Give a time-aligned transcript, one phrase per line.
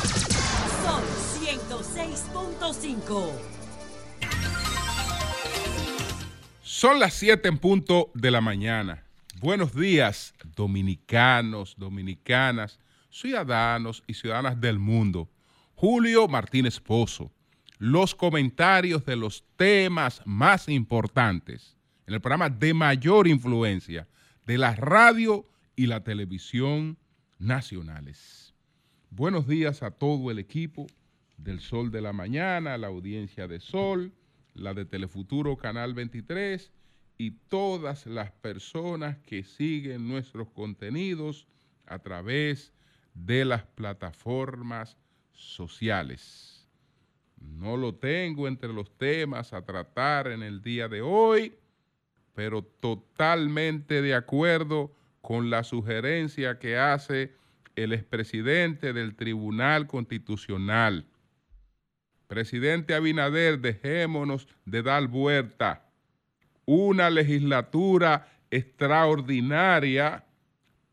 [0.00, 1.02] Sol
[1.40, 3.32] 106.5.
[6.62, 9.04] Son las 7 en punto de la mañana.
[9.40, 12.78] Buenos días, dominicanos, dominicanas,
[13.10, 15.28] ciudadanos y ciudadanas del mundo.
[15.74, 17.30] Julio Martínez Pozo.
[17.78, 21.76] Los comentarios de los temas más importantes
[22.06, 24.08] en el programa de mayor influencia
[24.46, 25.46] de la radio
[25.76, 26.98] y la televisión
[27.38, 28.49] nacionales.
[29.12, 30.86] Buenos días a todo el equipo
[31.36, 34.12] del Sol de la Mañana, la audiencia de Sol,
[34.54, 36.70] la de Telefuturo Canal 23
[37.18, 41.48] y todas las personas que siguen nuestros contenidos
[41.86, 42.72] a través
[43.12, 44.96] de las plataformas
[45.32, 46.68] sociales.
[47.36, 51.54] No lo tengo entre los temas a tratar en el día de hoy,
[52.32, 57.39] pero totalmente de acuerdo con la sugerencia que hace
[57.76, 61.06] el expresidente del Tribunal Constitucional.
[62.26, 65.86] Presidente Abinader, dejémonos de dar vuelta.
[66.64, 70.24] Una legislatura extraordinaria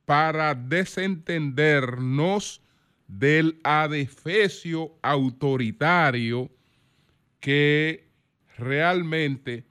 [0.05, 2.61] para desentendernos
[3.07, 6.51] del adefesio autoritario
[7.39, 8.07] que
[8.57, 9.65] realmente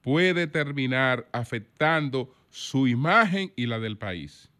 [0.00, 4.50] puede terminar afectando su imagen y la del país.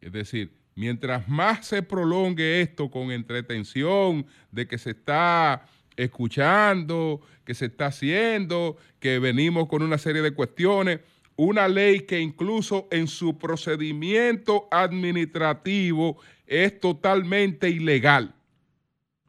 [0.00, 7.54] Es decir, mientras más se prolongue esto con entretención de que se está escuchando, que
[7.54, 11.00] se está haciendo, que venimos con una serie de cuestiones,
[11.34, 18.34] una ley que incluso en su procedimiento administrativo es totalmente ilegal.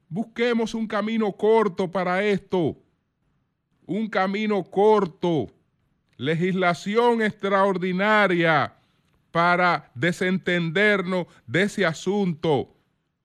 [0.07, 2.77] Busquemos un camino corto para esto,
[3.85, 5.47] un camino corto,
[6.17, 8.78] legislación extraordinaria
[9.31, 12.75] para desentendernos de ese asunto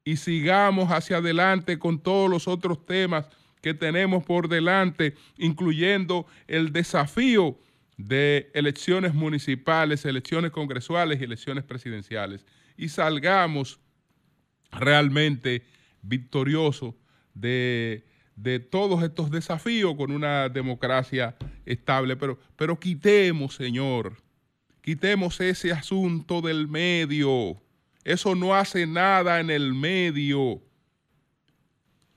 [0.04, 3.26] y sigamos hacia adelante con todos los otros temas
[3.62, 7.58] que tenemos por delante, incluyendo el desafío
[7.96, 12.44] de elecciones municipales, elecciones congresuales y elecciones presidenciales.
[12.76, 13.80] Y salgamos
[14.70, 15.62] realmente
[16.02, 16.94] victoriosos
[17.32, 18.04] de,
[18.36, 22.16] de, todos estos desafíos con una democracia estable.
[22.16, 24.23] Pero, pero quitemos, Señor,
[24.84, 27.58] quitemos ese asunto del medio.
[28.04, 30.60] Eso no hace nada en el medio.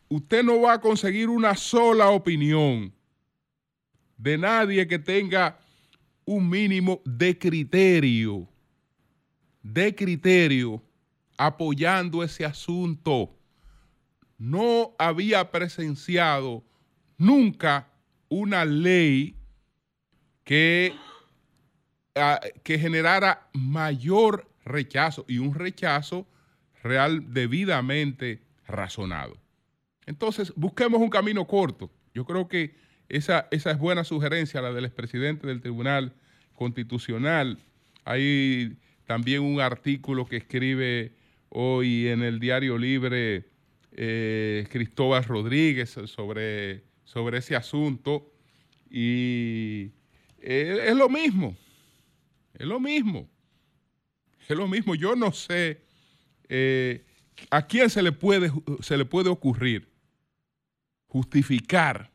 [0.10, 2.94] Usted no va a conseguir una sola opinión
[4.18, 5.58] de nadie que tenga
[6.26, 8.50] un mínimo de criterio,
[9.64, 10.84] de criterio
[11.38, 13.34] apoyando ese asunto.
[14.38, 16.66] No había presenciado
[17.18, 17.88] nunca
[18.28, 19.38] una ley
[20.44, 20.94] que,
[22.64, 26.28] que generara mayor rechazo y un rechazo
[26.84, 29.38] real debidamente razonado.
[30.06, 31.92] Entonces, busquemos un camino corto.
[32.14, 32.76] Yo creo que
[33.10, 36.14] esa, esa es buena sugerencia, la del expresidente del Tribunal
[36.56, 37.60] Constitucional.
[38.06, 41.14] Hay también un artículo que escribe
[41.50, 43.46] hoy en el Diario Libre
[43.92, 48.32] eh, Cristóbal Rodríguez sobre, sobre ese asunto.
[48.90, 49.92] Y
[50.40, 51.56] eh, es lo mismo,
[52.58, 53.30] es lo mismo,
[54.48, 54.96] es lo mismo.
[54.96, 55.82] Yo no sé
[56.50, 57.06] eh,
[57.52, 58.52] a quién se le puede,
[58.82, 59.90] se le puede ocurrir
[61.08, 62.12] justificar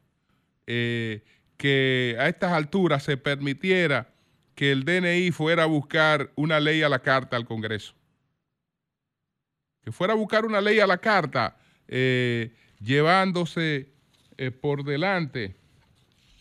[0.66, 1.24] eh,
[1.56, 4.12] que a estas alturas se permitiera
[4.54, 7.94] que el DNI fuera a buscar una ley a la carta al Congreso
[9.82, 11.56] que fuera a buscar una ley a la carta,
[11.88, 13.88] eh, llevándose
[14.60, 15.56] por delante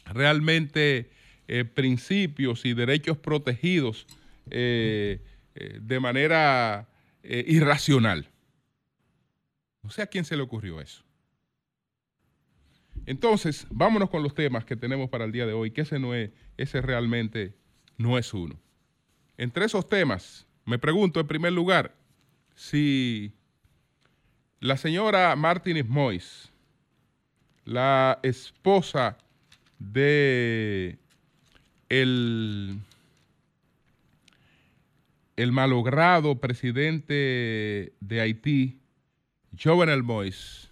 [0.06, 1.12] realmente
[1.54, 4.08] eh, principios y derechos protegidos
[4.50, 5.20] eh,
[5.54, 6.88] de manera
[7.24, 8.30] irracional.
[9.84, 11.04] No sé a quién se le ocurrió eso.
[13.06, 16.16] Entonces, vámonos con los temas que tenemos para el día de hoy, que ese no
[16.16, 17.54] es, ese realmente
[17.98, 18.58] no es uno.
[19.38, 21.94] Entre esos temas, me pregunto en primer lugar,
[22.56, 23.34] si
[24.62, 26.50] la señora Martínez Mois,
[27.66, 29.18] la esposa
[29.80, 30.98] de
[31.92, 32.80] el,
[35.52, 38.80] malogrado presidente de Haití,
[39.62, 40.72] Jovenel Mois,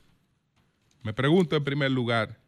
[1.03, 2.39] me pregunto en primer lugar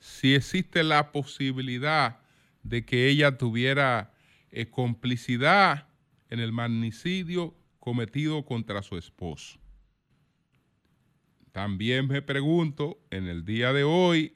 [0.00, 2.18] si existe la posibilidad
[2.64, 4.12] de que ella tuviera
[4.50, 5.86] eh, complicidad
[6.28, 9.60] en el magnicidio cometido contra su esposo.
[11.52, 14.34] También me pregunto en el día de hoy,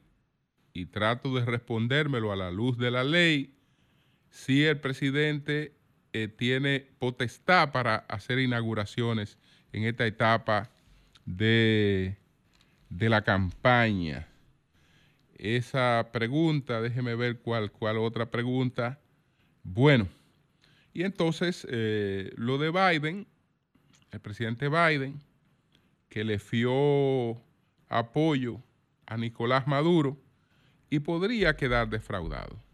[0.72, 3.54] y trato de respondérmelo a la luz de la ley,
[4.32, 5.74] si el presidente
[6.14, 9.36] eh, tiene potestad para hacer inauguraciones
[9.74, 10.70] en esta etapa
[11.26, 12.16] de,
[12.88, 14.26] de la campaña.
[15.36, 18.98] Esa pregunta, déjeme ver cuál, cuál otra pregunta.
[19.62, 20.08] Bueno,
[20.94, 23.26] y entonces eh, lo de Biden,
[24.12, 25.20] el presidente Biden,
[26.08, 27.38] que le fió
[27.90, 28.62] apoyo
[29.04, 30.18] a Nicolás Maduro
[30.88, 32.71] y podría quedar defraudado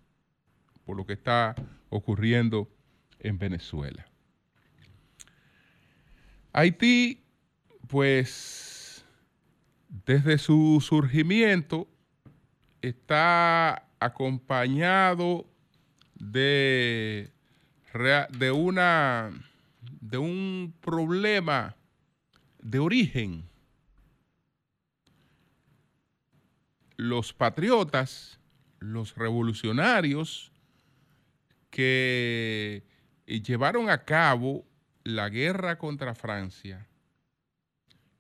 [0.89, 1.55] por lo que está
[1.91, 2.67] ocurriendo
[3.19, 4.09] en Venezuela.
[6.51, 7.23] Haití,
[7.89, 9.05] pues,
[10.07, 11.87] desde su surgimiento,
[12.81, 15.45] está acompañado
[16.15, 17.31] de,
[18.55, 19.31] una,
[20.01, 21.77] de un problema
[22.63, 23.47] de origen.
[26.97, 28.41] Los patriotas,
[28.79, 30.51] los revolucionarios
[31.71, 32.85] que
[33.27, 34.65] llevaron a cabo
[35.05, 36.87] la guerra contra Francia,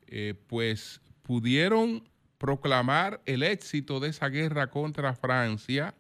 [0.07, 2.09] eh, pues pudieron
[2.39, 5.95] proclamar el éxito de esa guerra contra Francia,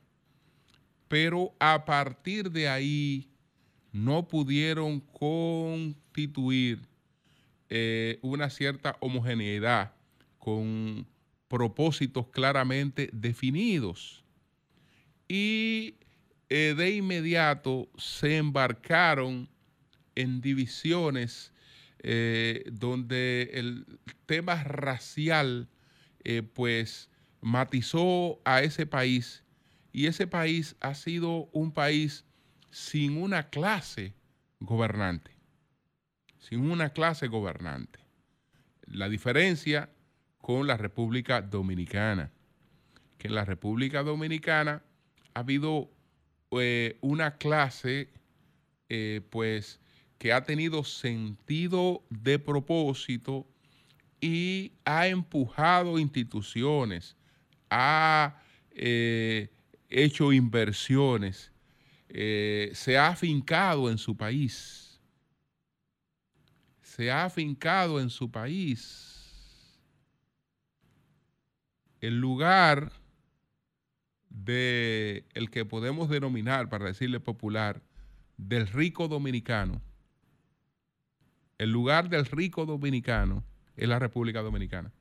[1.08, 3.28] pero a partir de ahí
[3.92, 6.86] no pudieron constituir
[7.68, 9.92] eh, una cierta homogeneidad
[10.38, 11.06] con
[11.48, 14.24] propósitos claramente definidos.
[15.28, 15.96] Y
[16.50, 19.48] eh, de inmediato se embarcaron
[20.14, 21.52] en divisiones
[22.00, 25.68] eh, donde el tema racial
[26.24, 27.10] eh, pues
[27.40, 29.44] matizó a ese país
[29.92, 32.24] y ese país ha sido un país
[32.70, 34.14] sin una clase
[34.60, 35.32] gobernante,
[36.38, 38.00] sin una clase gobernante.
[38.86, 39.90] La diferencia
[40.40, 42.32] con la República Dominicana,
[43.18, 44.82] que en la República Dominicana
[45.34, 45.90] ha habido
[46.50, 48.08] eh, una clase
[48.88, 49.80] eh, pues
[50.18, 53.46] que ha tenido sentido de propósito
[54.20, 57.16] y ha empujado instituciones,
[57.70, 58.42] ha
[58.72, 59.48] eh,
[59.88, 61.52] hecho inversiones,
[62.08, 65.00] se ha afincado en su país,
[66.82, 69.18] se ha afincado en su país.
[72.00, 72.92] El lugar
[74.44, 77.82] de el que podemos denominar, para decirle popular,
[78.36, 79.82] del rico dominicano,
[81.58, 83.44] el lugar del rico dominicano
[83.76, 84.92] es la República Dominicana.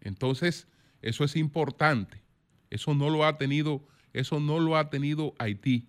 [0.00, 0.68] Entonces,
[1.00, 2.22] eso es importante.
[2.70, 5.88] Eso no lo ha tenido, eso no lo ha tenido Haití,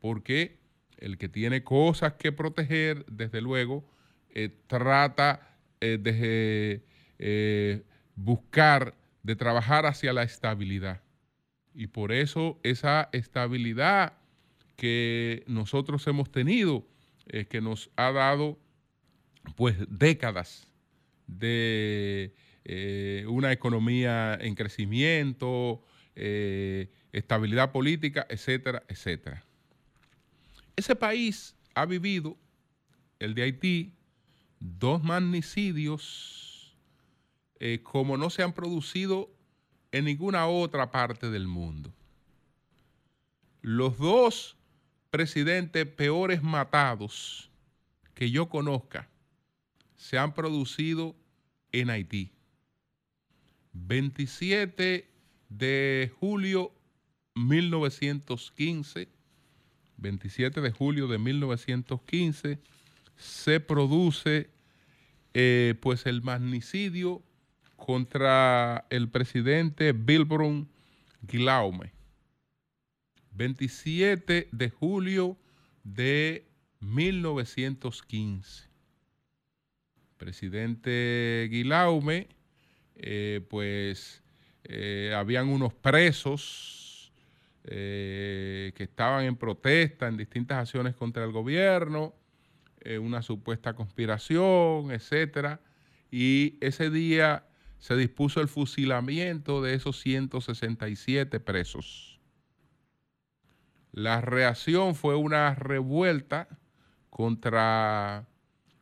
[0.00, 0.58] porque
[0.96, 3.84] el que tiene cosas que proteger, desde luego,
[4.30, 6.82] eh, trata eh, de
[7.18, 7.82] eh,
[8.16, 8.94] buscar,
[9.24, 11.00] de trabajar hacia la estabilidad.
[11.74, 14.12] Y por eso esa estabilidad
[14.76, 16.86] que nosotros hemos tenido,
[17.48, 18.58] que nos ha dado
[19.56, 20.68] pues décadas
[21.26, 22.34] de
[22.64, 25.82] eh, una economía en crecimiento,
[26.16, 29.42] eh, estabilidad política, etcétera, etcétera.
[30.76, 32.36] Ese país ha vivido,
[33.18, 33.94] el de Haití,
[34.60, 36.43] dos magnicidios
[37.66, 39.30] eh, como no se han producido
[39.90, 41.94] en ninguna otra parte del mundo.
[43.62, 44.58] Los dos
[45.08, 47.50] presidentes peores matados
[48.12, 49.08] que yo conozca
[49.96, 51.16] se han producido
[51.72, 52.32] en Haití.
[53.72, 55.08] 27
[55.48, 56.70] de julio
[57.34, 59.08] 1915,
[59.96, 62.58] 27 de julio de 1915,
[63.16, 64.50] se produce
[65.32, 67.22] eh, pues el magnicidio
[67.84, 70.68] contra el presidente Bilbron
[71.20, 71.92] Guillaume.
[73.32, 75.36] 27 de julio
[75.82, 76.46] de
[76.80, 78.74] 1915
[80.16, 82.28] presidente Guilaume,
[82.96, 84.22] eh, pues
[84.64, 87.12] eh, habían unos presos
[87.64, 92.14] eh, que estaban en protesta en distintas acciones contra el gobierno,
[93.00, 95.58] una supuesta conspiración, etcétera,
[96.10, 97.46] y ese día
[97.78, 102.20] se dispuso el fusilamiento de esos 167 presos.
[103.92, 106.48] La reacción fue una revuelta
[107.10, 108.26] contra,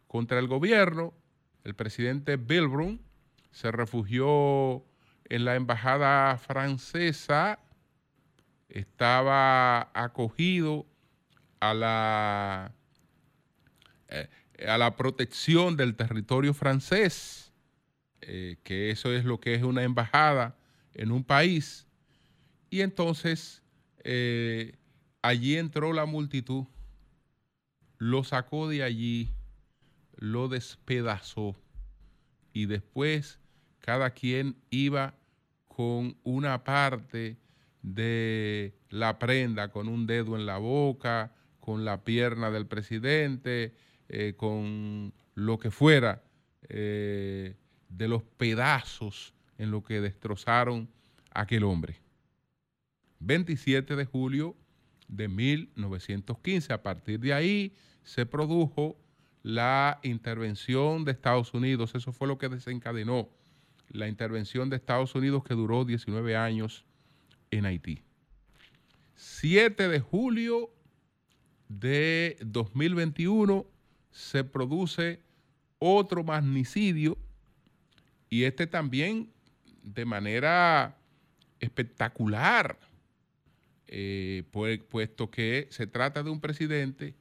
[0.06, 1.12] contra el gobierno.
[1.64, 2.98] El presidente Bilbrum
[3.50, 4.82] se refugió
[5.24, 7.58] en la embajada francesa,
[8.68, 10.86] estaba acogido
[11.60, 12.72] a la,
[14.08, 14.28] eh,
[14.66, 17.51] a la protección del territorio francés,
[18.22, 20.56] eh, que eso es lo que es una embajada
[20.94, 21.86] en un país.
[22.70, 23.62] Y entonces
[24.04, 24.76] eh,
[25.22, 26.64] allí entró la multitud,
[27.98, 29.34] lo sacó de allí
[30.22, 31.56] lo despedazó
[32.52, 33.40] y después
[33.80, 35.14] cada quien iba
[35.66, 37.38] con una parte
[37.82, 43.74] de la prenda, con un dedo en la boca, con la pierna del presidente,
[44.08, 46.22] eh, con lo que fuera
[47.96, 50.88] de los pedazos en lo que destrozaron
[51.32, 52.00] a aquel hombre.
[53.20, 54.56] 27 de julio
[55.08, 56.72] de 1915.
[56.72, 58.96] A partir de ahí se produjo
[59.42, 61.94] la intervención de Estados Unidos.
[61.94, 63.28] Eso fue lo que desencadenó
[63.88, 66.84] la intervención de Estados Unidos que duró 19 años
[67.50, 68.02] en Haití.
[69.14, 70.70] 7 de julio
[71.68, 73.66] de 2021
[74.10, 75.20] se produce
[75.78, 77.18] otro magnicidio
[78.32, 79.30] y este también
[79.82, 80.96] de manera
[81.60, 82.78] espectacular,
[83.86, 84.44] eh,
[84.88, 87.14] puesto que se trata de un presidente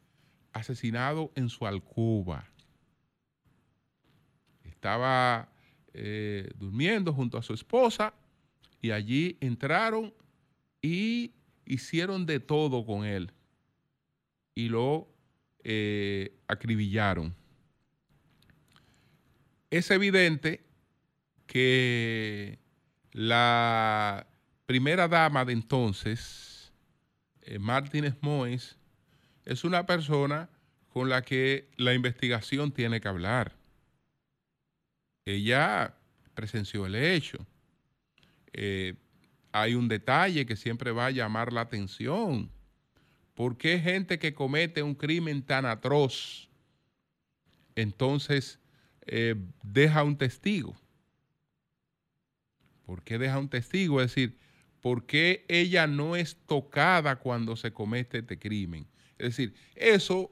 [0.54, 2.50] asesinado en su alcoba.
[4.64, 5.50] Estaba
[5.94, 8.14] eh, durmiendo junto a su esposa
[8.82, 10.14] y allí entraron
[10.82, 11.34] y
[11.66, 13.34] hicieron de todo con él
[14.56, 15.10] y lo
[15.66, 17.36] eh, acribillaron.
[19.70, 20.71] Es evidente
[21.52, 22.60] que
[23.12, 24.26] la
[24.66, 26.72] primera dama de entonces,
[27.42, 28.78] eh, Martínez Mois,
[29.44, 30.50] es una persona
[30.88, 33.54] con la que la investigación tiene que hablar.
[35.26, 35.94] Ella
[36.36, 37.46] presenció el hecho.
[38.54, 38.94] Eh,
[39.52, 42.50] hay un detalle que siempre va a llamar la atención.
[43.36, 46.48] ¿Por qué gente que comete un crimen tan atroz
[47.76, 48.58] entonces
[49.06, 50.78] eh, deja un testigo?
[52.92, 54.02] ¿Por qué deja un testigo?
[54.02, 54.38] Es decir,
[54.82, 58.86] ¿por qué ella no es tocada cuando se comete este crimen?
[59.18, 60.30] Es decir, eso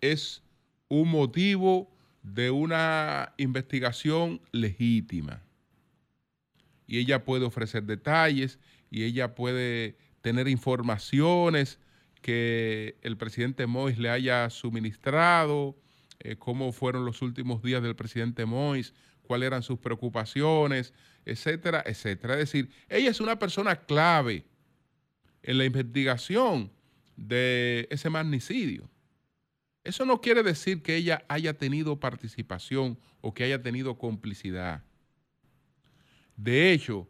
[0.00, 0.42] es
[0.88, 1.88] un motivo
[2.24, 5.40] de una investigación legítima.
[6.88, 8.58] Y ella puede ofrecer detalles
[8.90, 11.78] y ella puede tener informaciones
[12.22, 15.76] que el presidente Mois le haya suministrado,
[16.18, 20.92] eh, cómo fueron los últimos días del presidente Mois, cuáles eran sus preocupaciones,
[21.24, 22.34] etcétera, etcétera.
[22.34, 24.44] Es decir, ella es una persona clave
[25.42, 26.70] en la investigación
[27.16, 28.88] de ese magnicidio.
[29.84, 34.82] Eso no quiere decir que ella haya tenido participación o que haya tenido complicidad.
[36.36, 37.08] De hecho,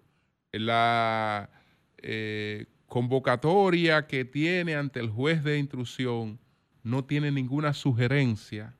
[0.52, 1.50] la
[1.98, 6.38] eh, convocatoria que tiene ante el juez de instrucción
[6.82, 8.74] no tiene ninguna sugerencia,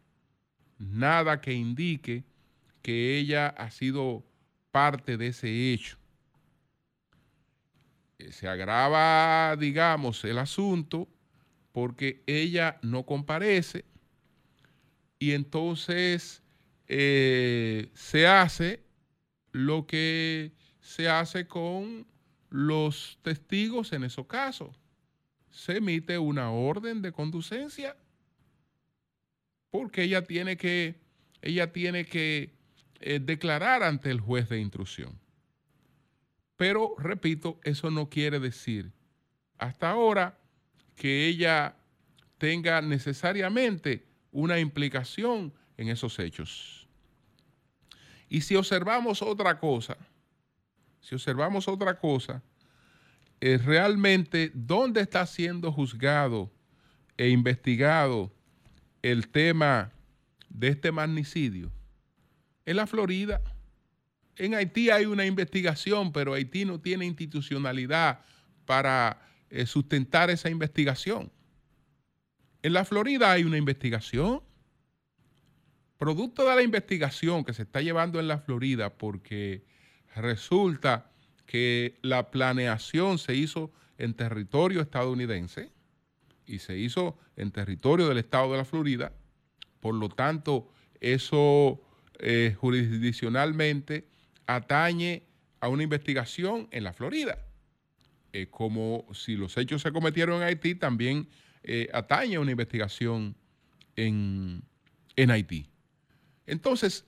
[0.78, 2.24] nada que indique
[2.82, 4.24] que ella ha sido
[4.70, 5.96] parte de ese hecho.
[8.18, 11.08] Eh, se agrava, digamos, el asunto
[11.72, 13.84] porque ella no comparece
[15.18, 16.42] y entonces
[16.88, 18.82] eh, se hace
[19.52, 22.06] lo que se hace con
[22.48, 24.76] los testigos en esos casos.
[25.50, 27.96] Se emite una orden de conducencia
[29.70, 30.96] porque ella tiene que,
[31.42, 32.59] ella tiene que
[33.00, 35.18] eh, declarar ante el juez de instrucción.
[36.56, 38.92] Pero, repito, eso no quiere decir
[39.60, 40.38] hasta ahora
[40.96, 41.76] que ella
[42.38, 46.88] tenga necesariamente una implicación en esos hechos.
[48.28, 49.96] Y si observamos otra cosa,
[51.00, 52.42] si observamos otra cosa,
[53.40, 56.50] es realmente dónde está siendo juzgado
[57.16, 58.32] e investigado
[59.02, 59.92] el tema
[60.48, 61.70] de este magnicidio.
[62.70, 63.40] En la Florida.
[64.36, 68.20] En Haití hay una investigación, pero Haití no tiene institucionalidad
[68.64, 71.32] para eh, sustentar esa investigación.
[72.62, 74.40] En la Florida hay una investigación.
[75.98, 79.64] Producto de la investigación que se está llevando en la Florida, porque
[80.14, 81.10] resulta
[81.46, 85.72] que la planeación se hizo en territorio estadounidense
[86.46, 89.12] y se hizo en territorio del estado de la Florida.
[89.80, 91.82] Por lo tanto, eso
[92.22, 94.06] eh, jurisdiccionalmente
[94.46, 95.22] atañe
[95.58, 97.38] a una investigación en la Florida.
[98.34, 101.26] Eh, como si los hechos se cometieron en Haití, también
[101.62, 103.34] eh, atañe a una investigación
[103.96, 104.62] en,
[105.16, 105.66] en, Haití.
[106.46, 107.06] Entonces,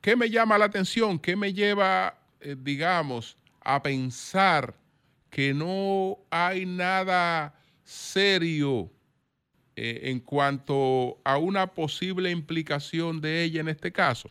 [0.00, 1.18] ¿qué me llama la atención?
[1.18, 2.16] ¿Qué me lleva,
[2.58, 4.76] digamos, a pensar
[5.30, 8.88] que no hay nada serio
[9.74, 14.30] en cuanto a una posible implicación de ella en este caso?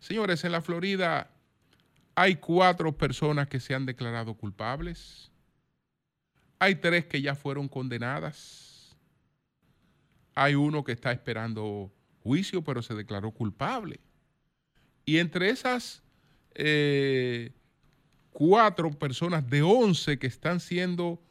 [0.00, 1.30] Señores, en la Florida
[2.14, 5.30] hay cuatro personas que se han declarado culpables.
[6.58, 8.96] Hay tres que ya fueron condenadas.
[10.34, 11.92] Hay uno que está esperando
[12.22, 14.00] juicio, pero se declaró culpable.
[15.04, 16.02] Y entre esas
[16.54, 17.52] eh,
[18.30, 21.22] cuatro personas de once que están siendo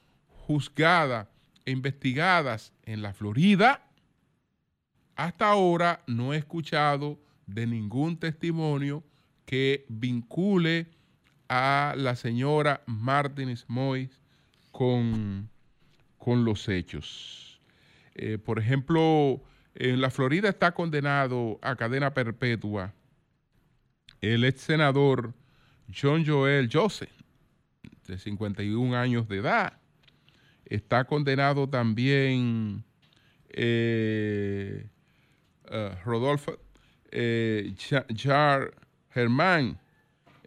[0.47, 1.27] juzgadas
[1.65, 3.83] e investigadas en la Florida,
[5.15, 7.19] hasta ahora no he escuchado
[7.53, 9.03] de ningún testimonio
[9.45, 10.87] que vincule
[11.47, 14.09] a la señora Martínez Mois
[14.71, 15.49] con,
[16.17, 17.59] con los hechos.
[18.15, 19.41] Eh, por ejemplo,
[19.75, 22.93] en la Florida está condenado a cadena perpetua
[24.21, 25.33] el ex senador
[25.93, 27.09] John Joel Joseph,
[28.07, 29.73] de 51 años de edad.
[30.65, 32.83] Está condenado también
[33.49, 34.85] eh,
[35.71, 36.59] eh, Rodolfo
[38.15, 38.73] Jar
[39.11, 39.79] Germán,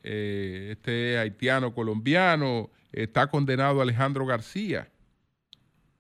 [0.02, 4.90] eh, este haitiano colombiano, está condenado Alejandro García.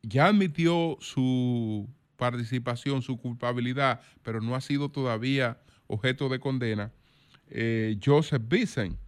[0.02, 6.92] Ya admitió su participación, su culpabilidad, pero no ha sido todavía objeto de condena.
[7.50, 8.98] Eh, Joseph Bisen.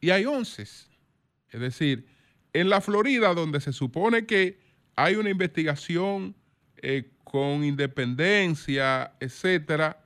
[0.00, 0.62] Y hay once.
[0.62, 2.06] Es decir,
[2.52, 4.58] en la Florida, donde se supone que
[4.94, 6.34] hay una investigación
[6.76, 10.02] eh, con independencia, etcétera,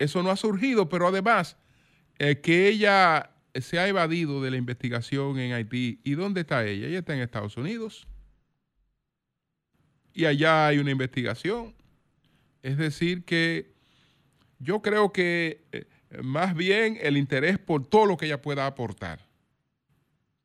[0.00, 1.56] eso no ha surgido, pero además
[2.18, 6.00] eh, que ella se ha evadido de la investigación en Haití.
[6.02, 6.88] ¿Y dónde está ella?
[6.88, 8.08] Ella está en Estados Unidos.
[10.12, 11.72] Y allá hay una investigación.
[12.64, 13.72] Es decir, que
[14.58, 15.84] yo creo que eh,
[16.20, 19.24] más bien el interés por todo lo que ella pueda aportar.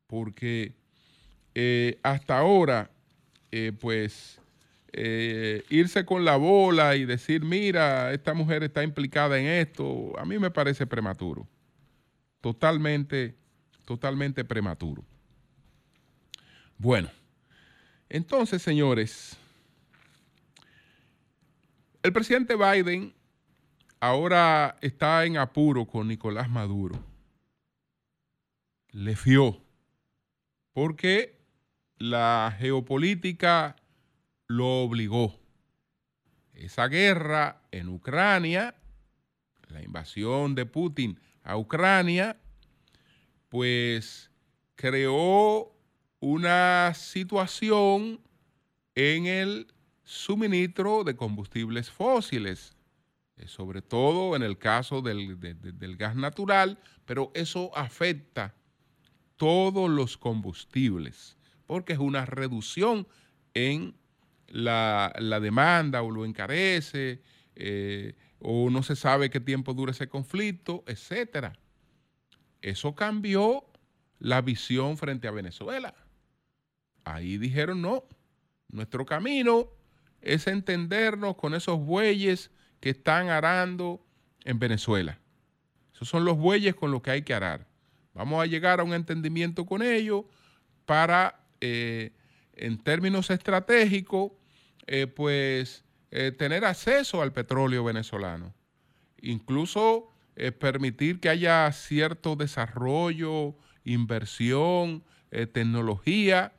[0.06, 0.72] Porque
[1.56, 2.92] eh, hasta ahora,
[3.80, 4.38] pues,
[4.92, 10.38] irse con la bola y decir, mira, esta mujer está implicada en esto, a mí
[10.38, 11.48] me parece prematuro
[12.42, 13.36] totalmente,
[13.86, 15.02] totalmente prematuro.
[16.76, 17.08] Bueno,
[18.10, 19.38] entonces, señores,
[22.02, 23.14] el presidente Biden
[24.00, 26.98] ahora está en apuro con Nicolás Maduro.
[28.90, 29.62] Le fió,
[30.72, 31.40] porque
[31.96, 33.76] la geopolítica
[34.56, 35.38] lo obligó.
[36.54, 38.74] Esa guerra en Ucrania,
[39.68, 42.36] la invasión de Putin a Ucrania,
[43.48, 44.30] pues
[44.74, 45.72] creó
[46.20, 48.20] una situación
[48.94, 49.72] en el
[50.04, 52.76] suministro de combustibles fósiles,
[53.36, 55.38] eh, sobre todo en el caso del,
[55.96, 58.54] gas natural, pero eso afecta
[59.36, 63.06] todos los combustibles, porque es una reducción
[63.54, 63.94] en
[64.52, 67.22] la, demanda o lo encarece,
[67.56, 71.54] eh, o no se sabe qué tiempo dura ese conflicto, etcétera.
[72.60, 73.64] Eso cambió
[74.18, 75.94] la visión frente a Venezuela.
[77.04, 78.04] Ahí dijeron, no,
[78.68, 79.68] nuestro camino
[80.20, 84.04] es entendernos con esos bueyes que están arando
[84.44, 85.18] en Venezuela.
[85.94, 87.66] Esos son los bueyes con los que hay que arar.
[88.12, 90.24] Vamos a llegar a un entendimiento con ellos
[90.84, 92.12] para, eh,
[92.54, 94.32] en términos estratégicos,
[94.86, 98.54] eh, pues eh, tener acceso al petróleo venezolano.
[99.20, 105.04] Incluso eh, permitir que haya cierto desarrollo, inversión,
[105.54, 106.52] tecnología,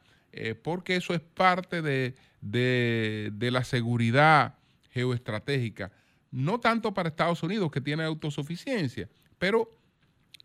[0.64, 4.56] porque eso es parte de, de la seguridad
[4.90, 5.92] geoestratégica.
[6.32, 9.08] No tanto para Estados Unidos, que tiene autosuficiencia,
[9.38, 9.70] pero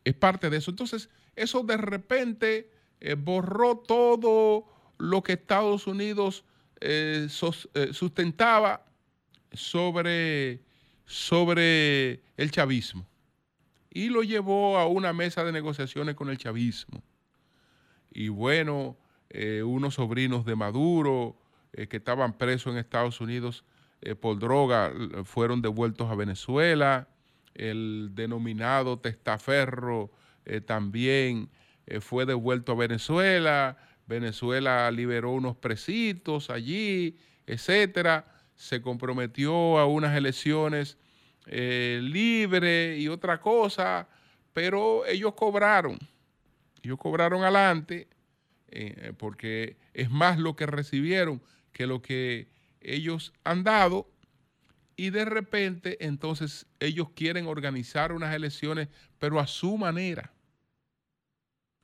[0.05, 0.71] es parte de eso.
[0.71, 2.71] Entonces, eso de repente
[3.17, 4.67] borró todo
[4.99, 6.45] lo que Estados Unidos
[7.29, 8.85] sustentaba
[9.53, 10.61] sobre,
[11.05, 13.07] sobre el chavismo
[13.91, 17.03] y lo llevó a una mesa de negociaciones con el chavismo.
[18.11, 18.97] Y bueno,
[19.31, 21.37] eh, unos sobrinos de Maduro
[21.73, 23.65] eh, que estaban presos en Estados Unidos
[24.01, 24.93] eh, por droga
[25.25, 27.09] fueron devueltos a Venezuela.
[27.55, 30.13] El denominado testaferro
[30.65, 31.51] también
[32.01, 33.77] fue devuelto a Venezuela.
[34.09, 38.25] Venezuela liberó unos presitos allí, etcétera.
[38.57, 40.97] Se comprometió a unas elecciones
[41.47, 44.09] eh, libres y otra cosa,
[44.53, 45.99] pero ellos cobraron,
[46.83, 48.09] ellos cobraron adelante,
[48.71, 51.41] eh, porque es más lo que recibieron
[51.73, 52.49] que lo que
[52.81, 54.11] ellos han dado,
[54.97, 60.33] y de repente entonces ellos quieren organizar unas elecciones, pero a su manera,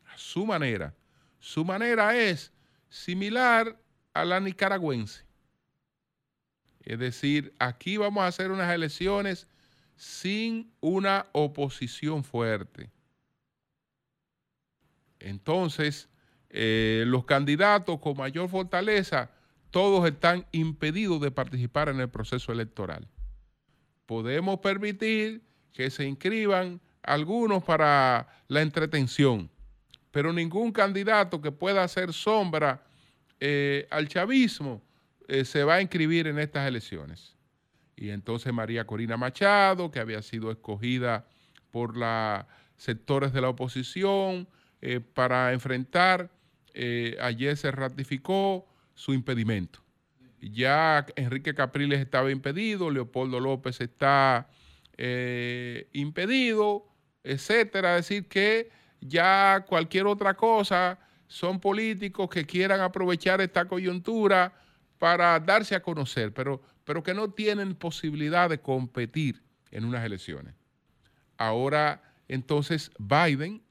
[0.06, 0.94] a su manera.
[1.44, 2.54] Su manera es
[2.88, 3.78] similar
[4.14, 5.26] a la nicaragüense.
[6.80, 9.46] Es decir, aquí vamos a hacer unas elecciones
[9.94, 12.90] sin una oposición fuerte.
[15.18, 16.08] Entonces,
[16.48, 19.30] eh, los candidatos con mayor fortaleza,
[19.70, 23.06] todos están impedidos de participar en el proceso electoral.
[24.06, 25.42] podemos permitir
[25.74, 29.50] que se inscriban algunos para la entretención,
[30.14, 32.86] pero ningún candidato que pueda hacer sombra
[33.40, 34.80] eh, al chavismo
[35.26, 37.34] eh, se va a inscribir en estas elecciones.
[37.96, 41.26] Y entonces María Corina Machado, que había sido escogida
[41.72, 42.44] por los
[42.76, 44.46] sectores de la oposición
[44.80, 46.30] eh, para enfrentar,
[47.20, 49.80] ayer se ratificó su impedimento.
[50.40, 54.48] Ya Enrique Capriles estaba impedido, Leopoldo López está
[55.92, 56.86] impedido,
[57.24, 57.98] etcétera.
[57.98, 64.52] Es decir, que ya cualquier otra cosa son políticos que quieran aprovechar esta coyuntura
[64.98, 70.54] para darse a conocer, pero, pero que no tienen posibilidad de competir en unas elecciones.
[71.36, 73.62] Ahora, entonces, Biden,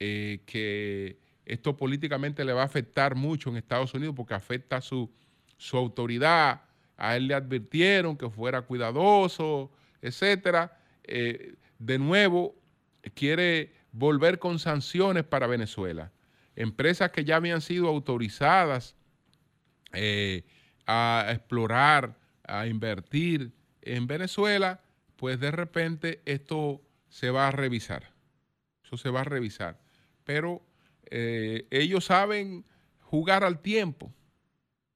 [0.00, 5.10] eh, que esto políticamente le va a afectar mucho en Estados Unidos porque afecta su,
[5.56, 6.62] su autoridad,
[6.96, 9.70] a él le advirtieron que fuera cuidadoso,
[10.02, 10.76] etcétera.
[11.04, 12.54] Eh, de nuevo,
[13.14, 16.12] quiere volver con sanciones para Venezuela.
[16.56, 18.96] Empresas que ya habían sido autorizadas
[19.92, 20.44] eh,
[20.86, 24.80] a explorar, a invertir en Venezuela,
[25.16, 28.12] pues de repente esto se va a revisar.
[28.84, 29.80] Eso se va a revisar.
[30.24, 30.62] Pero
[31.10, 32.64] eh, ellos saben
[33.00, 34.12] jugar al tiempo.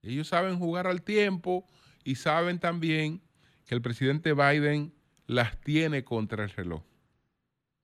[0.02, 1.66] Ellos saben jugar al tiempo
[2.04, 3.22] y saben también
[3.66, 4.92] que el presidente Biden
[5.26, 6.83] las tiene contra el reloj.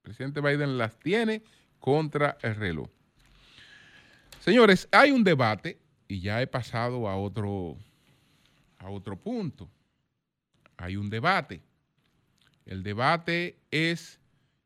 [0.02, 1.42] Presidente Biden las tiene
[1.78, 2.88] contra el reloj.
[4.40, 7.76] Señores, hay un debate y ya he pasado a otro,
[8.78, 9.70] a otro punto.
[10.76, 11.62] Hay un debate.
[12.64, 14.18] El debate es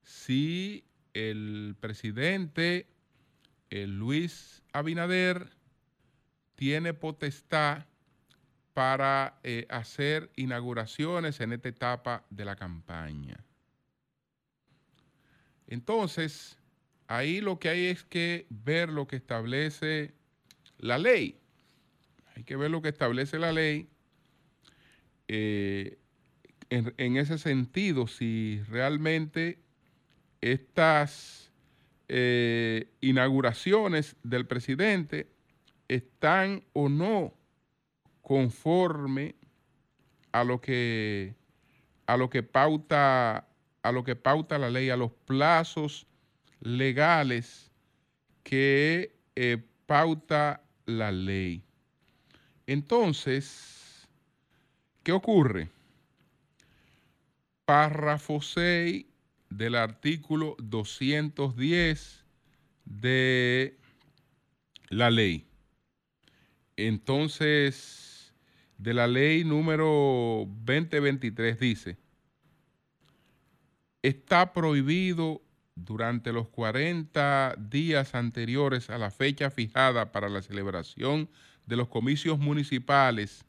[0.03, 2.87] si el presidente
[3.83, 5.51] Luis Abinader
[6.55, 7.87] tiene potestad
[8.73, 13.37] para eh, hacer inauguraciones en esta etapa de la campaña.
[15.67, 16.59] Entonces,
[17.07, 20.15] ahí lo que hay es que ver lo que establece
[20.79, 21.39] la ley.
[22.37, 23.89] Hay que ver lo que establece la ley.
[25.29, 25.99] Eh,
[26.71, 29.59] en, ese sentido, si realmente
[30.41, 31.53] estas
[32.09, 35.29] eh, inauguraciones del presidente
[35.89, 37.35] están o no
[38.23, 39.37] conforme
[40.33, 41.35] a lo que
[42.07, 43.47] a lo que pauta
[43.85, 46.07] a lo que pauta la ley, a los plazos
[46.61, 47.71] legales
[48.43, 51.63] que eh, pauta la ley.
[52.67, 54.09] Entonces,
[55.03, 55.69] ¿qué ocurre?
[57.67, 59.05] Párrafo 6
[59.51, 62.25] del artículo 210
[62.87, 63.77] de
[64.89, 65.47] la ley.
[66.77, 68.33] Entonces,
[68.79, 72.04] de la ley número 2023 dice,
[74.05, 75.41] está prohibido
[75.77, 81.31] durante los 40 días anteriores a la fecha fijada para la celebración
[81.65, 83.47] de los comicios municipales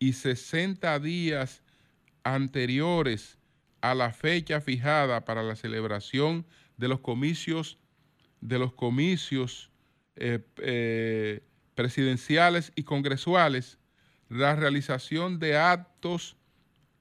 [0.00, 1.62] y 60 días
[2.24, 3.38] anteriores
[3.82, 6.44] a la fecha fijada para la celebración
[6.76, 7.78] de los comicios
[8.40, 9.70] de los comicios
[10.16, 11.40] eh, eh,
[11.76, 13.78] presidenciales y congresuales,
[14.28, 16.36] la realización de actos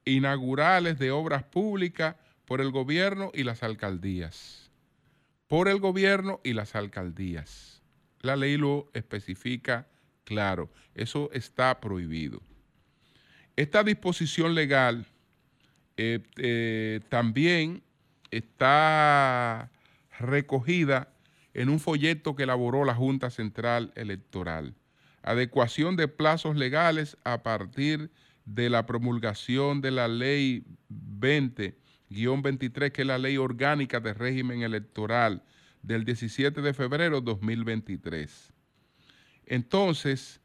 [0.05, 2.17] inaugurales de obras públicas
[2.53, 4.69] por el gobierno y las alcaldías.
[5.47, 7.81] Por el gobierno y las alcaldías.
[8.21, 9.87] La ley lo especifica
[10.23, 10.69] claro.
[10.93, 12.43] Eso está prohibido.
[13.55, 15.07] Esta disposición legal
[15.97, 17.81] eh, eh, también
[18.29, 19.71] está
[20.19, 21.11] recogida
[21.55, 24.75] en un folleto que elaboró la Junta Central Electoral.
[25.23, 28.11] Adecuación de plazos legales a partir
[28.45, 31.81] de la promulgación de la Ley 20
[32.13, 35.43] 23, que es la ley orgánica de régimen electoral
[35.81, 38.53] del 17 de febrero de 2023.
[39.45, 40.39] Entonces,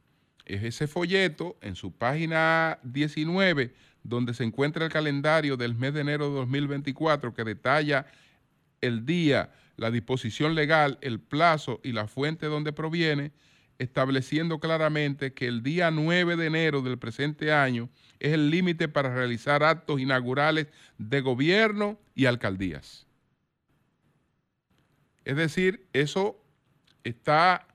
[0.45, 6.01] es ese folleto en su página 19, donde se encuentra el calendario del mes de
[6.01, 8.07] enero de 2024, que detalla
[8.81, 13.33] el día, la disposición legal, el plazo y la fuente donde proviene,
[13.79, 17.89] estableciendo claramente que el día 9 de enero del presente año
[18.19, 20.67] es el límite para realizar actos inaugurales
[20.99, 23.07] de gobierno y alcaldías.
[25.25, 26.43] Es decir, eso
[27.05, 27.69] está,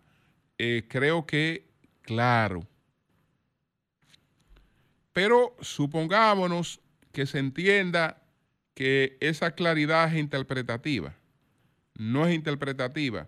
[0.57, 1.67] eh, creo que,
[2.01, 2.67] claro.
[5.13, 8.23] Pero supongámonos que se entienda
[8.73, 11.15] que esa claridad es interpretativa.
[11.95, 13.27] No es interpretativa.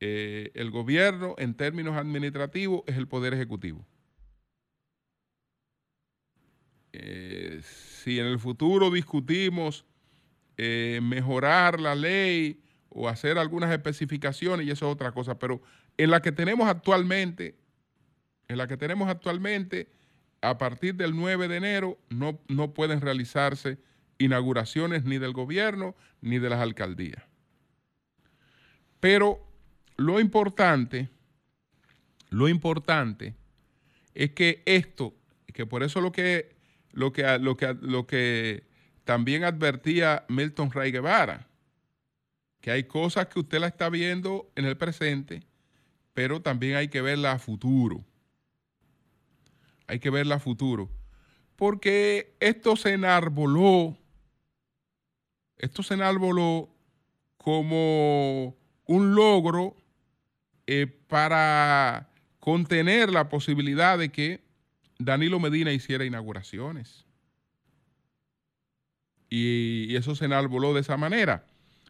[0.00, 3.86] Eh, el gobierno, en términos administrativos, es el poder ejecutivo.
[6.92, 9.84] Eh, si en el futuro discutimos
[10.56, 15.60] eh, mejorar la ley o hacer algunas especificaciones, y eso es otra cosa, pero
[15.96, 17.56] en la que tenemos actualmente,
[18.46, 19.88] en la que tenemos actualmente,
[20.40, 23.78] a partir del 9 de enero no, no pueden realizarse
[24.18, 27.24] inauguraciones ni del gobierno ni de las alcaldías.
[29.00, 29.44] Pero
[29.96, 31.08] lo importante,
[32.30, 33.34] lo importante
[34.14, 35.14] es que esto,
[35.52, 36.54] que por eso lo que,
[36.92, 38.64] lo que, lo que, lo que
[39.04, 41.46] también advertía Milton Ray Guevara,
[42.60, 45.42] que hay cosas que usted la está viendo en el presente,
[46.14, 48.04] pero también hay que verla a futuro.
[49.86, 50.88] Hay que verla a futuro.
[51.56, 53.96] Porque esto se enarboló,
[55.58, 56.70] esto se enarboló
[57.36, 59.76] como un logro
[60.66, 62.08] eh, para
[62.40, 64.40] contener la posibilidad de que
[64.98, 67.04] Danilo Medina hiciera inauguraciones.
[69.28, 71.46] Y, eso se enarboló de esa manera.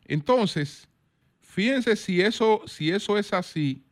[0.07, 0.89] Entonces,
[1.41, 3.85] fíjense si eso, si eso es así,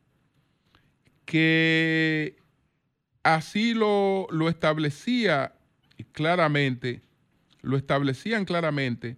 [1.25, 2.37] que
[3.23, 5.55] así lo, lo establecía
[6.11, 7.01] claramente,
[7.61, 9.17] lo establecían claramente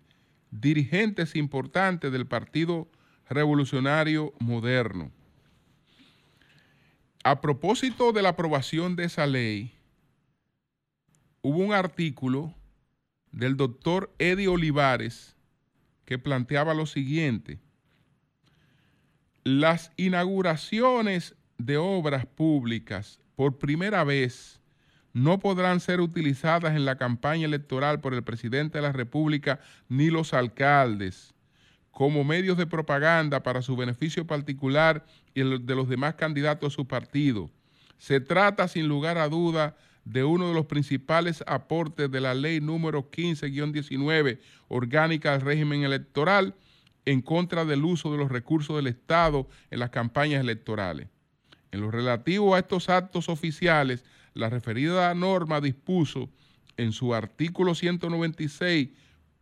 [0.51, 2.87] dirigentes importantes del Partido
[3.29, 5.11] Revolucionario Moderno.
[7.27, 9.73] A propósito de la aprobación de esa ley,
[11.41, 12.53] hubo un artículo
[13.31, 15.35] del doctor Eddie Olivares
[16.05, 17.59] que planteaba lo siguiente.
[19.43, 24.61] Las inauguraciones de obras públicas por primera vez
[25.11, 29.59] no podrán ser utilizadas en la campaña electoral por el presidente de la República
[29.89, 31.34] ni los alcaldes
[31.95, 36.75] como medios de propaganda para su beneficio particular y el de los demás candidatos a
[36.75, 37.49] su partido.
[37.99, 42.59] Se trata, sin lugar a duda, de uno de los principales aportes de la ley
[42.59, 46.53] número 15-19, orgánica del régimen electoral,
[47.05, 51.07] en contra del uso de los recursos del Estado en las campañas electorales.
[51.71, 54.03] En lo relativo a estos actos oficiales,
[54.33, 56.29] la referida norma dispuso
[56.75, 58.89] en su artículo 196,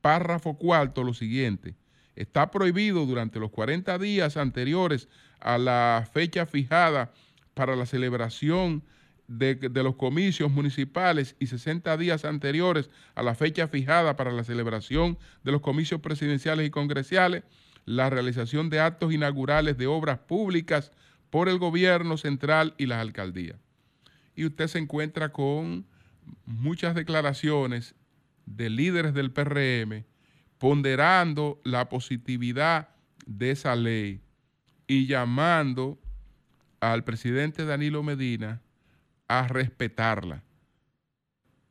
[0.02, 1.74] párrafo cuarto, lo siguiente
[2.16, 5.08] está prohibido durante los 40 días anteriores
[5.40, 7.12] a la fecha fijada
[7.54, 8.84] para la celebración
[9.28, 15.18] de, los comicios municipales y 60 días anteriores a la fecha fijada para la celebración
[15.44, 17.44] de los comicios presidenciales y congresales,
[17.86, 20.92] la realización de actos inaugurales de obras públicas
[21.30, 23.58] por el gobierno central y las alcaldías.
[24.36, 25.86] Y usted se encuentra con
[26.46, 27.96] muchas declaraciones
[28.46, 30.06] de líderes del PRM
[30.64, 32.88] ponderando la positividad
[33.26, 34.22] de esa ley
[34.88, 36.00] y llamando
[36.80, 38.62] al presidente Danilo Medina
[39.28, 40.42] a respetarla,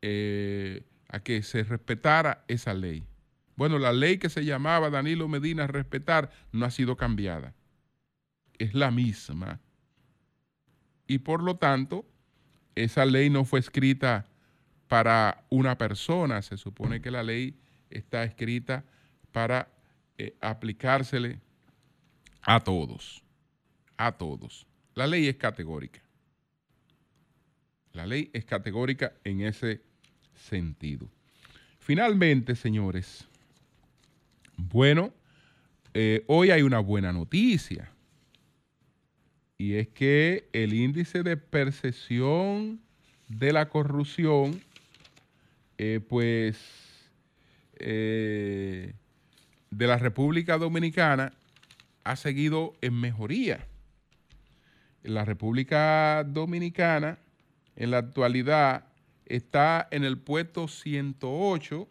[0.02, 3.06] eh, a que se respetara esa ley.
[3.56, 7.54] Bueno, la ley que se llamaba Danilo Medina respetar no ha sido cambiada.
[8.58, 9.58] Es la misma.
[11.06, 12.04] Y por lo tanto,
[12.74, 14.26] esa ley no fue escrita
[14.86, 16.42] para una persona.
[16.42, 17.56] Se supone que la ley
[17.92, 18.84] está escrita
[19.32, 19.68] para
[20.18, 21.38] eh, aplicársele
[22.42, 23.22] a todos,
[23.96, 24.66] a todos.
[24.94, 26.00] La ley es categórica.
[27.92, 29.82] La ley es categórica en ese
[30.34, 31.08] sentido.
[31.78, 33.26] Finalmente, señores,
[34.56, 35.12] bueno,
[35.94, 37.90] eh, hoy hay una buena noticia.
[39.58, 42.80] Y es que el índice de percepción
[43.28, 44.60] de la corrupción,
[45.78, 46.58] eh, pues
[47.82, 48.94] eh,
[49.70, 51.32] de la República Dominicana
[52.04, 53.66] ha seguido en mejoría.
[55.02, 57.18] La República Dominicana
[57.76, 58.86] en la actualidad
[59.26, 61.88] está en el puesto 108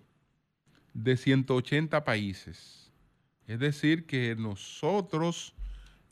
[0.94, 2.92] de 180 países.
[3.48, 5.54] Es decir, que nosotros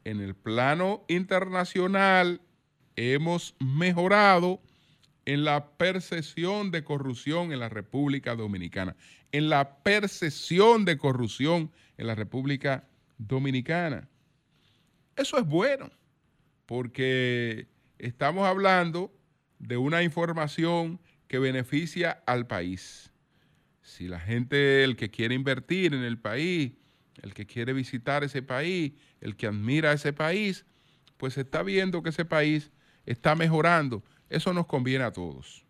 [0.04, 2.42] en el plano internacional
[2.96, 4.62] hemos mejorado
[5.26, 8.96] en la percepción de corrupción en la República Dominicana
[9.32, 12.88] en la percepción de corrupción en la República
[13.18, 14.08] Dominicana.
[15.16, 15.92] Eso es bueno,
[16.66, 19.14] porque estamos hablando
[19.60, 23.12] de una información que beneficia al país.
[23.82, 26.74] Si la gente, el que quiere invertir en el país,
[27.22, 30.66] el que quiere visitar ese país, el que admira ese país,
[31.18, 32.72] pues está viendo que ese país
[33.06, 34.04] está mejorando.
[34.30, 35.66] Eso nos conviene a todos.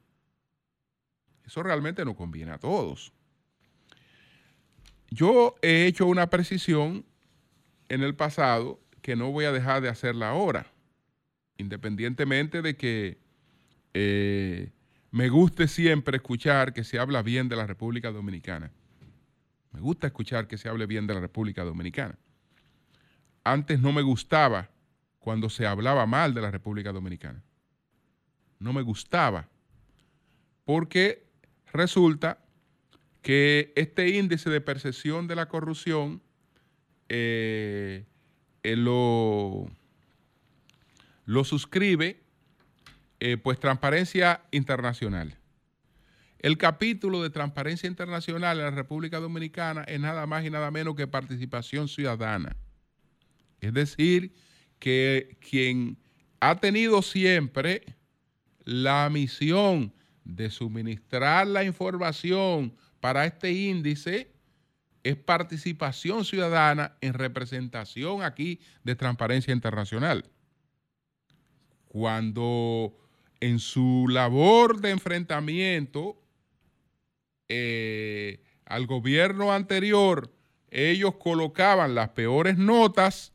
[1.45, 3.11] Eso realmente nos conviene a todos.
[5.11, 7.05] Yo he hecho una precisión
[7.89, 10.67] en el pasado que no voy a dejar de hacerla ahora,
[11.57, 13.17] independientemente de que
[13.93, 14.71] eh,
[15.11, 18.71] me guste siempre escuchar que se habla bien de la República Dominicana.
[19.71, 22.17] Me gusta escuchar que se hable bien de la República Dominicana.
[23.43, 24.69] Antes no me gustaba
[25.19, 27.43] cuando se hablaba mal de la República Dominicana.
[28.59, 29.47] No me gustaba
[30.65, 31.25] porque
[31.71, 32.39] resulta
[33.21, 36.21] que este índice de percepción de la corrupción
[37.09, 38.05] eh,
[38.63, 39.69] eh, lo,
[41.25, 42.21] lo, suscribe
[43.19, 45.37] eh, pues Transparencia Internacional.
[46.39, 50.95] El capítulo de Transparencia Internacional en la República Dominicana es nada más y nada menos
[50.95, 52.55] que participación ciudadana.
[53.59, 54.33] Es decir,
[54.79, 55.97] que quien
[56.39, 57.83] ha tenido siempre
[58.63, 64.31] la misión de suministrar la información para este índice
[65.03, 70.25] es participación ciudadana en representación aquí de Transparencia Internacional.
[71.87, 72.95] Cuando
[73.39, 76.21] en su labor de enfrentamiento
[77.47, 80.31] eh, al gobierno anterior
[80.69, 83.31] ellos colocaban las peores notas,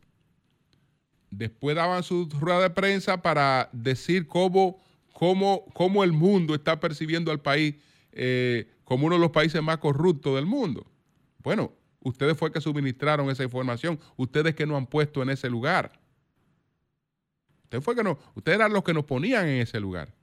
[1.31, 4.79] después daban su rueda de prensa para decir cómo,
[5.13, 7.75] cómo, cómo el mundo está percibiendo al país
[8.13, 10.87] eh, como uno de los países más corruptos del mundo.
[11.39, 16.01] Bueno, ustedes fue que suministraron esa información, ustedes que nos han puesto en ese lugar.
[17.65, 20.15] Ustedes, fue que ustedes eran los que nos ponían en ese lugar.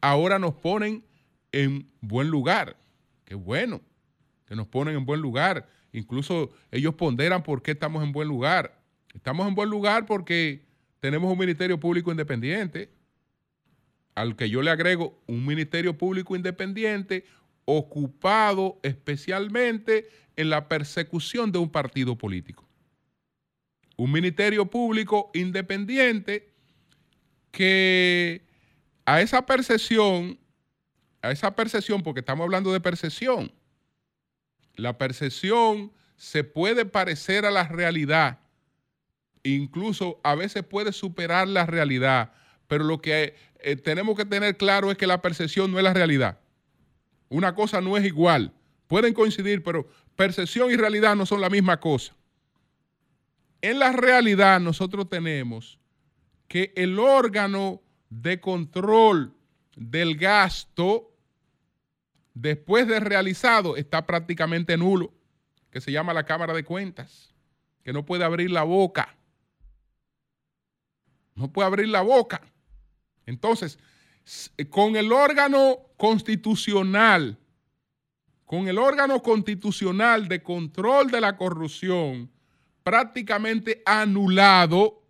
[0.00, 1.04] Ahora nos ponen
[1.52, 2.76] en buen lugar.
[3.24, 3.80] Qué bueno
[4.50, 5.68] que nos ponen en buen lugar.
[5.92, 8.82] Incluso ellos ponderan por qué estamos en buen lugar.
[9.14, 10.66] Estamos en buen lugar porque
[10.98, 12.90] tenemos un ministerio público independiente,
[14.16, 17.24] al que yo le agrego un ministerio público independiente
[17.64, 22.66] ocupado especialmente en la persecución de un partido político.
[23.96, 26.52] Un ministerio público independiente
[27.50, 28.46] que
[29.04, 30.38] a esa percepción,
[31.22, 33.52] a esa percepción, porque estamos hablando de percepción,
[34.76, 38.40] la percepción se puede parecer a la realidad,
[39.42, 42.32] incluso a veces puede superar la realidad,
[42.66, 45.94] pero lo que eh, tenemos que tener claro es que la percepción no es la
[45.94, 46.40] realidad.
[47.30, 48.52] Una cosa no es igual.
[48.86, 52.14] Pueden coincidir, pero percepción y realidad no son la misma cosa.
[53.62, 55.78] En la realidad nosotros tenemos
[56.48, 59.32] que el órgano de control
[59.76, 61.14] del gasto
[62.34, 65.12] después de realizado está prácticamente nulo,
[65.70, 67.32] que se llama la Cámara de Cuentas,
[67.84, 69.16] que no puede abrir la boca.
[71.36, 72.42] No puede abrir la boca.
[73.24, 73.78] Entonces,
[74.70, 77.38] con el órgano constitucional,
[78.44, 82.30] con el órgano constitucional de control de la corrupción
[82.82, 85.02] prácticamente anulado,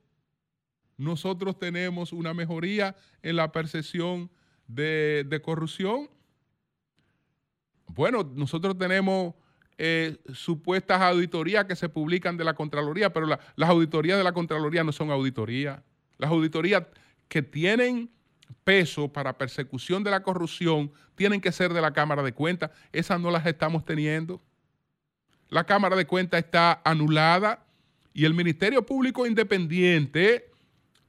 [0.96, 4.30] nosotros tenemos una mejoría en la percepción
[4.66, 6.10] de, corrupción.
[7.86, 9.34] Bueno, nosotros tenemos
[9.78, 14.84] eh, supuestas auditorías que se publican de la Contraloría, pero las auditorías de la Contraloría
[14.84, 15.80] no son auditorías.
[16.18, 16.84] Las auditorías
[17.28, 18.10] que tienen
[18.64, 22.70] peso para persecución de la corrupción tienen que ser de la Cámara de Cuentas.
[22.92, 24.40] Esas no las estamos teniendo.
[25.48, 27.64] La Cámara de Cuentas está anulada
[28.12, 30.50] y el Ministerio Público Independiente,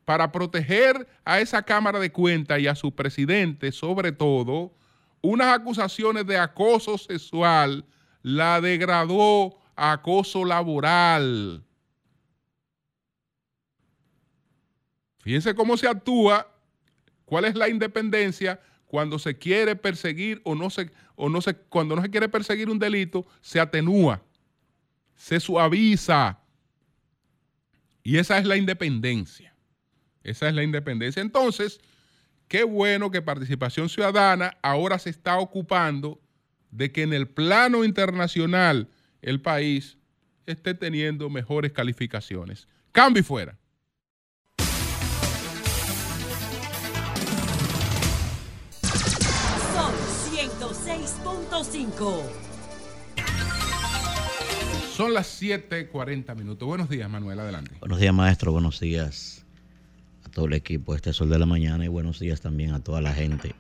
[0.06, 4.74] para proteger a esa Cámara de Cuentas y a su presidente, sobre todo,
[5.22, 7.86] unas acusaciones de acoso sexual,
[8.24, 11.64] la degradó a acoso laboral.
[15.20, 16.51] Fíjense cómo se actúa
[17.32, 21.96] ¿Cuál es la independencia cuando se quiere perseguir o no se, o no se, cuando
[21.96, 24.22] no se quiere perseguir un delito, se atenúa,
[25.16, 26.40] se suaviza.
[28.04, 29.56] Y esa es la independencia.
[30.26, 31.22] Esa es la independencia.
[31.22, 31.80] Entonces,
[32.50, 36.20] qué bueno que Participación Ciudadana ahora se está ocupando
[36.70, 38.90] de que en el plano internacional
[39.22, 39.98] el país
[40.46, 42.68] esté teniendo mejores calificaciones.
[42.92, 43.61] Cambio y fuera.
[54.96, 56.68] Son las 7:40 minutos.
[56.68, 57.40] Buenos días, Manuel.
[57.40, 57.76] Adelante.
[57.80, 58.52] Buenos días, maestro.
[58.52, 59.46] Buenos días
[60.26, 62.80] a todo el equipo de este Sol de la Mañana y buenos días también a
[62.80, 63.54] toda la gente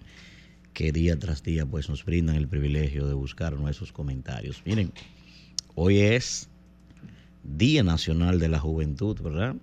[0.73, 4.63] que día tras día pues nos brindan el privilegio de buscar nuestros comentarios.
[4.65, 4.91] Miren,
[5.75, 6.49] hoy es
[7.43, 9.55] Día Nacional de la Juventud, ¿verdad?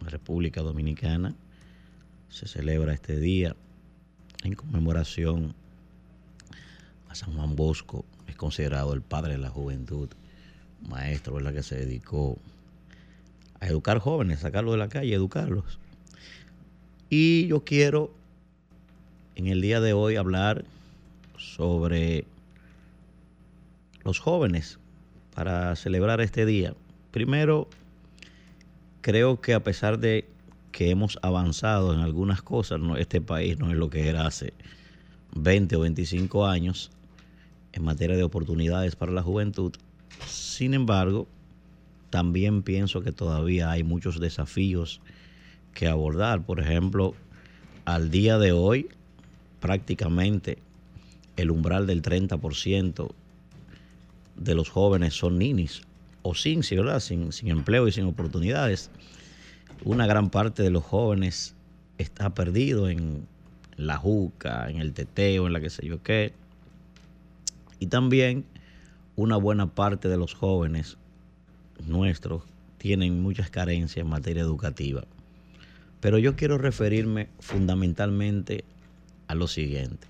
[0.00, 1.36] La República Dominicana
[2.28, 3.54] se celebra este día
[4.42, 5.54] en conmemoración
[7.14, 10.08] San Juan Bosco es considerado el padre de la juventud,
[10.88, 11.54] maestro, ¿verdad?
[11.54, 12.38] Que se dedicó
[13.60, 15.78] a educar jóvenes, sacarlos de la calle, educarlos.
[17.10, 18.12] Y yo quiero
[19.36, 20.64] en el día de hoy hablar
[21.36, 22.24] sobre
[24.02, 24.78] los jóvenes
[25.34, 26.74] para celebrar este día.
[27.10, 27.68] Primero,
[29.00, 30.28] creo que a pesar de
[30.72, 34.52] que hemos avanzado en algunas cosas, este país no es lo que era hace
[35.36, 36.90] 20 o 25 años
[37.74, 39.72] en materia de oportunidades para la juventud.
[40.26, 41.26] Sin embargo,
[42.10, 45.00] también pienso que todavía hay muchos desafíos
[45.74, 46.46] que abordar.
[46.46, 47.14] Por ejemplo,
[47.84, 48.88] al día de hoy,
[49.58, 50.58] prácticamente
[51.36, 53.10] el umbral del 30%
[54.36, 55.82] de los jóvenes son ninis
[56.22, 57.00] o sin, ¿verdad?
[57.00, 58.90] Sin, sin empleo y sin oportunidades.
[59.84, 61.56] Una gran parte de los jóvenes
[61.98, 63.26] está perdido en
[63.76, 66.32] la juca, en el teteo, en la que sé yo qué.
[67.78, 68.44] Y también
[69.16, 70.96] una buena parte de los jóvenes
[71.86, 72.42] nuestros
[72.78, 75.04] tienen muchas carencias en materia educativa.
[76.00, 78.64] Pero yo quiero referirme fundamentalmente
[79.26, 80.06] a lo siguiente.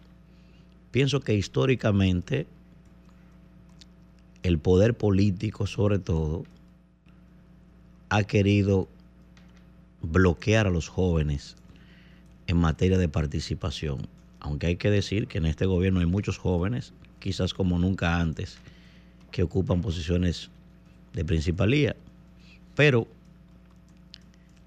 [0.91, 2.47] Pienso que históricamente
[4.43, 6.45] el poder político sobre todo
[8.11, 8.89] ha querido
[10.03, 11.57] bloquear a los jóvenes
[12.47, 14.07] en materia de participación.
[14.41, 16.93] Aunque hay que decir que en este gobierno hay muchos jóvenes,
[17.25, 18.59] quizás como nunca antes,
[19.31, 20.51] que ocupan posiciones
[21.15, 21.97] de principalía.
[22.77, 23.09] Pero,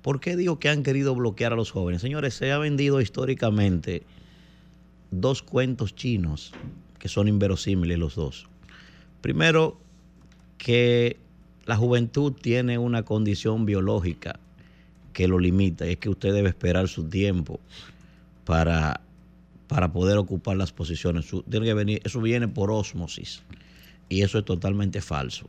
[0.01, 2.01] ¿por qué digo que han querido bloquear a los jóvenes?
[2.01, 4.01] Señores, se ha vendido históricamente
[5.11, 6.51] dos cuentos chinos
[6.97, 8.47] que son inverosímiles los dos.
[9.21, 9.79] Primero,
[10.57, 11.17] que
[11.67, 14.39] la juventud tiene una condición biológica
[15.13, 17.59] que lo limita, es que usted debe esperar su tiempo
[18.45, 19.01] para,
[19.67, 21.27] para poder ocupar las posiciones.
[22.03, 23.43] Eso viene por osmosis
[24.09, 25.47] y eso es totalmente falso.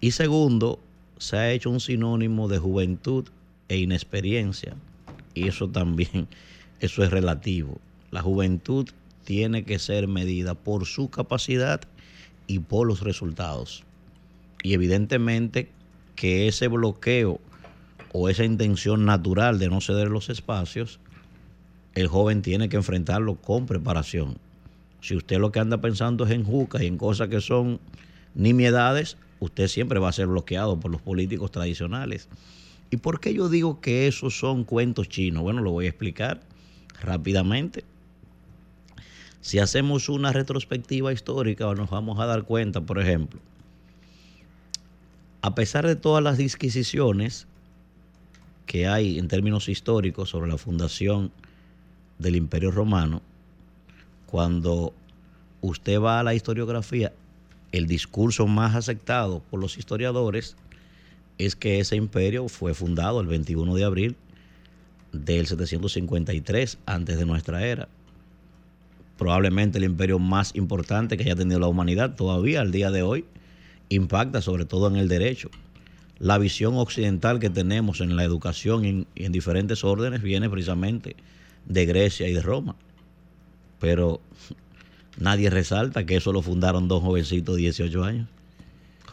[0.00, 0.80] Y segundo,
[1.18, 3.28] se ha hecho un sinónimo de juventud
[3.68, 4.74] e inexperiencia.
[5.34, 6.28] Y eso también,
[6.80, 7.78] eso es relativo.
[8.10, 8.88] La juventud
[9.24, 11.82] tiene que ser medida por su capacidad
[12.46, 13.84] y por los resultados.
[14.62, 15.70] Y evidentemente
[16.16, 17.40] que ese bloqueo
[18.12, 20.98] o esa intención natural de no ceder los espacios,
[22.00, 24.38] el joven tiene que enfrentarlo con preparación.
[25.00, 27.80] Si usted lo que anda pensando es en juca y en cosas que son
[28.34, 32.28] nimiedades, usted siempre va a ser bloqueado por los políticos tradicionales.
[32.90, 35.42] ¿Y por qué yo digo que esos son cuentos chinos?
[35.42, 36.40] Bueno, lo voy a explicar
[37.00, 37.84] rápidamente.
[39.40, 43.40] Si hacemos una retrospectiva histórica, nos vamos a dar cuenta, por ejemplo,
[45.40, 47.46] a pesar de todas las disquisiciones
[48.66, 51.32] que hay en términos históricos sobre la fundación
[52.20, 53.22] del Imperio Romano,
[54.26, 54.92] cuando
[55.60, 57.12] usted va a la historiografía,
[57.72, 60.56] el discurso más aceptado por los historiadores
[61.38, 64.16] es que ese imperio fue fundado el 21 de abril
[65.12, 67.88] del 753 antes de nuestra era.
[69.16, 73.24] Probablemente el imperio más importante que haya tenido la humanidad todavía al día de hoy
[73.88, 75.50] impacta sobre todo en el derecho.
[76.18, 81.16] La visión occidental que tenemos en la educación en, en diferentes órdenes viene precisamente
[81.66, 82.76] de Grecia y de Roma.
[83.78, 84.20] Pero
[85.20, 88.28] Nadie resalta que eso lo fundaron dos jovencitos de 18 años,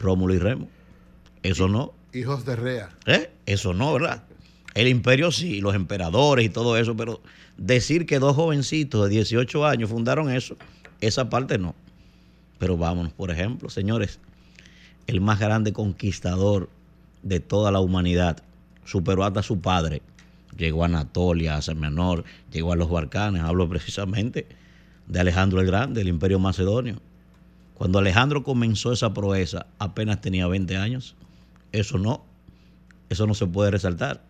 [0.00, 0.68] Rómulo y Remo.
[1.42, 1.92] Eso no.
[2.14, 2.88] Hijos de Rea.
[3.04, 3.30] ¿Eh?
[3.44, 4.24] Eso no, ¿verdad?
[4.74, 7.20] El imperio sí, los emperadores y todo eso, pero
[7.58, 10.56] decir que dos jovencitos de 18 años fundaron eso,
[11.02, 11.74] esa parte no.
[12.58, 14.18] Pero vámonos, por ejemplo, señores,
[15.06, 16.70] el más grande conquistador
[17.22, 18.42] de toda la humanidad,
[18.86, 20.00] superó hasta su padre.
[20.58, 24.46] Llegó a Anatolia, a Menor, llegó a los Balcanes, hablo precisamente
[25.06, 27.00] de Alejandro el Grande, el imperio macedonio.
[27.74, 31.14] Cuando Alejandro comenzó esa proeza, apenas tenía 20 años.
[31.70, 32.24] Eso no,
[33.08, 34.22] eso no se puede resaltar.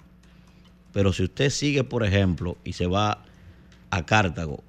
[0.93, 3.24] Pero si usted sigue, por ejemplo, y se va
[3.91, 4.62] a Cartago,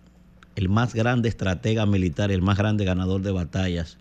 [0.56, 3.98] el más grande estratega militar, el más grande ganador de batallas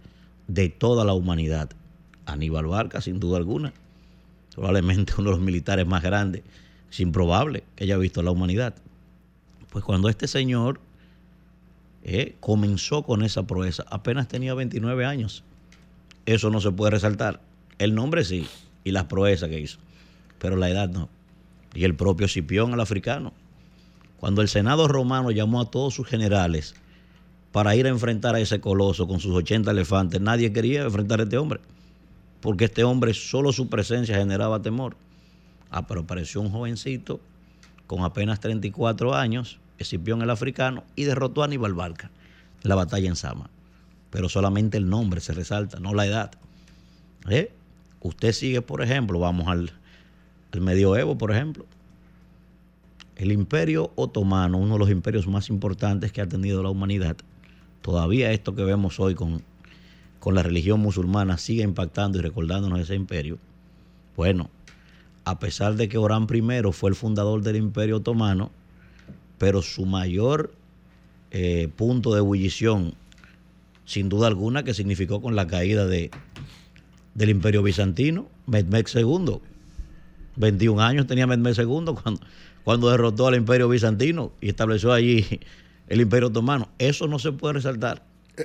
[0.46, 1.70] de toda la humanidad,
[2.26, 3.72] Aníbal Barca, sin duda alguna,
[4.54, 6.42] probablemente uno de los militares más grandes,
[6.90, 8.74] es improbable que haya visto la humanidad.
[9.70, 10.80] Pues cuando este señor
[12.10, 13.84] eh, comenzó con esa proeza.
[13.90, 15.44] Apenas tenía 29 años.
[16.26, 17.40] Eso no se puede resaltar.
[17.78, 18.46] El nombre sí,
[18.84, 19.78] y las proezas que hizo,
[20.38, 21.08] pero la edad no.
[21.74, 23.32] Y el propio Cipión, el africano.
[24.18, 26.74] Cuando el Senado romano llamó a todos sus generales
[27.52, 31.24] para ir a enfrentar a ese coloso con sus 80 elefantes, nadie quería enfrentar a
[31.24, 31.60] este hombre,
[32.40, 34.96] porque este hombre solo su presencia generaba temor.
[35.86, 37.20] Pero apareció un jovencito
[37.86, 42.10] con apenas 34 años Escipión el africano, y derrotó a Aníbal Barca
[42.62, 43.48] en la batalla en Sama.
[44.10, 46.32] Pero solamente el nombre se resalta, no la edad.
[47.28, 47.52] ¿Eh?
[48.00, 49.72] Usted sigue, por ejemplo, vamos al,
[50.52, 51.64] al medioevo, por ejemplo.
[53.16, 57.16] el imperio otomano, uno de los imperios más importantes que ha tenido la humanidad,
[57.82, 59.42] todavía esto que vemos hoy con,
[60.20, 63.38] con la religión musulmana sigue impactando y recordándonos ese imperio.
[64.16, 64.50] Bueno,
[65.28, 68.50] a pesar de que Orán I fue el fundador del imperio otomano,
[69.36, 70.54] pero su mayor
[71.30, 72.94] eh, punto de ebullición,
[73.84, 76.10] sin duda alguna, que significó con la caída de,
[77.12, 79.40] del imperio bizantino, Mehmed II.
[80.36, 82.20] 21 años tenía Mehmed II cuando,
[82.64, 85.26] cuando derrotó al imperio bizantino y estableció allí
[85.88, 86.70] el imperio otomano.
[86.78, 88.02] Eso no se puede resaltar.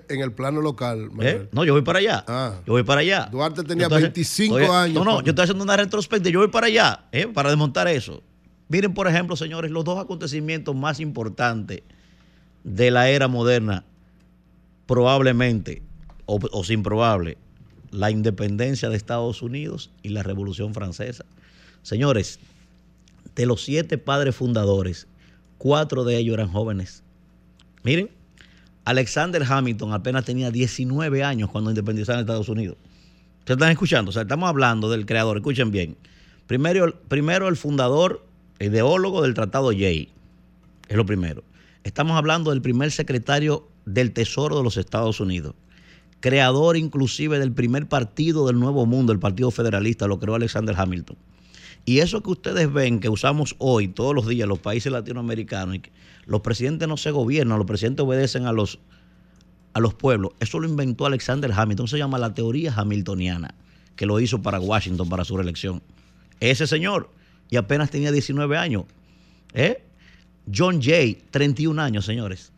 [0.10, 1.10] En el plano local.
[1.22, 1.48] ¿Eh?
[1.52, 2.24] No, yo voy para allá.
[2.28, 2.62] Ah.
[2.66, 3.28] Yo voy para allá.
[3.32, 4.96] Duarte tenía 25 años.
[4.96, 6.32] No, no, yo estoy haciendo una retrospectiva.
[6.32, 7.28] Yo voy para allá, ¿eh?
[7.28, 8.24] para desmontar eso.
[8.70, 11.84] Miren, por ejemplo, señores, los dos acontecimientos más importantes
[12.64, 13.84] de la era moderna,
[14.86, 15.82] probablemente,
[16.26, 17.38] o, o sin probable,
[17.92, 21.26] la independencia de Estados Unidos y la Revolución Francesa.
[21.84, 22.40] Señores,
[23.36, 25.08] de los siete padres fundadores,
[25.58, 27.04] cuatro de ellos eran jóvenes.
[27.84, 28.10] Miren,
[28.86, 32.78] Alexander Hamilton apenas tenía 19 años cuando independizaron Estados Unidos.
[33.40, 34.10] ¿Ustedes están escuchando?
[34.10, 35.98] O sea, estamos hablando del creador, escuchen bien.
[36.48, 38.26] Primero, primero el fundador,
[38.60, 40.10] ideólogo del Tratado Jay.
[40.88, 41.44] Es lo primero.
[41.84, 45.56] Estamos hablando del primer secretario del Tesoro de los Estados Unidos.
[46.20, 51.18] Creador inclusive del primer partido del Nuevo Mundo, el Partido Federalista, lo creó Alexander Hamilton.
[51.86, 55.80] Y eso que ustedes ven que usamos hoy, todos los días, los países latinoamericanos, y
[55.80, 55.92] que
[56.26, 58.80] los presidentes no se gobiernan, los presidentes obedecen a los,
[59.74, 63.54] a los pueblos, eso lo inventó Alexander Hamilton, se llama la teoría hamiltoniana,
[63.96, 65.82] que lo hizo para Washington, para su reelección.
[66.40, 67.10] Ese señor,
[67.50, 68.86] y apenas tenía 19 años.
[69.54, 69.84] ¿eh?
[70.54, 72.52] John Jay, 31 años, señores.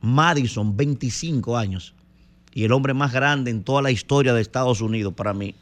[0.00, 1.94] Madison, 25 años.
[2.54, 5.54] Y el hombre más grande en toda la historia de Estados Unidos, para mí.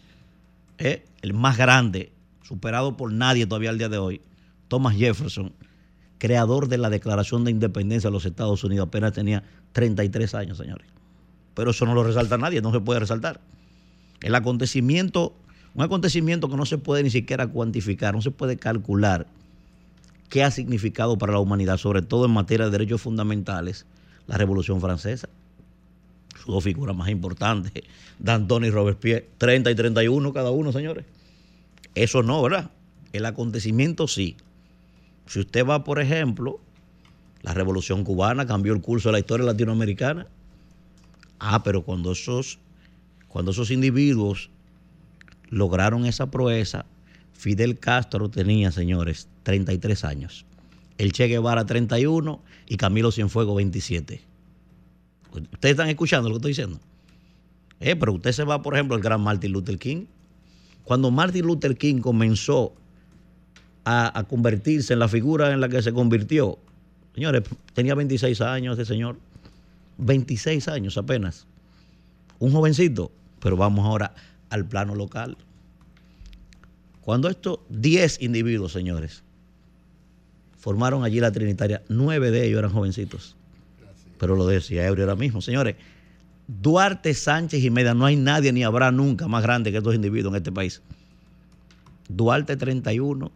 [0.79, 1.05] ¿eh?
[1.23, 2.13] El más grande,
[2.45, 4.21] superado por nadie todavía al día de hoy,
[4.69, 5.53] Thomas Jefferson,
[6.19, 9.43] creador de la Declaración de Independencia de los Estados Unidos, apenas tenía
[9.73, 10.87] 33 años, señores.
[11.55, 13.41] Pero eso no lo resalta nadie, no se puede resaltar.
[14.21, 15.35] El acontecimiento,
[15.75, 19.27] un acontecimiento que no se puede ni siquiera cuantificar, no se puede calcular
[20.29, 23.87] qué ha significado para la humanidad, sobre todo en materia de derechos fundamentales,
[24.27, 25.29] la Revolución Francesa.
[26.37, 27.73] Sus dos figuras más importantes,
[28.19, 31.05] Danton y Robespierre, 30 y 31 cada uno, señores.
[31.95, 32.71] Eso no, ¿verdad?
[33.13, 34.37] El acontecimiento sí.
[35.27, 36.61] Si usted va, por ejemplo,
[37.43, 40.27] la revolución cubana cambió el curso de la historia latinoamericana.
[41.39, 42.59] Ah, pero cuando esos,
[43.29, 44.51] cuando esos individuos
[45.51, 46.87] lograron esa proeza,
[47.33, 50.47] Fidel Castro tenía, señores, 33 años.
[50.97, 54.23] El Che Guevara 31 y Camilo Cienfuegos 27.
[55.33, 56.81] Ustedes están escuchando lo que estoy diciendo.
[57.81, 60.07] Eh, pero usted se va, por ejemplo, al gran Martin Luther King.
[60.85, 62.75] Cuando Martin Luther King comenzó
[63.85, 66.59] a, a, convertirse en la figura en la que se convirtió,
[67.15, 69.19] señores, tenía 26 años ese señor.
[69.99, 71.47] 26 años apenas.
[72.39, 73.11] Un jovencito.
[73.41, 74.15] Pero vamos ahora
[74.51, 75.37] al plano local.
[77.03, 79.23] Cuando estos 10 individuos, señores,
[80.57, 83.37] formaron allí la Trinitaria, nueve de ellos eran jovencitos.
[84.19, 85.43] Pero lo decía Ebrio ahora mismo.
[85.43, 85.77] Señores,
[86.47, 90.33] Duarte, Sánchez y Meda, no hay nadie ni habrá nunca más grande que estos individuos
[90.33, 90.83] en este país.
[92.09, 93.33] Duarte 31,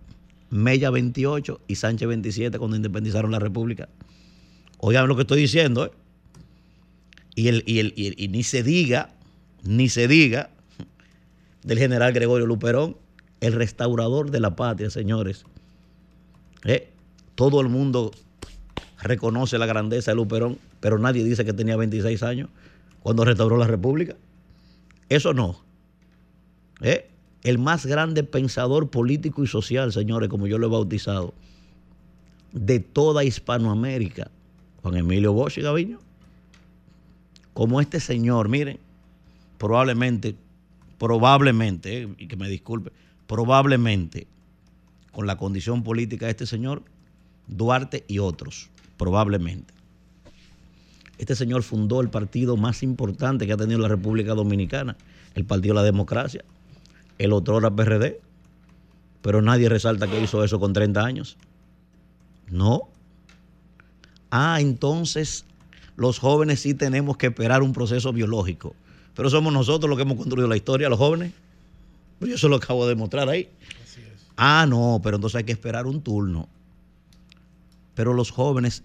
[0.50, 3.88] Mella 28 y Sánchez 27 cuando independizaron la República.
[4.78, 5.90] Oigan lo que estoy diciendo, ¿eh?
[7.34, 9.10] Y, el, y, el, y, el, y ni se diga,
[9.62, 10.50] ni se diga
[11.62, 12.96] del general Gregorio Luperón,
[13.40, 15.44] el restaurador de la patria, señores.
[16.64, 16.90] ¿Eh?
[17.36, 18.10] Todo el mundo
[19.00, 22.48] reconoce la grandeza de Luperón, pero nadie dice que tenía 26 años
[23.02, 24.16] cuando restauró la República.
[25.08, 25.60] Eso no.
[26.80, 27.08] ¿Eh?
[27.42, 31.34] El más grande pensador político y social, señores, como yo lo he bautizado,
[32.52, 34.30] de toda Hispanoamérica,
[34.82, 35.98] Juan Emilio Bosch y Gaviño.
[37.54, 38.78] Como este señor, miren,
[39.58, 40.36] probablemente,
[40.98, 42.92] probablemente, eh, y que me disculpe,
[43.26, 44.26] probablemente,
[45.12, 46.82] con la condición política de este señor,
[47.46, 48.68] Duarte y otros,
[48.98, 49.72] probablemente.
[51.18, 54.96] Este señor fundó el partido más importante que ha tenido la República Dominicana,
[55.34, 56.44] el Partido de la Democracia,
[57.18, 58.20] el otro era PRD,
[59.20, 61.36] pero nadie resalta que hizo eso con 30 años.
[62.50, 62.88] No.
[64.30, 65.44] Ah, entonces
[65.96, 68.76] los jóvenes sí tenemos que esperar un proceso biológico,
[69.14, 71.32] pero somos nosotros los que hemos construido la historia, los jóvenes.
[72.20, 73.48] Yo eso lo acabo de demostrar ahí.
[74.36, 76.48] Ah, no, pero entonces hay que esperar un turno.
[77.96, 78.84] Pero los jóvenes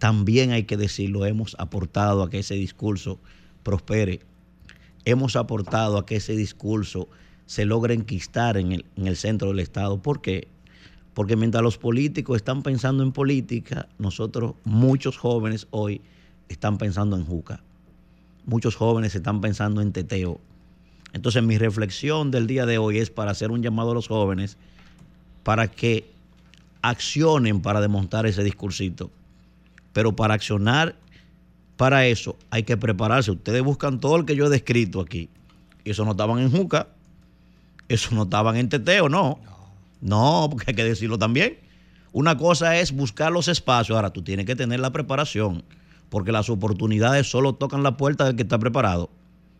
[0.00, 3.20] también hay que decirlo, hemos aportado a que ese discurso
[3.62, 4.20] prospere.
[5.04, 7.06] Hemos aportado a que ese discurso
[7.44, 10.00] se logre enquistar en el, en el centro del Estado.
[10.00, 10.48] ¿Por qué?
[11.12, 16.00] Porque mientras los políticos están pensando en política, nosotros, muchos jóvenes hoy,
[16.48, 17.62] están pensando en juca.
[18.46, 20.40] Muchos jóvenes están pensando en teteo.
[21.12, 24.56] Entonces mi reflexión del día de hoy es para hacer un llamado a los jóvenes
[25.42, 26.08] para que
[26.80, 29.10] accionen para desmontar ese discursito.
[29.92, 30.96] Pero para accionar
[31.76, 33.30] para eso hay que prepararse.
[33.30, 35.30] Ustedes buscan todo el que yo he descrito aquí.
[35.82, 36.88] Y eso no estaban en Juca.
[37.88, 39.40] Eso no estaban en Teteo, no.
[40.02, 41.58] No, porque hay que decirlo también.
[42.12, 43.96] Una cosa es buscar los espacios.
[43.96, 45.64] Ahora, tú tienes que tener la preparación.
[46.10, 49.10] Porque las oportunidades solo tocan la puerta del que está preparado.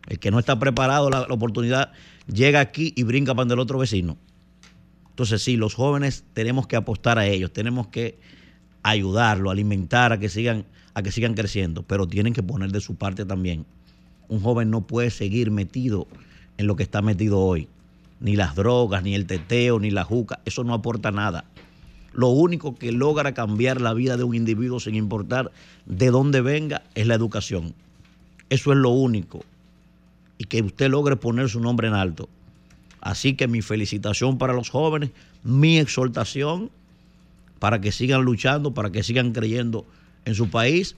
[0.07, 1.91] El que no está preparado, la, la oportunidad
[2.31, 4.17] llega aquí y brinca para el otro vecino.
[5.09, 8.19] Entonces, sí, los jóvenes tenemos que apostar a ellos, tenemos que
[8.83, 12.95] ayudarlo, alimentar a que sigan a que sigan creciendo, pero tienen que poner de su
[12.95, 13.65] parte también.
[14.27, 16.07] Un joven no puede seguir metido
[16.57, 17.67] en lo que está metido hoy.
[18.19, 21.45] Ni las drogas, ni el teteo, ni la juca, eso no aporta nada.
[22.13, 25.51] Lo único que logra cambiar la vida de un individuo sin importar
[25.85, 27.73] de dónde venga es la educación.
[28.49, 29.43] Eso es lo único.
[30.37, 32.27] Y que usted logre poner su nombre en alto.
[32.99, 35.11] Así que mi felicitación para los jóvenes,
[35.43, 36.69] mi exhortación
[37.61, 39.85] para que sigan luchando, para que sigan creyendo
[40.25, 40.95] en su país,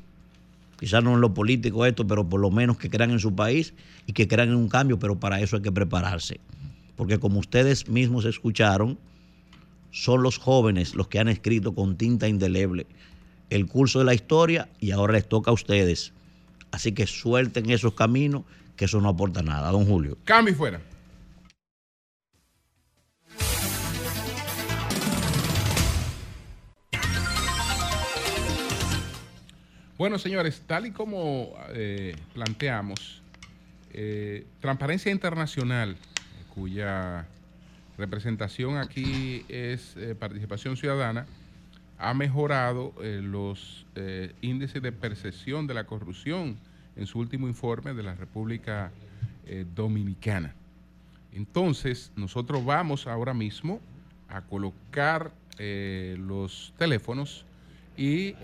[0.79, 3.73] quizás no en lo político esto, pero por lo menos que crean en su país
[4.07, 6.39] y que crean en un cambio, pero para eso hay que prepararse.
[6.95, 8.97] Porque como ustedes mismos escucharon,
[9.91, 12.87] son los jóvenes los que han escrito con tinta indeleble
[13.49, 16.13] el curso de la historia y ahora les toca a ustedes.
[16.71, 18.43] Así que suelten esos caminos,
[18.77, 19.69] que eso no aporta nada.
[19.69, 20.17] Don Julio.
[20.23, 20.79] Cambio fuera.
[30.03, 33.21] Bueno, señores, tal y como eh, planteamos,
[33.93, 35.95] eh, Transparencia Internacional,
[36.53, 37.25] cuya
[37.97, 41.25] representación aquí es eh, participación ciudadana,
[41.97, 43.85] ha mejorado los
[44.41, 46.57] índices de percepción de la corrupción
[46.97, 48.91] en su último informe de la República
[49.73, 50.53] Dominicana.
[51.31, 53.79] Entonces, nosotros vamos ahora mismo
[54.27, 57.45] a colocar los teléfonos
[57.95, 58.35] y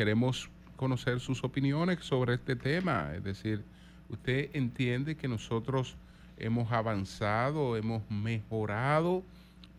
[0.00, 3.12] queremos conocer sus opiniones sobre este tema.
[3.14, 3.62] Es decir,
[4.08, 5.94] ¿usted entiende que nosotros
[6.38, 9.22] hemos avanzado, hemos mejorado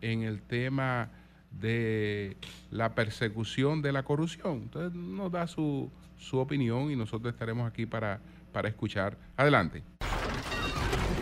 [0.00, 1.10] en el tema
[1.50, 2.36] de
[2.70, 4.60] la persecución de la corrupción?
[4.62, 8.20] Entonces nos da su, su opinión y nosotros estaremos aquí para,
[8.52, 9.18] para escuchar.
[9.36, 9.82] Adelante.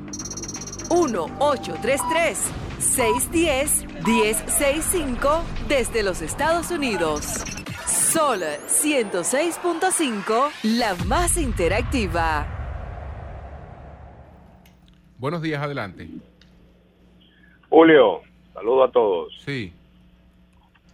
[0.90, 2.59] 1-833.
[2.80, 7.44] 610-1065 desde los Estados Unidos.
[7.86, 12.46] Sol 106.5, la más interactiva.
[15.18, 16.08] Buenos días, adelante.
[17.68, 18.22] Julio,
[18.54, 19.38] saludo a todos.
[19.44, 19.74] Sí.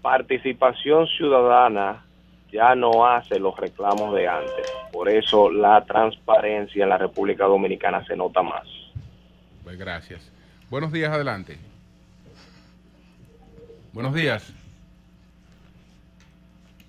[0.03, 2.05] Participación ciudadana
[2.51, 4.73] ya no hace los reclamos de antes.
[4.93, 8.67] Por eso la transparencia en la República Dominicana se nota más.
[9.63, 10.33] Pues gracias.
[10.69, 11.57] Buenos días, adelante.
[13.97, 14.53] Buenos días.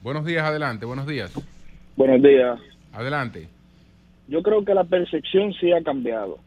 [0.03, 1.31] Buenos días, adelante, buenos días.
[1.95, 2.59] Buenos días.
[2.91, 3.47] Adelante.
[4.27, 6.37] Yo creo que la percepción sí ha cambiado.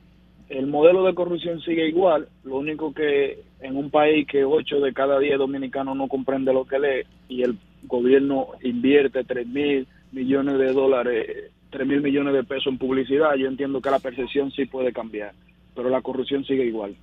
[0.51, 4.93] El modelo de corrupción sigue igual, lo único que en un país que 8 de
[4.93, 10.59] cada 10 dominicanos no comprende lo que lee y el gobierno invierte 3 mil millones
[10.59, 14.67] de dólares, 3 mil millones de pesos en publicidad, yo entiendo que la percepción sí
[14.67, 15.33] puede cambiar,
[15.75, 16.95] pero la corrupción sigue igual.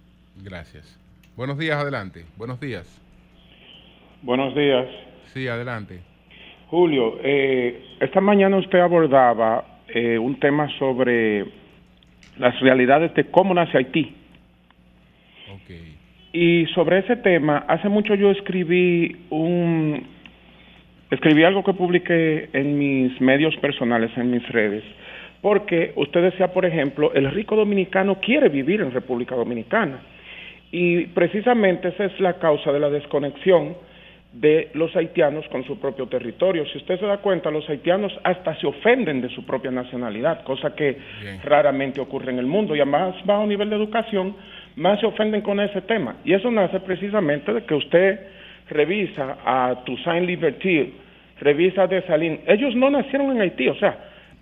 [0.44, 1.00] Gracias.
[1.36, 2.24] Buenos días, adelante.
[2.38, 3.07] Buenos días.
[4.22, 4.88] Buenos días.
[5.34, 6.00] Sí, adelante.
[6.70, 11.46] Julio, eh, esta mañana usted abordaba eh, un tema sobre
[12.38, 14.16] las realidades de cómo nace Haití.
[15.64, 15.96] Okay.
[16.34, 20.08] Y sobre ese tema, hace mucho yo escribí un
[21.12, 24.84] escribí algo que publiqué en mis medios personales, en mis redes,
[25.42, 30.00] porque usted decía, por ejemplo, el rico dominicano quiere vivir en República Dominicana.
[30.72, 33.76] Y precisamente esa es la causa de la desconexión
[34.34, 36.66] de los haitianos con su propio territorio.
[36.68, 40.76] Si usted se da cuenta, los haitianos hasta se ofenden de su propia nacionalidad, cosa
[40.76, 40.98] que
[41.44, 44.36] raramente ocurre en el mundo y a más bajo nivel de educación,
[44.76, 46.18] más se ofenden con ese tema.
[46.24, 48.20] Y eso nace precisamente de que usted
[48.70, 50.94] revisa a Toussaint Liberty,
[51.40, 52.42] revisa a Dessalines.
[52.48, 53.98] Ellos no nacieron en Haití, o sea,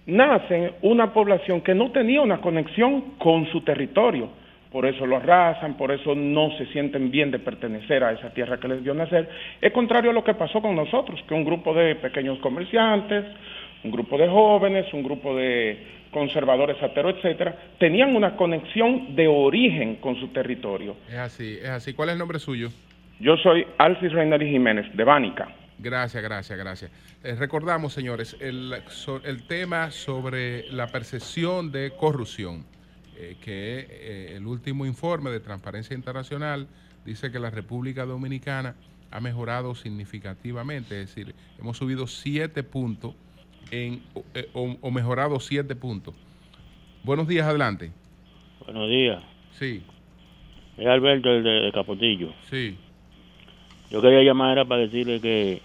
[0.08, 4.30] nacen una población que no tenía una conexión con su territorio
[4.76, 8.60] por eso lo arrasan, por eso no se sienten bien de pertenecer a esa tierra
[8.60, 9.30] que les dio nacer.
[9.62, 13.24] Es contrario a lo que pasó con nosotros, que un grupo de pequeños comerciantes,
[13.86, 19.96] un grupo de jóvenes, un grupo de conservadores, ateros, etcétera, tenían una conexión de origen
[20.02, 20.98] con su territorio.
[21.08, 21.94] Es así, es así.
[21.94, 22.68] ¿Cuál es el nombre suyo?
[23.22, 25.56] Yo soy Alcis Reinaldi Jiménez, de Bánica.
[25.80, 26.92] Gracias, gracias, gracias.
[27.24, 28.74] Eh, recordamos, señores, el,
[29.24, 32.66] el, tema sobre la percepción de corrupción,
[33.18, 36.68] eh, que eh, el último informe de Transparencia Internacional
[37.06, 38.76] dice que la República Dominicana
[39.12, 43.14] ha mejorado significativamente, es decir, hemos subido siete puntos
[43.72, 44.02] en,
[44.54, 46.14] o, mejorado siete puntos.
[47.04, 47.92] Buenos días, adelante.
[48.66, 49.24] Buenos días.
[49.52, 49.84] Sí.
[50.78, 52.34] Es Alberto, el de Capotillo.
[52.50, 52.78] Sí.
[53.92, 55.62] Yo quería llamar para decirle que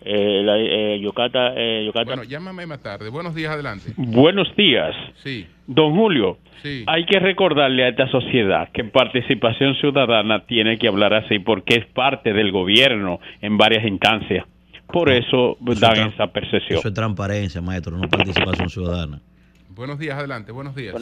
[0.00, 3.10] eh, la, eh, Yocata, eh, Bueno, llámame más tarde.
[3.10, 3.92] Buenos días, adelante.
[3.96, 4.94] Buenos días.
[5.24, 5.46] Sí.
[5.66, 6.84] Don Julio, sí.
[6.86, 11.86] hay que recordarle a esta sociedad que participación ciudadana tiene que hablar así porque es
[11.86, 14.46] parte del gobierno en varias instancias.
[14.86, 16.78] Por eso, dan esa percepción.
[16.78, 19.20] Eso es transparencia, maestro, no participación ciudadana.
[19.68, 20.50] Buenos días, adelante.
[20.50, 20.94] Buenos días.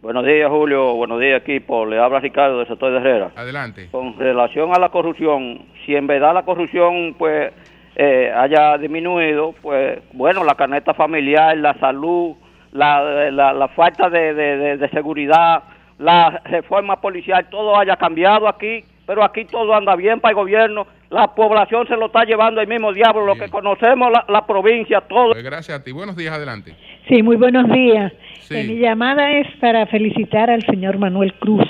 [0.00, 0.94] buenos días, Julio.
[0.94, 1.84] Buenos días, equipo.
[1.84, 3.32] Le habla Ricardo de Sector de Herrera.
[3.36, 3.88] Adelante.
[3.90, 7.52] Con relación a la corrupción, si en verdad la corrupción, pues
[7.96, 12.34] eh, haya disminuido, pues bueno, la caneta familiar, la salud,
[12.72, 15.62] la, la, falta de, de, seguridad,
[15.98, 20.86] la reforma policial, todo haya cambiado aquí, pero aquí todo anda bien para el gobierno,
[21.10, 25.32] la población se lo está llevando el mismo diablo, lo que conocemos la, provincia, todo.
[25.32, 26.74] Pues gracias a ti, buenos días, adelante.
[27.08, 28.12] Sí, muy buenos días.
[28.50, 31.68] Eh, mi llamada es para felicitar al señor Manuel Cruz.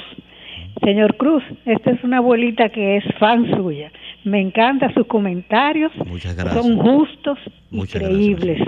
[0.83, 3.93] Señor Cruz, esta es una abuelita que es fan suya.
[4.25, 5.93] Me encantan sus comentarios.
[6.07, 6.65] Muchas gracias.
[6.65, 7.39] Son justos
[7.71, 8.61] y creíbles.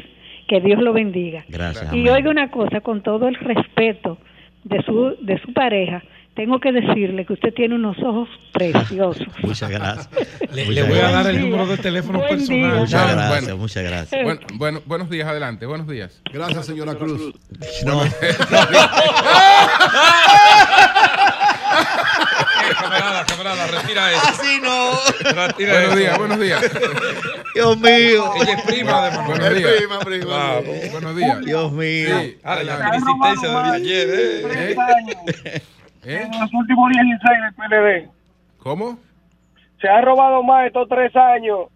[0.49, 1.45] Que Dios lo bendiga.
[1.49, 1.93] Gracias.
[1.93, 4.19] Y oiga una cosa, con todo el respeto
[4.63, 6.03] de su, de su pareja,
[6.37, 9.27] tengo que decirle que usted tiene unos ojos preciosos.
[9.43, 10.09] muchas gracias.
[10.53, 12.79] Le, voy a dar el número de teléfono personal.
[12.79, 14.39] Muchas gracias, muchas gracias.
[14.55, 16.23] Bueno, buenos días, adelante, buenos días.
[16.33, 17.35] Gracias, señora Cruz.
[17.85, 18.03] No.
[23.07, 24.23] camarada, camarada, retira eso.
[24.29, 24.91] Así no.
[25.43, 25.97] Retira buenos eso.
[25.97, 26.63] días, buenos días.
[27.55, 28.33] Dios mío.
[28.43, 29.71] Ella es prima de Buenos días.
[29.77, 30.25] Prima, prima.
[30.27, 30.63] Claro.
[30.93, 31.41] Buenos días.
[31.45, 32.21] Dios mío.
[32.21, 32.97] Sí, Ahora, la adelante.
[32.99, 35.63] insistencia de ayer, ¿eh?
[36.05, 36.23] ¿Eh?
[36.33, 38.11] En los últimos 16 del PLD.
[38.59, 38.99] ¿Cómo?
[39.81, 41.67] Se ha robado más estos tres años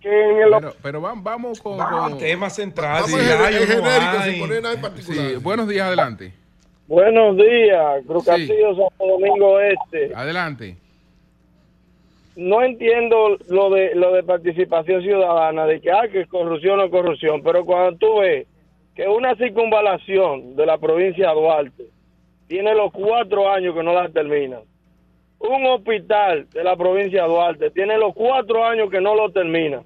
[0.00, 0.50] que en el...
[0.50, 3.02] Bueno, pero vamos, vamos con, con- Tema central.
[3.02, 4.30] Vamos si en hay o en no genérico, hay.
[4.30, 6.32] sin poner nada en sí, buenos días, adelante.
[6.88, 8.30] Buenos días, Cruz Sí.
[8.30, 10.10] Castillo, Santo Domingo Este.
[10.14, 10.74] Adelante.
[12.34, 16.84] No entiendo lo de lo de participación ciudadana, de que, ah, que es corrupción o
[16.84, 18.46] no corrupción, pero cuando tú ves
[18.94, 21.84] que una circunvalación de la provincia de Duarte
[22.46, 24.62] tiene los cuatro años que no la terminan,
[25.40, 29.82] un hospital de la provincia de Duarte tiene los cuatro años que no lo terminan.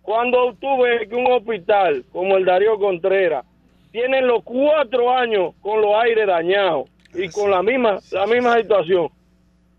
[0.00, 3.44] Cuando tú ves que un hospital como el Darío Contreras
[3.92, 9.08] tiene los cuatro años con los aires dañados y con la misma la misma situación,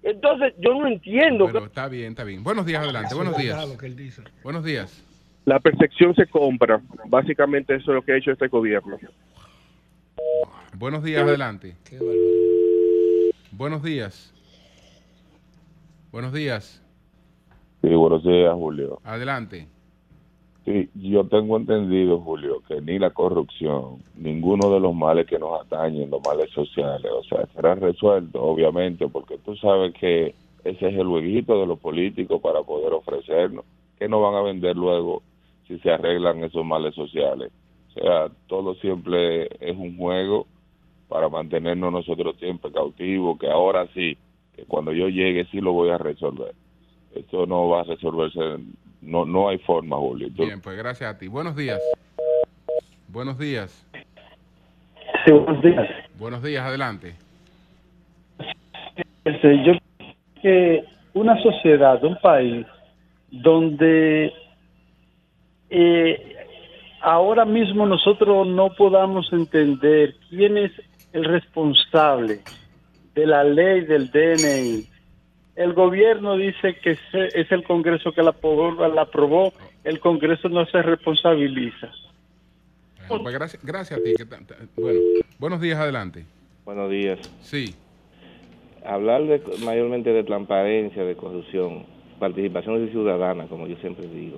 [0.04, 1.46] entonces yo no entiendo.
[1.46, 2.44] Bueno, está bien, está bien.
[2.44, 3.16] Buenos días, adelante.
[3.16, 3.58] Buenos días.
[4.44, 5.04] Buenos días.
[5.46, 6.82] La percepción se compra.
[7.08, 8.98] Básicamente eso es lo que ha hecho este gobierno.
[10.76, 11.76] Buenos días, adelante.
[13.52, 14.34] Buenos días.
[16.12, 16.82] Buenos días.
[17.82, 19.00] Sí, buenos días, Julio.
[19.04, 19.68] Adelante.
[20.66, 25.60] Sí, yo tengo entendido, Julio, que ni la corrupción, ninguno de los males que nos
[25.60, 30.34] atañen, los males sociales, o sea, será resuelto, obviamente, porque tú sabes que
[30.64, 33.66] ese es el jueguito de los políticos para poder ofrecernos,
[34.00, 35.22] que nos van a vender luego
[35.68, 37.52] si se arreglan esos males sociales.
[37.90, 40.48] O sea, todo siempre es un juego
[41.10, 44.18] para mantenernos nosotros siempre cautivos, que ahora sí,
[44.56, 46.56] que cuando yo llegue sí lo voy a resolver.
[47.14, 48.40] Esto no va a resolverse,
[49.06, 50.30] no no hay forma, Julio.
[50.32, 51.28] Bien, pues gracias a ti.
[51.28, 51.80] Buenos días.
[53.08, 53.86] Buenos días.
[55.26, 55.88] Sí, buenos días.
[56.18, 57.16] Buenos días, adelante.
[59.24, 60.84] Este, yo creo que
[61.14, 62.66] una sociedad, un país,
[63.30, 64.34] donde
[65.70, 66.36] eh,
[67.02, 70.72] ahora mismo nosotros no podamos entender quién es
[71.14, 72.42] el responsable
[73.16, 74.93] de la ley del DNI.
[75.56, 80.50] El gobierno dice que se- es el Congreso que la aprobó, la aprobó, el Congreso
[80.50, 81.92] no se responsabiliza.
[83.08, 84.14] Bueno, pues gracias, gracias a ti.
[84.16, 84.26] que
[84.82, 85.00] bueno,
[85.38, 86.26] buenos días, adelante.
[86.66, 87.20] Buenos días.
[87.42, 87.76] Sí.
[88.86, 91.86] Hablar de, mayormente de transparencia, de corrupción,
[92.20, 94.38] participación ciudadana, como yo siempre digo.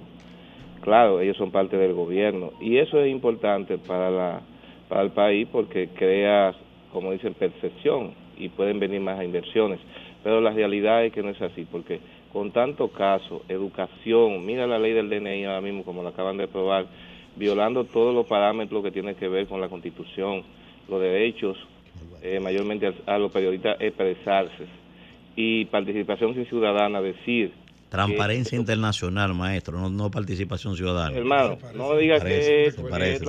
[0.82, 4.42] Claro, ellos son parte del gobierno y eso es importante para, la,
[4.90, 6.54] para el país porque crea,
[6.92, 9.80] como dicen, percepción y pueden venir más inversiones.
[10.26, 12.00] Pero la realidad es que no es así porque
[12.34, 16.46] con tanto caso, educación, mira la ley del DNI ahora mismo como la acaban de
[16.46, 16.88] aprobar,
[17.36, 20.42] violando todos los parámetros que tienen que ver con la constitución
[20.90, 21.56] los derechos,
[22.24, 24.66] eh, mayormente a, a los periodistas expresarse.
[25.36, 27.52] Y participación ciudadana, decir
[27.90, 31.16] Transparencia internacional, maestro, no, no participación ciudadana.
[31.16, 33.26] Hermano, no digas Parece, que es, se que parece,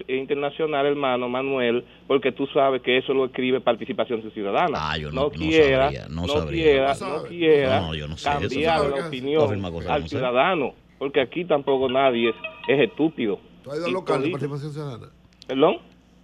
[0.00, 4.78] se internacional, hermano Manuel, porque tú sabes que eso lo escribe participación ciudadana.
[4.90, 6.62] Ah, yo no- no quiera, sabría, no sabría.
[6.64, 9.60] quiera, No no, quiera No, yo no sé, eso cambiar sabe la que- opinión al
[9.62, 10.08] no sé.
[10.08, 12.36] ciudadano, porque aquí tampoco nadie es,
[12.68, 13.40] es estúpido.
[13.64, 15.06] ¿Tú has ido al local de participación ciudadana?
[15.48, 15.76] ¿Perdón?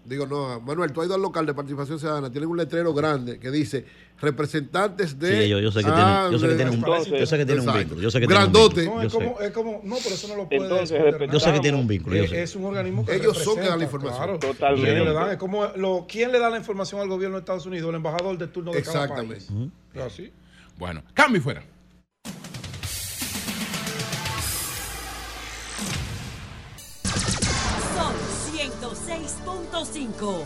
[0.07, 3.39] Digo, no, Manuel, tú has ido al local de participación ciudadana, tienen un letrero grande
[3.39, 3.85] que dice
[4.21, 5.43] representantes de.
[5.45, 7.39] Sí, yo- yo sé que Ah, tienen- yo sé que tienen un- Entonces, yo sé
[7.39, 8.81] que tienen un vínculo, yo sé que tienen un Grandote.
[8.83, 9.01] vínculo.
[9.03, 11.61] No, es como, es como, no, pero eso no lo puede Entonces, Yo sé que
[11.61, 12.43] tiene un vínculo, yo Eh, sé.
[12.43, 14.23] Es un organismo que Ellos son que dan la información.
[14.25, 14.39] claro.
[14.39, 14.91] Totalmente.
[14.93, 15.31] ¿Quién le dan?
[15.33, 17.89] Es como lo, ¿Quién le da la información al gobierno de Estados Unidos?
[17.91, 19.45] El embajador de turno de cada Exactamente.
[19.47, 19.71] país.
[19.95, 20.33] ¿Es así?
[20.79, 21.63] Bueno, cambio y fuera.
[29.85, 30.43] 106.5.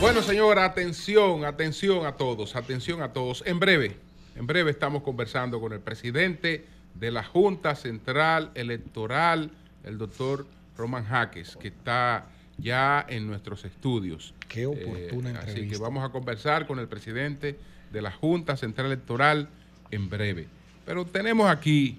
[0.00, 3.42] Bueno, señora, atención, atención a todos, atención a todos.
[3.46, 3.96] En breve,
[4.36, 9.50] en breve estamos conversando con el presidente de la Junta Central Electoral,
[9.84, 10.46] el doctor
[10.78, 12.26] Roman Jaques, que está
[12.58, 14.32] ya en nuestros estudios.
[14.48, 15.82] Qué oportuna Eh, Así que entrevista.
[15.82, 17.58] vamos a conversar con el presidente
[17.92, 19.48] de la Junta Central Electoral
[19.90, 20.46] en breve.
[20.86, 21.98] Pero tenemos aquí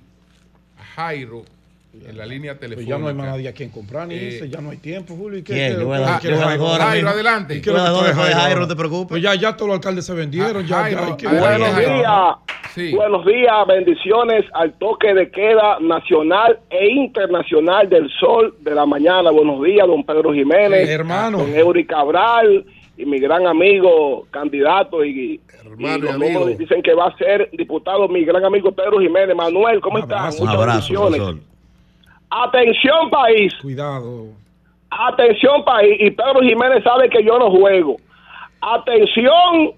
[0.79, 1.45] a Jairo
[2.05, 2.89] en la línea Pues telefónica.
[2.89, 5.39] ya no hay más nadie a quien comprar ni Eh, ya no hay tiempo, Julio.
[5.39, 5.73] ¿Y qué- ¿Quién?
[5.75, 6.83] qué- Yo voy a qué dar- quiere yo voy a dar Jairo?
[6.85, 7.55] Jairo, adelante.
[7.55, 8.59] ¿Y qué voy a Jairo Jairo, ahora?
[8.59, 9.07] no te preocupes.
[9.09, 10.65] Pues ya, ya todos los alcaldes se vendieron.
[10.65, 11.95] ya, Jairo, ya, hay que- adelante, Buenos Jairo.
[11.97, 12.35] días.
[12.75, 12.91] Sí.
[12.95, 19.31] Buenos días, bendiciones al toque de queda nacional e internacional del sol de la mañana.
[19.31, 21.39] Buenos días, don Pedro Jiménez, Sí, hermano.
[21.39, 26.45] don Eury Cabral y mi gran amigo candidato y, Hermano y los amigo.
[26.47, 29.35] dicen que va a ser diputado mi gran amigo Pedro Jiménez.
[29.35, 30.39] Manuel, ¿cómo estás?
[30.39, 31.19] Muchas abrazo, bendiciones.
[31.19, 31.56] profesor.
[32.29, 34.25] Atención país, Cuidado.
[34.89, 37.95] atención país y Pedro Jiménez sabe que yo no juego.
[38.61, 39.71] Atención,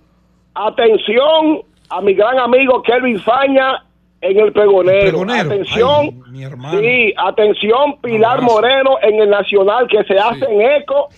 [0.55, 3.83] atención a mi gran amigo Kelvin Faña
[4.21, 5.09] en el pregonero.
[5.09, 5.51] pregonero.
[5.51, 6.79] Atención, Ay, mi hermano.
[6.79, 8.41] sí, atención Pilar.
[8.41, 11.09] Moreno en el Nacional que se hacen eco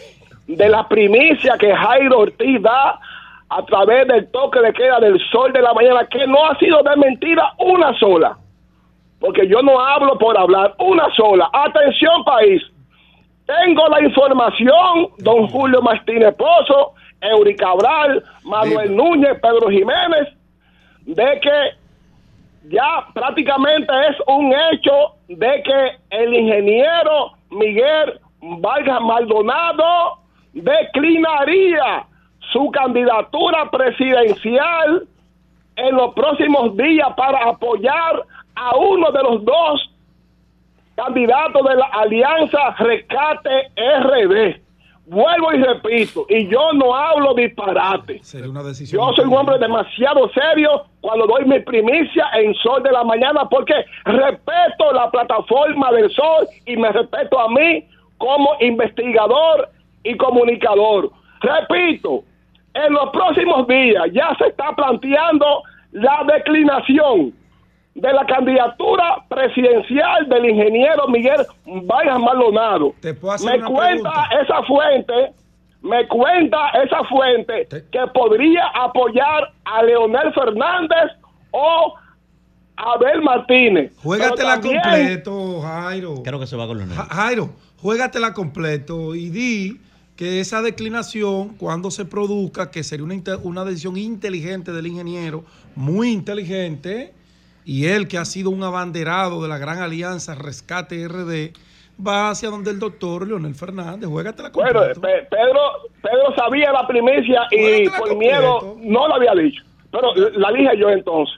[0.47, 2.99] de la primicia que Jairo Ortiz da
[3.49, 6.81] a través del toque de queda del sol de la mañana que no ha sido
[6.83, 8.37] de mentira una sola
[9.21, 11.47] porque yo no hablo por hablar, una sola.
[11.53, 12.61] Atención país,
[13.45, 20.27] tengo la información, don Julio Martínez Pozo, Eury Cabral, Manuel Núñez, Pedro Jiménez,
[21.05, 30.17] de que ya prácticamente es un hecho de que el ingeniero Miguel Vargas Maldonado
[30.53, 32.07] declinaría
[32.51, 35.07] su candidatura presidencial
[35.75, 38.25] en los próximos días para apoyar
[38.55, 39.91] a uno de los dos
[40.95, 44.61] candidatos de la Alianza Rescate RD.
[45.07, 48.23] Vuelvo y repito, y yo no hablo disparate.
[48.23, 49.01] Sería una decisión.
[49.01, 53.49] Yo soy un hombre demasiado serio cuando doy mi primicia en Sol de la Mañana
[53.49, 53.73] porque
[54.05, 57.83] respeto la plataforma del Sol y me respeto a mí
[58.17, 59.69] como investigador
[60.03, 61.11] y comunicador.
[61.41, 62.23] Repito,
[62.73, 67.33] en los próximos días ya se está planteando la declinación
[67.95, 71.41] de la candidatura presidencial del ingeniero Miguel
[71.83, 72.93] Vargas Maldonado.
[73.01, 74.41] Te puedo hacer Me una cuenta pregunta.
[74.41, 75.33] esa fuente,
[75.81, 81.11] me cuenta esa fuente que podría apoyar a Leonel Fernández
[81.51, 81.93] o
[82.77, 83.91] a Abel Martínez.
[84.01, 86.23] Juégatela también- completo, Jairo.
[86.23, 87.49] Creo que se va con los Ja- Jairo,
[87.81, 89.81] juégatela completo y di
[90.15, 95.43] que esa declinación, cuando se produzca, que sería una, una decisión inteligente del ingeniero,
[95.75, 97.13] muy inteligente,
[97.71, 101.53] y él que ha sido un abanderado de la gran alianza Rescate RD,
[102.05, 104.09] va hacia donde el doctor Leonel Fernández.
[104.09, 104.99] Juégatela Bueno, completo.
[104.99, 105.61] Pe- Pedro,
[106.01, 109.63] Pedro sabía la primicia y por miedo no la había dicho.
[109.89, 111.33] Pero la dije yo entonces.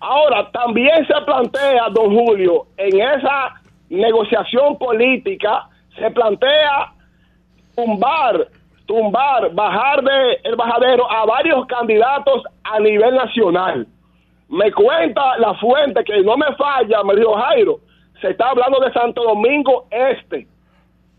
[0.00, 3.54] Ahora, también se plantea, don Julio, en esa
[3.90, 6.92] negociación política, se plantea
[7.76, 8.48] tumbar,
[8.86, 13.86] tumbar, bajar de el bajadero a varios candidatos a nivel nacional.
[14.50, 17.80] Me cuenta la fuente que no me falla, me dijo Jairo,
[18.20, 20.46] se está hablando de Santo Domingo Este,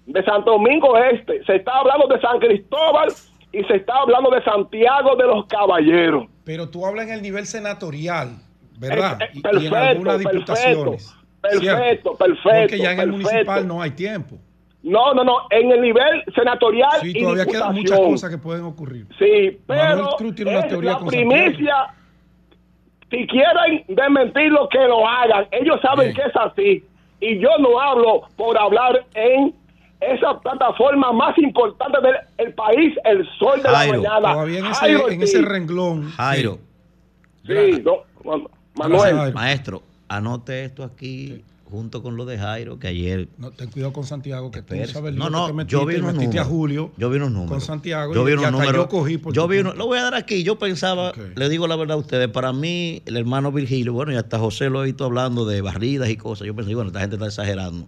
[0.06, 3.08] de Santo Domingo Este, se está hablando de San Cristóbal
[3.54, 6.26] y se está hablando de Santiago de los Caballeros.
[6.44, 8.36] Pero tú hablas en el nivel senatorial,
[8.78, 9.22] ¿verdad?
[9.22, 11.16] Eh, eh, Y- y, perfecto, en algunas perfecto, diputaciones.
[11.42, 12.16] perfecto, ¿cierto?
[12.18, 13.30] perfecto, Porque ya en el perfecto.
[13.30, 14.36] municipal no hay tiempo.
[14.84, 18.64] No, no, no, en el nivel senatorial Sí, y todavía quedan muchas cosas que pueden
[18.66, 19.06] ocurrir.
[19.20, 21.76] Sí, Manuel pero Cruz tiene una es teoría la primicia.
[23.12, 25.46] Si quieren desmentirlo, que lo hagan.
[25.52, 26.84] Ellos saben que es así.
[27.20, 29.54] Y yo no hablo por hablar en
[30.00, 32.00] esa plataforma más importante
[32.38, 34.34] del país, el sol de Jairo, la mañana.
[34.34, 35.52] Todavía en ese, Jairo en ese Ortiz.
[35.52, 36.10] renglón.
[36.12, 36.58] Jairo.
[37.46, 39.34] Sí, no, Ma- Manuel.
[39.34, 43.30] Maestro, anote esto aquí junto con lo de Jairo, que ayer...
[43.38, 45.96] No, ten cuidado con Santiago, que tú sabes No, no, que te metiste, yo vi
[45.96, 46.48] unos metiste a números.
[46.48, 47.52] Julio Yo vi unos números.
[47.52, 48.74] con Santiago Yo vi unos y números.
[48.76, 50.44] yo cogí por yo vi lo voy a dar aquí.
[50.44, 54.18] Yo pensaba, le digo la verdad a ustedes, para mí, el hermano Virgilio, bueno, y
[54.18, 56.46] hasta José lo he visto hablando de barridas y cosas.
[56.46, 57.88] Yo pensé, bueno, esta gente está exagerando.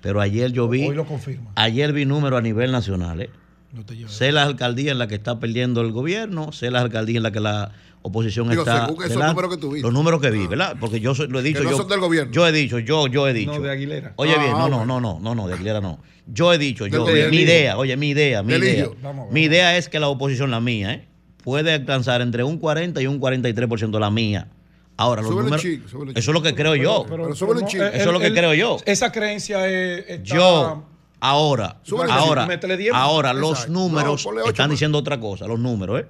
[0.00, 0.88] Pero ayer yo vi.
[0.88, 1.52] Hoy lo confirma.
[1.54, 3.20] Ayer vi números a nivel nacional.
[3.20, 3.30] ¿eh?
[3.72, 4.12] No te lleves.
[4.12, 7.32] Sé las alcaldías en las que está perdiendo el gobierno, sé las alcaldías en las
[7.32, 7.70] que la
[8.02, 8.86] oposición Digo, está.
[8.86, 9.82] según esos números que tú viste.
[9.86, 10.76] Los números que vi, ¿verdad?
[10.78, 11.58] Porque yo soy- lo he dicho.
[11.60, 12.32] Que no yo, son del gobierno.
[12.32, 13.52] Yo he dicho, yo, yo he dicho.
[13.52, 14.12] No, de Aguilera.
[14.16, 15.00] Oye, Ah, bien, no, no, bueno.
[15.00, 16.00] no, no, no, no, de Aguilera no.
[16.26, 18.88] Yo he dicho, yo, de mi, mi idea, oye, mi idea, mi idea.
[19.30, 21.08] Mi idea es que la oposición, la mía, ¿eh?
[21.42, 24.48] puede alcanzar entre un 40 y un 43% la mía.
[24.96, 25.62] Ahora, los Súbele números.
[25.62, 27.04] chic, súbele eso es lo que creo yo.
[27.08, 27.48] Pero no, eh, Eso
[27.90, 28.76] es lo que creo yo.
[28.84, 30.04] Esa creencia es.
[30.08, 30.84] está- Yo,
[31.18, 32.46] ahora, Súbele ahora,
[32.92, 36.06] ahora los números No, están diciendo otra cosa, los números, ¿eh?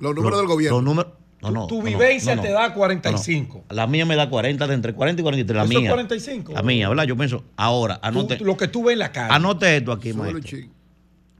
[0.00, 0.76] Los números del gobierno.
[0.78, 1.12] Los números.
[1.42, 2.48] No, no, tu vivencia no, no.
[2.48, 3.64] te da No, 45.
[3.68, 3.74] no.
[3.74, 5.90] La mía me da 40, de entre 40 y 43, la Eso es mía.
[5.90, 6.52] 45.
[6.52, 7.04] La mía, ¿verdad?
[7.04, 9.34] Yo pienso, ahora, Tú- anote, lo que tú ves en la calle.
[9.34, 10.58] anote esto aquí, un maestro.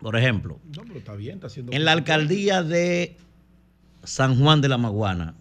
[0.00, 1.72] Por ejemplo, No, pero está bien, está haciendo.
[1.72, 3.16] en la alcaldía de
[4.02, 5.34] San Juan de la Maguana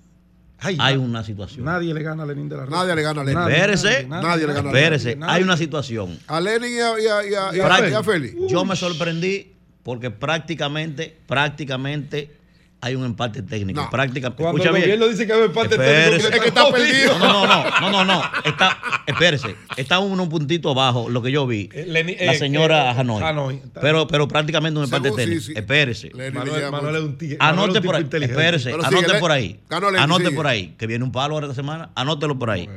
[0.59, 1.65] Ay, hay na- una situación.
[1.65, 2.71] Nadie le gana a Lenín de la Red.
[2.71, 3.41] Nadie le gana a Lenin.
[3.41, 5.23] Espérese, Nadie le gana a espérese, Lenin.
[5.27, 6.19] hay una situación.
[6.27, 8.35] A Lenin y a, y a, a, y a Félix.
[8.47, 12.37] Yo me sorprendí porque prácticamente, prácticamente
[12.81, 13.87] hay un empate técnico.
[13.91, 14.41] Prácticamente.
[14.41, 14.97] Cuando escucha el bien.
[14.97, 16.09] gobierno dice que hay un empate Espérese.
[16.09, 17.19] técnico, es que está perdido.
[17.19, 18.23] No, no, no, no, no, no.
[18.43, 19.55] Está, espérese.
[19.77, 21.69] Está uno un puntito abajo, lo que yo vi.
[21.69, 23.23] Lenin- la eh, señora eh, Hanoi.
[23.23, 23.61] Hanoi.
[23.79, 25.45] Pero, pero prácticamente un empate Según- sí, técnico.
[25.45, 25.53] sí.
[25.55, 26.11] Espérese.
[26.33, 28.03] Manuel- Manuel es un es Anote un por ahí.
[28.11, 28.71] Espérese.
[28.73, 29.59] Anote por ahí.
[29.99, 30.35] Anote sigue.
[30.35, 30.75] por ahí.
[30.77, 31.91] Que viene un palo ahora esta semana.
[31.95, 32.67] Anótelo por ahí.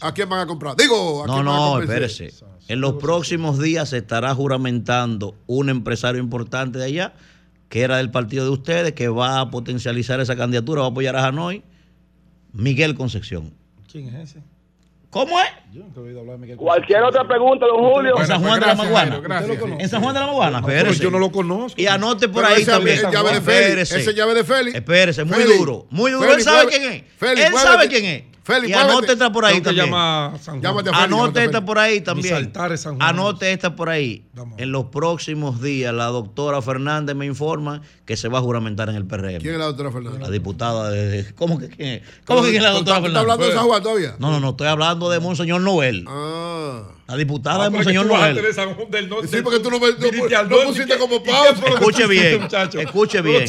[0.00, 0.76] ¿A quién van a comprar?
[0.76, 2.32] Digo, ¿a No, quién van a no, espérese.
[2.68, 7.12] En los próximos días se estará juramentando un empresario importante de allá,
[7.72, 11.16] que era del partido de ustedes, que va a potencializar esa candidatura, va a apoyar
[11.16, 11.62] a Hanoi,
[12.52, 13.54] Miguel Concepción.
[13.90, 14.42] ¿Quién es ese?
[15.08, 15.46] ¿Cómo es?
[15.72, 18.18] Yo nunca he oído hablar de Miguel Cualquier otra pregunta, don Julio.
[18.20, 19.20] En San Juan de la Maguana.
[19.20, 19.58] gracias.
[19.78, 21.02] En San Juan de la Maguana, No, espérese.
[21.02, 21.80] yo no lo conozco.
[21.80, 22.98] Y anote por Pero ahí ese también.
[23.10, 23.66] llave de Félix.
[23.68, 24.00] Espérese.
[24.00, 24.74] Ese es llave de Félix.
[24.76, 25.58] Espérese, muy Félix.
[25.58, 25.86] duro.
[25.88, 26.28] Muy duro.
[26.28, 27.02] Félix, Él sabe quién es.
[27.16, 28.22] Félix, Él sabe quién es.
[28.44, 29.86] Félix, y anote esta por ahí también.
[29.90, 31.66] Llámate a Félix, llámate Anote a esta Félix.
[31.66, 32.34] por ahí también.
[32.34, 33.08] altares San Juan.
[33.08, 34.24] Anote esta por ahí.
[34.58, 38.96] En los próximos días, la doctora Fernández me informa que se va a juramentar en
[38.96, 39.38] el PRM.
[39.40, 40.20] ¿Quién es la doctora Fernández?
[40.20, 41.32] La diputada de.
[41.36, 42.02] ¿Cómo que quién es?
[42.24, 43.22] ¿Cómo que quién es la ¿Tú doctora Fernández?
[43.22, 44.16] estás hablando de San Juan todavía?
[44.18, 46.04] No, no, no, estoy hablando de Monseñor Noel.
[46.08, 46.82] Ah.
[47.06, 48.34] La diputada Ah, de Monseñor Noel.
[48.34, 49.28] de San Juan del Norte.
[49.28, 51.54] Sí, porque tú no, me, no, no pusiste ¿y como pausa.
[51.68, 52.48] Escuche bien,
[52.80, 53.44] escuche bien.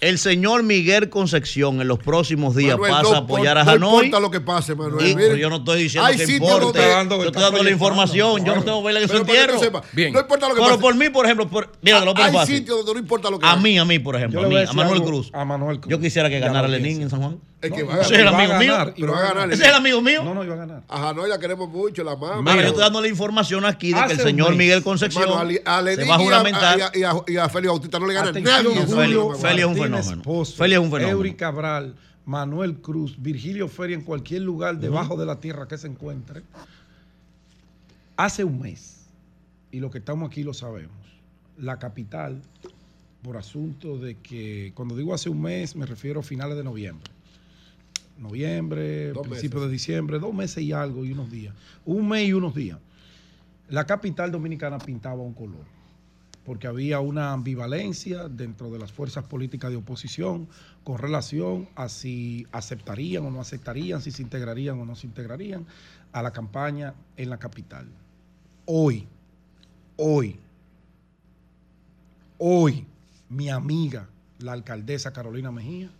[0.00, 3.70] El señor Miguel Concepción en los próximos días Manuel, pasa no, a apoyar a no
[3.70, 3.94] Hanoi.
[4.06, 5.08] importa lo que pase, Manuel.
[5.08, 6.78] Y- pero yo no estoy diciendo que importe.
[6.80, 8.44] yo estoy dando la información.
[8.44, 9.82] Yo no tengo que verle que se Pero entierro.
[10.12, 10.80] No importa lo que Pero pase.
[10.80, 12.56] por mí, por ejemplo, por, mira, te lo pongo hay fácil.
[12.58, 14.72] sitios donde no importa lo que A mí, a mí, por ejemplo, a, mí, a
[14.72, 15.30] Manuel algo Cruz.
[15.32, 15.90] a Manuel Cruz.
[15.90, 17.02] Yo quisiera que Ya ganara pienso.
[17.02, 17.38] en San Juan.
[17.64, 18.72] Es que No, va a Ese es el amigo mío.
[18.72, 19.52] ganar, y Pero va va a a ganar.
[19.52, 20.22] Ese es el amigo mío.
[20.24, 20.82] No, no iba a ganar.
[20.88, 22.42] A Hanoi la queremos mucho, la amamos.
[22.44, 25.40] Mira, yo estoy dando la información aquí de que el señor mes, Miguel Concepción Hermano,
[25.40, 26.78] a, Li- a Lenin se va a y a- juramentar.
[26.78, 28.64] y a, y a- y a Félix Bautista no le gana Atención, nadie.
[28.76, 30.24] la Félix es un fenómeno.
[30.56, 31.08] Félix es un fenómeno.
[31.08, 31.94] Eury Cabral,
[32.26, 36.42] Manuel Cruz, Virgilio Feria en cualquier lugar debajo de la tierra que se encuentre.
[38.16, 39.06] Hace un mes,
[39.72, 40.92] y lo que estamos aquí lo sabemos,
[41.58, 42.40] la capital,
[43.22, 47.10] por asunto de que, cuando digo hace un mes, me refiero a finales de noviembre.
[48.18, 49.68] Noviembre, Dos principio meses.
[49.68, 51.54] de diciembre, dos meses y algo y unos días.
[51.84, 52.78] Un mes y unos días.
[53.68, 55.64] La capital dominicana pintaba un color
[56.44, 60.46] porque había una ambivalencia dentro de las fuerzas políticas de oposición
[60.84, 65.66] con relación a si aceptarían o no aceptarían, si se integrarían o no se integrarían
[66.12, 67.86] a la campaña en la capital.
[68.66, 69.08] Hoy,
[69.96, 70.38] hoy,
[72.38, 72.86] hoy,
[73.30, 74.08] mi amiga,
[74.38, 75.90] la alcaldesa Carolina Mejía.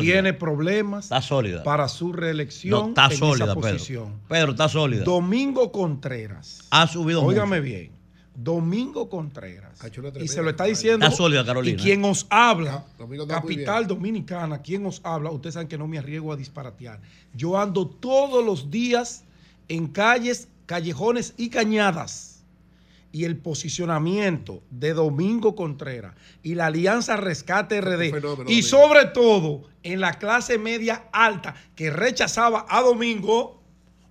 [0.00, 1.62] Tiene problemas Está sólida.
[1.62, 4.20] para su reelección No, está en sólida, esa posición.
[4.28, 5.04] Pedro, está sólida.
[5.04, 6.60] Domingo Contreras.
[6.70, 7.62] Ha subido Óigame mucho.
[7.64, 7.98] bien.
[8.34, 9.80] Domingo Contreras.
[10.20, 11.04] Y se lo está diciendo.
[11.04, 11.80] Está sólida, Carolina.
[11.80, 12.84] Y quien os habla,
[13.28, 17.00] capital dominicana, quien os habla, ustedes saben que no me arriesgo a disparatear.
[17.34, 19.24] Yo ando todos los días
[19.68, 22.27] en calles, callejones y cañadas.
[23.18, 29.64] Y el posicionamiento de Domingo Contreras y la Alianza Rescate RD, fenómeno, y sobre todo
[29.82, 33.60] en la clase media alta que rechazaba a Domingo,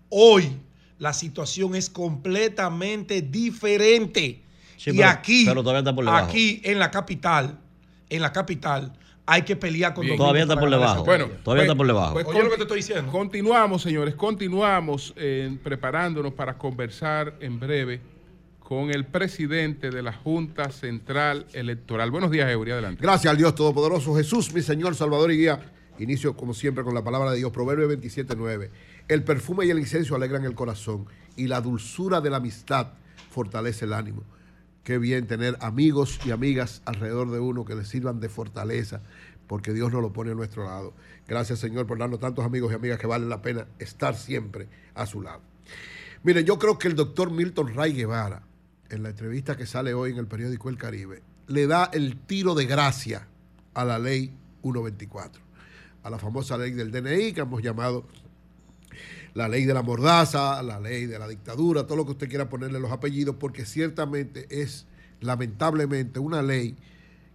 [0.10, 0.58] hoy
[1.00, 4.44] la situación es completamente diferente.
[4.76, 6.28] Sí, y pero- aquí, pero todavía está por debajo.
[6.28, 7.58] aquí en la capital,
[8.10, 8.92] en la capital,
[9.26, 11.06] hay que pelear con Domingo Todavía está para por debajo.
[11.06, 12.14] Bueno, todavía está por debajo.
[12.14, 13.10] Pues Oye lo que te estoy diciendo.
[13.10, 18.17] Continuamos, señores, continuamos eh, preparándonos para conversar en breve
[18.68, 22.12] con el presidente de la Junta Central Electoral.
[22.12, 23.02] Buenos días, Eury, adelante.
[23.02, 25.72] Gracias al Dios Todopoderoso, Jesús, mi Señor, Salvador y Guía.
[26.00, 28.70] Inicio, como siempre, con la palabra de Dios, Proverbio 27.9.
[29.08, 31.06] El perfume y el incienso alegran el corazón
[31.38, 32.88] y la dulzura de la amistad
[33.30, 34.24] fortalece el ánimo.
[34.84, 39.02] Qué bien tener amigos y amigas alrededor de uno que le sirvan de fortaleza,
[39.48, 40.94] porque Dios nos lo pone a nuestro lado.
[41.26, 45.06] Gracias, Señor, por darnos tantos amigos y amigas que vale la pena estar siempre a
[45.06, 45.40] su lado.
[46.24, 48.44] Miren, yo creo que el doctor Milton Ray Guevara,
[48.90, 52.56] en la entrevista que sale hoy en el periódico El Caribe, le da el tiro
[52.56, 53.28] de gracia
[53.74, 55.42] a la ley 124,
[56.04, 58.06] a la famosa ley del DNI que hemos llamado
[59.34, 62.50] la ley de la mordaza, la ley de la dictadura, todo lo que usted quiera
[62.50, 64.88] ponerle los apellidos, porque ciertamente es
[65.22, 66.76] lamentablemente una ley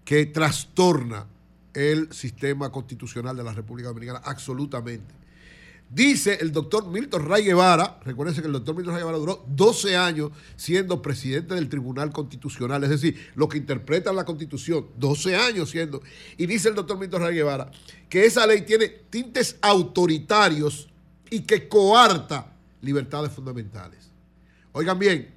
[0.05, 1.27] que trastorna
[1.75, 5.22] el sistema constitucional de la República Dominicana absolutamente.
[5.93, 9.95] Dice el doctor Milton Ray Guevara, recuérdense que el doctor Milton Ray Guevara duró 12
[9.95, 15.69] años siendo presidente del Tribunal Constitucional, es decir, lo que interpreta la Constitución, 12 años
[15.69, 16.01] siendo.
[16.39, 17.71] Y dice el doctor Milton Ray Guevara
[18.09, 20.89] que esa ley tiene tintes autoritarios
[21.29, 24.11] y que coarta libertades fundamentales.
[24.73, 25.35] Oigan bien,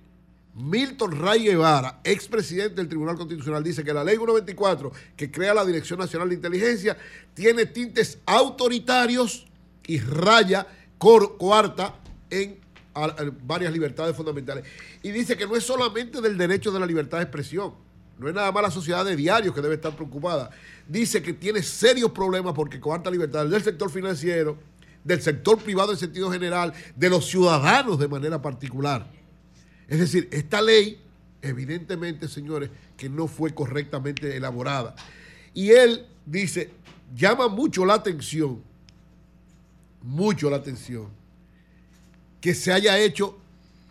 [0.54, 5.66] Milton Ray Guevara, expresidente del Tribunal Constitucional, dice que la ley 124, que crea la
[5.66, 6.98] Dirección Nacional de Inteligencia,
[7.34, 9.48] tiene tintes autoritarios
[9.88, 10.68] y raya
[10.98, 11.96] coarta
[12.30, 12.60] en
[13.44, 14.66] varias libertades fundamentales.
[15.04, 17.74] Y dice que no es solamente del derecho de la libertad de expresión,
[18.18, 20.50] no es nada más la sociedad de diarios que debe estar preocupada.
[20.88, 24.58] Dice que tiene serios problemas porque coarta libertades del sector financiero,
[25.04, 29.12] del sector privado en sentido general, de los ciudadanos de manera particular.
[29.88, 31.02] Es decir, esta ley,
[31.42, 34.96] evidentemente, señores, que no fue correctamente elaborada.
[35.54, 36.72] Y él dice,
[37.14, 38.64] llama mucho la atención
[40.06, 41.08] mucho la atención
[42.46, 43.38] que se haya hecho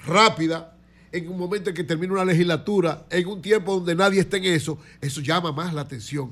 [0.07, 0.77] rápida
[1.11, 4.45] en un momento en que termina una legislatura, en un tiempo donde nadie esté en
[4.45, 6.31] eso, eso llama más la atención.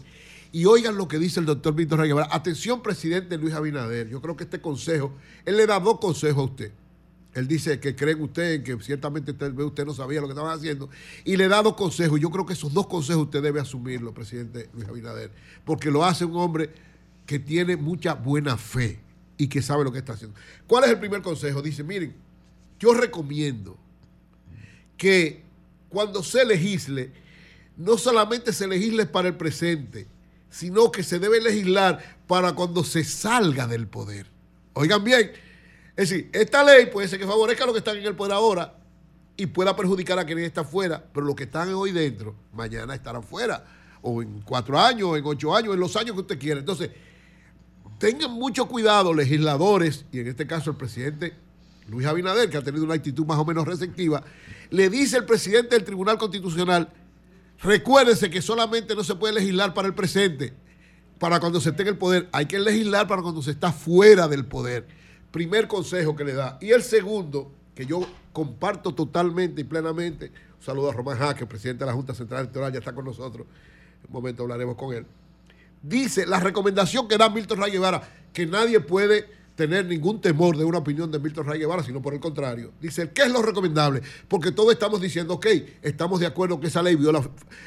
[0.53, 4.09] Y oigan lo que dice el doctor Víctor Rey Atención, presidente Luis Abinader.
[4.09, 5.12] Yo creo que este consejo,
[5.45, 6.72] él le da dos consejos a usted.
[7.35, 10.91] Él dice que creen usted, que ciertamente usted no sabía lo que estaban haciendo.
[11.24, 12.20] Y le da dos consejos.
[12.20, 15.33] Yo creo que esos dos consejos usted debe asumirlo, presidente Luis Abinader.
[15.64, 16.70] Porque lo hace un hombre
[17.26, 19.01] que tiene mucha buena fe
[19.43, 20.38] y que sabe lo que está haciendo.
[20.68, 21.61] ¿Cuál es el primer consejo?
[21.62, 22.14] Dice, miren,
[22.78, 23.76] yo recomiendo
[24.97, 25.43] que
[25.88, 27.11] cuando se legisle,
[27.76, 30.07] no solamente se legisle para el presente,
[30.49, 34.28] sino que se debe legislar para cuando se salga del poder.
[34.74, 35.32] Oigan bien,
[35.97, 38.34] es decir, esta ley puede ser que favorezca a los que están en el poder
[38.34, 38.78] ahora
[39.36, 43.24] y pueda perjudicar a quienes están fuera, pero los que están hoy dentro, mañana estarán
[43.24, 43.64] fuera,
[44.03, 46.61] o en cuatro años, o en ocho años, en los años que usted quiera.
[46.61, 46.90] Entonces,
[48.03, 51.34] tengan mucho cuidado legisladores, y en este caso el presidente
[51.88, 54.24] Luis Abinader, que ha tenido una actitud más o menos receptiva,
[54.70, 56.92] le dice el presidente del Tribunal Constitucional,
[57.62, 60.53] recuérdense que solamente no se puede legislar para el presente,
[61.20, 64.26] para cuando se esté en el poder, hay que legislar para cuando se está fuera
[64.26, 64.84] del poder.
[65.30, 66.59] Primer consejo que le da.
[66.61, 71.84] Y el segundo, que yo comparto totalmente y plenamente, un saludo a Román Jaque, presidente
[71.84, 73.46] de la Junta Central Electoral, ya está con nosotros,
[74.00, 75.07] en un momento hablaremos con él
[75.83, 78.03] dice la recomendación que da Milton Ray Guevara,
[78.33, 82.14] que nadie puede tener ningún temor de una opinión de Milton Ray Guevara, sino por
[82.14, 82.72] el contrario.
[82.80, 84.03] Dice, ¿qué es lo recomendable?
[84.28, 85.47] Porque todos estamos diciendo, ok,
[85.83, 87.22] estamos de acuerdo que esa ley viola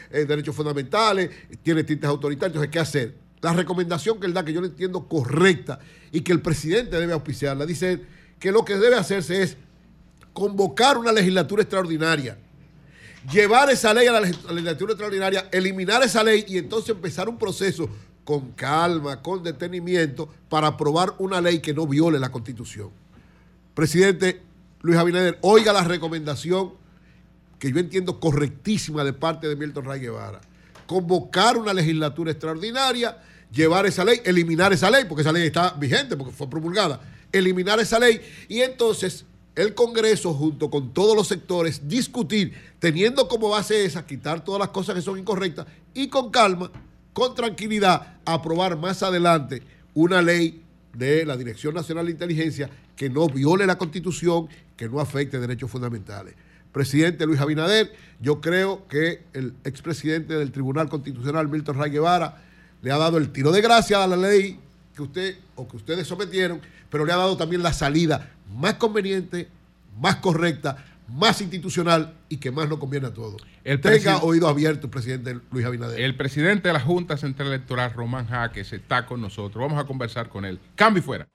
[0.10, 1.30] eh, derechos fundamentales,
[1.62, 3.16] tiene tintes autoritarios, ¿qué hacer?
[3.42, 5.80] La recomendación que él da, que yo le entiendo correcta
[6.12, 8.02] y que el presidente debe auspiciarla, dice
[8.40, 9.58] que lo que debe hacerse es
[10.34, 12.38] convocar una legislatura extraordinaria,
[13.32, 17.90] llevar esa ley a la legislatura extraordinaria, eliminar esa ley y entonces empezar un proceso
[18.26, 22.90] con calma, con detenimiento, para aprobar una ley que no viole la Constitución.
[23.74, 24.42] Presidente
[24.82, 26.74] Luis Abinader, oiga la recomendación
[27.60, 30.42] que yo entiendo correctísima de parte de Milton Ray Guevara.
[30.86, 33.18] Convocar una legislatura extraordinaria,
[33.52, 37.00] llevar esa ley, eliminar esa ley, porque esa ley está vigente, porque fue promulgada,
[37.32, 39.26] eliminar esa ley y entonces
[39.56, 44.70] el Congreso, junto con todos los sectores, discutir, teniendo como base esa, quitar todas las
[44.70, 46.72] cosas que son incorrectas y con calma,
[47.16, 49.64] con tranquilidad, aprobar más adelante
[49.94, 50.62] una ley
[50.94, 55.72] de la Dirección Nacional de Inteligencia que no viole la Constitución, que no afecte derechos
[55.72, 56.36] fundamentales.
[56.74, 62.44] Presidente Luis Abinader, yo creo que el expresidente del Tribunal Constitucional, Milton Ray Guevara,
[62.82, 64.60] le ha dado el tiro de gracia a la ley
[64.94, 66.60] que usted o que ustedes sometieron,
[66.90, 69.48] pero le ha dado también la salida más conveniente,
[70.02, 73.42] más correcta, más institucional y que más nos conviene a todos.
[73.64, 76.00] El Tenga oído abierto, presidente Luis Abinader.
[76.00, 79.62] El presidente de la Junta Central Electoral, Román Jaques, está con nosotros.
[79.62, 80.60] Vamos a conversar con él.
[80.76, 81.28] Cambio fuera.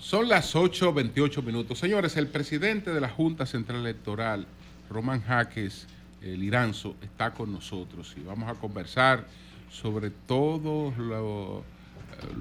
[0.00, 1.78] Son las 8.28 minutos.
[1.78, 4.46] Señores, el presidente de la Junta Central Electoral,
[4.88, 5.88] Román Jaques
[6.22, 9.26] el Liranzo, está con nosotros y vamos a conversar
[9.74, 11.64] sobre todo lo,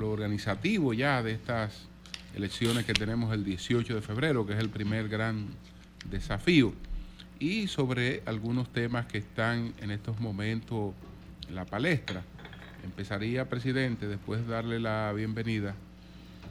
[0.07, 1.87] organizativo ya de estas
[2.35, 5.47] elecciones que tenemos el 18 de febrero, que es el primer gran
[6.09, 6.73] desafío,
[7.39, 10.93] y sobre algunos temas que están en estos momentos
[11.49, 12.23] en la palestra.
[12.83, 15.75] Empezaría, presidente, después de darle la bienvenida,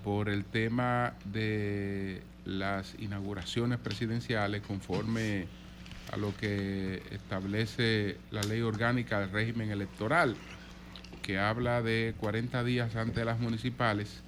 [0.03, 5.47] por el tema de las inauguraciones presidenciales conforme
[6.11, 10.37] a lo que establece la ley orgánica del régimen electoral,
[11.23, 14.21] que habla de 40 días antes de las municipales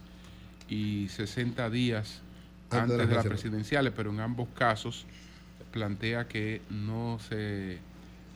[0.68, 2.22] y 60 días
[2.70, 5.06] antes, de, las presidenciales, pero en ambos casos
[5.72, 7.78] plantea que no se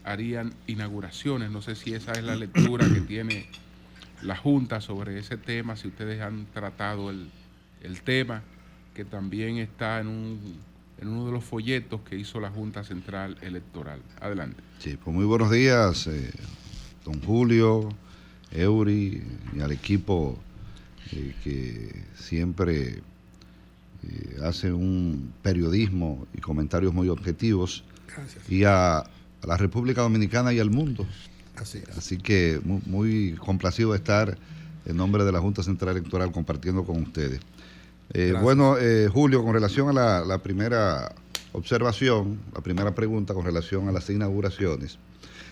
[0.03, 1.49] harían inauguraciones.
[1.49, 3.47] No sé si esa es la lectura que tiene
[4.21, 7.29] la Junta sobre ese tema, si ustedes han tratado el,
[7.81, 8.43] el tema,
[8.93, 10.59] que también está en, un,
[10.99, 14.01] en uno de los folletos que hizo la Junta Central Electoral.
[14.19, 14.61] Adelante.
[14.79, 16.31] Sí, pues muy buenos días, eh,
[17.05, 17.89] don Julio,
[18.51, 19.23] Eury
[19.55, 20.37] y al equipo
[21.11, 23.01] eh, que siempre
[24.03, 27.83] eh, hace un periodismo y comentarios muy objetivos.
[28.07, 28.49] Gracias.
[28.49, 29.07] Y a, a
[29.47, 31.05] la República Dominicana y al mundo.
[31.55, 31.97] Así es.
[31.97, 34.37] Así que muy, muy complacido de estar
[34.85, 37.41] en nombre de la Junta Central Electoral compartiendo con ustedes.
[38.13, 41.13] Eh, bueno, eh, Julio, con relación a la, la primera
[41.51, 44.97] observación, la primera pregunta con relación a las inauguraciones.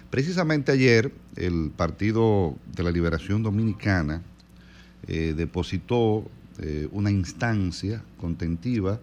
[0.10, 4.22] Precisamente ayer el Partido de la Liberación Dominicana
[5.08, 6.30] eh, depositó
[6.60, 9.00] eh, una instancia contentiva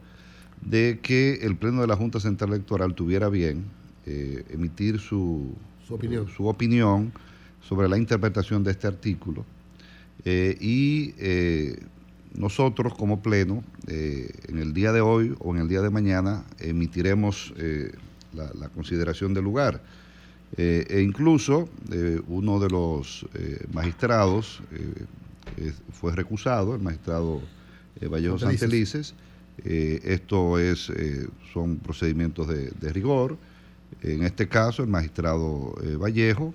[0.62, 3.64] de que el Pleno de la Junta Central Electoral tuviera bien
[4.06, 5.54] eh, emitir su,
[5.86, 6.28] Su opinión.
[6.28, 7.12] su opinión
[7.60, 9.44] sobre la interpretación de este artículo.
[10.26, 11.12] Y
[12.34, 17.52] nosotros como Pleno, en el día de hoy o en el día de mañana, emitiremos
[18.32, 19.82] la, la consideración del lugar.
[20.56, 24.60] Eh, e incluso eh, uno de los eh, magistrados
[25.92, 27.40] fue recusado, el magistrado
[28.00, 29.14] Vallejo Santelices.
[29.58, 30.90] Esto es,
[31.52, 33.36] son procedimientos de, de rigor.
[34.02, 36.54] En este caso, el magistrado Vallejo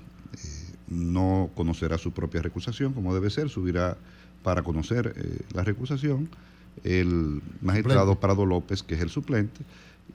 [0.89, 3.95] no conocerá su propia recusación, como debe ser, subirá
[4.43, 5.13] para conocer
[5.53, 6.29] la recusación
[6.83, 8.21] el magistrado Suplente.
[8.21, 9.61] Prado López, que es el suplente,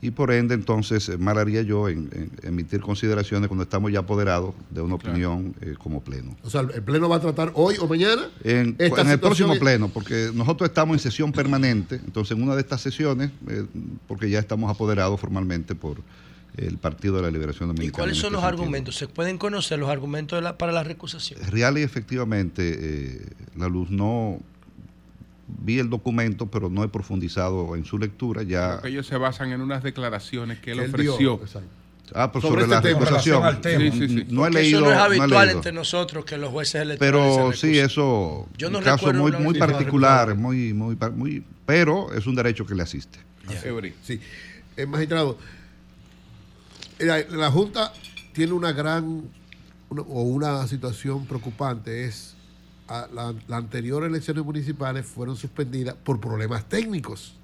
[0.03, 4.01] y por ende entonces eh, mal haría yo en, en emitir consideraciones cuando estamos ya
[4.01, 6.37] apoderados de una opinión eh, como pleno.
[6.43, 8.29] O sea, el Pleno va a tratar hoy o mañana.
[8.43, 12.43] En, esta en el próximo y- pleno, porque nosotros estamos en sesión permanente, entonces en
[12.43, 13.65] una de estas sesiones, eh,
[14.07, 15.99] porque ya estamos apoderados formalmente por
[16.57, 17.99] el Partido de la Liberación ¿Y Dominicana.
[18.05, 18.63] cuáles en son este los sentido.
[18.63, 18.97] argumentos?
[18.97, 21.41] ¿Se pueden conocer los argumentos de la- para la recusación?
[21.51, 23.27] Real y efectivamente, eh,
[23.57, 24.39] la luz no
[25.47, 28.43] vi el documento, pero no he profundizado en su lectura.
[28.43, 31.35] Ya, Porque ellos se basan en unas declaraciones que él Que él dio, ofreció.
[31.43, 31.69] exacto.
[32.15, 33.81] ah, pues sobre sobre, este la al tema.
[33.85, 34.27] Sí, sí, sí.
[34.31, 34.79] No he leído.
[34.79, 35.59] eso no es he habitual leído.
[35.59, 39.33] entre nosotros que los jueces electorales Pero se sí, eso Yo no un caso muy,
[39.59, 43.19] particular, muy, muy, pero es un derecho que le asiste.
[44.03, 44.21] Sí.
[44.77, 45.39] Eh, magistrado,
[46.99, 47.93] la, la Junta
[48.33, 49.23] tiene una gran
[49.91, 52.07] una- o una situación preocupante.
[52.07, 52.34] Es
[52.89, 57.35] las anteriores elecciones municipales fueron suspendidas por problemas técnicos.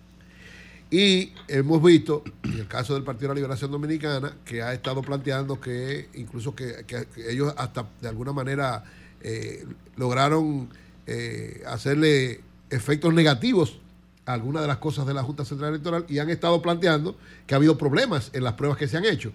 [0.90, 5.02] Y hemos visto, en el caso del Partido de la Liberación Dominicana, que ha estado
[5.02, 8.82] planteando que incluso que, que- que ellos hasta de alguna manera
[9.22, 9.64] eh,
[9.96, 10.68] lograron
[11.06, 12.40] eh, hacerle
[12.70, 13.78] efectos negativos
[14.26, 17.54] a algunas de las cosas de la Junta Central Electoral y han estado planteando que
[17.54, 19.32] ha habido problemas en las pruebas que se han hecho.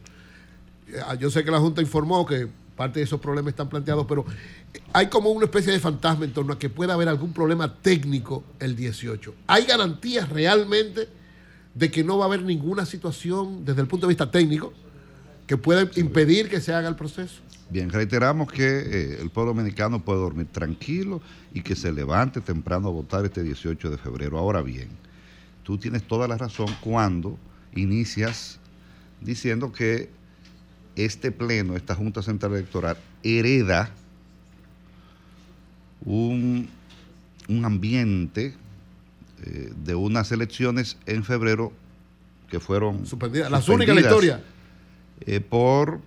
[0.89, 4.25] Eh, Yo sé que la Junta informó que parte de esos problemas están planteados, pero
[4.93, 8.43] hay como una especie de fantasma en torno a que pueda haber algún problema técnico
[8.59, 9.33] el 18.
[9.47, 11.09] ¿Hay garantías realmente
[11.73, 14.73] de que no va a haber ninguna situación desde el punto de vista técnico
[15.47, 17.41] que pueda impedir que se haga el proceso?
[17.69, 21.21] Bien, reiteramos que eh, el pueblo dominicano puede dormir tranquilo
[21.53, 24.37] y que se levante temprano a votar este 18 de febrero.
[24.37, 24.89] Ahora bien,
[25.63, 27.37] tú tienes toda la razón cuando
[27.75, 28.59] inicias
[29.21, 30.09] diciendo que
[30.95, 33.91] este pleno, esta Junta Central Electoral, hereda
[36.05, 36.69] un,
[37.49, 38.53] un ambiente
[39.43, 41.73] eh, de unas elecciones en febrero
[42.49, 44.43] que fueron Suspendidas, las únicas en la historia.
[45.25, 45.99] eh, por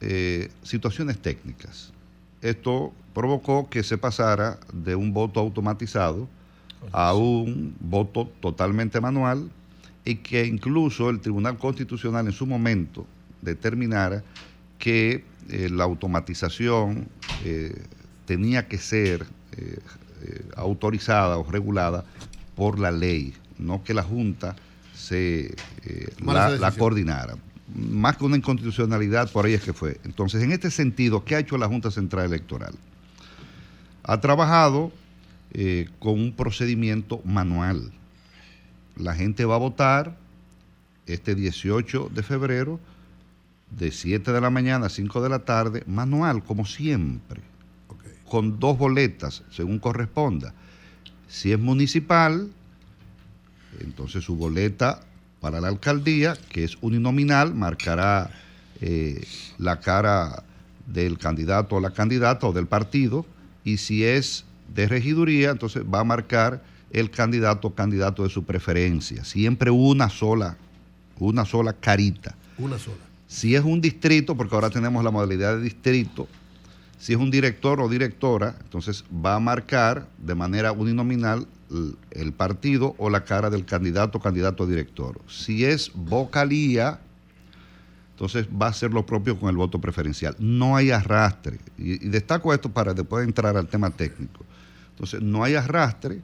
[0.00, 1.92] eh, situaciones técnicas.
[2.40, 6.28] Esto provocó que se pasara de un voto automatizado
[6.92, 9.50] a un voto totalmente manual
[10.04, 13.04] y que incluso el Tribunal Constitucional en su momento
[13.42, 14.22] determinara
[14.78, 17.08] que eh, la automatización
[18.26, 19.26] tenía que ser
[19.60, 22.04] eh, autorizada o regulada
[22.54, 24.56] por la ley, no que la Junta
[24.94, 25.54] se
[25.84, 27.36] eh, la coordinara.
[27.74, 30.00] Más que una inconstitucionalidad, por ahí es que fue.
[30.04, 32.74] Entonces, en este sentido, ¿qué ha hecho la Junta Central Electoral?
[34.02, 34.92] Ha trabajado
[35.52, 37.92] eh, con un procedimiento manual.
[38.96, 40.16] La gente va a votar
[41.06, 42.80] este 18 de febrero
[43.70, 47.40] de 7 de la mañana a 5 de la tarde, manual, como siempre,
[48.30, 50.54] con dos boletas, según corresponda.
[51.28, 52.48] Si es municipal,
[53.80, 55.00] entonces su boleta
[55.40, 58.30] para la alcaldía, que es uninominal, marcará
[58.80, 59.26] eh,
[59.58, 60.44] la cara
[60.86, 63.26] del candidato o la candidata o del partido,
[63.64, 64.44] y si es
[64.74, 66.62] de regiduría, entonces va a marcar
[66.92, 69.24] el candidato o candidato de su preferencia.
[69.24, 70.56] Siempre una sola,
[71.18, 72.36] una sola carita.
[72.58, 72.96] Una sola.
[73.26, 76.28] Si es un distrito, porque ahora tenemos la modalidad de distrito,
[77.00, 81.46] si es un director o directora, entonces va a marcar de manera uninominal
[82.10, 85.18] el partido o la cara del candidato o candidato a director.
[85.26, 87.00] Si es vocalía,
[88.10, 90.36] entonces va a ser lo propio con el voto preferencial.
[90.38, 91.58] No hay arrastre.
[91.78, 94.44] Y, y destaco esto para después entrar al tema técnico.
[94.90, 96.20] Entonces, no hay arrastre.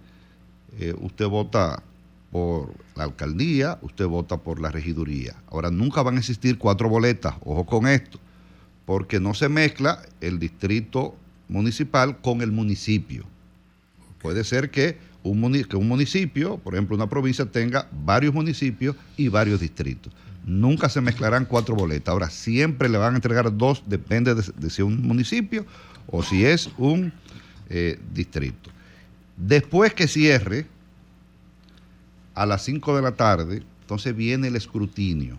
[0.78, 1.82] Eh, usted vota
[2.30, 5.36] por la alcaldía, usted vota por la regiduría.
[5.50, 8.20] Ahora, nunca van a existir cuatro boletas, ojo con esto,
[8.86, 11.14] porque no se mezcla el distrito
[11.48, 13.24] municipal con el municipio.
[14.22, 18.96] Puede ser que un, muni- que un municipio, por ejemplo, una provincia, tenga varios municipios
[19.16, 20.12] y varios distritos.
[20.44, 22.12] Nunca se mezclarán cuatro boletas.
[22.12, 25.66] Ahora, siempre le van a entregar dos, depende de, de si es un municipio
[26.06, 27.12] o si es un
[27.68, 28.70] eh, distrito.
[29.36, 30.66] Después que cierre,
[32.34, 35.36] a las 5 de la tarde, entonces viene el escrutinio.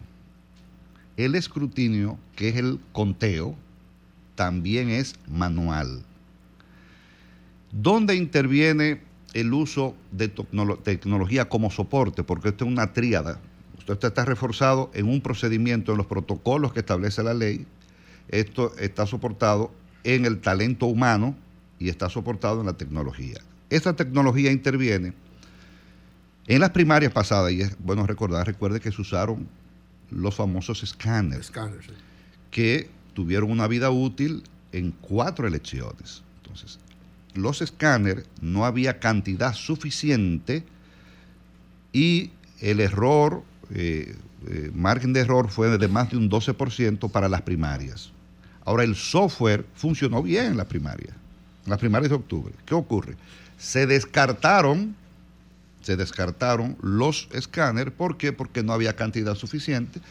[1.18, 3.56] El escrutinio, que es el conteo,
[4.36, 6.04] también es manual.
[7.72, 9.02] ¿Dónde interviene
[9.34, 12.24] el uso de tecnolo- tecnología como soporte?
[12.24, 13.40] Porque esto es una tríada.
[13.80, 17.66] Esto está reforzado en un procedimiento, en los protocolos que establece la ley.
[18.28, 19.72] Esto está soportado
[20.04, 21.36] en el talento humano
[21.80, 23.38] y está soportado en la tecnología.
[23.70, 25.14] Esta tecnología interviene
[26.48, 29.48] en las primarias pasadas, y es bueno recordar, recuerde que se usaron
[30.12, 31.94] los famosos escáneres, sí.
[32.52, 36.24] que tuvieron una vida útil en cuatro elecciones.
[36.44, 36.80] Entonces,
[37.34, 40.64] los escáneres no había cantidad suficiente
[41.94, 42.32] y
[42.62, 43.44] el error,
[43.74, 44.16] eh,
[44.48, 48.12] eh, margen de error fue de más de un 12% para las primarias.
[48.66, 51.16] Ahora, el software funcionó bien en las primarias,
[51.66, 52.54] en las primarias de octubre.
[52.66, 53.16] ¿Qué ocurre?
[53.58, 54.96] Se descartaron
[55.88, 57.94] se descartaron los escáneres.
[57.94, 58.34] ¿Por qué?
[58.34, 60.02] Porque no había cantidad suficiente.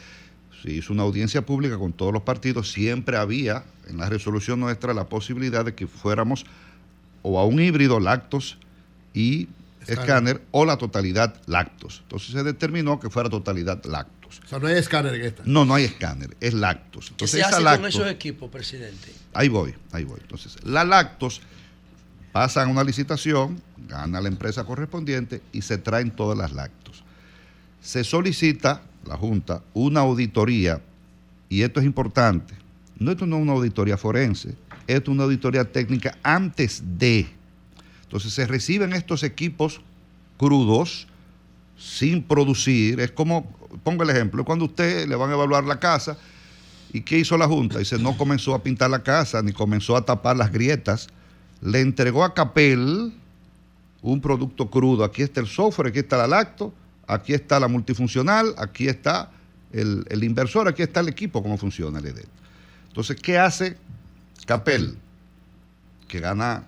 [0.62, 2.72] Se hizo una audiencia pública con todos los partidos.
[2.72, 6.46] Siempre había en la resolución nuestra la posibilidad de que fuéramos
[7.20, 8.56] o a un híbrido lactos
[9.12, 9.48] y
[9.82, 9.98] Escáner.
[10.00, 12.00] escáner o la totalidad lactos.
[12.04, 14.40] Entonces se determinó que fuera totalidad lactos.
[14.46, 15.42] O sea, no hay escáner en esta.
[15.44, 17.08] No, no hay escáner, es lactos.
[17.08, 19.12] ¿Qué Entonces se hace esa con lactos- esos equipos, presidente?
[19.34, 20.20] Ahí voy, ahí voy.
[20.22, 21.42] Entonces, la lactos
[22.36, 27.02] pasan una licitación, gana la empresa correspondiente y se traen todas las lactos.
[27.80, 30.82] Se solicita, la Junta, una auditoría,
[31.48, 32.52] y esto es importante,
[32.98, 34.54] no esto no es una auditoría forense,
[34.86, 37.26] esto es una auditoría técnica antes de.
[38.02, 39.80] Entonces se reciben estos equipos
[40.36, 41.06] crudos,
[41.78, 43.50] sin producir, es como,
[43.82, 46.18] pongo el ejemplo, cuando usted le van a evaluar la casa,
[46.92, 47.78] ¿Y qué hizo la Junta?
[47.78, 51.08] Dice, no comenzó a pintar la casa, ni comenzó a tapar las grietas.
[51.60, 53.12] Le entregó a Capel
[54.02, 55.04] un producto crudo.
[55.04, 56.72] Aquí está el software, aquí está la lacto,
[57.06, 59.30] aquí está la multifuncional, aquí está
[59.72, 62.28] el, inversor, aquí está el equipo, cómo funciona el EDET.
[62.88, 63.76] Entonces, ¿qué hace
[64.46, 64.96] Capel?
[66.08, 66.64] Que gana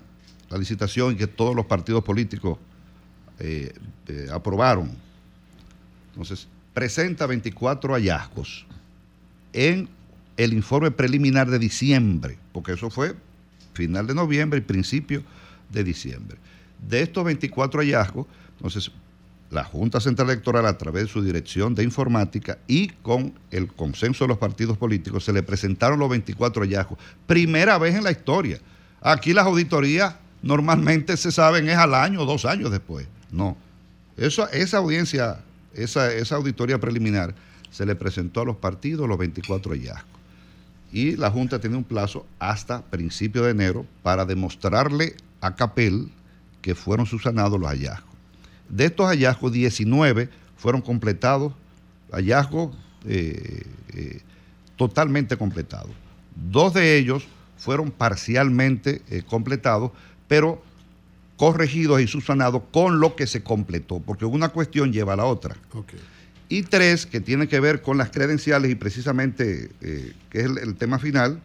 [0.50, 2.58] la licitación y que todos los partidos políticos
[3.38, 3.72] eh,
[4.08, 4.90] eh, aprobaron.
[6.10, 8.66] Entonces, presenta 24 hallazgos
[9.52, 9.88] en
[10.36, 13.14] el informe preliminar de diciembre, porque eso fue
[13.78, 15.22] final de noviembre y principio
[15.70, 16.36] de diciembre.
[16.88, 18.26] De estos 24 hallazgos,
[18.56, 18.90] entonces
[19.50, 24.24] la Junta Central Electoral a través de su dirección de informática y con el consenso
[24.24, 26.98] de los partidos políticos se le presentaron los 24 hallazgos.
[27.26, 28.58] Primera vez en la historia.
[29.00, 33.06] Aquí las auditorías normalmente se saben es al año o dos años después.
[33.30, 33.56] No.
[34.16, 35.38] Eso, esa audiencia,
[35.72, 37.34] esa, esa auditoría preliminar
[37.70, 40.17] se le presentó a los partidos los 24 hallazgos.
[40.92, 46.10] Y la Junta tiene un plazo hasta principio de enero para demostrarle a Capel
[46.62, 48.14] que fueron subsanados los hallazgos.
[48.68, 51.52] De estos hallazgos, 19 fueron completados,
[52.12, 53.62] hallazgos eh,
[53.94, 54.20] eh,
[54.76, 55.90] totalmente completados.
[56.34, 59.92] Dos de ellos fueron parcialmente eh, completados,
[60.26, 60.62] pero
[61.36, 65.56] corregidos y subsanados con lo que se completó, porque una cuestión lleva a la otra.
[66.48, 70.76] Y tres, que tiene que ver con las credenciales y precisamente, eh, que es el,
[70.76, 71.40] tema final,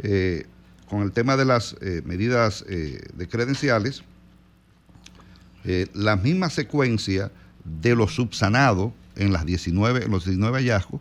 [0.00, 0.46] eh,
[0.88, 4.02] con el tema de las eh, medidas de credenciales,
[5.94, 7.32] la misma secuencia
[7.64, 11.00] de los subsanados en, las 19, en los 19 hallazgos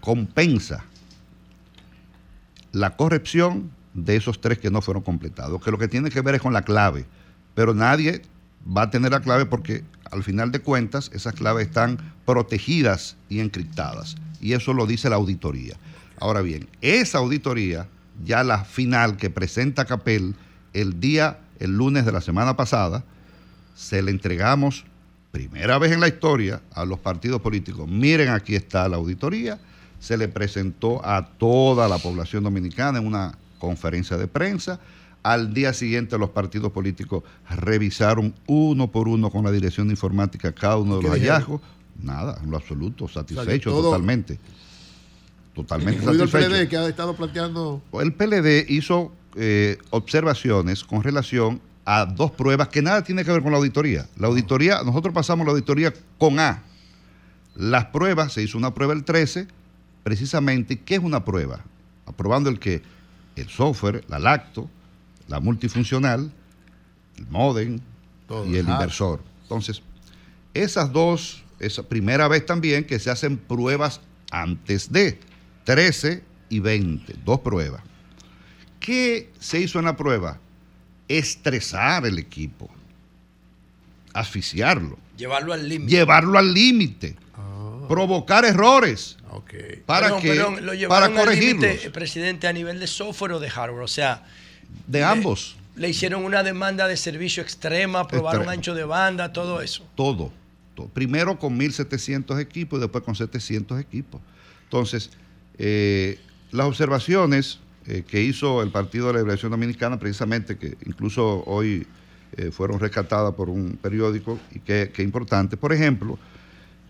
[0.00, 0.84] compensa
[2.70, 6.36] la corrección de esos tres que no fueron completados, que lo que tiene que ver
[6.36, 7.04] es con la clave,
[7.54, 8.22] pero nadie
[8.64, 13.40] va a tener la clave porque al final de cuentas esas claves están protegidas y
[13.40, 15.76] encriptadas, y eso lo dice la auditoría.
[16.20, 17.88] Ahora bien, esa auditoría,
[18.24, 20.36] ya la final que presenta Capel
[20.72, 23.04] el día, el lunes de la semana pasada,
[23.74, 24.84] se le entregamos
[25.32, 27.88] primera vez en la historia a los partidos políticos.
[27.88, 29.58] Miren, aquí está la auditoría.
[29.98, 34.78] Se le presentó a toda la población dominicana en una conferencia de prensa.
[35.22, 40.52] Al día siguiente los partidos políticos revisaron uno por uno con la dirección de informática
[40.52, 41.60] cada uno de ¿Qué los hallazgos.
[42.02, 44.38] Nada, en lo absoluto, satisfecho O sea, todo- totalmente.
[45.54, 46.54] Totalmente Incluido el satisfecho.
[46.56, 47.82] PLD que ha estado planteando.
[47.92, 53.42] El PLD hizo eh, observaciones con relación a dos pruebas que nada tiene que ver
[53.42, 54.06] con la auditoría.
[54.16, 56.62] La auditoría, nosotros pasamos la auditoría con A.
[57.54, 59.46] Las pruebas, se hizo una prueba el 13,
[60.02, 61.60] precisamente, ¿qué es una prueba?
[62.06, 62.82] Aprobando el que
[63.36, 64.70] el software, la lacto,
[65.28, 66.30] la multifuncional,
[67.16, 67.80] el modem
[68.26, 68.72] Todo, y el ah.
[68.72, 69.22] inversor.
[69.42, 69.82] Entonces,
[70.54, 74.00] esas dos, esa primera vez también que se hacen pruebas
[74.30, 75.18] antes de
[75.64, 77.82] 13 y 20, dos pruebas.
[78.80, 80.38] ¿Qué se hizo en la prueba?
[81.08, 82.68] Estresar el equipo,
[84.12, 85.90] asfixiarlo, Llevarlo al límite.
[85.90, 87.16] llevarlo al límite,
[87.88, 89.18] provocar errores.
[89.86, 91.84] ¿Para Perdón, lo Para corregirlos.
[91.84, 93.82] eh, presidente, a nivel de software o de hardware.
[93.82, 94.24] O sea,
[94.86, 98.52] De ambos, le hicieron una demanda de servicio extrema, probaron Extrema.
[98.52, 99.84] ancho de banda, todo eso.
[99.94, 100.32] todo.
[100.74, 100.88] todo.
[100.88, 104.20] Primero con 1.700 equipos y después con 700 equipos.
[104.64, 105.10] Entonces,
[105.58, 106.18] eh,
[106.50, 111.86] las observaciones eh, que hizo el Partido de la Liberación Dominicana, precisamente, que incluso hoy
[112.36, 115.56] eh, fueron rescatadas por un periódico, y que, que importante.
[115.56, 116.18] Por ejemplo,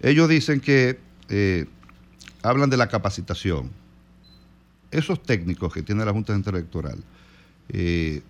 [0.01, 0.99] ellos dicen que
[2.43, 3.71] hablan de la capacitación.
[4.91, 6.99] Esos técnicos que tiene la Junta Central Electoral,
[7.69, 8.23] eh,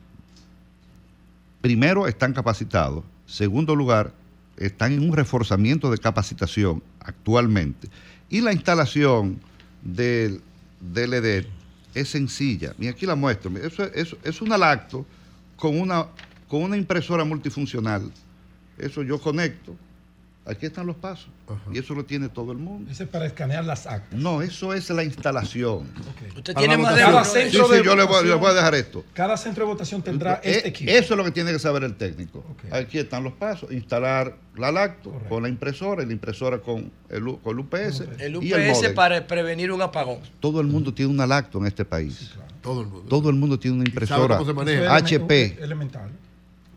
[1.60, 4.12] primero están capacitados, segundo lugar,
[4.56, 7.88] están en un reforzamiento de capacitación actualmente.
[8.28, 9.40] Y la instalación
[9.82, 10.40] del,
[10.80, 11.48] del EDET
[11.94, 12.74] es sencilla.
[12.78, 13.52] Y aquí la muestro.
[13.56, 15.06] Eso, es un lacto
[15.56, 16.06] con una,
[16.48, 18.10] con una impresora multifuncional.
[18.78, 19.76] Eso yo conecto.
[20.44, 21.28] Aquí están los pasos.
[21.72, 22.90] Y eso lo tiene todo el mundo.
[22.90, 24.18] Ese es para escanear las actas.
[24.18, 25.86] No, eso es la instalación.
[26.36, 28.34] Usted tiene más de Cada de centro Sí, sí, de yo le voy, votación- le
[28.34, 29.04] voy a dejar esto.
[29.14, 30.90] Cada centro de votación tendrá Eh, este equipo.
[30.90, 32.44] Eso es lo que tiene que saber el técnico.
[32.72, 33.70] Aquí están los pasos.
[33.70, 38.00] Instalar la lacto con la impresora y la impresora con el, U- con el UPS.
[38.18, 40.18] El y el UPS para prevenir un apagón.
[40.40, 42.32] Todo el mundo tiene una lacto en este país.
[42.62, 43.06] Todo el mundo.
[43.08, 44.92] Todo el mundo tiene una impresora cómo se maneja.
[44.96, 46.10] HP Elemental.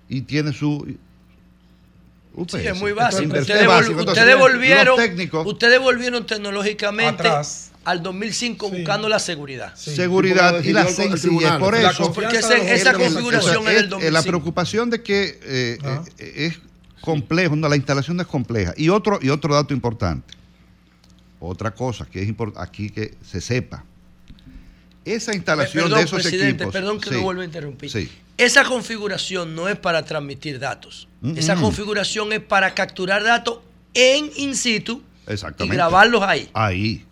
[0.08, 0.98] y tiene su
[2.36, 2.52] UPS.
[2.62, 3.38] Sí, es muy básico.
[3.40, 3.94] Ustedes, básico.
[3.96, 7.72] vol- Entonces, ustedes volvieron, técnicos, ustedes volvieron tecnológicamente Atrás.
[7.86, 9.76] al 2005 buscando la seguridad.
[9.76, 11.52] seguridad y la sencillez.
[11.60, 14.12] Por La eso, Porque esa configuración era el es- eh, 2005.
[14.12, 15.78] La preocupación de que eh,
[16.18, 16.60] eh, es
[17.02, 18.74] complejo, no, la instalación es compleja.
[18.76, 20.34] Y otro, y otro dato importante,
[21.40, 23.84] otra cosa que es importante aquí que se sepa.
[25.06, 26.74] Esa instalación Perdón, de esos presidente, equipos.
[26.74, 27.92] perdón que sí, lo vuelva a interrumpir.
[27.92, 28.10] Sí.
[28.38, 31.08] Esa configuración no es para transmitir datos.
[31.26, 31.62] Mm, Esa mm.
[31.62, 33.60] configuración es para capturar datos
[33.96, 35.02] en in situ
[35.60, 36.50] y grabarlos ahí.
[36.54, 37.04] Ahí.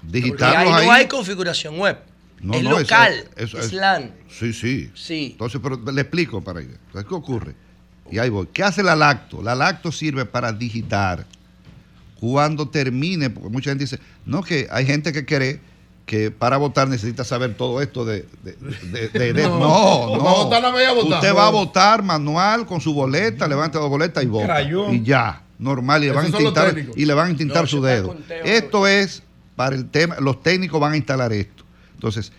[0.00, 1.98] Porque ahí Digitarlos no hay configuración web.
[2.40, 4.12] No, es no, local, es es- LAN.
[4.28, 4.90] Sí, sí.
[4.94, 5.28] Sí.
[5.32, 6.72] Entonces, pero le explico para ella.
[6.86, 7.54] Entonces, ¿qué ocurre?
[8.10, 8.48] Y ahí voy.
[8.52, 9.42] ¿Qué hace la lacto?
[9.42, 11.26] La lacto sirve para digitar.
[12.18, 15.60] Cuando termine, porque mucha gente dice, no, que hay gente que cree
[16.10, 18.26] que para votar necesita saber todo esto de...
[18.42, 18.56] de-
[18.90, 21.20] de- de- de- No, no, votar no voy a votar.
[21.20, 24.46] Usted va a votar manual con su boleta, levanta dos boletas y vota.
[24.46, 24.96] Crayón.
[24.96, 26.02] Y ya, normal.
[26.02, 26.96] Y le, van a técnicos.
[26.96, 28.08] y le van a intintar No, su dedo.
[28.08, 28.44] conteo.
[28.44, 29.22] Esto es
[29.54, 31.62] para el tema, los técnicos van a instalar esto.
[31.94, 32.32] Entonces,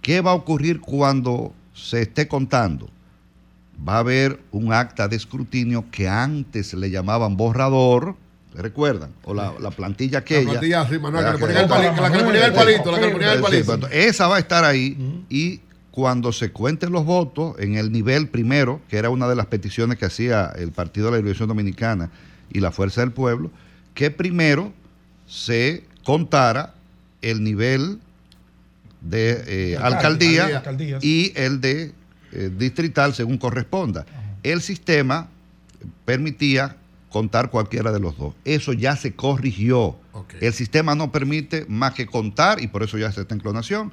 [0.00, 2.88] ¿Qué va a ocurrir cuando se esté contando?
[3.86, 8.25] Va a haber un acta de escrutinio que antes le llamaban borrador, ¿se
[8.62, 9.10] recuerdan?
[9.24, 10.50] O la, la plantilla aquella.
[10.50, 11.46] plantilla, sí, Manuel, que le ¿verdad?
[11.46, 13.42] ponían el palito, la que le ponían el palito, la que le ponían el Sí,
[13.42, 13.80] palito.
[13.80, 15.60] pues, esa va a estar ahí y
[15.90, 19.98] cuando se cuenten los votos en el nivel primero, que era una de las peticiones
[19.98, 22.10] que hacía el Partido de la Liberación Dominicana
[22.52, 23.50] y la Fuerza del Pueblo,
[23.94, 24.72] que primero
[25.26, 26.74] se contara
[27.22, 27.98] el nivel
[29.00, 30.62] de eh, alcaldía
[31.00, 31.92] y el de
[32.32, 34.04] eh, distrital según corresponda.
[34.42, 35.28] el sistema
[36.04, 36.76] permitía
[37.10, 38.34] contar cualquiera de los dos.
[38.44, 39.96] Eso ya se corrigió.
[40.40, 43.92] El sistema no permite más que contar y por eso ya se está en clonación.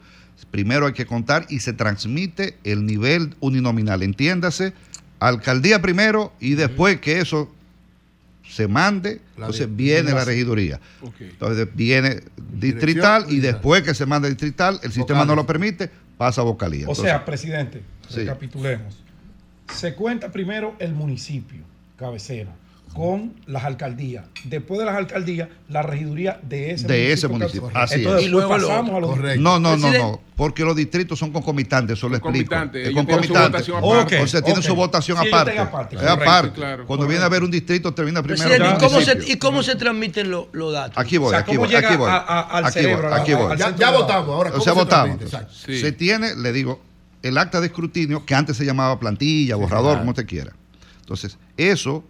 [0.52, 4.04] Primero hay que contar y se transmite el nivel uninominal.
[4.04, 4.74] Entiéndase,
[5.20, 7.54] alcaldía primero y después que eso
[8.48, 10.80] se mande, La entonces viene la la- regiduría.
[11.20, 12.22] Entonces viene
[12.60, 16.82] distrital y después que se manda distrital, el sistema no lo permite, pasa a vocalía.
[16.88, 18.18] O Entonces, sea, presidente, Sí.
[18.22, 19.00] recapitulemos.
[19.74, 21.62] Se cuenta primero el municipio,
[21.98, 22.54] cabecera,
[22.94, 24.26] con las alcaldías.
[24.44, 27.14] Después de las alcaldías, la regiduría de ese de municipio.
[27.14, 27.72] ese municipio.
[27.74, 28.32] Así Entonces, es.
[28.32, 30.22] después pasamos a los No, no, no, Presidente- no.
[30.36, 32.50] Porque los distritos son concomitantes, eso lo explico.
[32.50, 33.72] Concomitantes, Es tienen concomitante.
[33.72, 34.18] aparte.
[34.20, 35.52] O sea, tienen Ok, su votación Sí, aparte.
[35.52, 36.52] tienen aparte, Es correcto, aparte.
[36.54, 39.32] claro, Cuando viene a haber un distrito, termina primero Presidente, ¿y cómo, se.
[39.32, 40.98] ¿y cómo se transmiten lo- los datos?
[40.98, 42.10] Aquí voy, O sea, aquí ¿cómo voy, aquí voy.
[42.10, 43.58] a- a- al Aquí cerebro, voy, aquí voy.
[43.78, 44.30] Ya, votamos.
[44.30, 45.20] Ahora, O ¿cómo sea, se votamos.
[45.56, 46.82] Se tiene, le digo,
[47.22, 50.52] el acta de escrutinio, que antes se llamaba plantilla, borrador, como usted quiera.
[51.02, 52.04] Entonces, eso,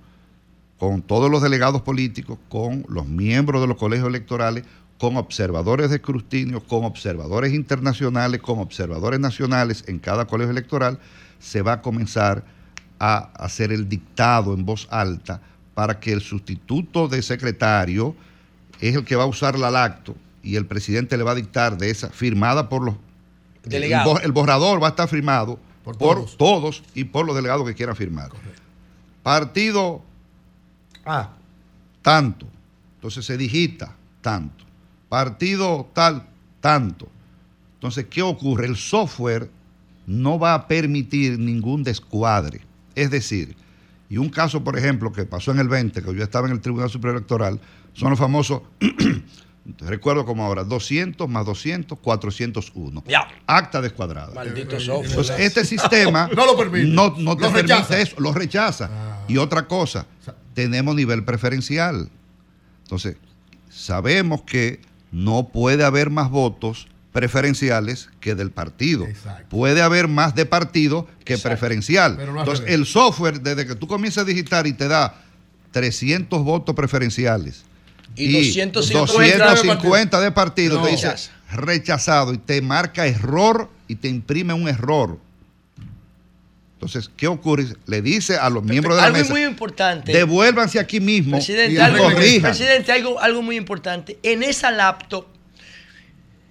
[0.78, 4.64] con todos los delegados políticos, con los miembros de los colegios electorales,
[4.98, 11.00] con observadores de escrutinio, con observadores internacionales, con observadores nacionales en cada colegio electoral,
[11.40, 12.44] se va a comenzar
[13.00, 15.42] a hacer el dictado en voz alta
[15.74, 18.16] para que el sustituto de secretario
[18.80, 21.78] es el que va a usar la lacto y el presidente le va a dictar
[21.78, 22.96] de esa firmada por los
[23.64, 24.08] Delegados.
[24.08, 26.38] El, bo- el borrador va a estar firmado Por por, todos.
[26.38, 26.84] todos.
[26.94, 28.30] y por los delegados que quieran firmar.
[29.22, 30.02] Partido
[31.06, 31.30] A.
[32.02, 32.48] Tanto.
[32.96, 34.64] Entonces se digita tanto.
[35.10, 36.24] Partido tal,
[36.60, 37.08] tanto.
[37.76, 38.66] Entonces, ¿qué ocurre?
[38.68, 39.50] El software
[40.08, 42.62] no va a permitir ningún descuadre.
[42.96, 43.56] Es decir,
[44.10, 46.62] y un caso, por ejemplo, que pasó en el 20, que yo estaba en el
[46.62, 47.60] Tribunal Superior Electoral,
[47.94, 48.62] son los famosos,
[49.80, 53.04] recuerdo como ahora, 200 más 200, 401.
[53.08, 53.28] Ya.
[53.48, 54.34] Acta descuadrada.
[54.34, 55.10] Maldito software.
[55.10, 56.86] Entonces, este sistema No lo permite.
[56.88, 58.00] no, no te Lo permite rechaza.
[58.00, 58.90] eso, lo rechaza.
[59.28, 60.06] Y otra cosa,
[60.54, 62.10] tenemos nivel preferencial.
[62.84, 63.18] Entonces,
[63.70, 64.82] sabemos que
[65.12, 69.08] no puede haber más votos preferenciales que del partido.
[69.50, 72.18] Puede haber más de partido que preferencial.
[72.18, 75.22] No Entonces, el software, desde que tú comienzas a digitar y te da
[75.72, 77.64] 300 votos preferenciales
[78.16, 80.86] Y 250 250 de partido, No.
[80.86, 81.32] te dice Rechaza.
[81.52, 85.20] rechazado y te marca error y te imprime un error.
[86.86, 87.66] Entonces, ¿qué ocurre?
[87.86, 90.12] Le dice a los miembros de la algo mesa, muy importante.
[90.12, 92.42] devuélvanse aquí mismo Presidente, y algo, corrijan.
[92.52, 94.20] presidente, algo, algo muy importante.
[94.22, 95.26] En esa laptop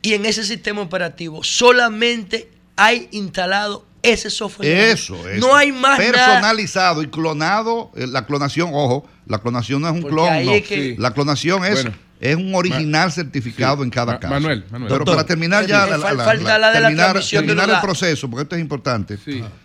[0.01, 4.69] y en ese sistema operativo solamente hay instalado ese software.
[4.69, 5.47] Eso, eso.
[5.47, 6.11] No hay más nada.
[6.13, 7.93] Personalizado y clonado.
[7.95, 10.29] eh, La clonación, ojo, la clonación no es un Porque clon.
[10.33, 10.53] ahí no.
[10.55, 11.93] es que- La clonación es, Bueno.
[12.21, 13.83] es un original certificado sí.
[13.85, 14.33] en cada Ma- caso.
[14.35, 14.89] Manuel, Manuel.
[14.89, 17.55] Pero Doctor, para terminar ya, la, la- la- falta la de la terminar, transmisión de
[17.55, 19.19] terminar el proceso, porque esto es importante.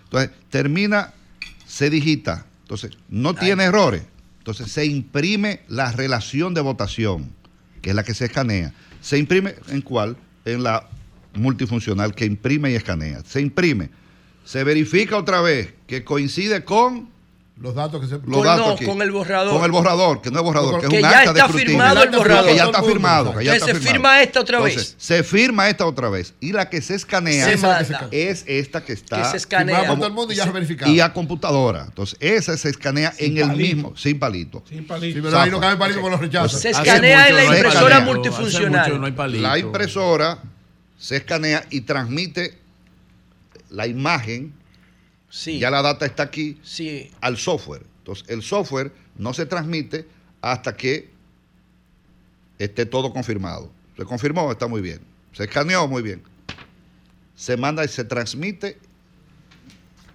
[0.08, 1.14] Entonces, termina,
[1.66, 2.46] se digita.
[2.62, 4.04] Entonces, no tiene errores.
[4.40, 7.30] Entonces, se imprime la relación de votación,
[7.82, 8.74] que es la que se escanea.
[9.02, 10.18] ¿Se imprime en cuál?
[10.46, 10.88] En la
[11.34, 13.22] multifuncional que imprime y escanea.
[13.26, 13.90] Se imprime.
[14.46, 17.10] Se verifica otra vez que coincide con
[17.60, 18.14] Los datos que se.
[18.14, 18.86] los Con- datos no, aquí.
[18.86, 19.52] con el borrador.
[19.56, 21.40] Con el borrador, que no es borrador, que es Que un ya acta está de
[21.40, 21.68] escrutinio.
[21.72, 22.46] firmado el borrador.
[22.50, 23.36] Que ya está el firmado.
[23.36, 23.94] Que ya Que está se firmado.
[23.94, 24.74] firma esta otra vez.
[24.74, 26.34] Entonces, se firma esta otra vez.
[26.40, 27.64] Y la que se escanea Se es,
[28.12, 29.24] es esta que está.
[29.24, 29.80] Que se escanea.
[29.88, 30.92] Como- todo el mundo y ya verificado.
[30.92, 31.86] y a computadora.
[31.86, 33.58] Entonces, esa se escanea en el palito.
[33.76, 34.64] mismo, sin palito.
[34.70, 35.16] Sin palito.
[35.16, 36.62] Sí, pero ahí no cabe palito con los rechazos.
[36.62, 39.16] Se escanea en la impresora multifuncional.
[39.42, 40.38] La impresora
[41.00, 42.60] se escanea y transmite
[43.72, 44.54] la imagen.
[45.30, 45.60] Sí.
[45.60, 47.12] Ya la data está aquí Sí.
[47.22, 47.86] al software.
[48.00, 50.08] Entonces, el software no se transmite
[50.42, 51.12] hasta que
[52.60, 53.72] esté todo confirmado.
[53.98, 55.02] Se confirmó, está muy bien.
[55.34, 56.22] Se escaneó, muy bien.
[57.36, 58.80] Se manda y se transmite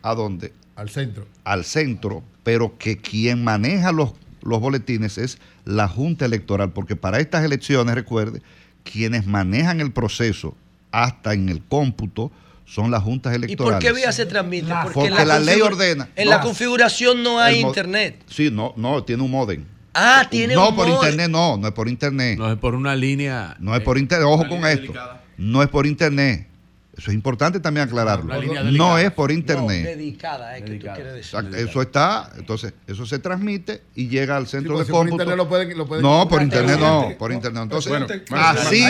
[0.02, 0.52] a dónde?
[0.74, 1.26] Al centro.
[1.44, 4.12] Al centro, pero que quien maneja los,
[4.42, 8.42] los boletines es la Junta Electoral, porque para estas elecciones, recuerde,
[8.82, 10.56] quienes manejan el proceso
[10.90, 12.32] hasta en el cómputo
[12.64, 13.80] son las juntas ¿Y por electorales.
[13.84, 14.72] qué vía se transmite?
[14.94, 16.08] Porque la ley ordena.
[16.16, 16.30] En No.
[16.30, 18.22] la configuración no hay internet.
[18.28, 19.64] Sí, no, no, tiene un modem.
[19.94, 21.00] Ah, tiene no un por modem.
[21.02, 22.38] internet, no, no es por internet.
[22.38, 23.56] No es por una línea.
[23.60, 24.92] No es por internet, ojo con esto.
[25.36, 26.46] No es por internet.
[26.94, 28.34] Eso es importante también aclararlo.
[28.70, 29.84] No es por No, internet.
[29.96, 31.38] dedicada, es que tú quieres decir.
[31.38, 34.92] Exacto, Eso está, entonces, eso se transmite y llega al centro Sí, de porque si
[34.92, 35.22] por cómputo.
[35.22, 37.62] internet lo pueden- lo pueden- no, por internet no, por internet.
[37.62, 38.84] Entonces, Bueno, así,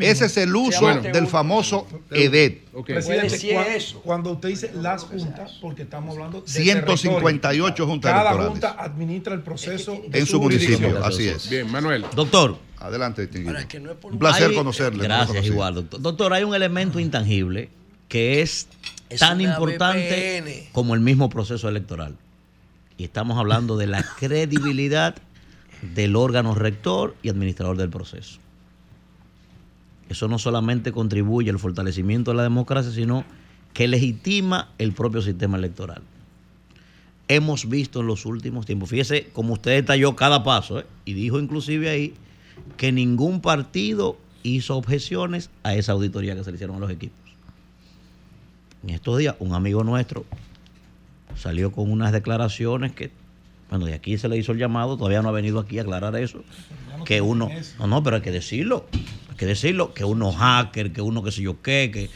[0.00, 1.02] ese es el uso Bueno.
[1.02, 2.62] del famoso EDET.
[2.84, 4.00] Presidente, Pues sí es cua- eso.
[4.02, 8.50] cuando usted dice las juntas, porque estamos hablando de 158 juntas Cada electorales.
[8.52, 11.50] junta administra el proceso de En su municipio, así es.
[11.50, 12.04] Bien, Manuel.
[12.14, 12.56] Doctor.
[12.82, 13.54] Adelante, distinguido.
[13.56, 15.04] Ahora, que no es por Un placer hay- conocerle.
[15.04, 16.00] Gracias, igual, doctor.
[16.02, 17.68] Doctor, hay un elemento intangible
[18.08, 18.66] que es
[19.08, 20.68] Es tan importante VPN.
[20.72, 22.16] como el mismo proceso electoral.
[22.98, 25.14] Y estamos hablando de la credibilidad
[25.94, 28.38] del órgano rector y administrador del proceso.
[30.08, 33.24] Eso no solamente contribuye al fortalecimiento de la democracia, sino
[33.72, 36.02] que legitima el propio sistema electoral.
[37.28, 40.86] Hemos visto en los últimos tiempos, fíjese como usted detalló cada paso, ¿eh?
[41.06, 42.14] y dijo inclusive ahí
[42.76, 47.18] que ningún partido hizo objeciones a esa auditoría que se le hicieron a los equipos.
[48.82, 50.24] En estos días, un amigo nuestro
[51.36, 53.10] salió con unas declaraciones que,
[53.70, 56.16] bueno, de aquí se le hizo el llamado, todavía no ha venido aquí a aclarar
[56.16, 56.42] eso,
[57.04, 57.48] que uno,
[57.78, 58.86] no, no, pero hay que decirlo,
[59.30, 62.10] hay que decirlo, que uno hacker, que uno qué sé yo qué, que,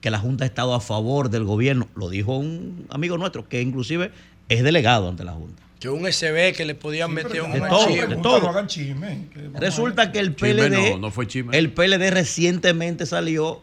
[0.00, 3.60] que la Junta ha estado a favor del gobierno, lo dijo un amigo nuestro, que
[3.60, 4.12] inclusive
[4.48, 5.63] es delegado ante la Junta.
[5.84, 8.06] Que un SB que le podían meter un de todo, archivo.
[8.06, 8.48] de todo.
[8.48, 9.28] Hagan chisme.
[9.34, 11.58] que Resulta que el Chisme PLD, no, no fue chisme.
[11.58, 13.60] el PLD recientemente salió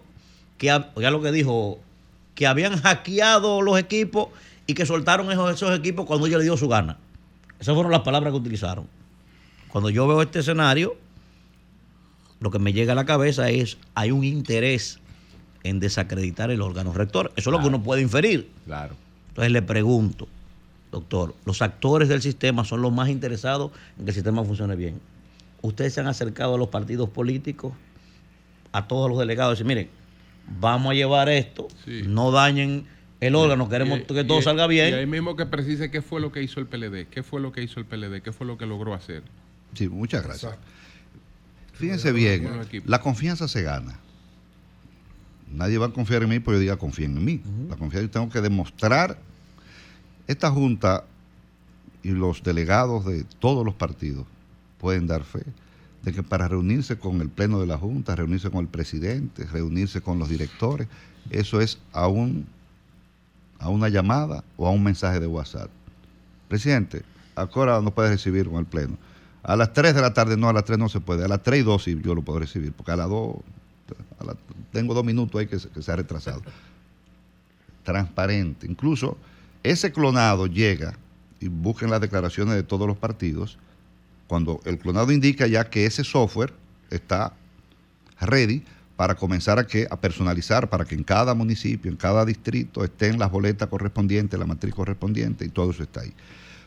[0.60, 1.80] que, oiga lo que dijo,
[2.36, 4.28] que habían hackeado los equipos
[4.68, 7.00] y que soltaron esos, esos equipos cuando ellos le dio su gana.
[7.60, 8.86] Esas fueron las palabras que utilizaron.
[9.70, 10.96] Cuando yo veo este escenario,
[12.40, 15.00] lo que me llega a la cabeza es, hay un interés
[15.64, 17.32] en desacreditar el órgano rector.
[17.36, 18.48] Eso es lo que uno puede inferir.
[18.68, 18.94] Claro.
[19.30, 20.28] Entonces le pregunto,
[20.92, 25.00] doctor, los actores del sistema son los más interesados en que el sistema funcione bien.
[25.62, 27.74] Ustedes se han acercado a los partidos políticos,
[28.72, 29.90] a todos los delegados, y decir, miren,
[30.60, 31.68] vamos a llevar esto,
[32.08, 32.86] no dañen
[33.20, 34.90] el órgano, queremos Y- que todo y- salga bien.
[34.90, 37.52] Y ahí mismo que precise qué fue lo que hizo el PLD, qué fue lo
[37.52, 39.24] que hizo el PLD, qué fue lo que logró hacer.
[39.76, 40.54] Sí, muchas gracias.
[41.74, 42.48] Fíjense bien,
[42.86, 44.00] la confianza se gana.
[45.52, 47.42] Nadie va a confiar en mí porque yo diga confíen en mí.
[47.70, 49.18] La confianza yo tengo que demostrar.
[50.28, 51.04] Esta junta
[52.04, 54.26] y los delegados de todos los partidos
[54.80, 55.44] pueden dar fe
[56.04, 60.02] de que para reunirse con el pleno de la junta, reunirse con el presidente, reunirse
[60.02, 60.88] con los directores,
[61.30, 62.48] eso es a, un,
[63.60, 65.70] a una llamada o a un mensaje de WhatsApp.
[66.48, 67.04] Presidente,
[67.36, 68.98] ¿a qué hora no puede recibir con el pleno?
[69.44, 71.24] A las 3 de la tarde, no, a las 3 no se puede.
[71.24, 73.36] A las 3 y 2 sí yo lo puedo recibir, porque a las 2,
[74.20, 74.36] a la-
[74.72, 76.42] tengo dos minutos ahí que, que se ha retrasado.
[77.84, 78.66] Transparente.
[78.68, 79.18] Incluso
[79.64, 80.98] ese clonado llega,
[81.40, 83.58] y busquen las declaraciones de todos los partidos,
[84.28, 86.54] cuando el clonado indica ya que ese software
[86.90, 87.34] está
[88.20, 88.64] ready
[88.96, 93.18] para comenzar a, que, a personalizar, para que en cada municipio, en cada distrito estén
[93.18, 96.14] las boletas correspondientes, la matriz correspondiente y todo eso está ahí.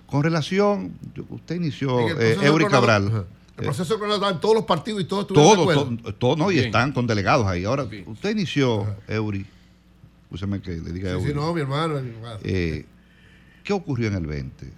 [0.06, 0.98] Con relación,
[1.30, 3.06] usted inició, eh, Eury de Cabral.
[3.56, 5.62] El eh, proceso de clonado está en todos los partidos y todos estuvieron de todo,
[5.62, 6.02] acuerdo.
[6.02, 6.66] todo, todo, no, y Bien.
[6.66, 7.64] están con delegados ahí.
[7.64, 9.46] Ahora, usted inició, Eury,
[10.34, 12.00] úseme que le diga Sí, sí, no, mi hermano.
[12.00, 12.38] mi hermano.
[12.42, 12.84] Eh,
[13.62, 14.70] ¿Qué ocurrió en el 20?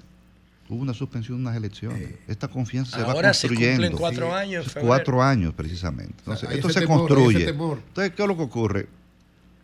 [0.68, 2.14] Hubo una suspensión de unas elecciones.
[2.26, 3.82] Esta confianza se va Ahora se construyendo.
[3.82, 4.86] cumplen cuatro años febrero.
[4.88, 6.14] Cuatro años, precisamente.
[6.18, 7.48] Entonces, esto se temor, construye.
[7.48, 8.88] Entonces, ¿qué es lo que ocurre?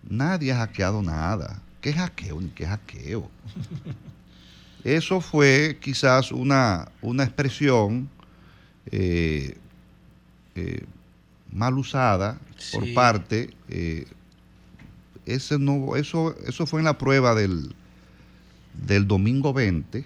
[0.08, 1.60] Nadie ha hackeado nada.
[1.80, 2.40] ¿Qué hackeo?
[2.40, 3.28] Ni qué hackeo.
[4.84, 8.08] Eso fue quizás una, una expresión
[8.86, 9.56] eh,
[10.54, 10.84] eh,
[11.52, 12.38] mal usada
[12.72, 13.50] por parte.
[15.26, 17.74] Ese no, eso, eso fue en la prueba del,
[18.86, 20.04] del domingo 20,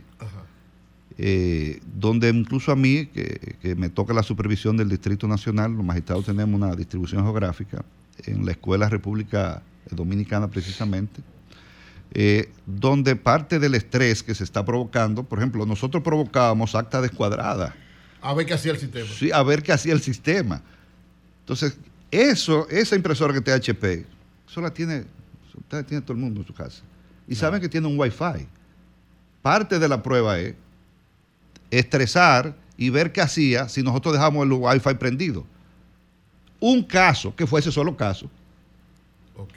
[1.19, 5.85] eh, donde incluso a mí, que, que me toca la supervisión del Distrito Nacional, los
[5.85, 7.85] magistrados tenemos una distribución geográfica
[8.25, 11.23] en la Escuela República Dominicana precisamente,
[12.13, 17.75] eh, donde parte del estrés que se está provocando, por ejemplo, nosotros provocábamos acta descuadrada.
[18.23, 19.07] A ver qué hacía el sistema.
[19.07, 20.63] Sí, a ver qué hacía el sistema.
[21.41, 21.79] Entonces,
[22.11, 24.07] eso, esa impresora que tiene HP,
[24.49, 26.83] eso la tiene, eso la tiene todo el mundo en su casa.
[27.29, 28.47] Y saben que tiene un Wi-Fi.
[29.43, 30.55] Parte de la prueba es
[31.71, 35.45] estresar y ver qué hacía si nosotros dejamos el Wi-Fi prendido.
[36.61, 38.31] Un caso, que fue ese solo caso,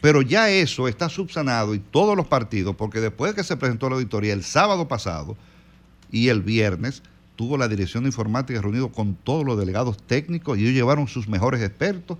[0.01, 3.95] pero ya eso está subsanado y todos los partidos, porque después que se presentó la
[3.95, 5.37] auditoría el sábado pasado
[6.11, 7.01] y el viernes,
[7.35, 11.29] tuvo la dirección de informática reunido con todos los delegados técnicos y ellos llevaron sus
[11.29, 12.17] mejores expertos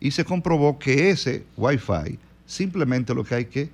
[0.00, 3.70] y se comprobó que ese Wi-Fi simplemente lo que hay que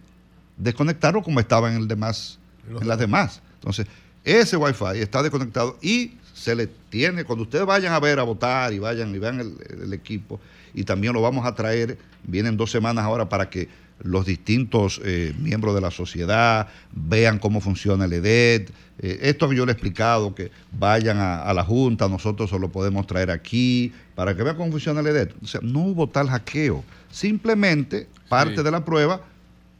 [0.56, 2.38] desconectarlo como estaba en el demás,
[2.68, 3.40] en las demás.
[3.54, 3.86] Entonces,
[4.24, 8.72] ese Wi-Fi está desconectado y se le tiene, cuando ustedes vayan a ver a votar
[8.72, 10.40] y vayan y vean el, el equipo,
[10.74, 13.68] y también lo vamos a traer, vienen dos semanas ahora para que
[14.02, 18.70] los distintos eh, miembros de la sociedad vean cómo funciona el EDET.
[18.98, 22.58] Eh, esto que yo le he explicado, que vayan a, a la Junta, nosotros se
[22.58, 25.34] lo podemos traer aquí, para que vean cómo funciona el EDET.
[25.42, 26.84] O sea, no hubo tal hackeo.
[27.10, 29.20] Simplemente parte de la prueba,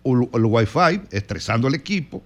[0.04, 2.22] el, el Wi-Fi, estresando el equipo.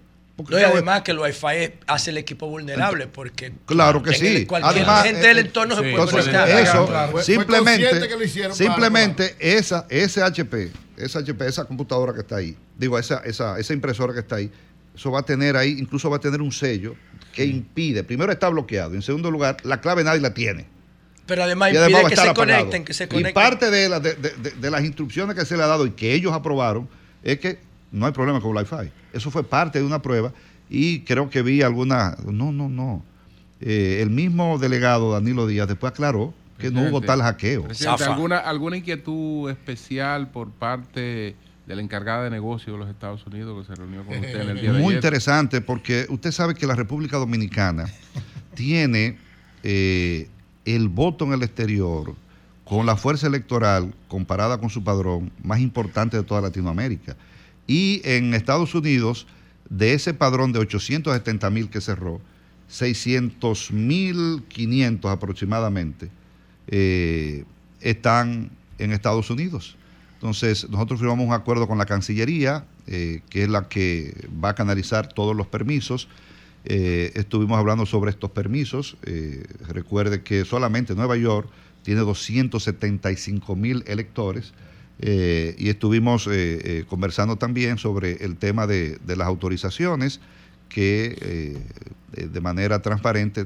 [0.49, 4.37] No, y además que el Wi-Fi hace el equipo vulnerable porque Claro que en el-
[4.37, 4.45] sí.
[4.45, 8.51] cualquier Además, gente del eh, entorno se puede entonces, eso simplemente, consciente que lo hicieron
[8.57, 13.73] para- simplemente esa, ese HP, esa esa computadora que está ahí, digo, esa, esa, esa
[13.73, 14.51] impresora que está ahí,
[14.95, 16.95] eso va a tener ahí, incluso va a tener un sello
[17.33, 20.65] que impide, primero está bloqueado, en segundo lugar, la clave nadie la tiene.
[21.25, 23.33] Pero además Y impide que se conecten, que se Y conecten.
[23.33, 25.91] parte de, la- de- de- de- de las instrucciones que se le ha dado y
[25.91, 26.89] que ellos aprobaron
[27.23, 27.59] es que
[27.91, 28.91] no hay problema con Wi-Fi.
[29.13, 30.33] Eso fue parte de una prueba
[30.69, 32.17] y creo que vi alguna...
[32.25, 33.03] No, no, no.
[33.61, 37.67] Eh, el mismo delegado Danilo Díaz después aclaró que no hubo tal hackeo.
[38.05, 43.65] ¿alguna, ¿alguna inquietud especial por parte de la encargada de negocios de los Estados Unidos
[43.65, 44.97] que se reunió con usted en el día de Muy ayer?
[44.97, 47.85] interesante porque usted sabe que la República Dominicana
[48.55, 49.17] tiene
[49.63, 50.27] eh,
[50.65, 52.13] el voto en el exterior
[52.65, 57.15] con la fuerza electoral comparada con su padrón más importante de toda Latinoamérica.
[57.65, 59.25] Y en Estados Unidos,
[59.69, 62.19] de ese padrón de 870 mil que cerró,
[62.67, 66.11] 600 mil 500 aproximadamente
[66.71, 67.43] eh,
[67.81, 69.75] están en Estados Unidos.
[70.15, 74.55] Entonces, nosotros firmamos un acuerdo con la Cancillería, eh, que es la que va a
[74.55, 76.07] canalizar todos los permisos.
[76.65, 78.97] Eh, estuvimos hablando sobre estos permisos.
[79.67, 81.47] Recuerde que solamente Nueva York
[81.83, 84.53] tiene 275 mil electores.
[85.01, 86.29] y estuvimos
[86.89, 90.19] conversando también sobre el tema de, de las autorizaciones
[90.67, 91.57] que
[92.11, 93.45] de- manera transparente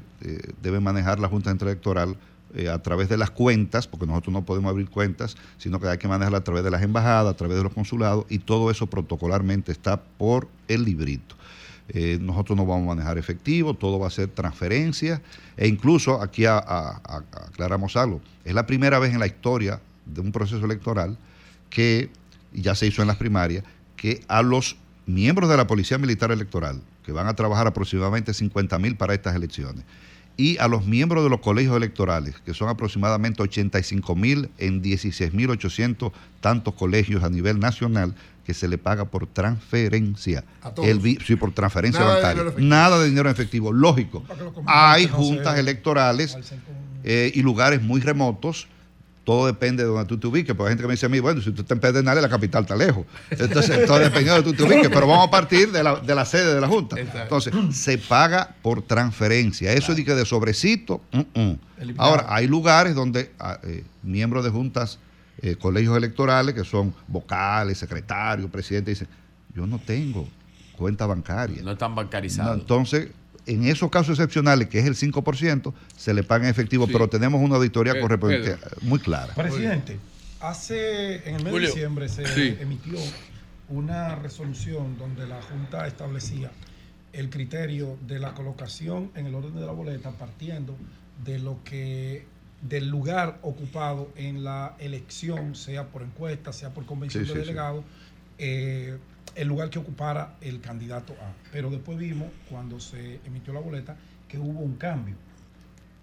[0.63, 2.17] debe manejar la Junta Electoral
[2.55, 5.97] eh, a través de las cuentas, porque nosotros no podemos abrir cuentas, sino que hay
[5.97, 8.87] que manejarla a través de las embajadas, a través de los consulados, y todo eso
[8.87, 11.35] protocolarmente está por el librito.
[11.89, 15.21] Eh, nosotros no vamos a manejar efectivo, todo va a ser transferencia,
[15.57, 17.01] e incluso aquí a- a-
[17.47, 21.17] aclaramos algo, es la primera vez en la historia de un proceso electoral
[21.69, 22.09] que,
[22.53, 23.63] ya se hizo en las primarias,
[23.97, 28.79] que a los miembros de la Policía Militar Electoral, que van a trabajar aproximadamente 50
[28.79, 29.83] mil para estas elecciones,
[30.35, 35.33] y a los miembros de los colegios electorales, que son aproximadamente 85 mil en 16
[35.33, 36.11] mil 800
[36.41, 38.15] tantos colegios a nivel nacional,
[38.45, 40.43] que se le paga por transferencia.
[40.61, 40.89] A todos.
[40.89, 42.53] El sí, por transferencia Nada bancaria.
[42.57, 43.71] Nada de dinero en efectivo.
[43.71, 44.23] Lógico.
[44.65, 46.37] Hay juntas electorales
[47.03, 48.67] eh, y lugares muy remotos.
[49.23, 50.53] Todo depende de donde tú te ubiques.
[50.55, 52.29] Porque hay gente que me dice a mí, bueno, si tú estás en Pedernales, la
[52.29, 53.05] capital está lejos.
[53.29, 54.89] Entonces, todo depende de donde tú te ubiques.
[54.89, 56.97] Pero vamos a partir de la, de la sede de la Junta.
[56.99, 59.71] Entonces, se paga por transferencia.
[59.73, 61.01] Eso que de sobrecito.
[61.11, 61.59] mm, mm.
[61.97, 64.99] Ahora, hay lugares donde ah, eh, miembros de juntas,
[65.41, 69.13] eh, colegios electorales, que son vocales, secretarios, presidentes, dicen,
[69.53, 70.27] yo no tengo
[70.77, 71.61] cuenta bancaria.
[71.61, 72.55] No están bancarizados.
[72.55, 73.09] No, entonces,
[73.45, 77.41] en esos casos excepcionales, que es el 5%, se le paga en efectivo, pero tenemos
[77.41, 79.33] una auditoría Eh, correspondiente muy clara.
[79.33, 79.99] Presidente,
[80.39, 81.67] hace en el mes Julio.
[81.69, 82.57] de diciembre se Sí.
[82.59, 82.97] emitió
[83.69, 86.51] una resolución donde la Junta establecía
[87.13, 90.75] el criterio de la colocación en el orden de la boleta partiendo
[91.23, 92.25] de lo que
[92.61, 97.39] del lugar ocupado en la elección, sea por encuesta, sea por convención Sí, de sí,
[97.41, 97.45] sí.
[97.45, 97.83] delegados,
[98.37, 98.97] eh,
[99.35, 101.33] el lugar que ocupara el candidato A.
[101.51, 103.95] Pero después vimos, cuando se emitió la boleta,
[104.27, 105.15] que hubo un cambio.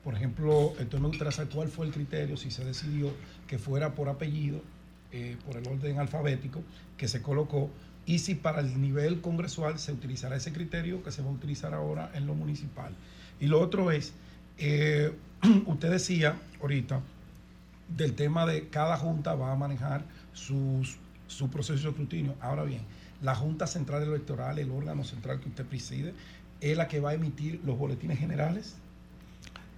[0.04, 3.12] Por ejemplo, entonces me gustaría saber cuál fue el criterio, si se decidió
[3.46, 4.62] que fuera por apellido,
[5.12, 6.62] eh, por el orden alfabético
[6.96, 7.70] que se colocó,
[8.06, 11.74] y si para el nivel congresual se utilizará ese criterio que se va a utilizar
[11.74, 12.92] ahora en lo municipal.
[13.40, 14.12] Y lo otro es,
[14.58, 15.12] eh,
[15.66, 17.00] usted decía ahorita
[17.88, 20.96] del tema de cada junta va a manejar sus,
[21.26, 22.34] su proceso de escrutinio.
[22.40, 22.82] Ahora bien,
[23.22, 26.14] la Junta Central Electoral, el órgano central que usted preside,
[26.60, 28.74] es la que va a emitir los boletines generales.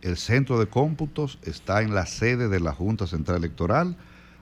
[0.01, 3.97] El centro de cómputos está en la sede de la Junta Central Electoral.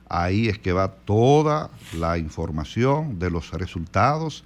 [0.08, 4.42] Ahí es que va toda la información de los resultados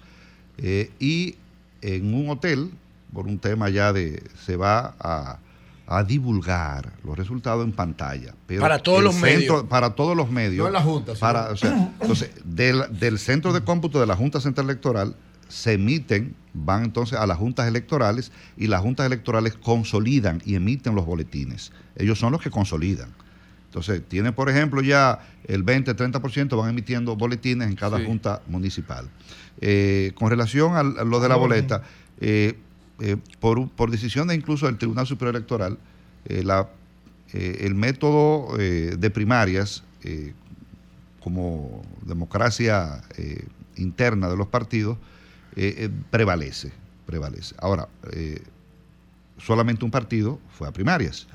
[0.59, 1.37] eh, y
[1.83, 2.71] en un hotel,
[3.13, 5.39] por un tema ya de, se va a,
[5.87, 8.35] a divulgar los resultados en pantalla.
[8.47, 9.65] Pero Para todos los medios.
[9.65, 10.63] Para todos los medios.
[10.63, 14.07] No en la Junta, sino- Para, o sea, entonces, del, del centro de cómputo de
[14.07, 15.15] la Junta Central Electoral
[15.49, 20.95] se emiten, van entonces a las juntas electorales y las juntas electorales consolidan y emiten
[20.95, 21.71] los boletines.
[21.97, 23.11] Ellos son los que consolidan.
[23.67, 28.05] Entonces, tienen, por ejemplo, ya el 20-30% van emitiendo boletines en cada Sí.
[28.07, 29.11] junta municipal.
[29.61, 31.83] Eh, con relación a, lo de la boleta,
[32.21, 32.57] eh,
[33.01, 35.79] eh, por, por decisión de incluso del Tribunal Superior Electoral,
[36.27, 36.69] eh, la,
[37.33, 39.83] eh, el método de primarias,
[41.21, 43.03] como democracia
[43.77, 44.99] interna de los partidos,
[46.11, 46.73] prevalece,
[47.07, 47.55] prevalece.
[47.59, 47.89] Ahora,
[49.39, 51.27] solamente un partido fue a primarias.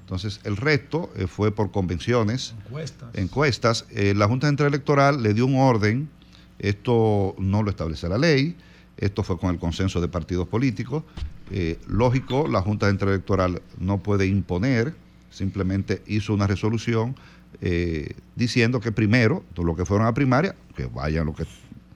[0.00, 3.14] Entonces, el resto fue por convenciones, Encuestas.
[3.14, 3.86] encuestas.
[3.90, 6.10] La Junta Central Electoral le dio un orden,
[6.58, 8.54] esto no lo establece la ley,
[9.00, 11.02] esto fue con el consenso de partidos políticos.
[11.50, 14.94] Eh, lógico, la Junta Central Electoral no puede imponer,
[15.30, 17.16] simplemente hizo una resolución
[17.60, 21.44] eh, diciendo que primero, los que fueron a primaria, que vayan los que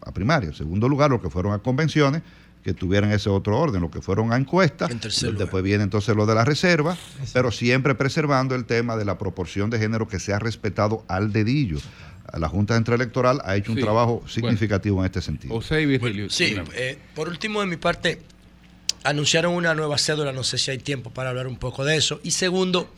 [0.05, 0.49] a primaria.
[0.49, 2.23] En segundo lugar, los que fueron a convenciones,
[2.63, 4.91] que tuvieran ese otro orden, lo que fueron a encuestas,
[5.39, 6.97] después viene entonces lo de la reserva,
[7.35, 11.31] pero siempre preservando el tema de la proporción de género que se ha respetado al
[11.31, 11.79] dedillo.
[12.33, 14.29] La Junta Central Electoral ha hecho un trabajo Bueno.
[14.29, 15.55] significativo en este sentido.
[16.01, 18.23] Bueno, sí, eh, por último de mi parte,
[19.05, 22.21] anunciaron una nueva cédula, no sé si hay tiempo para hablar un poco de eso.
[22.25, 22.93] Y segundo,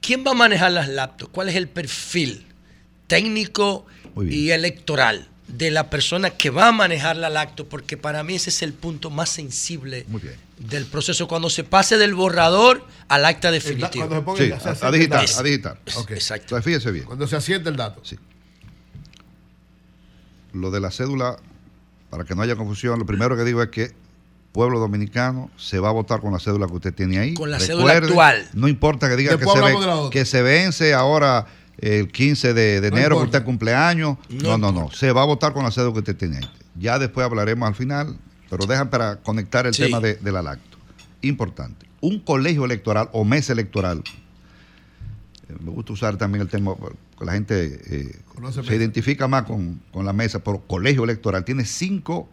[0.00, 1.32] ¿quién va a manejar las laptops?
[1.32, 2.44] ¿Cuál es el perfil
[3.06, 3.86] técnico
[4.28, 7.68] y electoral de la persona que va a manejar la laptop?
[7.68, 10.04] Porque para mí ese es el punto más sensible
[10.60, 14.06] del proceso, cuando se pase del borrador al acta definitiva.
[14.08, 15.38] cuando se ponga Sí, el- se a, el digital, dato.
[15.38, 15.78] a digital.
[15.96, 16.10] Ok.
[16.10, 17.04] Entonces, fíjese bien.
[17.04, 18.00] Cuando se asiente el dato.
[18.04, 18.16] Sí.
[20.52, 21.36] Lo de la cédula,
[22.10, 23.92] para que no haya confusión, lo primero que digo es que
[24.52, 27.34] pueblo dominicano se va a votar con la cédula que usted tiene ahí.
[27.34, 28.48] Con la cédula actual.
[28.54, 32.90] No importa que diga que se, ve- que se vence ahora el 15 de, de
[32.90, 34.16] No enero, que usted cumpleaños.
[34.30, 34.90] No No, no, no.
[34.90, 36.50] Se va a votar con la cédula que usted tiene ahí.
[36.76, 38.16] Ya después hablaremos al final,
[38.50, 39.82] pero dejan para conectar el Sí.
[39.84, 40.78] tema de, de la lacto.
[41.22, 41.86] Importante.
[42.00, 44.02] Un colegio electoral o mesa electoral
[45.48, 48.16] eh, me gusta usar también el tema, porque la gente eh,
[48.64, 52.28] se identifica más con, con la mesa, pero colegio electoral tiene cinco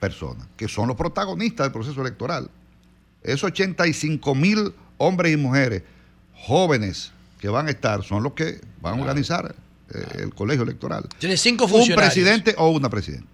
[0.00, 2.50] personas que son los protagonistas del proceso electoral.
[3.22, 5.82] Esos 85 mil hombres y mujeres
[6.34, 9.54] jóvenes que van a estar son los que van a organizar
[9.94, 11.08] eh, el colegio electoral.
[11.18, 12.12] Tiene cinco Un funcionarios.
[12.14, 13.26] presidente o una presidenta.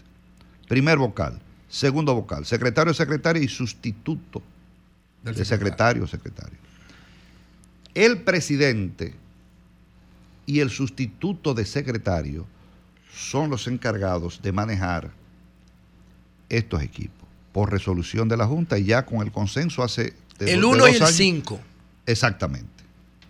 [0.68, 1.40] Primer vocal,
[1.72, 4.42] segundo vocal, secretario, secretaria y sustituto
[5.24, 6.58] de secretario secretario.
[7.94, 9.14] El presidente
[10.44, 12.46] y el sustituto de secretario
[13.14, 15.10] son los encargados de manejar
[16.50, 20.12] estos equipos por resolución de la Junta y ya con el consenso hace...
[20.38, 21.14] de El dos- de 1 y el años.
[21.14, 21.60] 5.
[22.06, 22.68] Exactamente.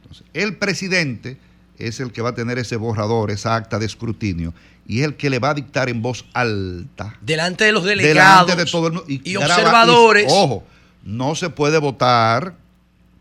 [0.03, 1.37] Entonces, el presidente
[1.79, 4.53] es el que va a tener ese borrador, esa acta de escrutinio,
[4.87, 7.17] y es el que le va a dictar en voz alta.
[7.21, 10.25] Delante de los delegados delante de todo el y graba- observadores.
[10.25, 10.65] y, ojo,
[11.05, 12.55] no se puede votar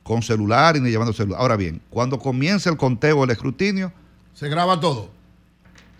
[0.03, 1.39] con celular y ni llevando celular.
[1.39, 3.91] Ahora bien, cuando comience el conteo, el escrutinio,
[4.33, 5.11] Se graba todo.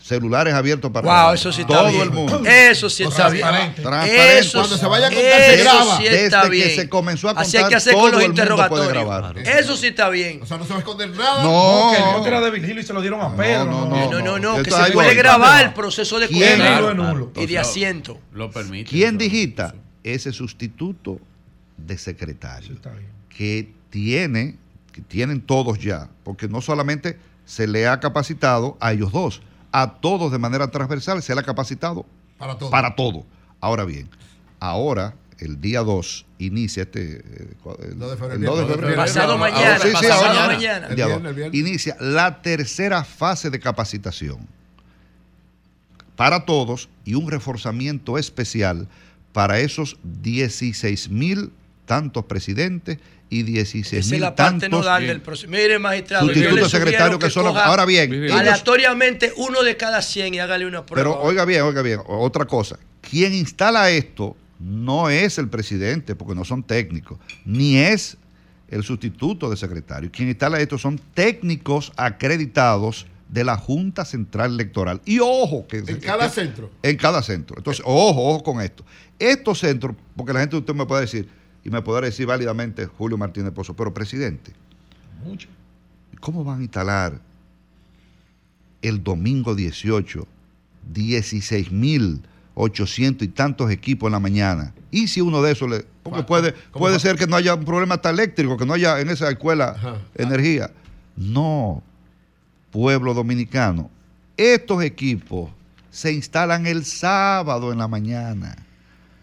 [0.02, 1.36] Celulares abiertos para Wow, grabar.
[1.36, 2.02] eso sí está todo bien.
[2.02, 2.42] el mundo.
[2.46, 3.42] Eso sí está bien.
[3.46, 3.82] Transparente.
[3.82, 4.40] Transparente.
[4.40, 5.98] Eso, Cuando se vaya a contar, se graba.
[5.98, 6.70] sí Desde está que bien.
[6.76, 9.48] se comenzó a Así hay contar, que hacer todo con los interrogatorios.
[9.48, 10.42] Eso sí está bien.
[10.42, 11.44] O sea, no se va a esconder nada.
[11.44, 11.92] No.
[11.94, 13.66] que el era de Virgilio y se lo dieron a Pedro.
[13.66, 16.58] no, No, no, no, que Entonces, se ahí puede grabar el proceso de ¿Quién?
[16.58, 17.32] conteo Claro, claro.
[17.36, 18.20] y de asiento.
[18.34, 18.90] Lo permite.
[18.90, 19.76] ¿Quién digita?
[20.04, 21.20] Ese sustituto
[21.78, 22.76] de secretario.
[23.30, 24.58] Que tiene,
[24.92, 29.42] que tienen todos ya, porque no solamente se le ha capacitado a ellos dos,
[29.72, 32.06] a todos de manera transversal se le ha capacitado
[32.38, 32.70] Para todo.
[32.70, 33.26] para todo.
[33.60, 34.10] Ahora bien,
[34.60, 37.18] ahora, el día 2, inicia este.
[37.18, 37.54] eh,
[37.84, 38.34] el, de febrero.
[38.34, 38.96] el 2 de febrero.
[38.96, 40.88] Pasado mañana, sí, sí, pasado ahora- mañana.
[40.88, 41.22] el día El 2.
[41.22, 41.60] viernes, el viernes.
[41.60, 44.48] Inicia la tercera fase de capacitación
[46.16, 48.88] para todos y un reforzamiento especial
[49.34, 51.52] para esos 16 mil
[51.86, 53.00] tantos presidentes
[53.32, 55.50] y 16 Esa es mil la parte tantos nodal del proceso.
[55.50, 60.34] Mire, magistrado, de secretario que son coja ahora bien, ellos- aleatoriamente uno de cada 100
[60.36, 61.10] y hágale una prueba.
[61.16, 62.78] Pero oiga bien, oiga bien, otra cosa.
[63.00, 68.18] Quien instala esto no es el presidente, porque no son técnicos, ni es
[68.68, 70.12] el sustituto de secretario.
[70.12, 75.02] Quien instala esto son técnicos acreditados de la Junta Central Electoral.
[75.06, 76.70] Y ojo, que En cada centro.
[76.84, 77.56] en cada centro.
[77.58, 78.86] Entonces, ojo, ojo con esto.
[79.18, 81.30] Estos centros, porque la gente usted me puede decir,
[81.64, 84.54] y me podrá decir válidamente Julio Martínez Pozo, pero presidente,
[85.24, 85.48] Mucho.
[86.20, 87.22] ¿cómo van a instalar
[88.82, 90.28] el domingo 18
[90.94, 94.74] 16.800 y tantos equipos en la mañana?
[94.90, 95.86] Y si uno de esos le...
[96.04, 99.10] Porque puede, puede ser que no haya un problema hasta eléctrico, que no haya en
[99.10, 100.72] esa escuela energía.
[101.16, 101.84] No,
[102.72, 103.92] pueblo dominicano,
[104.36, 105.52] estos equipos
[105.92, 108.56] se instalan el sábado en la mañana.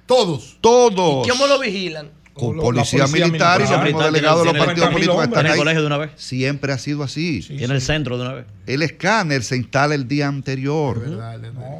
[0.07, 0.59] Todos.
[0.61, 1.27] Todos.
[1.27, 2.11] ¿Y cómo lo vigilan?
[2.39, 5.51] Con policía, policía militar, y los mismos delegados de los partidos 30.000 políticos están ¿Tiene
[5.51, 5.59] ahí.
[5.59, 6.11] colegio de una vez?
[6.17, 7.41] Siempre ha sido así.
[7.47, 8.47] Tiene el centro de una vez.
[8.67, 11.01] El escáner se instala el día anterior.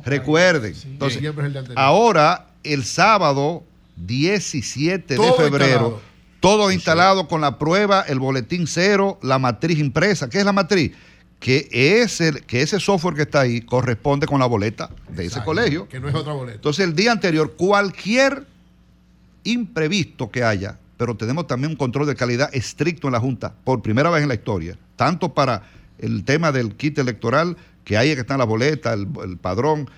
[0.05, 0.75] Recuerden.
[0.85, 1.79] Entonces, Siempre es el día anterior.
[1.85, 3.63] ahora, el sábado
[3.97, 6.01] 17 de febrero, instalado.
[6.41, 10.29] todo instalado con la prueba, el boletín cero, la matriz impresa.
[10.29, 10.93] ¿Qué es la matriz?
[11.41, 15.89] Que ese, que ese software que está ahí corresponde con la boleta de ese colegio.
[15.89, 16.57] Que no es otra boleta.
[16.57, 18.45] Entonces, el día anterior, cualquier
[19.53, 23.83] imprevisto que haya, pero tenemos también un control de calidad estricto en la Junta, por
[23.83, 25.63] primera vez en la historia, tanto para
[25.99, 29.89] el tema del kit electoral, que ahí que están las boletas, el, el padrón,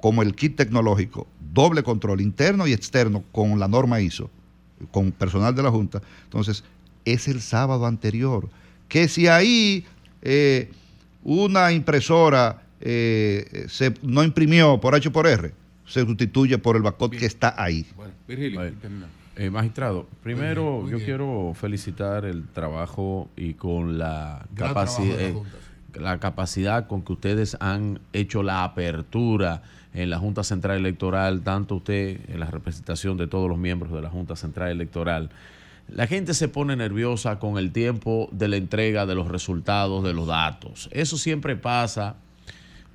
[0.00, 4.30] como el kit tecnológico, doble control interno y externo con la norma ISO,
[4.90, 6.00] con personal de la Junta.
[6.24, 6.64] Entonces,
[7.04, 8.48] es el sábado anterior.
[8.88, 9.84] Que si ahí
[10.22, 10.70] eh,
[11.22, 15.52] una impresora eh, se, no imprimió por H por R,
[15.90, 17.84] se sustituye por el BACOT que está ahí.
[18.28, 18.76] Virgilio, Bueno.
[18.80, 19.06] termina.
[19.36, 21.06] Eh, magistrado, primero muy yo bien.
[21.06, 25.16] quiero felicitar el trabajo y con la capacidad,
[25.94, 29.62] la la capacidad con que ustedes han hecho la apertura
[29.94, 34.00] en la Junta Central Electoral, tanto usted en la representación de todos los miembros de
[34.02, 35.30] la Junta Central Electoral.
[35.88, 40.12] La gente se pone nerviosa con el tiempo de la entrega de los resultados de
[40.12, 40.88] los datos.
[40.92, 42.16] Eso siempre pasa.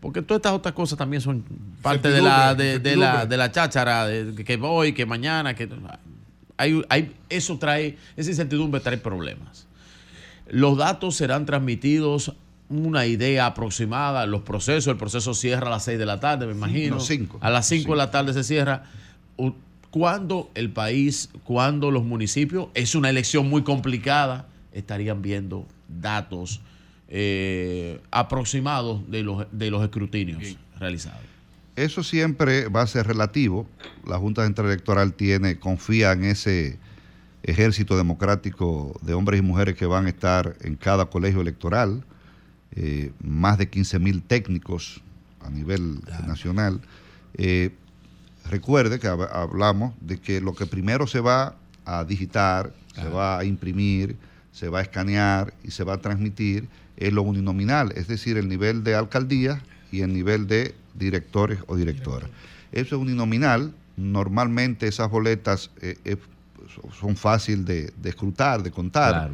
[0.02, 1.44] Porque todas estas otras cosas también son
[1.82, 5.68] parte de la, de, de la, de la cháchara, de que voy, que mañana, que
[6.58, 9.68] hay, hay, eso trae, esa incertidumbre trae problemas.
[10.48, 12.34] Los datos serán transmitidos
[12.70, 16.54] una idea aproximada, los procesos, el proceso cierra a las 6 de la tarde, me
[16.54, 16.96] imagino.
[16.96, 17.38] no, cinco.
[17.42, 18.84] A las 5 de la tarde se cierra.
[19.92, 26.60] ¿Cuándo el país, cuándo los municipios, es una elección muy complicada, estarían viendo datos
[27.08, 31.22] eh, aproximados de los, de los escrutinios realizados?
[31.76, 33.68] Eso siempre va a ser relativo.
[34.08, 36.78] La Junta Central Electoral tiene, confía en ese
[37.44, 42.04] ejército democrático de hombres y mujeres que van a estar en cada colegio electoral,
[42.76, 45.02] eh, más de 15 mil técnicos
[45.42, 46.82] a nivel nacional.
[47.36, 47.72] Eh,
[48.50, 51.56] recuerde que hab- hablamos de que lo que primero se va
[51.86, 54.16] a digitar, se va a imprimir,
[54.52, 56.68] se va a escanear y se va a transmitir
[56.98, 59.62] es lo uninominal, es decir, el nivel de alcaldía
[59.92, 62.30] y el nivel de directores o directoras.
[62.72, 63.74] Eso es uninominal.
[63.98, 66.18] Normalmente esas boletas eh, eh,
[67.00, 69.34] son fáciles de, de escrutar, de contar, Claro.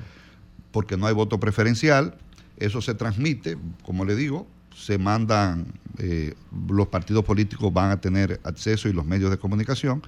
[0.71, 2.15] porque no hay voto preferencial.
[2.57, 5.65] Eso se transmite, como le digo, se mandan,
[5.97, 6.33] eh,
[6.69, 10.01] los partidos políticos van a tener acceso y los medios de comunicación.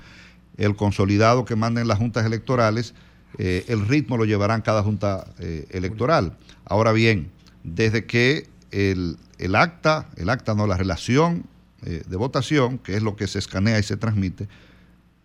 [0.58, 2.94] El consolidado que manden las juntas electorales,
[3.40, 6.38] eh, el ritmo lo llevarán cada junta eh, electoral.
[6.66, 7.32] Ahora bien,
[7.64, 11.46] desde que el, el acta, el acta no, la relación
[11.86, 14.48] eh, de votación, que es lo que se escanea y se transmite,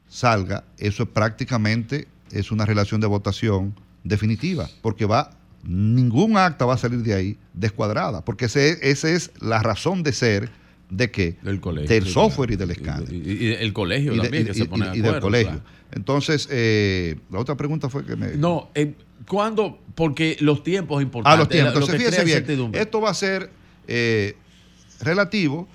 [0.09, 3.75] salga, eso es prácticamente es una relación de votación
[4.05, 5.31] definitiva, porque va
[5.63, 10.13] ningún acta va a salir de ahí descuadrada, porque ese, esa es la razón de
[10.13, 10.51] ser
[10.91, 11.37] de qué?
[11.43, 11.89] Del colegio.
[11.89, 13.13] Del sí, software y del escáner.
[13.13, 15.01] Y, y- y el colegio Y de- también, y- que y- se pone de y
[15.01, 15.49] del colegio.
[15.51, 15.65] claro.
[15.93, 18.37] Entonces, eh, la otra pregunta fue que me...
[18.37, 18.95] No, eh,
[19.27, 19.79] ¿cuándo?
[19.95, 21.39] Porque los tiempos Ah, importantes.
[21.39, 21.75] los tiempos.
[21.75, 23.51] lo Entonces, fíjese bien, esto va a ser
[23.87, 24.37] eh,
[25.01, 25.67] relativo,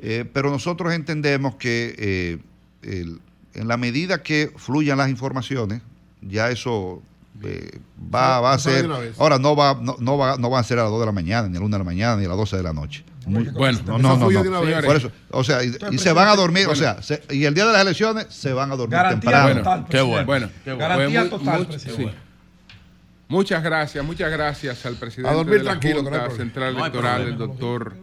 [0.00, 2.38] eh, pero nosotros entendemos que eh,
[2.82, 3.20] el-
[3.54, 5.82] en la medida que fluyan las informaciones,
[6.22, 7.02] ya eso
[7.44, 7.78] eh,
[8.12, 8.86] va, va a ser...
[9.18, 11.12] Ahora, no va, no, no va, no va a ser a las 2 de la
[11.12, 13.04] mañana, ni a la 1 de la mañana, ni a las 12 de la noche.
[13.30, 14.30] Muy- Bueno, no, no, no.
[14.42, 14.82] no.
[14.82, 16.80] Por eso, o sea, y, y se van a dormir, o Bueno.
[16.82, 19.58] sea, se- y el día de las elecciones se van a dormir Garantía temprano.
[19.60, 20.26] total, Qué bueno.
[20.26, 20.78] Bueno, Qué bueno.
[20.88, 22.02] Garantía Pues muy- total, much- presidente.
[22.12, 22.18] sí.
[23.28, 26.30] Muchas gracias, muchas gracias al presidente A dormir de la tranquilo, no Junta.
[26.36, 27.94] Central No hay Electoral, el doctor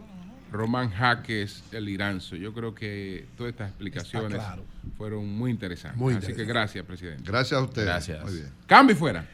[0.53, 2.37] Román Jaques El Iranzo.
[2.37, 4.63] Yo creo que todas estas explicaciones claro.
[4.97, 5.99] fueron muy interesantes.
[5.99, 7.23] Muy Así que gracias, presidente.
[7.29, 7.87] Gracias a ustedes.
[7.87, 8.23] Gracias.
[8.23, 8.49] Muy bien.
[8.65, 9.27] Cambio y fuera.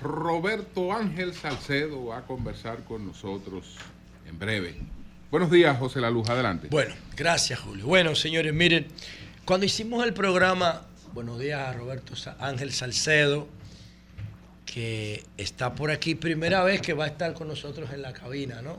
[0.00, 3.76] Roberto Ángel Salcedo va a conversar con nosotros
[4.28, 4.76] en breve.
[5.30, 6.68] Buenos días, José La Luz, adelante.
[6.70, 7.86] Bueno, gracias Julio.
[7.86, 8.86] Bueno, señores, miren,
[9.44, 10.82] cuando hicimos el programa,
[11.12, 13.48] buenos días a Roberto Ángel Salcedo,
[14.66, 18.62] que está por aquí, primera vez que va a estar con nosotros en la cabina,
[18.62, 18.78] ¿no?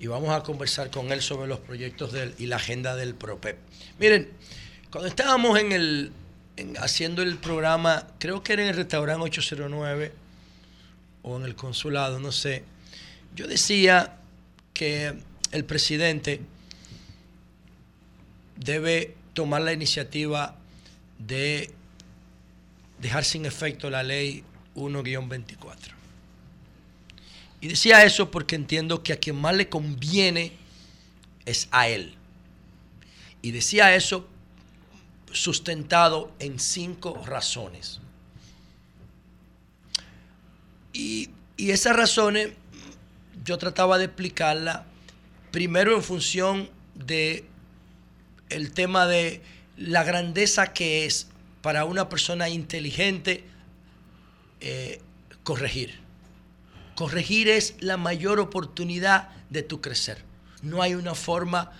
[0.00, 3.56] Y vamos a conversar con él sobre los proyectos del, y la agenda del PROPEP.
[3.98, 4.30] Miren,
[4.90, 6.12] cuando estábamos en el,
[6.56, 10.12] en- haciendo el programa, creo que era en el restaurante 809
[11.22, 12.64] o en el consulado, no sé,
[13.34, 14.16] yo decía
[14.74, 15.14] que
[15.52, 16.40] el presidente
[18.56, 20.56] debe tomar la iniciativa
[21.18, 21.70] de
[23.00, 25.76] dejar sin efecto la ley 1-24.
[27.60, 30.52] Y decía eso porque entiendo que a quien más le conviene
[31.46, 32.14] es a él.
[33.40, 34.28] Y decía eso
[35.32, 38.00] sustentado en cinco razones.
[40.92, 42.50] Y, y esas razones
[43.44, 44.84] yo trataba de explicarla
[45.50, 47.44] primero en función de
[48.48, 49.40] el tema de
[49.76, 51.28] la grandeza que es
[51.62, 53.44] para una persona inteligente
[54.62, 55.00] eh,
[55.42, 55.98] corregir.
[56.94, 60.18] Corregir es la mayor oportunidad de tu crecer.
[60.62, 61.72] No hay una forma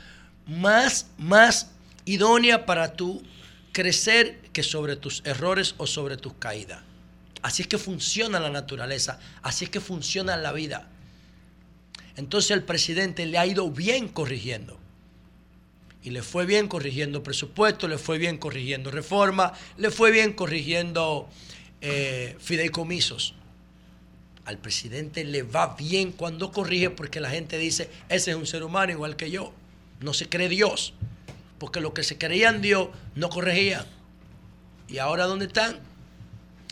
[0.49, 1.71] más, más
[2.05, 3.23] idónea para tu
[3.71, 6.81] crecer que sobre tus errores o sobre tus caídas.
[7.43, 10.89] Así es que funciona la naturaleza, así es que funciona la vida.
[12.17, 14.79] Entonces el presidente le ha ido bien corrigiendo.
[16.03, 21.29] Y le fue bien corrigiendo presupuesto, le fue bien corrigiendo reforma, le fue bien corrigiendo
[21.83, 23.35] eh, fideicomisos.
[24.45, 28.63] Al presidente le va bien cuando corrige porque la gente dice, ese es un ser
[28.63, 29.53] humano igual que yo.
[30.01, 30.95] No se cree Dios.
[31.59, 33.85] Porque lo que se creían Dios no corregían.
[34.89, 35.79] ¿Y ahora dónde están?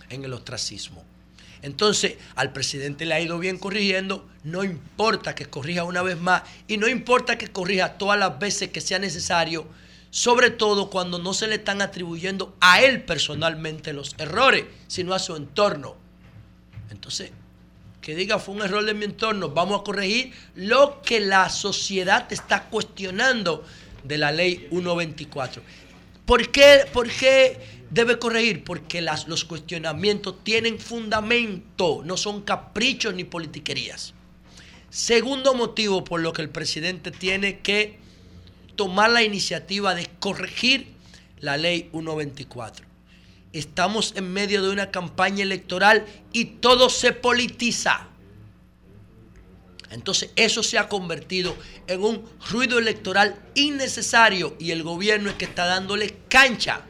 [0.09, 1.05] En el ostracismo.
[1.63, 6.43] Entonces, al presidente le ha ido bien corrigiendo, no importa que corrija una vez más
[6.69, 9.67] y no importa que corrija todas las veces que sea necesario,
[10.11, 15.19] sobre todo cuando no se le están atribuyendo a él personalmente los errores, sino a
[15.19, 15.97] su entorno.
[16.91, 17.31] Entonces,
[18.01, 22.33] que diga fue un error de mi entorno, vamos a corregir lo que la sociedad
[22.33, 23.65] está cuestionando
[24.03, 25.63] de la ley 124.
[26.27, 27.59] ¿Por qué, por qué
[27.91, 28.65] debe corregir?
[28.65, 34.15] Porque las- los cuestionamientos tienen fundamento, no son caprichos ni politiquerías.
[34.89, 38.00] Segundo motivo por lo que el presidente tiene que
[38.77, 40.89] tomar la iniciativa de corregir
[41.41, 42.87] la ley 124.
[43.53, 48.07] Estamos en medio de una campaña electoral y todo se politiza.
[49.91, 51.57] Entonces eso se ha convertido
[51.89, 56.83] en un ruido electoral innecesario y el gobierno es que está dándole cancha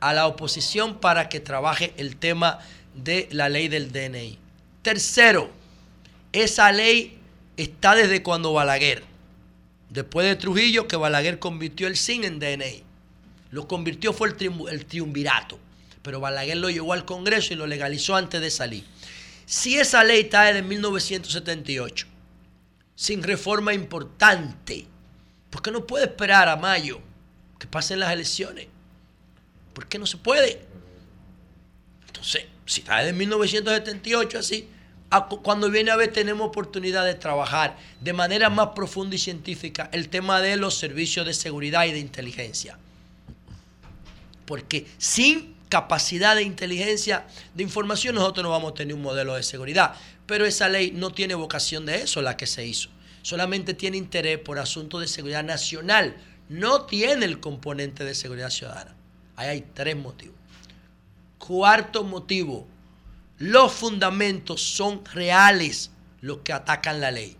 [0.00, 2.58] a la oposición para que trabaje el tema
[2.94, 4.38] de la ley del DNI.
[4.82, 5.50] Tercero,
[6.32, 7.18] esa ley
[7.56, 9.02] está desde cuando Balaguer,
[9.96, 12.84] después de Trujillo, que Balaguer convirtió el SIN en DNI.
[13.50, 15.58] Lo convirtió fue el, triunv- el triunvirato,
[16.02, 18.84] pero Balaguer lo llevó al Congreso y lo legalizó antes de salir.
[19.46, 22.06] Si esa ley está desde 1978,
[22.94, 24.86] sin reforma importante,
[25.50, 27.00] ¿por qué no puede esperar a mayo
[27.58, 28.66] que pasen las elecciones?
[29.72, 30.60] ¿Por qué no se puede?
[32.06, 34.68] Entonces, si está desde 1978 así,
[35.42, 40.08] cuando viene a ver tenemos oportunidad de trabajar de manera más profunda y científica el
[40.08, 42.78] tema de los servicios de seguridad y de inteligencia.
[44.46, 49.42] Porque sin capacidad de inteligencia, de información, nosotros no vamos a tener un modelo de
[49.42, 49.94] seguridad.
[50.26, 52.88] Pero esa ley no tiene vocación de eso, la que se hizo.
[53.22, 56.16] Solamente tiene interés por asuntos de seguridad nacional.
[56.48, 58.94] No tiene el componente de seguridad ciudadana.
[59.36, 60.36] Ahí hay tres motivos.
[61.38, 62.66] Cuarto motivo,
[63.38, 65.90] los fundamentos son reales
[66.20, 67.36] los que atacan la ley.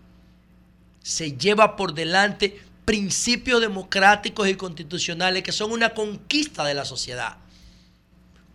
[1.01, 7.37] Se lleva por delante principios democráticos y constitucionales que son una conquista de la sociedad,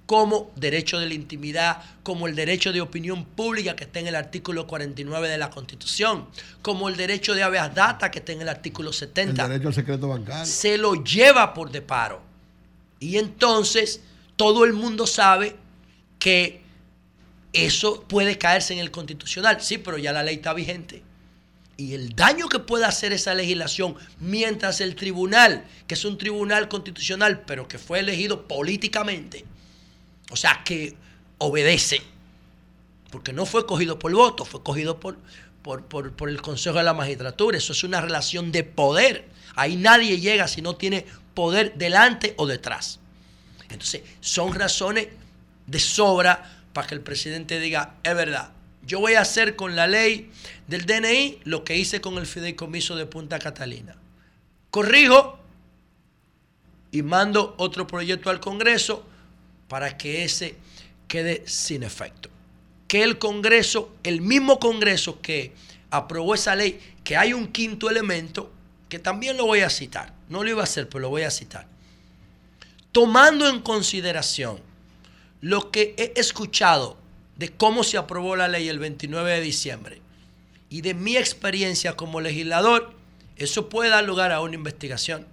[0.07, 4.15] como derecho de la intimidad, como el derecho de opinión pública que está en el
[4.15, 6.29] artículo 49 de la Constitución,
[6.61, 9.75] como el derecho de habeas data que está en el artículo El 70 derecho al
[9.75, 10.47] secreto bancario.
[10.47, 12.23] se lo lleva por de paro.
[13.01, 14.01] Y entonces
[14.37, 15.57] todo el mundo sabe
[16.19, 16.62] que
[17.53, 19.61] eso puede caerse en el constitucional.
[19.61, 21.03] Sí, pero ya la ley está vigente.
[21.77, 26.69] Y el daño que puede hacer esa legislación mientras el tribunal, que es un tribunal
[26.69, 29.45] constitucional, pero que fue elegido políticamente,
[30.31, 30.95] o sea, que
[31.39, 32.01] obedece,
[33.11, 35.19] porque no fue cogido por voto, fue cogido por,
[35.63, 37.59] por, por- por el Consejo de la Magistratura.
[37.59, 39.29] Eso es una relación de poder.
[39.57, 41.05] Ahí nadie llega si no tiene
[41.35, 43.01] poder delante o detrás.
[43.71, 45.09] Entonces, son razones
[45.67, 48.53] de sobra para que el presidente diga, es verdad,
[48.85, 50.31] yo voy a hacer con la ley
[50.67, 53.97] del DNI lo que hice con el fideicomiso de Punta Catalina.
[54.71, 55.39] Corrijo
[56.91, 59.07] y mando otro proyecto al Congreso
[59.69, 60.57] para que ese
[61.07, 62.29] quede sin efecto.
[62.89, 65.53] Que el Congreso, el mismo Congreso que
[65.91, 68.53] aprobó esa ley, que hay un quinto elemento,
[68.89, 71.31] que también lo voy a citar, no lo iba a hacer, pero lo voy a
[71.31, 71.67] citar.
[72.91, 74.61] Tomando en consideración
[75.43, 76.97] lo que he escuchado
[77.37, 80.01] de cómo se aprobó la ley el 29 de diciembre
[80.71, 82.95] y de mi experiencia como legislador,
[83.37, 85.27] eso puede dar lugar a una investigación.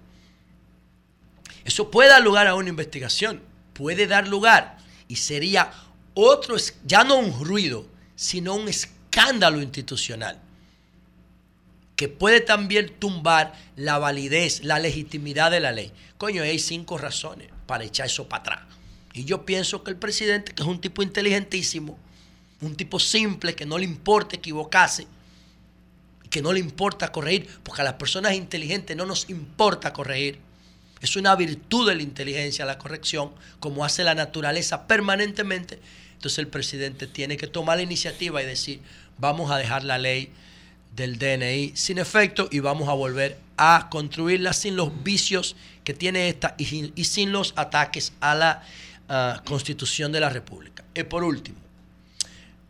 [1.64, 3.40] Eso puede dar lugar a una investigación,
[3.72, 5.70] puede dar lugar y sería
[6.14, 10.40] otro, ya no un ruido, sino un escándalo institucional
[11.94, 15.92] que puede también tumbar la validez, la legitimidad de la ley.
[16.18, 18.79] Coño, hay cinco razones para echar eso para atrás.
[19.12, 21.98] Y yo pienso que el presidente, que es un tipo inteligentísimo,
[22.60, 25.06] un tipo simple, que no le importa equivocarse,
[26.28, 30.38] que no le importa corregir, porque a las personas inteligentes no nos importa corregir.
[31.00, 35.80] Es una virtud de la inteligencia la corrección, como hace la naturaleza permanentemente.
[36.12, 38.80] Entonces el presidente tiene que tomar la iniciativa y decir,
[39.18, 40.30] vamos a dejar la ley
[40.94, 46.28] del DNI sin efecto y vamos a volver a construirla sin los vicios que tiene
[46.28, 46.64] esta y,
[47.04, 48.62] sin- los ataques a la
[49.10, 50.84] ah, constitución de la República.
[50.94, 51.58] Y por último,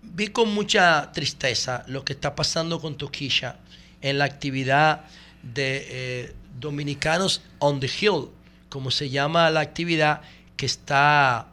[0.03, 3.57] vi con mucha tristeza lo que está pasando con Toquilla
[4.01, 5.05] en la actividad
[5.43, 8.29] de eh, Dominicanos on the Hill,
[8.69, 10.23] como se llama la actividad
[10.57, 11.49] que está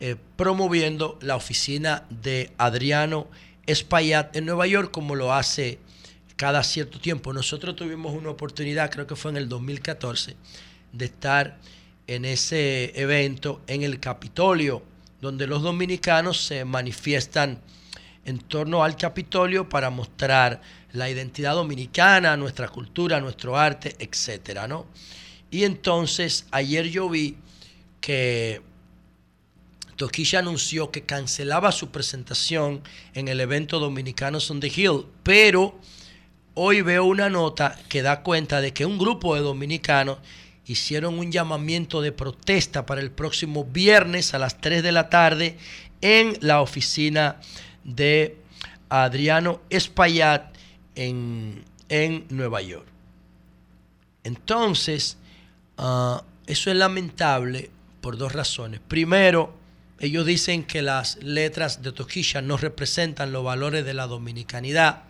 [0.00, 3.28] eh, promoviendo la oficina de Adriano
[3.66, 5.78] Espaillat en Nueva York, como lo hace
[6.36, 7.32] cada cierto tiempo.
[7.34, 10.36] Nosotros tuvimos una oportunidad, creo que fue en el 2014,
[10.92, 11.58] de estar
[12.10, 14.82] en ese evento en el Capitolio,
[15.20, 17.60] donde los dominicanos se manifiestan
[18.24, 20.60] en torno al Capitolio para mostrar
[20.92, 24.86] la identidad dominicana, nuestra cultura, nuestro arte, etcétera, ¿no?
[25.52, 27.36] Y entonces ayer yo vi
[28.00, 28.60] que
[29.94, 32.82] Toquilla anunció que cancelaba su presentación
[33.14, 35.78] en el evento Dominicanos on the Hill, pero
[36.54, 40.18] hoy veo una nota que da cuenta de que un grupo de dominicanos
[40.70, 45.58] hicieron un llamamiento de protesta para el próximo viernes a las 3 de la tarde
[46.00, 47.40] en la oficina
[47.82, 48.36] de
[48.88, 50.54] Adriano Espaillat
[50.94, 52.86] en, en Nueva York.
[54.22, 55.16] Entonces,
[55.76, 57.70] ah, eso es lamentable
[58.00, 58.80] por dos razones.
[58.86, 59.52] Primero,
[59.98, 65.02] ellos dicen que las letras de Toquilla no representan los valores de la dominicanidad.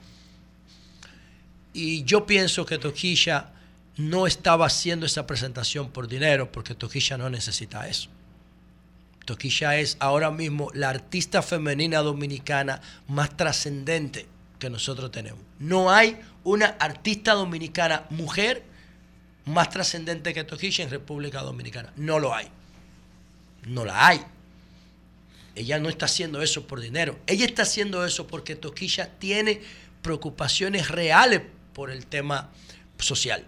[1.74, 3.52] Y yo pienso que Toquilla
[4.00, 8.08] no estaba haciendo esa presentación por dinero, porque Toquilla no necesita eso.
[9.26, 14.26] Toquilla es ahora mismo la artista femenina dominicana más trascendente
[14.58, 15.40] que nosotros tenemos.
[15.58, 18.64] No hay una artista dominicana mujer
[19.44, 21.92] más trascendente que Toquilla en República Dominicana.
[21.96, 22.48] No lo hay.
[23.66, 24.22] No la hay.
[25.54, 27.18] Ella no está haciendo eso por dinero.
[27.26, 29.60] Ella está haciendo eso porque Toquilla tiene
[30.00, 31.42] preocupaciones reales
[31.74, 32.48] por el tema
[32.98, 33.44] social.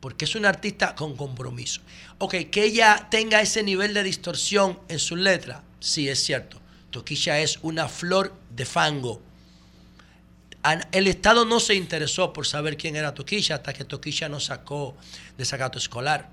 [0.00, 1.82] Porque es una artista con compromiso.
[2.18, 6.58] Ok, que ella tenga ese nivel de distorsión en sus letras, sí es cierto.
[6.90, 9.22] Toquilla es una flor de fango.
[10.62, 14.46] An- El Estado no se interesó por saber quién era Toquilla hasta que Toquilla nos
[14.46, 14.96] sacó
[15.38, 16.28] de sacato escolar.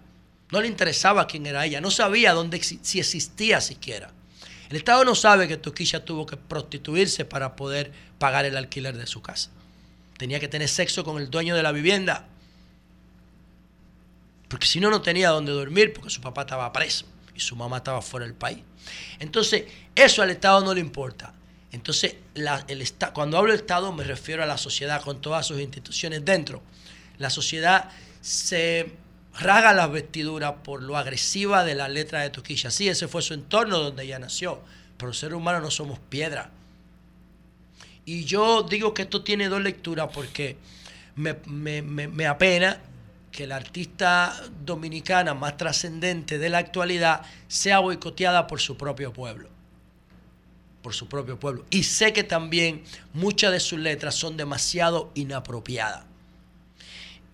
[0.51, 4.11] No le interesaba quién era ella, no sabía dónde si existía siquiera.
[4.69, 9.07] El Estado no sabe que Toquilla tuvo que prostituirse para poder pagar el alquiler de
[9.07, 9.49] su casa.
[10.17, 12.27] Tenía que tener sexo con el dueño de la vivienda.
[14.47, 17.05] Porque si no, no tenía dónde dormir porque su papá estaba preso
[17.35, 18.59] y su mamá estaba fuera del país.
[19.19, 19.65] Entonces,
[19.95, 21.33] eso al Estado no le importa.
[21.71, 22.49] Entonces, el
[23.13, 26.61] cuando hablo del Estado me refiero a la sociedad con todas sus instituciones dentro.
[27.17, 27.89] La sociedad
[28.21, 28.91] se
[29.39, 32.71] raga las vestiduras por lo agresiva de la letra de Toquilla.
[32.71, 34.61] Sí, ese fue su entorno donde ella nació,
[34.97, 36.51] pero los seres humanos no somos piedra.
[38.05, 40.55] Y yo digo que esto tiene dos lecturas porque
[41.15, 42.79] me- me- me apena
[43.37, 44.35] que la artista
[44.65, 49.47] dominicana más trascendente de la actualidad sea boicoteada por su propio pueblo.
[50.81, 51.63] Por su propio pueblo.
[51.69, 52.83] Y sé que también
[53.13, 56.05] muchas de sus letras son demasiado inapropiadas.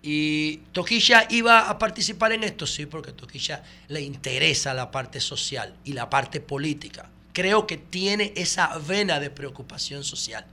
[0.02, 5.20] Y Toquilla iba a participar en esto, sí, porque a Toquilla le interesa la parte
[5.20, 7.08] social y la parte política.
[7.32, 10.44] Creo que tiene esa vena de preocupación social.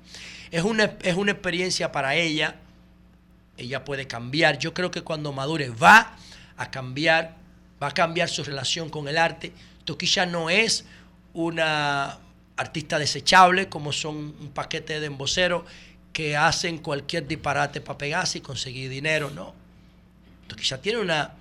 [0.49, 2.56] Es una, es una experiencia para ella.
[3.61, 4.57] Ella puede cambiar.
[4.57, 6.15] Yo creo que cuando madure va
[6.57, 7.35] a cambiar,
[7.81, 9.53] va a cambiar su relación con el arte.
[9.85, 10.85] Toquilla no es
[11.33, 12.19] una
[12.57, 15.63] artista desechable como son un paquete de emboceros
[16.13, 19.53] que hacen cualquier disparate para pegarse y conseguir dinero, no.
[20.47, 21.33] Toquilla tiene una,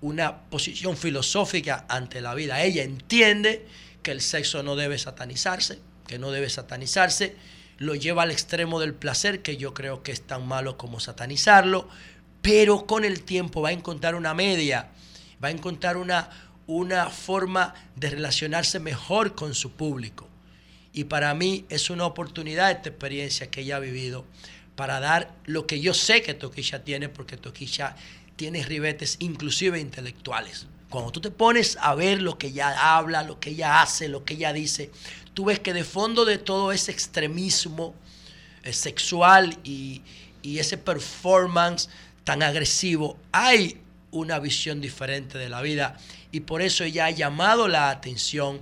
[0.00, 2.62] una posición filosófica ante la vida.
[2.62, 3.66] Ella entiende
[4.02, 7.36] que el sexo no debe satanizarse, que no debe satanizarse,
[7.84, 11.88] lo lleva al extremo del placer, que yo creo que es tan malo como satanizarlo,
[12.42, 14.90] pero con el tiempo va a encontrar una media,
[15.42, 16.30] va a encontrar una,
[16.66, 20.28] una forma de relacionarse mejor con su público.
[20.92, 24.24] Y para mí es una oportunidad esta experiencia que ella ha vivido
[24.76, 27.96] para dar lo que yo sé que Toquilla tiene, porque Toquilla
[28.36, 30.66] tiene ribetes inclusive intelectuales.
[30.90, 34.24] Cuando tú te pones a ver lo que ella habla, lo que ella hace, lo
[34.24, 34.90] que ella dice,
[35.34, 37.94] tú ves que de fondo de todo ese extremismo
[38.62, 40.02] eh, sexual y,
[40.42, 41.88] y ese performance
[42.24, 43.78] tan agresivo, hay
[44.10, 45.98] una visión diferente de la vida
[46.32, 48.60] y por eso ella ha llamado la atención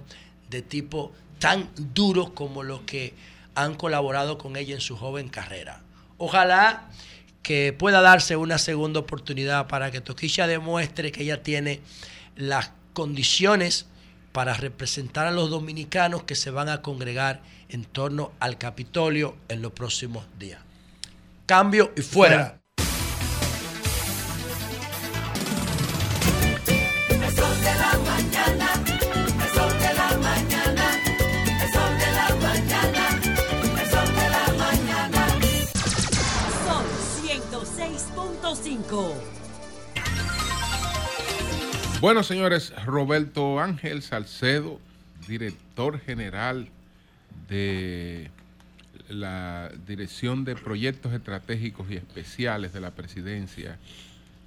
[0.50, 3.14] de tipo tan duro como los que
[3.54, 5.80] han colaborado con ella en su joven carrera.
[6.18, 6.88] Ojalá
[7.42, 11.80] que pueda darse una segunda oportunidad para que Toquilla demuestre que ella tiene
[12.36, 13.86] las condiciones
[14.32, 19.62] para representar a los dominicanos que se van a congregar en torno al Capitolio en
[19.62, 20.60] los próximos días.
[21.46, 22.61] Cambio y fuera.
[42.02, 44.80] Bueno, señores, Roberto Ángel Salcedo,
[45.28, 46.68] director general
[47.48, 48.28] de
[49.08, 53.78] la Dirección de Proyectos Estratégicos y Especiales de la Presidencia,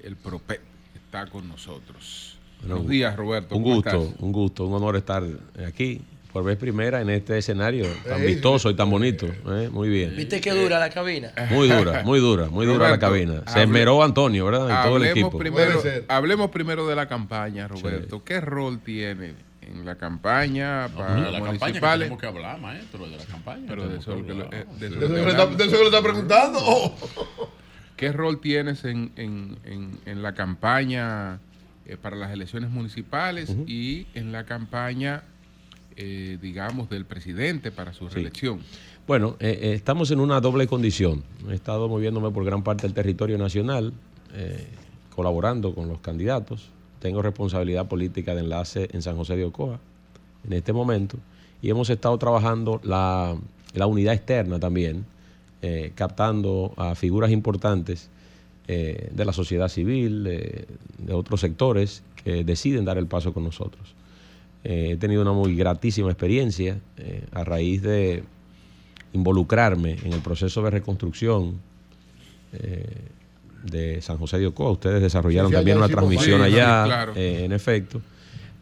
[0.03, 0.59] el PROPET,
[0.95, 2.37] está con nosotros.
[2.59, 3.55] Bueno, Buenos días, Roberto.
[3.55, 4.19] Un ¿cómo gusto, estás?
[4.19, 5.23] un gusto, un honor estar
[5.65, 6.01] aquí
[6.35, 9.25] por vez primera en este escenario tan Ey, vistoso y tan bonito.
[9.25, 9.69] ¿eh?
[9.71, 10.17] Muy bien.
[10.17, 11.31] ¿Viste qué dura la cabina?
[11.49, 13.41] Muy dura, muy dura, muy dura la Roberto, cabina.
[13.47, 14.65] Se esmeró Antonio, ¿verdad?
[14.65, 15.37] Y todo el Hablemos equipo.
[15.39, 18.21] primero, hablemos primero de la campaña, Roberto.
[18.25, 21.99] ¿Qué rol tiene en la campaña No, para de la campaña que municipales?
[22.09, 23.63] tenemos que hablar, maestro, de la campaña.
[23.69, 25.15] Pero de eso que lo- eh, de eso De eso
[25.57, 26.59] que le está- preguntando.
[26.61, 26.93] Oh.
[27.95, 31.39] ¿Qué rol tienes en, en- en- en la campaña
[31.85, 35.23] eh, para las elecciones municipales y en la campaña,
[35.97, 38.61] eh, digamos, del presidente para su reelección?
[39.07, 41.23] Bueno, eh, eh, estamos en una doble condición.
[41.47, 43.93] He estado moviéndome por gran parte del territorio nacional,
[44.33, 44.67] eh,
[45.15, 46.69] colaborando con los candidatos.
[46.99, 49.79] Tengo responsabilidad política de enlace en San José de Ocoa
[50.43, 51.17] en este momento.
[51.61, 53.37] Y hemos estado trabajando la,
[53.73, 55.05] la unidad externa también,
[55.95, 58.09] captando a figuras importantes
[58.67, 63.94] de la sociedad civil, de otros sectores que deciden dar el paso con nosotros.
[64.67, 68.23] Eh, he tenido una muy gratísima experiencia eh, a raíz de
[69.13, 71.59] involucrarme en el proceso de reconstrucción
[72.51, 72.83] eh,
[73.63, 74.71] de San José de Ocoa.
[74.71, 77.13] Ustedes desarrollaron Sí, también una transmisión allá, claro.
[77.15, 78.01] en efecto.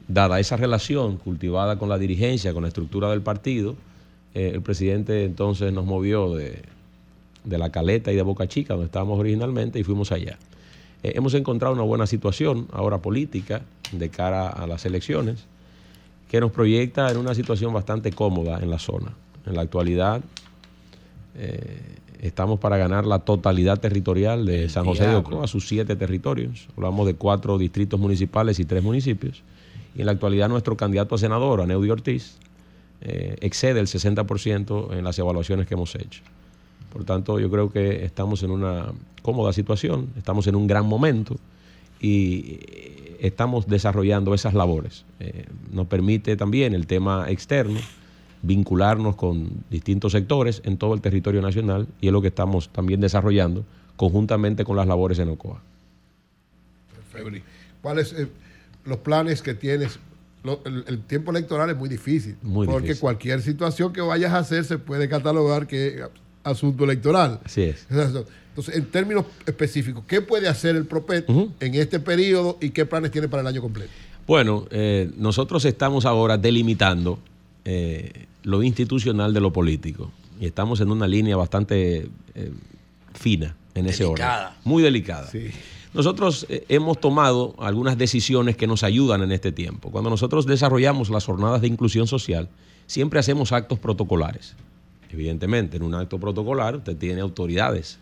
[0.06, 3.78] Dada esa relación cultivada con la dirigencia, con la estructura del partido,
[4.34, 6.64] el presidente entonces nos movió de,
[7.46, 10.38] de La Caleta y de Boca Chica, donde estábamos originalmente, y fuimos allá.
[11.02, 13.62] Hemos encontrado una buena situación ahora política
[13.94, 15.46] de cara a las elecciones
[16.34, 19.14] que nos proyecta en una situación bastante cómoda en la zona.
[19.46, 20.20] En la actualidad
[21.36, 21.80] eh,
[22.22, 25.14] estamos para ganar la totalidad territorial de San José de.
[25.14, 26.70] Ocoa, sus siete territorios.
[26.76, 29.44] Hablamos de cuatro distritos municipales y tres municipios.
[29.94, 32.40] Y en la actualidad nuestro candidato a senador, Aneudi Ortiz,
[33.02, 36.24] eh, excede el 60% en las evaluaciones que hemos hecho.
[36.92, 38.88] Por tanto, yo creo que estamos en una
[39.22, 41.36] cómoda situación, estamos en un gran momento
[42.02, 42.58] y
[43.28, 45.06] estamos desarrollando esas labores.
[45.20, 47.80] Eh, nos permite también el tema externo
[48.42, 53.00] vincularnos con distintos sectores en todo el territorio nacional y es lo que estamos también
[53.00, 53.64] desarrollando
[53.96, 55.62] conjuntamente con las labores en Ocoa.
[57.82, 58.28] ¿Cuáles eh,
[58.86, 60.00] los planes que tienes?
[60.44, 62.36] Lo- el, el tiempo electoral es muy difícil.
[62.42, 63.02] Muy porque difícil.
[63.02, 66.04] cualquier situación que vayas a hacer se puede catalogar que es
[66.44, 67.40] asunto electoral.
[67.46, 67.88] Así es.
[68.54, 71.28] Entonces, en términos específicos, ¿qué puede hacer el PROPET
[71.60, 73.92] en este periodo y qué planes tiene para el año completo?
[74.28, 77.18] Bueno, eh, nosotros estamos ahora delimitando
[77.66, 82.52] eh, lo institucional de lo político y estamos en una línea bastante eh,
[83.14, 84.16] fina en ese orden.
[84.18, 84.58] Delicada.
[84.64, 85.32] Muy delicada.
[85.94, 89.92] Nosotros eh, hemos tomado algunas decisiones que nos ayudan en este tiempo.
[89.92, 92.50] Cuando nosotros desarrollamos las jornadas de inclusión social,
[92.88, 94.56] siempre hacemos actos protocolares.
[95.12, 98.00] Evidentemente, en un acto protocolar usted tiene autoridades.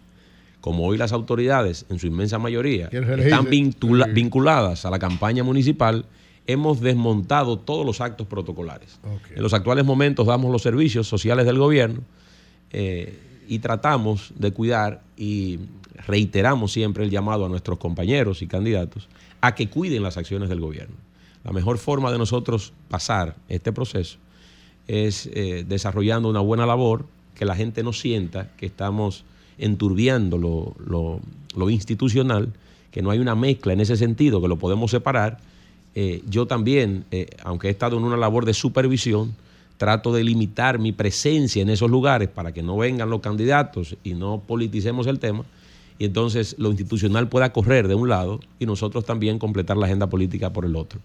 [0.62, 5.44] Como hoy las autoridades, en su inmensa mayoría, ¿Quién están vincula- vinculadas a la campaña
[5.44, 6.06] municipal,
[6.48, 9.00] hemos desmontado todos los actos protocolares.
[9.36, 12.02] En los actuales momentos damos los servicios sociales del gobierno
[12.72, 13.18] eh,
[13.48, 15.60] y tratamos de cuidar y
[16.08, 19.08] reiteramos siempre el llamado a nuestros compañeros y candidatos
[19.42, 20.96] a que cuiden las acciones del gobierno.
[21.44, 24.18] La mejor forma de nosotros pasar este proceso
[24.88, 27.06] es eh, desarrollando una buena labor,
[27.36, 29.24] que la gente no sienta que estamos
[29.62, 32.52] enturbiando lo, institucional,
[32.92, 35.40] que no hay una mezcla en ese sentido, que lo podemos separar.
[35.96, 39.36] Eh, yo también, eh, aunque he estado en una labor de supervisión,
[39.78, 44.14] trato de limitar mi presencia en esos lugares para que no vengan los candidatos y
[44.14, 45.44] no politicemos el tema.
[45.98, 50.08] Y entonces lo institucional pueda correr de un lado y nosotros también completar la agenda
[50.08, 51.00] política por el otro.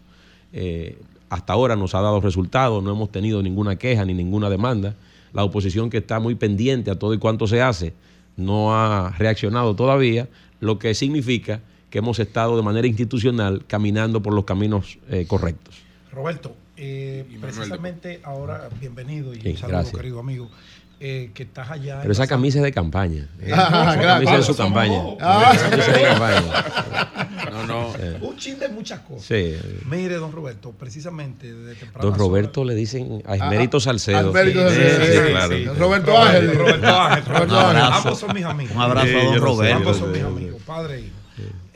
[0.53, 4.95] Eh, hasta ahora nos ha dado resultados, no hemos tenido ninguna queja ni ninguna demanda.
[5.33, 7.93] La oposición que está muy pendiente a todo y cuanto se hace
[8.37, 10.29] no ha reaccionado todavía,
[10.61, 11.61] lo que significa
[11.91, 15.75] que hemos estado de manera institucional caminando por los caminos eh, correctos.
[16.13, 17.41] Roberto, eh, Manuel.
[17.55, 19.97] precisamente ahora, bienvenido y Sí, un saludo, gracias.
[19.97, 20.51] querido amigo,
[20.99, 21.99] eh, que estás allá.
[22.01, 23.29] Pero esa la- camisa es de campaña.
[23.41, 25.03] Eh, Esa camisa es de su campaña.
[25.03, 25.17] dos.
[25.19, 26.41] Esa camisa es de campaña.
[27.67, 27.95] No, no.
[27.99, 29.25] Eh, Un chin de muchas cosas.
[29.27, 29.55] Sí.
[29.89, 32.11] Mire, don Roberto, precisamente desde temprano.
[32.11, 34.19] Don Roberto le dicen a Ah, Esmerito Salcedo.
[34.19, 35.57] Alberto Sí, Salcedo, sí, sí, claro.
[35.57, 35.65] sí.
[35.79, 36.55] Roberto Ángel.
[36.55, 37.25] Roberto Ángel.
[37.27, 37.77] Roberto Un Ángel.
[37.83, 37.95] abrazo.
[37.95, 38.77] Ambos son mis amigos.
[38.77, 39.77] Un abrazo a don Roberto.
[39.77, 41.11] Ambos son mis amigos, padre e hijo.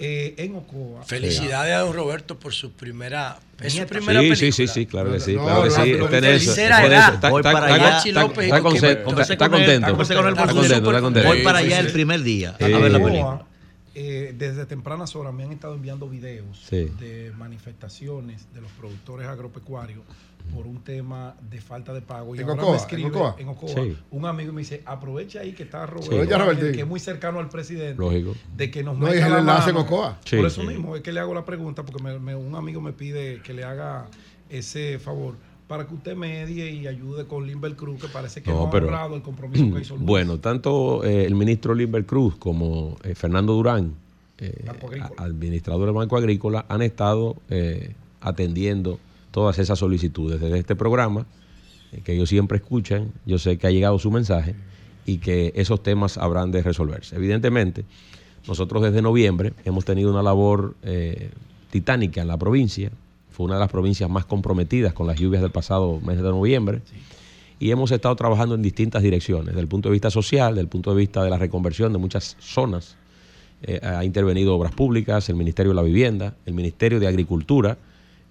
[0.02, 1.02] Eh, en Ocoa.
[1.04, 4.36] Felicidades a don Roberto por su primera, es su primera Sí, película.
[4.36, 5.80] sí, sí, sí, claro que sí, No, claro que no, sí.
[5.92, 7.14] pero Está en eso, tercera está en edad.
[7.14, 7.98] Está- Voy está- para está- allá.
[7.98, 8.40] está- contento.
[8.40, 9.20] Está contento,
[10.00, 11.22] está contento.
[11.28, 13.42] Voy para allá el primer día a ver la película.
[13.94, 16.86] Eh, desde tempranas horas me han estado enviando videos Sí.
[17.00, 20.02] de manifestaciones de los productores agropecuarios
[20.54, 22.34] por un tema de falta de pago.
[22.34, 22.70] Y ¿En ahora Ocoa?
[22.72, 23.36] me ¿En escribe Ocoa?
[23.38, 23.96] en Ocoa, Sí.
[24.10, 27.48] un amigo y me dice, aprovecha ahí que está Roberto, que es muy cercano al
[27.48, 28.34] presidente, Lógico.
[28.56, 29.76] de que nos No, meta es el la enlace en.
[29.76, 30.18] Ocoa.
[30.24, 30.66] Sí, por eso sí.
[30.68, 33.52] mismo es que le hago la pregunta, porque me- me- un amigo me pide que
[33.52, 34.06] le haga
[34.48, 35.34] ese favor
[35.70, 38.70] para que usted medie y ayude con Limber Cruz, que parece que no, No, ha
[38.70, 40.04] honrado el compromiso que hizo Luis.
[40.04, 43.94] Bueno, tanto eh, el ministro Limber Cruz como eh, Fernando Durán,
[44.38, 44.64] eh,
[45.16, 47.36] administrador del Banco Agrícola, han estado
[48.20, 48.98] atendiendo
[49.30, 51.24] todas esas solicitudes desde este programa,
[52.02, 53.12] que ellos siempre escuchan.
[53.24, 54.56] Yo sé que ha llegado su mensaje
[55.06, 57.14] y que esos temas habrán de resolverse.
[57.14, 57.84] Evidentemente,
[58.48, 60.74] nosotros desde noviembre hemos tenido una labor
[61.70, 62.90] titánica en la provincia.
[63.40, 66.82] Fue una de las provincias más comprometidas con las lluvias del pasado mes de noviembre
[67.58, 70.68] y hemos estado trabajando en distintas direcciones, desde el punto de vista social, desde el
[70.68, 72.98] punto de vista de la reconversión de muchas zonas.
[73.62, 77.78] Eh, ha intervenido Obras Públicas, el Ministerio de la Vivienda, el Ministerio de Agricultura,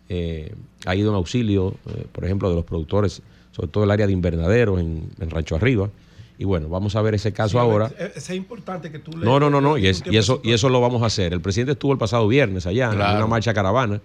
[0.10, 0.54] eh,
[0.86, 4.14] ha ido en auxilio, eh, por ejemplo, de los productores, sobre todo el área de
[4.14, 5.90] invernaderos en, en Rancho Arriba.
[6.38, 7.92] Y bueno, vamos a ver ese caso Sí, ahora.
[7.98, 10.40] es- Es, importante que tú le- No, no, no, no, y, le- es- y eso,
[10.44, 11.34] y eso lo vamos a hacer.
[11.34, 14.00] El presidente estuvo el pasado viernes allá en una marcha caravana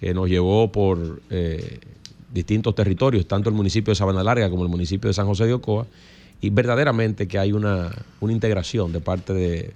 [0.00, 1.78] que nos llevó por eh,
[2.32, 5.52] distintos territorios, tanto el municipio de Sabana Larga como el municipio de San José de
[5.52, 5.86] Ocoa,
[6.40, 7.90] y verdaderamente que hay una,
[8.20, 9.74] una integración de parte de,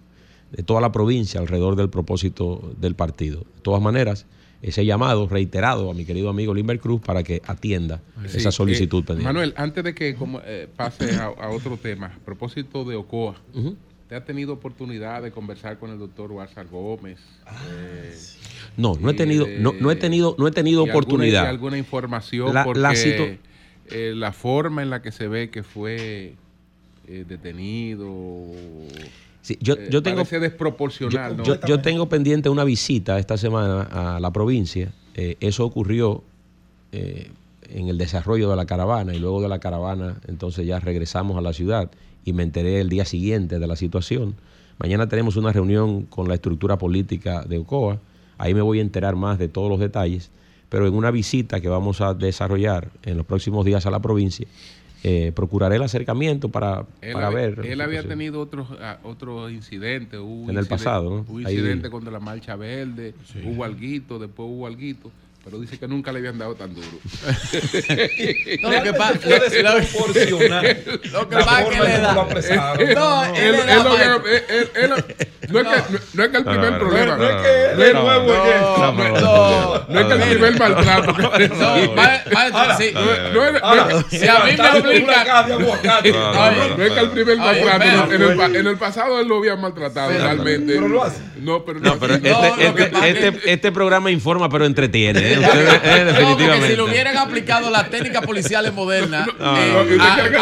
[0.53, 3.41] de toda la provincia alrededor del propósito del partido.
[3.41, 4.25] De todas maneras,
[4.63, 9.03] ese llamado reiterado a mi querido amigo Limber Cruz para que atienda Sí, esa solicitud
[9.03, 9.25] eh, pendiente.
[9.31, 13.37] Manuel, antes de que como, eh, pase a, a otro tema, a propósito de Ocoa,
[14.15, 17.19] ¿te ha tenido oportunidad de conversar con el doctor Walter Gómez?
[17.69, 18.17] Eh,
[18.77, 21.43] No, no he tenido, no, no he tenido, no he tenido y alguna- oportunidad.
[21.43, 22.93] y alguna información La- porque la
[23.91, 26.35] eh, la forma en la que se ve que fue
[27.09, 28.07] eh, detenido
[29.43, 31.43] Sí, yo, yo tengo, parece desproporcional, yo, ¿no?
[31.45, 33.83] yo- yo tengo pendiente una visita esta semana
[34.17, 34.93] a la provincia.
[35.17, 36.23] Eh, eso ocurrió
[36.93, 37.31] eh,
[37.69, 41.41] en el desarrollo de la caravana y luego de la caravana, entonces ya regresamos a
[41.41, 41.91] la ciudad
[42.25, 44.35] y me enteré el día siguiente de la situación.
[44.79, 47.99] Mañana tenemos una reunión con la estructura política de Ocoa.
[48.39, 50.31] Ahí me voy a enterar más de todos los detalles.
[50.69, 54.47] Pero en una visita que vamos a desarrollar en los próximos días a la provincia,
[55.05, 57.67] eh, procuraré el acercamiento para, Él, para había- ver.
[57.67, 58.09] él había situación.
[58.19, 60.19] tenido otros ah, otros incidentes.
[60.19, 61.33] Hubo un En el incidente- pasado, ¿no?
[61.33, 63.15] Un Ahí- incidente contra la Marcha Verde,
[63.45, 65.13] hubo alguito, después hubo alguito,
[65.45, 66.87] pero dice que nunca le habían dado tan duro.
[68.63, 72.15] No, lo que pasa- Puede lo- que pasa que le da.
[72.95, 74.27] No, Él- él él da lo que- maestro.
[74.27, 74.91] él- él- él-
[75.51, 77.17] no es que- no es que el No, primer no, no, problema.
[77.17, 78.79] No es que él nuevo en esto.
[78.79, 81.13] No, no, es que el primer maltrato.
[81.13, 81.31] No,
[84.11, 86.13] Si a mí me aguacate.
[86.13, 88.13] No, es que el primer maltrato,
[88.55, 90.75] en, el, pasado él lo había maltratado realmente.
[90.75, 91.19] pero lo hace.
[91.41, 92.31] No, pero No, este,
[92.69, 95.34] este, este, este programa informa pero entretiene.
[95.43, 95.81] ¿Eh?
[95.83, 96.47] Eh, No, definitivamente.
[96.47, 100.33] porque si le hubieran aplicado las técnicas policiales modernas, eh, ¿usted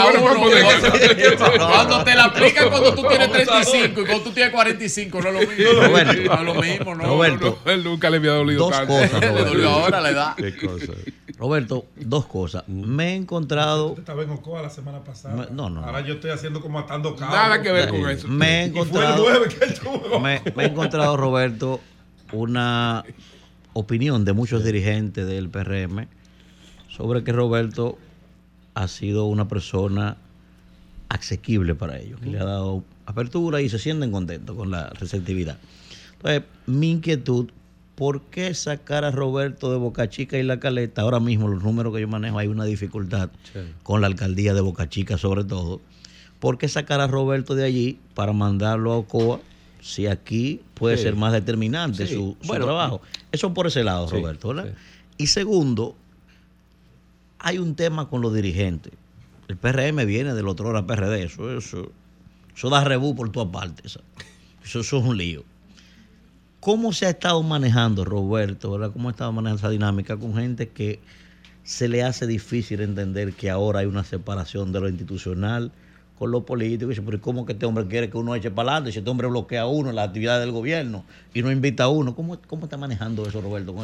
[1.59, 5.20] cuando te la aplican cuando tú tienes Vamos a 35 y cuando tú tienes 45,
[5.23, 5.82] no es lo mismo.
[5.82, 6.23] Roberto.
[6.23, 7.05] No es lo mismo, no.
[7.05, 8.93] Roberto, No, él nunca le había dolido dos tanto.
[8.93, 9.69] cosas, Le dolió Roberto.
[9.70, 10.35] ahora la edad.
[10.36, 10.93] Qué cosa.
[11.39, 12.64] Roberto, dos cosas.
[12.69, 15.35] Me he encontrado, Estaba en Ocoa la semana pasada.
[15.35, 15.85] No, no, no.
[15.86, 17.35] Ahora yo estoy haciendo como atando cabos.
[17.35, 18.28] Nada que ver con eso.
[18.28, 20.20] me he fue el encontrado, jueves que él tuvo.
[20.20, 21.81] me, me he encontrado, Roberto,
[22.32, 23.05] una
[23.73, 26.07] opinión de muchos dirigentes del PRM
[26.89, 27.99] sobre que Roberto
[28.74, 30.16] ha sido una persona
[31.09, 35.59] asequible para ellos, que le ha dado apertura y se sienten contentos con la receptividad.
[36.15, 37.51] Entonces, mi inquietud,
[37.94, 41.03] ¿por qué sacar a Roberto de Boca Chica y La Caleta?
[41.03, 43.31] Ahora mismo, los números que yo manejo, hay una dificultad
[43.82, 45.81] con la alcaldía de Boca Chica sobre todo.
[46.40, 49.40] ¿Por qué sacar a Roberto de allí para mandarlo a Ocoa
[49.82, 51.02] si aquí puede Sí.
[51.02, 52.14] ser más determinante Sí.
[52.14, 53.02] su, su Bueno, trabajo?
[53.32, 54.72] Eso por ese lado, Sí, Roberto, ¿verdad?
[55.18, 55.94] Y segundo,
[57.38, 58.92] hay un tema con los dirigentes.
[59.48, 61.90] El PRM viene del otro hora PRD, eso, eso,
[62.56, 63.84] eso da rebú por todas partes.
[64.64, 65.44] Eso, eso es un lío.
[66.60, 68.92] ¿Cómo se ha estado manejando, Roberto, ¿verdad?
[68.92, 71.00] ¿Cómo ha estado manejando esa dinámica con gente que
[71.64, 75.72] se le hace difícil entender que ahora hay una separación de lo institucional
[76.23, 76.85] con lo político?
[76.85, 78.93] Y dice, pero ¿cómo que este hombre quiere que uno eche para adelante?
[78.93, 81.05] Si este hombre bloquea a uno en las actividades del gobierno
[81.35, 83.74] y no invita a uno, ¿cómo, cómo está manejando eso, Roberto?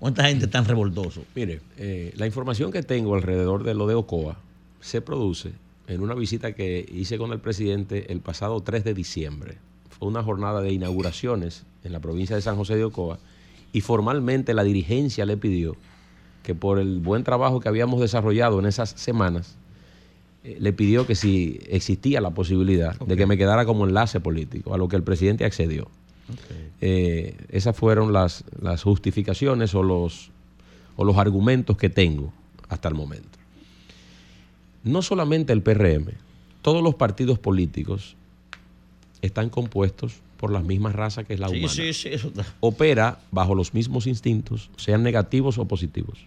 [0.00, 1.22] Esta gente tan revoltoso.
[1.36, 4.40] Mire, eh, la información que tengo alrededor de lo de Ocoa
[4.80, 5.52] se produce
[5.86, 9.58] en una visita que hice con el presidente el pasado 3 de diciembre.
[9.88, 13.20] Fue una jornada de inauguraciones en la provincia de San José de Ocoa
[13.72, 15.76] y formalmente la dirigencia le pidió
[16.42, 19.58] que por el buen trabajo que habíamos desarrollado en esas semanas,
[20.44, 24.78] le pidió que si existía la posibilidad de que me quedara como enlace político, a
[24.78, 25.88] lo que el presidente accedió.
[26.80, 30.30] Eh, esas fueron las, las justificaciones o los,
[30.96, 32.32] o los argumentos que tengo
[32.68, 33.38] hasta el momento.
[34.82, 36.10] No solamente el PRM,
[36.62, 38.16] todos los partidos políticos
[39.22, 41.72] están compuestos por las mismas razas que es la Sí, humana.
[41.72, 42.44] sí, sí, eso está.
[42.60, 46.18] Opera bajo los mismos instintos, sean negativos o positivos.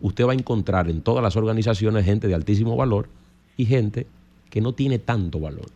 [0.00, 3.08] Usted va a encontrar en todas las organizaciones gente de altísimo valor
[3.56, 4.06] y gente
[4.48, 5.66] que no tiene tanto valor.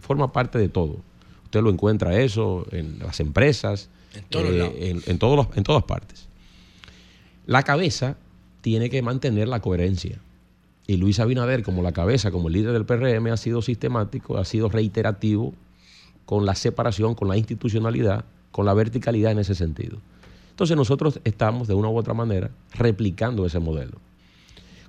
[0.00, 0.96] Forma parte de todo.
[1.44, 4.74] Usted lo encuentra eso en las empresas, en, todos lados.
[4.78, 6.26] en, en todos los- en todas partes.
[7.46, 8.16] La cabeza
[8.62, 10.18] tiene que mantener la coherencia.
[10.86, 14.44] Y Luis Abinader, como la cabeza, como el líder del PRM, ha sido sistemático, ha
[14.44, 15.54] sido reiterativo
[16.26, 19.98] con la separación, con la institucionalidad, con la verticalidad en ese sentido.
[20.54, 23.98] Entonces nosotros estamos de una u otra manera replicando ese modelo.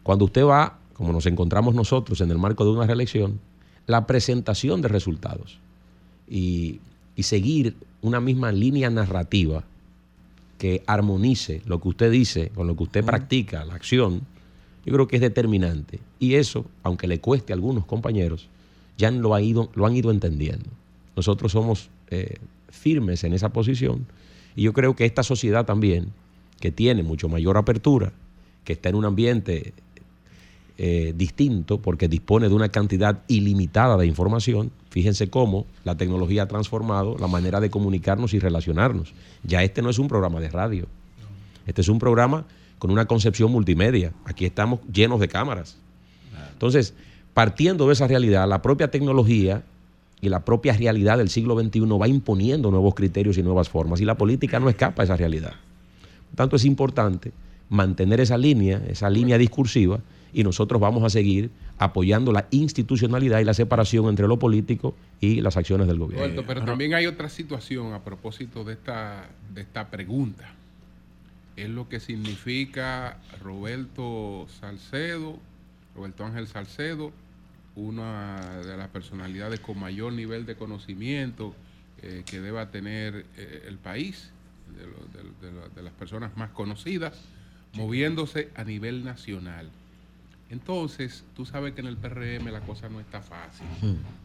[0.04, 3.40] Cuando usted va, como nos encontramos nosotros en el marco de una reelección,
[3.88, 5.58] la presentación de resultados
[6.30, 6.82] y,
[7.16, 9.64] y seguir una misma línea narrativa
[10.60, 14.22] que armonice lo que usted dice con lo que usted practica, la acción,
[14.86, 16.00] yo creo que es determinante.
[16.20, 18.50] Y eso, aunque le cueste a algunos compañeros,
[19.00, 20.70] ya lo, ha ido, lo han ido entendiendo.
[21.16, 22.36] Nosotros somos eh,
[22.70, 24.06] firmes en esa posición
[24.56, 26.12] y yo creo que esta sociedad también,
[26.60, 28.14] que tiene mucho mayor apertura,
[28.64, 29.74] que está en un ambiente
[30.78, 34.72] eh, distinto porque dispone de una cantidad ilimitada de información.
[34.90, 39.14] Fíjense cómo la tecnología ha transformado la manera de comunicarnos y relacionarnos.
[39.44, 40.88] Ya este no es un programa de radio.
[41.66, 42.46] Este es un programa
[42.78, 44.12] con una concepción multimedia.
[44.26, 45.78] Aquí estamos llenos de cámaras.
[46.52, 46.94] Entonces,
[47.34, 49.64] partiendo de esa realidad, la propia tecnología
[50.26, 54.02] y la propia realidad del siglo XXI va imponiendo nuevos criterios y nuevas formas.
[54.02, 55.54] Y la política no escapa a esa realidad.
[56.30, 57.32] Por tanto, es importante
[57.70, 60.00] mantener esa línea, esa línea discursiva,
[60.34, 65.42] y nosotros vamos a seguir apoyando la institucionalidad y la separación entre lo político y
[65.42, 66.26] las acciones del gobierno.
[66.26, 70.54] Roberto, pero también hay otra situación a propósito de esta, de esta pregunta.
[71.56, 75.38] Es lo que significa Roberto Salcedo,
[75.96, 77.14] Roberto Ángel Salcedo,
[77.76, 81.54] una de las personalidades con mayor nivel de conocimiento
[82.02, 84.32] eh, que deba tener eh, el país,
[84.78, 87.20] de, lo- de- de lo- de las personas más conocidas,
[87.74, 89.70] moviéndose a nivel nacional.
[90.50, 93.66] Entonces, tú sabes que en el PRM la cosa no está fácil,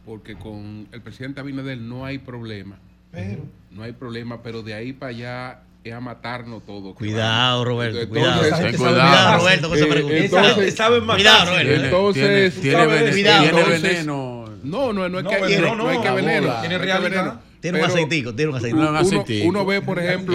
[0.05, 2.77] porque con el presidente Abinader no hay problema.
[3.11, 3.43] Pero.
[3.71, 6.95] No hay problema, pero de ahí para allá es a matarnos todos.
[6.95, 9.33] Cuidado, Roberto, Entonces, cuidado.
[9.35, 10.17] eh, Roberto, con esa pregunta.
[10.17, 11.15] entonces- Saben matar.
[11.17, 11.83] Cuidado, Roberto.
[11.85, 14.45] Entonces, Tiene- tiene vene- cuidado, tiene entonces- veneno.
[14.63, 16.59] No, no, no es No, que veneno, no, no es que no, veneno.
[16.61, 17.41] Tiene realidad.
[17.61, 18.79] Tiene un aceitico, tiene un aceitico.
[18.81, 19.47] uno- Un aceitico.
[19.49, 20.33] Uno ve, por ejemplo,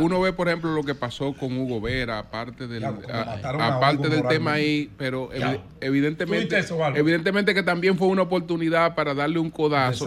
[0.00, 2.92] uno ve, por ejemplo, lo que pasó con Hugo Vera, aparte del, a-
[3.76, 6.46] aparte del tema ahí, pero evi- evidentemente,
[7.00, 10.04] evidentemente que también fue una oportunidad para darle un codazo.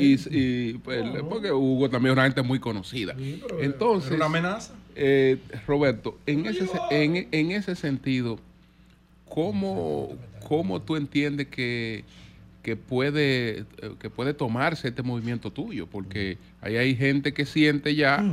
[0.00, 3.14] Y, y, pues, porque Hugo también es una gente muy conocida.
[3.16, 4.74] pero Entonces, una amenaza.
[4.96, 8.38] eh, Roberto, en ese, se- en, en ese sentido,
[9.28, 10.10] ¿cómo,
[10.46, 12.04] cómo tú entiendes que,
[12.62, 13.64] que, puede, eh,
[14.00, 15.86] que puede tomarse este movimiento tuyo?
[15.86, 18.24] Porque ahí hay gente que siente ya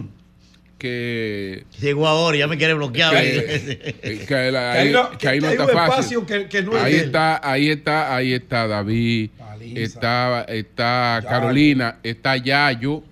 [0.77, 1.63] que...
[1.79, 3.13] Llegó ahora, ya me quiere bloquear.
[3.15, 5.91] Que, que la- Que hay ahí, no- que ahí que no hay está un fácil.
[5.93, 9.29] espacio que- que no es ahí está, ahí está, ahí está David,
[9.75, 13.03] está, está Carolina, está Yayo.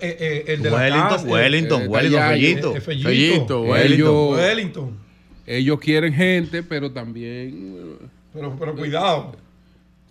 [0.00, 2.36] Eh, eh, el de la Wellington, casa, Wellington, eh, Wellington, Yayo.
[2.80, 2.80] Fellito.
[2.80, 3.72] Fellito.
[3.72, 5.06] Fellito, Ellos- Wellington.
[5.48, 7.96] Ellos quieren gente, pero también
[8.34, 9.36] Pero, pero cuidado.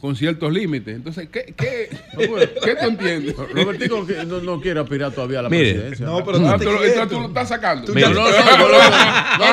[0.05, 0.95] Con ciertos límites.
[0.95, 1.89] Entonces, ¿qué, qué,
[2.63, 3.35] ¿qué tú entiendes?
[3.35, 5.73] Robertico no, no quiere aspirar todavía a la Mire.
[5.73, 6.05] presidencia.
[6.05, 6.45] No, pero tú
[6.79, 7.07] quieto.
[7.07, 7.91] tú lo estás sacando.
[7.93, 8.77] Mira, no, no, no, no, no, No, no,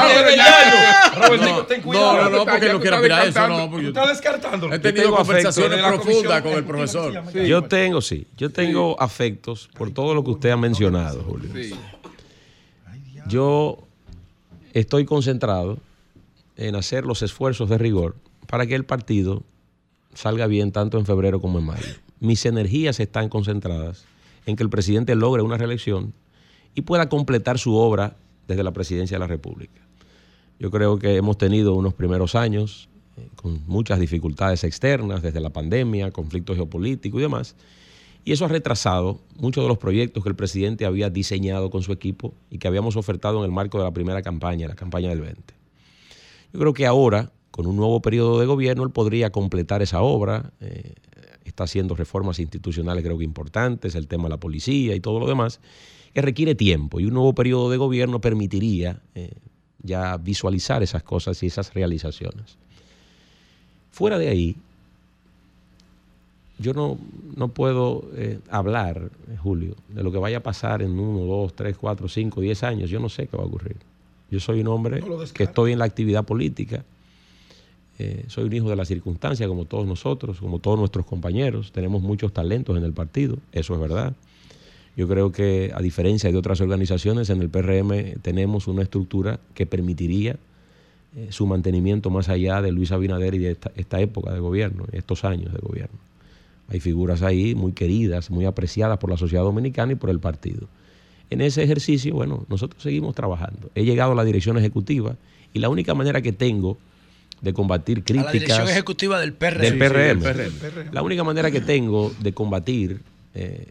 [0.09, 2.13] pero no, ya- no, Robertico, no, ten cuidado.
[2.17, 3.57] No, no, no, porque no quiero estás aspirar a eso, descartando.
[3.59, 3.65] no.
[3.65, 4.75] Tú porque- estás descartándolo.
[4.75, 7.47] He tenido conversaciones profundas con el eh, ¿cómo se profesor.
[7.47, 11.49] Yo tengo, sí, yo tengo afectos por todo lo que usted ha mencionado, Julio.
[11.55, 11.75] Sí.
[13.27, 13.79] Yo
[14.75, 15.79] estoy concentrado
[16.57, 18.17] en hacer los esfuerzos de rigor
[18.47, 19.43] para que el partido
[20.15, 21.95] salga bien tanto en febrero como en mayo.
[22.21, 24.05] Mis energías están concentradas
[24.47, 26.13] en que el presidente logre una reelección
[26.75, 28.17] y pueda completar su obra
[28.49, 29.81] desde la presidencia de la República.
[30.59, 35.51] Yo creo que hemos tenido unos primeros años eh, con muchas dificultades externas, desde la
[35.51, 37.57] pandemia, conflictos geopolíticos y demás,
[38.25, 41.93] y eso ha retrasado muchos de los proyectos que el presidente había diseñado con su
[41.93, 45.21] equipo y que habíamos ofertado en el marco de la primera campaña, la campaña del
[45.21, 45.55] 20.
[46.53, 50.51] Yo creo que ahora, con un nuevo periodo de gobierno, él podría completar esa obra.
[50.61, 50.95] eh,
[51.45, 55.27] está haciendo reformas institucionales, creo que importantes, el tema de la policía y todo lo
[55.27, 55.61] demás,
[56.15, 56.99] que requiere tiempo.
[56.99, 59.33] Y un nuevo periodo de gobierno permitiría eh,
[59.83, 62.57] ya visualizar esas cosas y esas realizaciones.
[63.91, 64.57] Fuera de ahí,
[66.59, 66.99] yo no,
[67.37, 69.11] no puedo eh, hablar,
[69.43, 72.89] Julio, de lo que vaya a pasar en uno, dos, tres, cuatro, cinco, diez años.
[72.89, 73.77] Yo no sé qué va a ocurrir.
[74.31, 76.85] Yo soy un hombre No que estoy en la actividad política.
[77.99, 81.73] Eh, soy un hijo de la circunstancia, como todos nosotros, como todos nuestros compañeros.
[81.73, 84.15] Tenemos muchos talentos en el partido, eso es verdad.
[84.97, 89.67] Yo creo que, a diferencia de otras organizaciones, en el PRM tenemos una estructura que
[89.67, 90.37] permitiría
[91.17, 94.85] eh, su mantenimiento más allá de Luis Abinader y de esta, esta época de gobierno,
[94.93, 95.99] estos años de gobierno.
[96.69, 100.69] Hay figuras ahí muy queridas, muy apreciadas por la sociedad dominicana y por el partido.
[101.29, 103.71] En ese ejercicio, bueno, nosotros seguimos trabajando.
[103.75, 105.17] He llegado a la dirección ejecutiva
[105.55, 106.79] y la única manera que tengo
[107.43, 109.59] de combatir A la críticas dirección ejecutiva del PRM.
[109.61, 110.21] del Sí, sí, PRM.
[110.21, 110.95] del PRM.
[110.95, 113.01] La única manera que tengo de combatir
[113.35, 113.67] eh,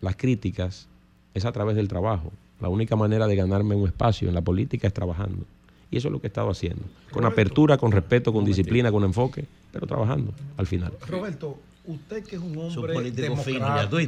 [0.00, 0.86] las críticas
[1.34, 2.32] es a través del trabajo.
[2.60, 5.44] La única manera de ganarme un espacio en la política es trabajando.
[5.90, 6.82] Y eso es lo que he estado haciendo.
[7.12, 10.92] Con apertura, con respeto, con disciplina, con enfoque, pero trabajando al final.
[11.06, 13.98] Roberto, usted que es un hombre ya tú.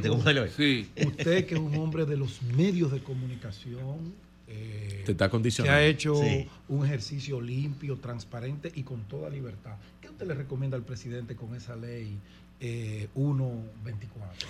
[0.55, 0.87] Sí.
[1.05, 4.13] Usted que es un hombre de los medios de comunicación,
[4.53, 5.77] eh, Te está que condicionando.
[5.77, 6.47] ha hecho Sí.
[6.69, 9.75] un ejercicio limpio, transparente y con toda libertad.
[10.01, 12.17] ¿Qué usted le recomienda al presidente con esa ley
[12.59, 14.47] eh, 124?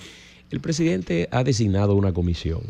[0.49, 2.61] El presidente ha designado una comisión.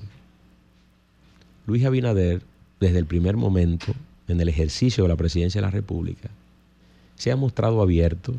[1.66, 2.42] Luis Abinader,
[2.80, 3.94] desde el primer momento,
[4.28, 6.30] en el ejercicio de la presidencia de la República,
[7.16, 8.36] se ha mostrado abierto,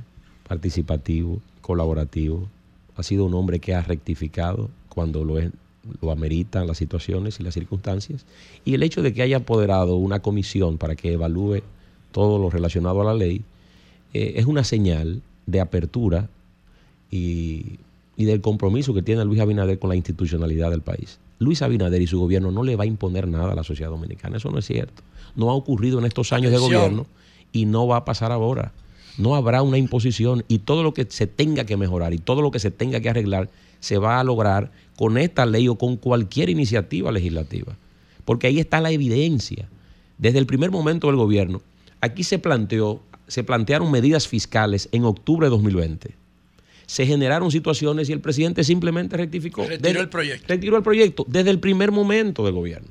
[0.49, 2.49] participativo, colaborativo.
[2.97, 5.53] Ha sido un hombre que ha rectificado cuando lo, es-
[6.01, 8.25] lo ameritan las situaciones y las circunstancias.
[8.65, 11.63] Y el hecho de que haya apoderado una comisión para que evalúe
[12.13, 13.43] todo lo relacionado a la ley
[14.15, 16.29] eh, es una señal de apertura
[17.11, 17.79] y,
[18.17, 21.19] y del compromiso que tiene Luis Abinader con la institucionalidad del país.
[21.39, 24.37] Luis Abinader y su gobierno no le va a imponer nada a la sociedad dominicana,
[24.37, 25.03] eso no es cierto.
[25.35, 27.07] No ha ocurrido en estos años de gobierno
[27.53, 28.73] y no va a pasar ahora.
[29.19, 32.51] No habrá una imposición y todo lo que se tenga que mejorar y todo lo
[32.51, 36.49] que se tenga que arreglar se va a lograr con esta ley o con cualquier
[36.51, 37.77] iniciativa legislativa.
[38.25, 39.69] Porque ahí está la evidencia.
[40.19, 41.61] Desde el primer momento del gobierno,
[42.01, 46.23] aquí se planteó, se plantearon medidas fiscales en octubre de 2020
[46.85, 49.63] se generaron situaciones y el presidente simplemente rectificó.
[49.63, 50.45] Retiró Desde- el proyecto.
[50.49, 52.89] Retiró el proyecto desde el primer momento del gobierno.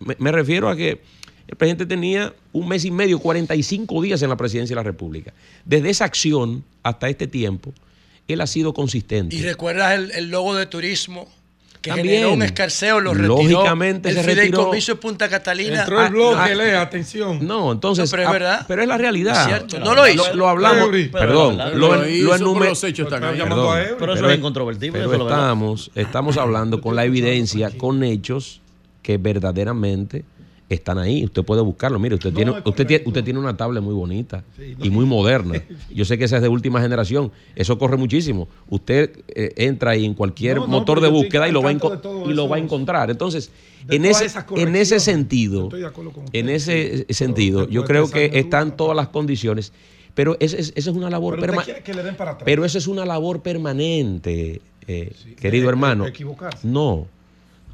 [0.00, 1.00] Me, me refiero a que
[1.48, 5.32] el presidente tenía un mes y medio, 45 días en la presidencia de la República.
[5.64, 7.72] Desde esa acción hasta este tiempo,
[8.28, 9.34] él ha sido consistente.
[9.36, 11.28] Y recuerdas el, el logo de turismo
[11.82, 12.08] que También.
[12.14, 13.36] generó un escarceo, lo retiró.
[13.42, 14.42] Lógicamente el se retiró.
[14.58, 15.80] fideicomiso de Punta Catalina.
[15.80, 17.44] Entró el Ah, bloque, ah, lee, atención.
[17.44, 18.04] No, entonces.
[18.04, 18.64] No, pero es ah, verdad.
[18.68, 19.40] pero es la realidad.
[19.40, 20.28] Es cierto, no lo hizo.
[20.28, 20.90] Lo, lo hablamos.
[21.10, 21.56] Perdón.
[21.58, 23.36] Pero lo, lo en- hizo, lo pero enume- los hechos están ahí.
[23.36, 23.96] llamando a Perdón, Eury.
[23.98, 25.12] Pero eso pero es incontrovertible, pero
[25.74, 28.60] eso estamos hablando con la evidencia, con hechos
[29.02, 30.24] que verdaderamente
[30.74, 31.24] están ahí.
[31.24, 31.98] Usted puede buscarlo.
[31.98, 34.84] Mire, usted, No, tiene, usted, tiene, usted tiene una tablet muy bonita Sí, no.
[34.84, 35.62] y muy moderna.
[35.94, 37.32] Yo sé que esa es de última generación.
[37.56, 38.48] Eso corre muchísimo.
[38.68, 42.32] Usted eh, entra ahí en cualquier No, motor de búsqueda y lo va a, y
[42.32, 43.10] lo va a encontrar.
[43.10, 43.50] Entonces,
[43.88, 44.26] en ese,
[44.56, 45.68] en ese sentido,
[46.32, 49.72] en ese sentido, yo después creo que esa están todas las condiciones.
[50.14, 51.82] Pero esa es, esa es una labor permanente.
[52.44, 56.06] Pero eso es una labor permanente, eh, querido hermano.
[56.62, 57.06] No,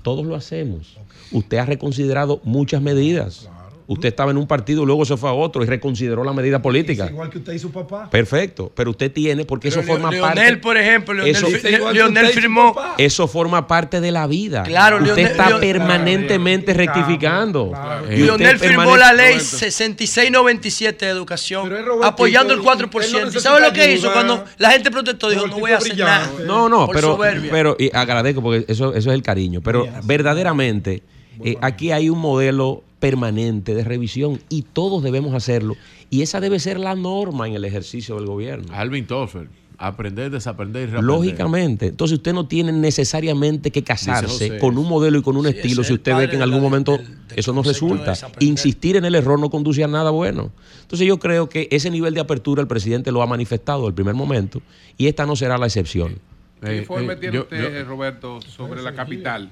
[0.03, 0.97] todos lo hacemos.
[1.33, 3.49] Usted ha reconsiderado muchas medidas.
[3.91, 7.07] Usted estaba en un partido, luego se fue a otro y reconsideró la medida política.
[7.07, 8.11] Es igual que usted y su papá.
[8.11, 10.41] Perfecto, pero usted tiene, porque Pero eso forma Leo- parte.
[10.41, 12.77] Leonel, por ejemplo, Leonel, Eso- Leonel y firmó.
[12.99, 14.63] Eso forma parte de la vida.
[14.65, 17.69] Claro, usted Leonel- está Leonel- permanentemente Claro, rectificando.
[17.71, 18.03] claro.
[18.05, 22.65] Y usted Leonel firmó la ley 6697 de educación, Pero es Robertito, apoyando el él
[22.65, 23.31] 4%.
[23.33, 25.31] no ¿Y sabe lo que hizo cuando la gente protestó?
[25.31, 26.31] Dijo, no voy a hacer nada.
[26.47, 27.51] No, no, Por pero, soberbia.
[27.51, 29.61] pero y agradezco porque eso, eso es el cariño.
[29.63, 31.03] Pero verdaderamente,
[31.43, 35.77] eh, aquí hay un modelo permanente de revisión y todos debemos hacerlo.
[36.11, 38.67] Y esa debe ser la norma en el ejercicio del gobierno.
[38.75, 41.05] Alvin Toffel, aprender, desaprender y reaprender.
[41.17, 41.87] Lógicamente.
[41.87, 44.59] Entonces usted no tiene necesariamente que casarse José.
[44.59, 46.97] con un modelo y con un Sí, estilo si usted ve que en algún momento
[46.97, 48.15] del- del eso no resulta.
[48.41, 50.51] Insistir en el error no conduce a nada bueno.
[50.83, 54.15] Entonces yo creo que ese nivel de apertura el presidente lo ha manifestado del primer
[54.15, 54.61] momento
[54.97, 56.19] y esta no será la excepción.
[56.61, 59.51] ¿Qué Eh, informe eh, tiene yo- usted, yo- Roberto, sobre la capital?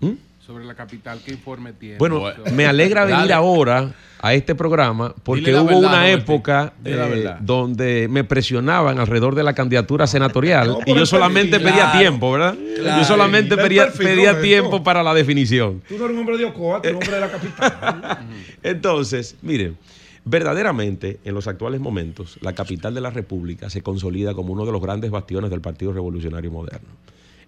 [0.00, 0.12] ¿Mm?
[0.46, 1.98] Sobre la capital, ¿qué informe tiene?
[1.98, 2.22] Bueno,
[2.54, 3.32] me alegra venir Dale.
[3.32, 6.32] ahora a este programa porque hubo verdad, una Roberto.
[6.32, 11.68] época eh, donde me presionaban alrededor de la candidatura senatorial No, y yo solamente perfil.
[11.70, 11.98] pedía Claro.
[11.98, 12.54] tiempo, ¿verdad?
[12.76, 12.98] Claro.
[13.02, 14.42] Yo solamente pedía, perfil, pedía Roberto.
[14.42, 15.82] tiempo para la definición.
[15.88, 18.18] Tú no eres un hombre de Ocoa, tú eres un hombre de la capital.
[18.62, 19.76] Entonces, miren,
[20.24, 24.70] verdaderamente en los actuales momentos la capital de la República se consolida como uno de
[24.70, 26.88] los grandes bastiones del Partido Revolucionario Moderno.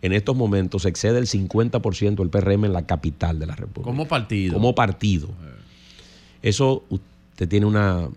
[0.01, 3.91] En estos momentos excede el 50% del PRM en la capital de la República.
[3.91, 4.55] Como partido.
[4.55, 5.29] Como partido.
[6.43, 8.09] Eso usted tiene una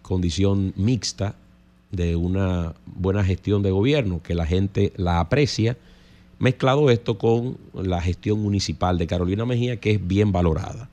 [0.00, 1.34] condición mixta
[1.90, 5.76] de una buena gestión de gobierno, que la gente la aprecia,
[6.38, 10.88] mezclado esto con la gestión municipal de Carolina Mejía, que es bien valorada.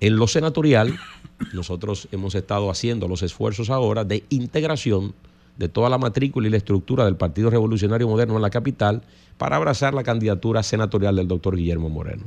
[0.00, 0.98] En lo senatorial,
[1.52, 5.14] nosotros hemos estado haciendo los esfuerzos ahora de integración
[5.56, 9.02] de toda la matrícula y la estructura del Partido Revolucionario Moderno en la capital
[9.38, 12.24] para abrazar la candidatura senatorial del doctor Guillermo Moreno.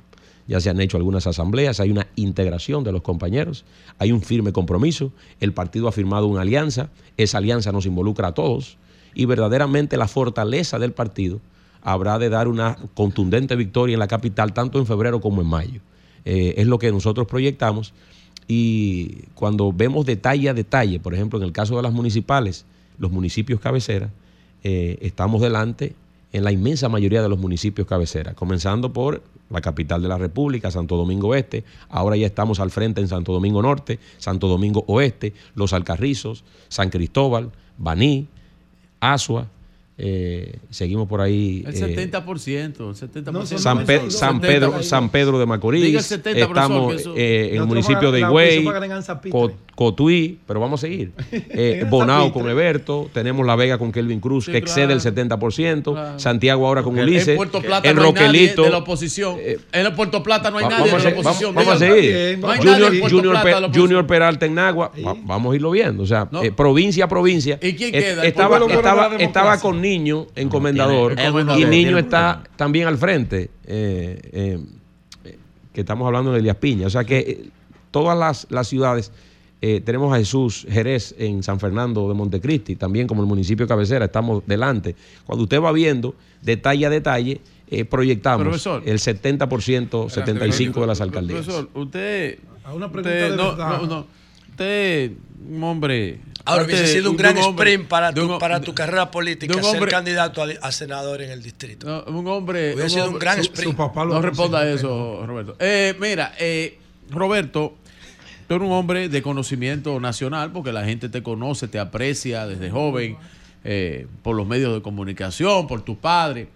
[0.48, 3.64] Ya se han hecho algunas asambleas, hay una integración de los compañeros,
[4.00, 8.34] hay un firme compromiso, el partido ha firmado una alianza, esa alianza nos involucra a
[8.34, 8.78] todos
[9.14, 11.40] y verdaderamente la fortaleza del partido
[11.84, 15.82] habrá de dar una contundente victoria en la capital, tanto en febrero como en mayo.
[16.26, 17.94] Eh, es lo que nosotros proyectamos
[18.48, 22.66] y cuando vemos detalle a detalle, por ejemplo, en el caso de las municipales,
[22.98, 24.12] los municipios cabeceras,
[24.64, 25.96] eh, estamos delante
[26.34, 30.72] en la inmensa mayoría de los municipios cabeceras, comenzando por la capital de la República,
[30.72, 35.34] Santo Domingo Este, ahora ya estamos al frente en Santo Domingo Norte, Santo Domingo Oeste,
[35.56, 38.28] Los Alcarrizos, San Cristóbal, Baní,
[39.02, 39.48] Asua,
[39.98, 41.64] eh, seguimos por ahí.
[41.68, 43.58] El eh, 70%, el 70%.
[43.58, 45.84] San, Pe- San Pedro, San Pedro de Macorís.
[45.84, 48.66] Diga el 70, profesor, Estamos eso- eh, en el municipio de Higüey,
[49.72, 51.12] en Cotuí, pero vamos a seguir.
[51.32, 54.94] Eh, En Bonao con Eberto, tenemos La Vega con Kelvin Cruz, Sí, que excede claro.
[54.94, 58.64] el 70%, Santiago ahora con En Ulises, Puerto Plata en no hay nadie Roquelito.
[58.64, 59.38] de la oposición.
[59.40, 61.56] en el Puerto Plata no hay nadie vamos, de a la oposición.
[61.56, 62.40] vamos- a seguir.
[63.74, 66.04] Junior, en Peralta en Nagua, va- vamos a irlo viendo.
[66.04, 67.58] O sea, eh, provincia a provincia.
[67.62, 68.26] ¿Y quién Eh, queda?
[68.26, 71.66] Estaba, con Niño en Comendador tiene- y.
[71.66, 74.60] Niño está también al frente, eh, eh,
[75.26, 75.38] eh,
[75.74, 76.88] que estamos hablando de Elías Piña.
[76.88, 77.44] O sea que eh,
[77.92, 79.12] todas las, las ciudades,
[79.62, 83.70] eh, tenemos a Jesús Jerez en San Fernando de Montecristi, también como el municipio de
[83.70, 84.96] cabecera, estamos delante.
[85.26, 88.84] Cuando usted va viendo detalle a detalle, eh, proyectamos Profesor.
[88.86, 91.42] el 70%, 75% de las alcaldías.
[91.46, 92.40] Profesor, usted.
[92.64, 94.08] A una pregunta usted, de no, no, no.
[94.50, 95.12] Usted,
[95.50, 96.20] un hombre.
[96.44, 99.88] Ahora hubiese sido un gran hombre- sprint para tu, un- para tu carrera política ser
[99.88, 101.88] candidato a, a senador en el distrito.
[102.08, 102.74] No, un hombre.
[102.74, 103.72] Hubiera sido un gran su- sprint.
[103.72, 105.56] su papá lo No responda a eso, Roberto.
[105.60, 106.78] Eh, mira, eh,
[107.10, 107.76] Roberto,
[108.52, 112.70] tú eres un hombre de conocimiento nacional porque la gente te conoce, te aprecia desde
[112.70, 113.16] joven,
[113.64, 116.50] eh, por los medios de comunicación, por tu padre.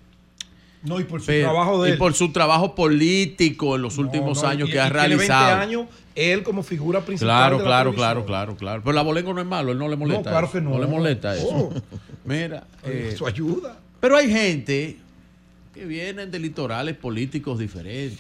[0.84, 1.98] No, y por su Pero- trabajo de y él.
[1.98, 5.16] por su trabajo político en los No, últimos no, años y- que ha tiene 20
[5.26, 5.62] realizado.
[5.62, 7.28] años, él como figura principal.
[7.34, 8.82] Claro, de la claro, claro, claro, claro.
[8.84, 10.30] Pero la bolengo no es malo, él no le molesta.
[10.32, 10.54] claro eso.
[10.54, 10.78] que no.
[10.78, 11.48] le molesta eso.
[11.50, 11.74] Oh.
[12.26, 13.80] Mira, eh, Eso ayuda.
[14.02, 14.98] pero hay gente
[15.74, 18.20] que vienen de litorales políticos diferentes.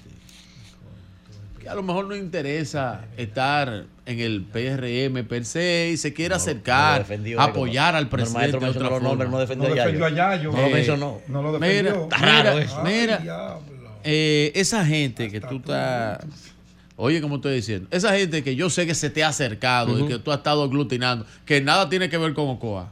[1.66, 6.36] Que a lo mejor no interesa estar en el PRM per se y se quiere
[6.36, 7.08] acercar,
[7.40, 9.10] apoyar al presidente maestro de otra forma.
[9.10, 10.16] nombres, no defendió No a defendió a Yayo.
[10.16, 10.52] Yayo.
[10.52, 11.22] No lo mencionó.
[11.28, 12.04] No lo Mira, defendió.
[12.04, 12.84] Está raro mira, eso.
[12.84, 13.62] mira, Ay, diablo.
[14.04, 16.20] eh, esa gente que tú estás.
[16.98, 20.08] Oye, como estoy diciendo, esa gente que yo sé que se te ha acercado y
[20.08, 22.92] que tú has estado aglutinando, que nada tiene que ver con Ocoa.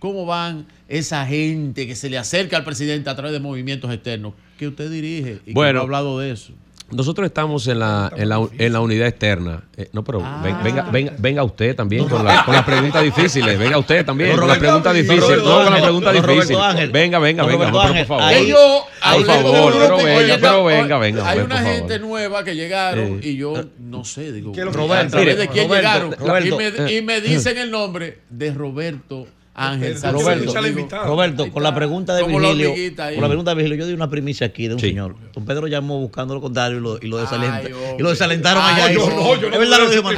[0.00, 4.34] ¿Cómo van esa gente que se le acerca al presidente a través de movimientos externos
[4.58, 5.74] que usted dirige y que Bueno.
[5.74, 6.52] no ha hablado de eso?
[6.90, 9.62] Nosotros estamos en la, en la, en la unidad externa.
[9.76, 13.58] Eh, no, pero ven- venga, venga, venga usted también con, la- con las preguntas difíciles.
[13.58, 15.38] Venga usted también con las Roberto preguntas difíciles.
[15.42, 16.92] No, con las Roberto preguntas difíciles.
[16.92, 17.70] Venga, venga, venga.
[17.70, 18.34] Roberto pero Ángel, por favor.
[18.34, 21.28] ahí- yo Por favor, pero venga, pero no, venga, venga.
[21.28, 21.72] Hay por una favor.
[21.74, 25.16] gente nueva que llegaron y yo no sé, digo, ¿Qué es lo que- a Roberto,
[25.18, 26.12] de quién Roberto, llegaron.
[26.18, 26.96] Roberto, y, me, eh.
[26.98, 29.26] y me dicen el nombre de Roberto
[29.58, 31.04] Ángel Roberto.
[31.04, 34.46] Roberto, con la pregunta de Virgilio, con la pregunta de Virgilio, yo di una primicia
[34.46, 34.88] aquí de un Sí.
[34.88, 35.16] señor.
[35.34, 37.96] Don Pedro llamó buscando lo contrario y lo, y lo, desalenta- Ay, hombre.
[37.98, 38.92] y lo desalentaron Ay, allá.
[38.94, 40.10] yo no, yo no es verdad lo dijo.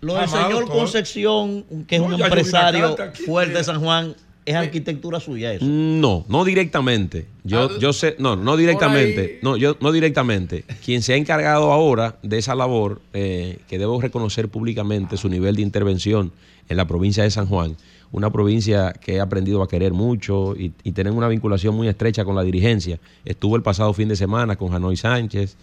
[0.00, 0.68] Lo del señor doctor.
[0.78, 4.14] Concepción, que es No, un empresario fuerte de San Juan,
[4.46, 5.64] es arquitectura suya eso.
[5.66, 7.26] No, no directamente.
[7.44, 9.40] Yo, Ah, yo sé, no, no directamente.
[9.42, 10.64] No, yo no directamente.
[10.84, 15.56] Quien se ha encargado ahora de esa labor, eh, que debo reconocer públicamente su nivel
[15.56, 16.32] de intervención
[16.68, 17.76] en la provincia de San Juan,
[18.12, 22.24] una provincia que he aprendido a querer mucho y, y tener una vinculación muy estrecha
[22.24, 22.98] con la dirigencia.
[23.24, 25.56] Estuvo el pasado fin de semana con Janoy Sánchez,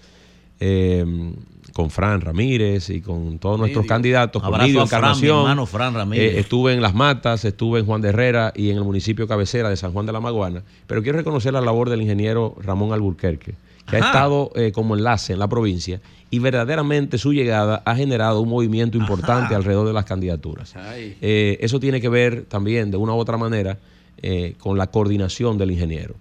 [0.59, 1.33] eh,
[1.73, 5.39] con Fran Ramírez y con todos nuestros candidatos, con mi Encarnación.
[5.39, 6.35] hermano Fran Ramírez.
[6.35, 9.69] Eh, estuve en Las Matas, estuve en Juan de Herrera y en el municipio cabecera
[9.69, 10.63] de San Juan de la Maguana.
[10.87, 13.55] Pero quiero reconocer la labor del ingeniero Ramón Alburquerque,
[13.87, 14.07] que ha Ajá.
[14.09, 18.97] estado eh, como enlace en la provincia y verdaderamente su llegada ha generado un movimiento
[18.97, 20.73] importante alrededor de las candidaturas.
[21.21, 23.77] Eh, eso tiene que ver también, de una u otra manera,
[24.21, 26.15] eh, con la coordinación del ingeniero.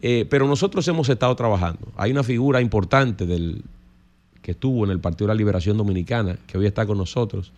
[0.00, 1.88] Pero nosotros hemos estado trabajando.
[1.96, 3.62] Hay una figura importante del,
[4.42, 7.50] que estuvo en el Partido de la Liberación Dominicana, que hoy está con nosotros,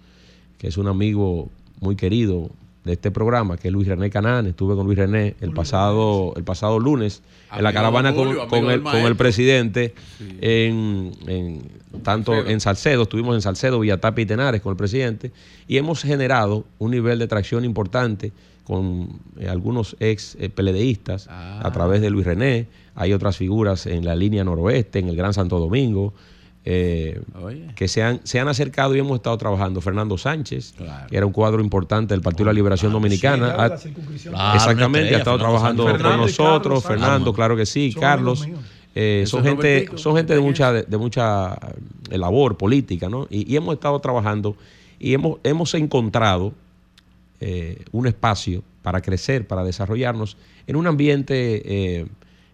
[0.59, 2.51] que es un amigo muy querido
[2.85, 4.47] de este programa, que es Luis René Canán.
[4.47, 7.23] Estuve con Luis René el pasado, el pasado lunes
[7.55, 8.29] en la caravana con,
[8.71, 9.95] el, con el presidente
[10.41, 15.33] en, en- tanto en Salcedo, estuvimos en Salcedo, Villatapa y Tenares con el presidente,
[15.67, 18.33] y hemos generado un nivel de tracción importante
[18.65, 21.61] con eh, algunos ex eh, PLDistas Ah.
[21.65, 22.67] a través de Luis René.
[22.95, 26.15] Hay otras figuras en la línea noroeste, en el Gran Santo Domingo,
[26.65, 27.21] eh,
[27.75, 29.81] que se han, se han acercado y hemos estado trabajando.
[29.81, 30.75] Fernando Sánchez,
[31.09, 33.53] que era un cuadro importante del Partido de la Liberación Dominicana.
[33.53, 34.35] Ha- la circunscripción.
[34.35, 36.85] Claro, exactamente, ha estado trabajando Fernando con nosotros.
[36.85, 38.49] Fernando Carlos claro que sí, Son Carlos.
[38.95, 41.55] Eh, son gente, son gente de ¿quién mucha, de, de mucha
[42.11, 43.29] eh, labor política, ¿no?
[43.31, 44.57] Y, y hemos estado trabajando
[44.99, 46.53] y hemos, hemos encontrado
[47.41, 51.63] eh, un espacio para crecer, para desarrollarnos en un ambiente
[52.01, 52.07] eh,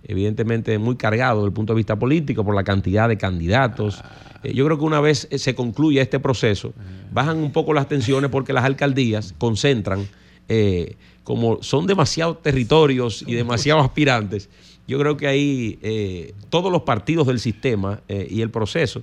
[0.09, 4.03] evidentemente muy cargado desde el punto de vista político por la cantidad de candidatos.
[4.43, 6.73] Eh, yo creo que una vez eh, se concluye este proceso,
[7.13, 10.07] bajan un poco las tensiones porque las alcaldías concentran,
[10.49, 14.49] eh, como son demasiados territorios y demasiados aspirantes,
[14.87, 19.03] yo creo que ahí todos los partidos del sistema y el proceso,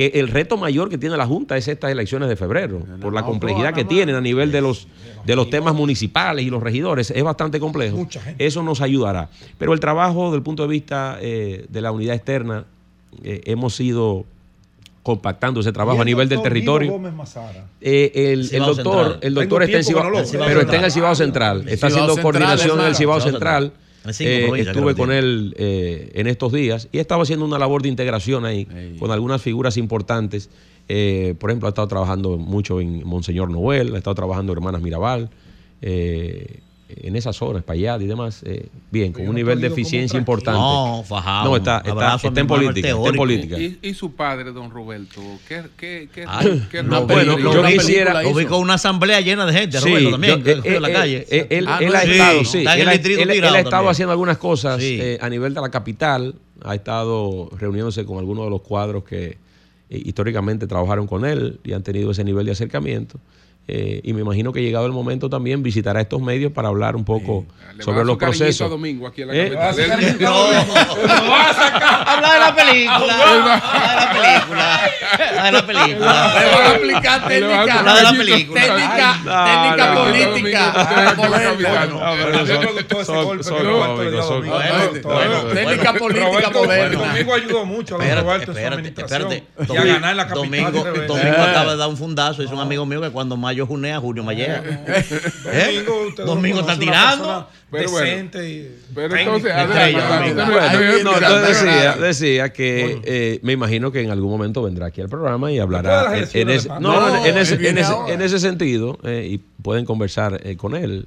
[0.00, 3.22] que el reto mayor que tiene la Junta es estas elecciones de febrero, por la
[3.22, 4.88] complejidad que tienen a nivel de los,
[5.26, 8.08] de los temas municipales y los regidores, es bastante complejo.
[8.38, 9.28] Eso nos ayudará.
[9.58, 12.64] Pero el trabajo desde el punto de vista eh, de la unidad externa,
[13.22, 14.24] eh, hemos ido
[15.02, 16.98] compactando ese trabajo a el nivel del territorio.
[17.82, 19.18] Eh, el, el doctor, Central.
[19.20, 20.44] el doctor está en Cibao, no lo veo.
[20.46, 21.68] pero está en el Cibao Central.
[21.68, 23.72] Está Cibao haciendo Central, coordinación en el Cibao Central.
[24.18, 28.44] Eh, estuve con él eh, en estos días y estaba haciendo una labor de integración
[28.44, 28.66] ahí
[28.98, 30.48] con algunas figuras importantes.
[30.92, 34.82] Eh, por ejemplo, ha estado trabajando mucho en Monseñor Noel, ha estado trabajando en Hermanas
[34.82, 35.30] Mirabal,
[35.82, 36.60] eh,
[37.02, 38.42] en esas zonas, Payad y demás.
[38.44, 40.58] eh, bien, con un nivel de eficiencia importante.
[40.60, 41.50] No, fajado.
[41.50, 42.88] No, está, está, está en política.
[42.88, 43.58] Está en política.
[43.58, 45.20] ¿Y, y su padre, don Roberto?
[45.48, 47.52] ¿Qué, qué, qué, Ay, qué no, rol bueno, tiene?
[47.54, 48.22] yo quisiera.
[48.48, 51.26] Con una asamblea llena de gente, Sí, Roberto, también, yo- que eh, la eh, calle.
[51.30, 53.22] eh, él, Ah, él no, ha sí, estado, sí, está en él, el ha- distrito
[53.22, 54.98] él- ha estado haciendo algunas cosas Sí.
[55.00, 59.38] eh, a nivel de la capital, ha estado reuniéndose con algunos de los cuadros que
[59.92, 63.18] eh, históricamente trabajaron con él y han tenido ese nivel de acercamiento.
[63.72, 67.04] Eh, y me imagino que llegado el momento también visitará estos medios para hablar un
[67.04, 67.44] poco
[67.78, 68.66] a sobre los procesos.
[68.66, 69.50] a Domingo aquí en la ¿Eh?
[69.52, 69.70] capital.
[72.06, 72.96] Habla de la película.
[72.96, 74.80] Habla de la película.
[75.30, 76.34] Habla de la película.
[76.40, 77.78] Le van a aplicar a técnica.
[77.78, 78.60] hablar de la película.
[78.60, 80.72] Técnica, no, no, política.
[80.74, 82.16] no, no, no, a
[85.54, 87.06] Técnica política moderna.
[87.06, 89.72] Domingo ayudó mucho a Roberto espérate, administración espérate.
[89.72, 90.72] y a ganar la capital.
[91.06, 92.42] Domingo acaba de dar un fundazo.
[92.42, 94.62] Es un amigo mío que cuando Mayo junea, Julio Mallea.
[94.86, 95.04] ¿Eh?
[95.84, 97.48] Domingo, usted lo Domingo está tirando.
[97.70, 98.06] Pero bueno.
[98.06, 99.52] decente y Pero entonces.
[99.54, 101.10] Domingo.
[101.12, 105.08] No, no, decía, decía que eh, me imagino que en algún momento vendrá aquí al
[105.08, 106.80] programa y hablará en, ese, de no, paz.
[106.80, 108.14] no, en, No, ese, él viene en ese- ahora.
[108.14, 111.06] en ese sentido eh, y pueden conversar eh, con él.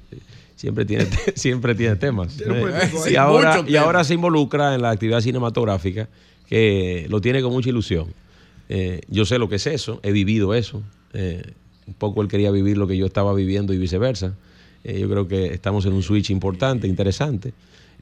[0.56, 2.40] Siempre tiene, siempre tiene temas.
[2.40, 6.08] Eh, y, ahora, y ahora se involucra en la actividad cinematográfica
[6.48, 8.12] que lo tiene con mucha ilusión.
[8.68, 10.82] Eh, yo sé lo que es eso, he vivido eso.
[11.12, 11.42] Eh,
[11.86, 14.34] un poco él quería vivir lo que yo estaba viviendo y viceversa.
[14.84, 17.54] Eh, yo creo que estamos en un switch importante, interesante.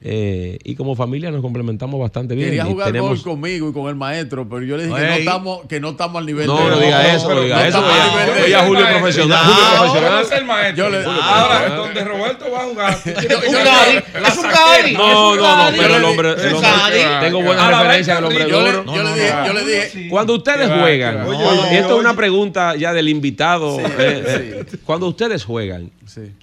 [0.05, 2.49] Eh, y como familia nos complementamos bastante bien.
[2.49, 5.07] Quería y jugar tenemos, gol conmigo y con el maestro, pero yo le dije que
[5.07, 7.77] no estamos, que no estamos al nivel No, de no diga eso, no diga eso.
[7.79, 10.23] estamos al Oye, nivel de- oye, a Julio profesional, Julio Ahora profesional.
[10.25, 10.83] es el maestro.
[10.83, 12.97] Yo le- Ahora, donde Roberto va a jugar.
[13.05, 14.43] es un.
[14.43, 14.93] Gadi.
[14.93, 18.59] No, no, no, pero el hombre, el tengo buena la referencia del venta hombre arriba.
[18.59, 19.45] Yo le, duro.
[19.45, 23.79] yo le dije, Cuando ustedes juegan, Oye, esto es una pregunta ya del invitado.
[23.79, 25.91] eh, eh, cuando ustedes juegan.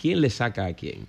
[0.01, 1.07] ¿quién le saca a quién?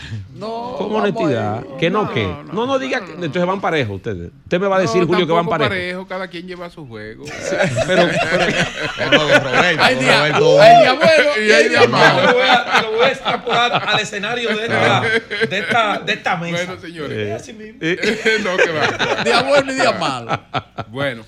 [0.34, 1.64] no, honestidad.
[1.78, 2.24] Que no, que.
[2.52, 3.12] No, no, diga que.
[3.12, 4.30] Entonces van parejos ustedes.
[4.44, 6.06] Usted me va a decir, No, Julio, que van parejos.
[6.06, 7.24] Cada quien lleva su juego.
[7.86, 8.02] Pero,
[9.78, 10.60] Hay día, Roberto.
[10.60, 12.22] hay día bueno y hay malo.
[12.26, 15.00] lo voy a- te lo voy a extrapolar al escenario de esta,
[15.48, 16.64] de esta, de esta mesa.
[16.66, 17.32] Bueno, señores.
[17.40, 17.78] Así mismo.
[17.80, 19.24] no, que va.
[19.24, 20.40] Día bueno y día malo.
[20.88, 21.22] Bueno,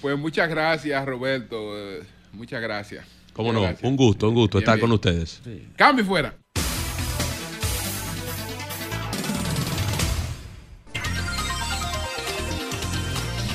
[0.00, 1.56] pues muchas gracias, Roberto.
[1.78, 3.04] eh, Muchas gracias.
[3.32, 3.62] ¿Cómo no?
[3.62, 3.82] gracias.
[3.84, 4.80] Un gusto, un gusto Bien, estar bien.
[4.86, 5.40] con ustedes.
[5.76, 6.34] Cambio y fuera.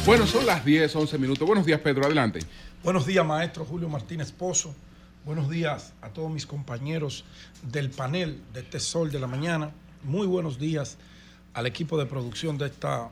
[0.05, 1.47] Bueno, son las 10, 11 minutos.
[1.47, 2.05] Buenos días, Pedro.
[2.05, 2.39] Adelante.
[2.83, 4.75] Buenos días, maestro Julio Martínez Pozo.
[5.25, 7.25] Buenos días a todos mis compañeros
[7.63, 9.71] del panel de este Sol de la Mañana.
[10.03, 10.97] Muy buenos días
[11.55, 13.09] al equipo de producción de esta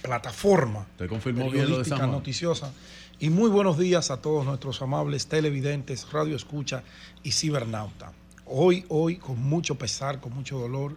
[0.00, 2.12] plataforma Te confirmó bien lo de periodística Juan.
[2.12, 2.72] noticiosa.
[3.18, 6.84] Y muy buenos días a todos nuestros amables televidentes, radio escucha
[7.24, 8.12] y cibernauta.
[8.46, 10.96] Hoy, hoy, con mucho pesar, con mucho dolor,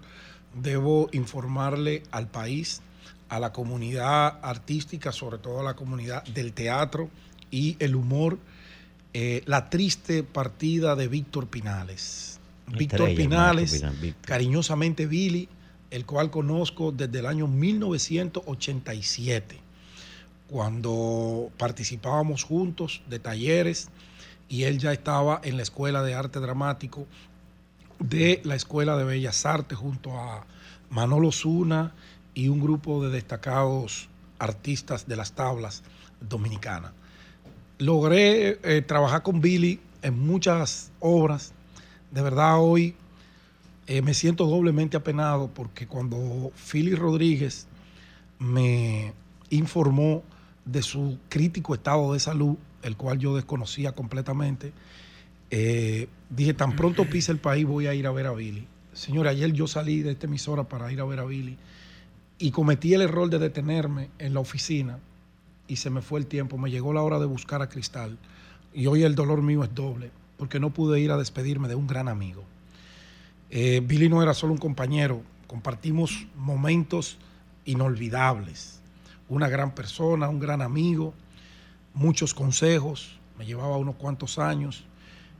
[0.53, 2.81] debo informarle al país,
[3.29, 7.09] a la comunidad artística, sobre todo a la comunidad del teatro
[7.51, 8.39] y el humor,
[9.13, 12.39] eh, la triste partida de Víctor Pinales.
[12.67, 13.85] Víctor Pinales,
[14.21, 15.47] cariñosamente Billy,
[15.91, 19.59] el cual conozco desde el año 1987,
[20.49, 23.89] cuando participábamos juntos de talleres
[24.49, 27.05] y él ya estaba en la Escuela de Arte Dramático
[27.99, 30.47] de la Escuela de Bellas Artes junto a
[30.89, 31.93] Manolo Zuna
[32.35, 35.81] y un grupo de destacados artistas de las tablas
[36.19, 36.91] dominicanas.
[37.79, 41.53] Logré eh, trabajar con Billy en muchas obras.
[42.11, 42.95] De verdad hoy
[43.87, 47.67] eh, me siento doblemente apenado porque cuando Philly Rodríguez
[48.37, 49.13] me
[49.49, 50.23] informó
[50.65, 54.73] de su crítico estado de salud, el cual yo desconocía completamente,
[55.51, 58.67] eh, dije, tan pronto pise el país voy a ir a ver a Billy.
[58.93, 61.57] Señor, ayer yo salí de esta emisora para ir a ver a Billy
[62.37, 64.99] y cometí el error de detenerme en la oficina
[65.67, 66.57] y se me fue el tiempo.
[66.57, 68.17] Me llegó la hora de buscar a Cristal
[68.73, 71.87] y hoy el dolor mío es doble porque no pude ir a despedirme de un
[71.87, 72.43] gran amigo.
[73.49, 77.17] Eh, Billy no era solo un compañero, compartimos momentos
[77.63, 78.81] inolvidables.
[79.29, 81.13] Una gran persona, un gran amigo,
[81.93, 84.83] muchos consejos, me llevaba unos cuantos años,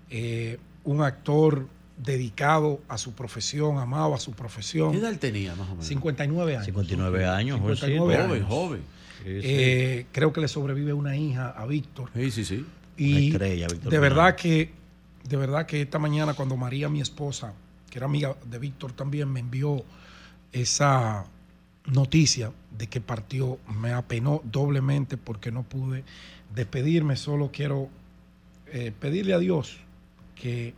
[0.09, 1.67] eh, un actor
[1.98, 4.91] dedicado a su profesión, amaba su profesión.
[4.91, 5.88] ¿Qué edad él tenía más o menos?
[5.88, 6.65] 59 años.
[6.65, 8.49] 59 años, joven, 59 joven, años.
[8.49, 8.82] joven.
[9.25, 12.09] Eh, creo que le sobrevive una hija a Víctor.
[12.15, 12.65] Sí, sí, sí.
[12.98, 14.72] Y Una estrella, Víctor de verdad que,
[15.27, 17.53] de verdad que esta mañana cuando María, mi esposa,
[17.90, 19.83] que era amiga de Víctor también, me envió
[20.51, 21.25] esa
[21.85, 26.03] noticia de que partió, me apenó doblemente porque no pude
[26.53, 27.15] despedirme.
[27.15, 27.90] Solo quiero
[28.67, 29.77] eh, pedirle a Dios
[30.35, 30.74] que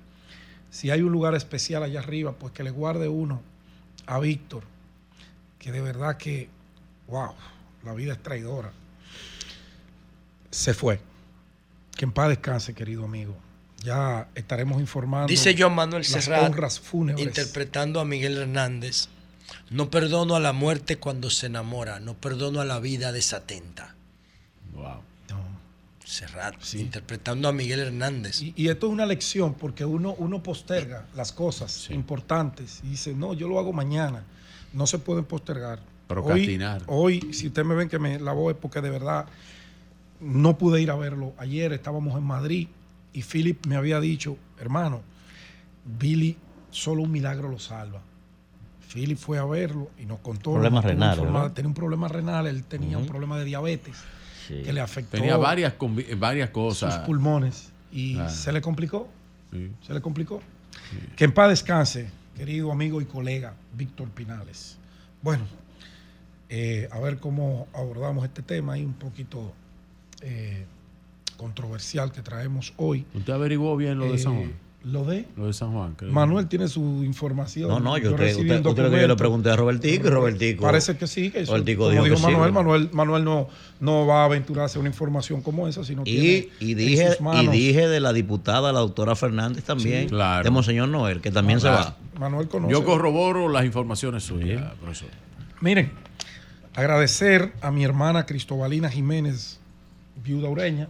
[0.69, 3.41] si hay un lugar especial allá arriba, pues que le guarde uno
[4.05, 4.63] a Víctor,
[5.59, 6.49] que de verdad que,
[7.07, 7.33] wow,
[7.83, 8.71] la vida es traidora.
[10.51, 10.99] Se fue.
[11.95, 13.35] Que en paz descanse, querido amigo.
[13.83, 15.27] Ya estaremos informando.
[15.27, 16.53] Dice Joan Manuel Serrat,
[17.17, 19.07] interpretando a Miguel Hernández,
[19.69, 23.95] no perdono a la muerte cuando se enamora, no perdono a la vida desatenta.
[24.73, 25.01] Wow.
[26.07, 28.41] Serrat, interpretando a Miguel Hernández.
[28.41, 33.13] Y, y esto es una lección porque uno, uno posterga las cosas importantes y dice,
[33.13, 34.23] no, yo lo hago mañana.
[34.71, 35.81] No se pueden postergar.
[36.07, 36.83] Procrastinar.
[36.87, 39.25] Hoy, hoy, si ustedes me ven que me la voy es porque de verdad
[40.21, 41.33] no pude ir a verlo.
[41.37, 42.69] Ayer estábamos en Madrid
[43.11, 45.01] y Philip me había dicho, hermano,
[45.99, 46.37] Billy,
[46.71, 48.01] solo un milagro lo salva.
[48.93, 50.53] Philip fue a verlo y nos contó.
[50.53, 51.53] Problemas renales.
[51.53, 53.97] Tenía un problema renal, él tenía un problema de diabetes
[54.47, 54.61] Sí.
[54.63, 56.99] que le afectó Tenía varias, convi- varias sus cosas.
[56.99, 58.29] pulmones y Ah.
[58.29, 59.09] se le complicó.
[59.51, 59.71] Sí.
[59.85, 60.41] Se le complicó.
[61.15, 64.77] Que en paz descanse, querido amigo y colega Víctor Pinales.
[65.21, 65.43] Bueno,
[66.49, 69.53] eh, a ver cómo abordamos este tema ahí un poquito
[70.21, 70.65] eh,
[71.37, 73.05] controversial que traemos hoy.
[73.13, 74.53] ¿Usted averiguó bien lo de San Eh, Juan?
[74.87, 75.95] Lo de Lo de San Juan.
[75.95, 76.11] creo.
[76.13, 77.67] Manuel tiene su información.
[77.67, 80.07] No, no, yo, creo, recibí usted, un usted lo que yo le pregunté a Robertico
[80.07, 80.63] y Robertico.
[80.63, 82.53] Parece que sí, que eso, Robertico dijo dijo que sí, Manuel, ¿verdad?
[82.53, 83.49] Manuel, Manuel no,
[83.81, 87.47] no va a aventurarse una información como esa, sino Y, tiene y en dije, y
[87.47, 90.45] dije de la diputada, la doctora Fernández también, Sí, claro.
[90.45, 91.97] de Monseñor Noel, que también se va.
[92.17, 92.71] Manuel conoce.
[92.71, 95.09] Yo corroboro las informaciones suyas, profesor.
[95.59, 95.91] Miren,
[96.75, 99.59] agradecer a mi hermana Cristobalina Jiménez,
[100.23, 100.87] viuda ureña,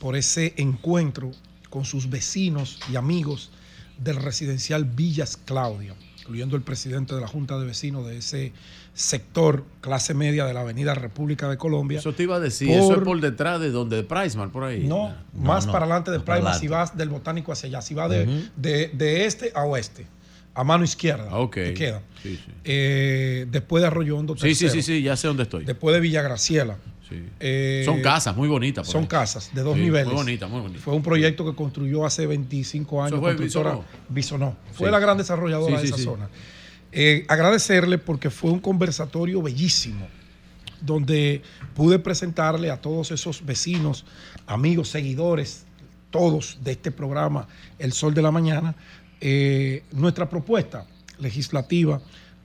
[0.00, 1.32] por ese encuentro
[1.70, 3.50] con sus vecinos y amigos
[3.98, 8.52] del residencial Villas Claudia, incluyendo el presidente de la Junta de Vecinos de ese
[8.94, 11.98] sector clase media de la Avenida República de Colombia.
[11.98, 14.86] Eso te iba a decir, eso es por detrás de donde, de Priceman, por ahí.
[14.86, 18.10] No, más para adelante de para Prima, si vas del botánico hacia allá, si vas
[18.10, 18.32] de, Ujú.
[18.56, 20.06] de- de este a oeste,
[20.54, 21.54] a mano izquierda, Ah, ok.
[21.54, 22.02] te queda.
[22.22, 22.52] Sí, sí.
[22.64, 25.64] Eh, después de Arroyo Hondo Sí, sí, sí, sí, ya sé dónde estoy.
[25.64, 26.76] Después de Villa Graciela.
[27.08, 27.24] Sí.
[27.40, 28.86] Eh, Son casas muy bonitas.
[28.86, 29.06] Son ahí.
[29.08, 30.06] casas de dos Sí, niveles.
[30.08, 30.82] Muy bonitas, muy bonitas.
[30.82, 33.12] Fue un proyecto que construyó hace 25 años.
[33.14, 34.56] Eso fue constructora Bisonó.
[34.72, 34.92] Fue Sí.
[34.92, 36.28] la gran desarrolladora de esa zona.
[36.92, 40.06] Eh, agradecerle porque fue un conversatorio bellísimo
[40.80, 41.42] donde
[41.74, 44.04] pude presentarle a todos esos vecinos,
[44.46, 45.64] amigos, seguidores,
[46.10, 48.74] todos de este programa El Sol de la Mañana,
[49.20, 50.86] eh, nuestra propuesta
[51.18, 52.00] legislativa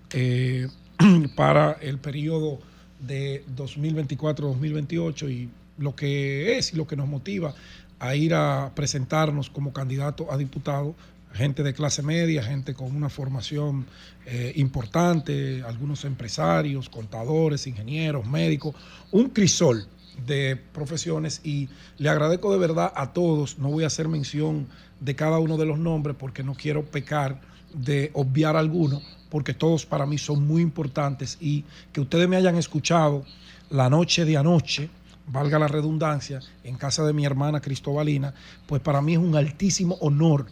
[1.36, 2.60] para el periodo
[3.06, 7.54] de 2024-2028 y lo que es y lo que nos motiva
[8.00, 10.96] a ir a presentarnos como candidato a diputado,
[11.34, 13.86] gente de clase media, gente con una formación
[14.26, 18.76] eh, importante, algunos empresarios, contadores, ingenieros, médicos,
[19.12, 19.88] un crisol
[20.28, 24.68] de profesiones y le agradezco de verdad a todos, no voy a hacer mención
[25.00, 27.42] de cada uno de los nombres porque no quiero pecar
[27.74, 29.02] de obviar alguno,
[29.34, 33.26] porque todos para mí son muy importantes y que ustedes me hayan escuchado
[33.72, 34.92] la noche de anoche,
[35.26, 38.36] valga la redundancia, en casa de mi hermana Cristobalina,
[38.68, 40.46] pues para mí es un altísimo honor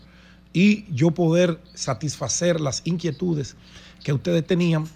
[0.52, 3.56] y yo poder satisfacer las inquietudes
[4.04, 4.88] que ustedes tenían.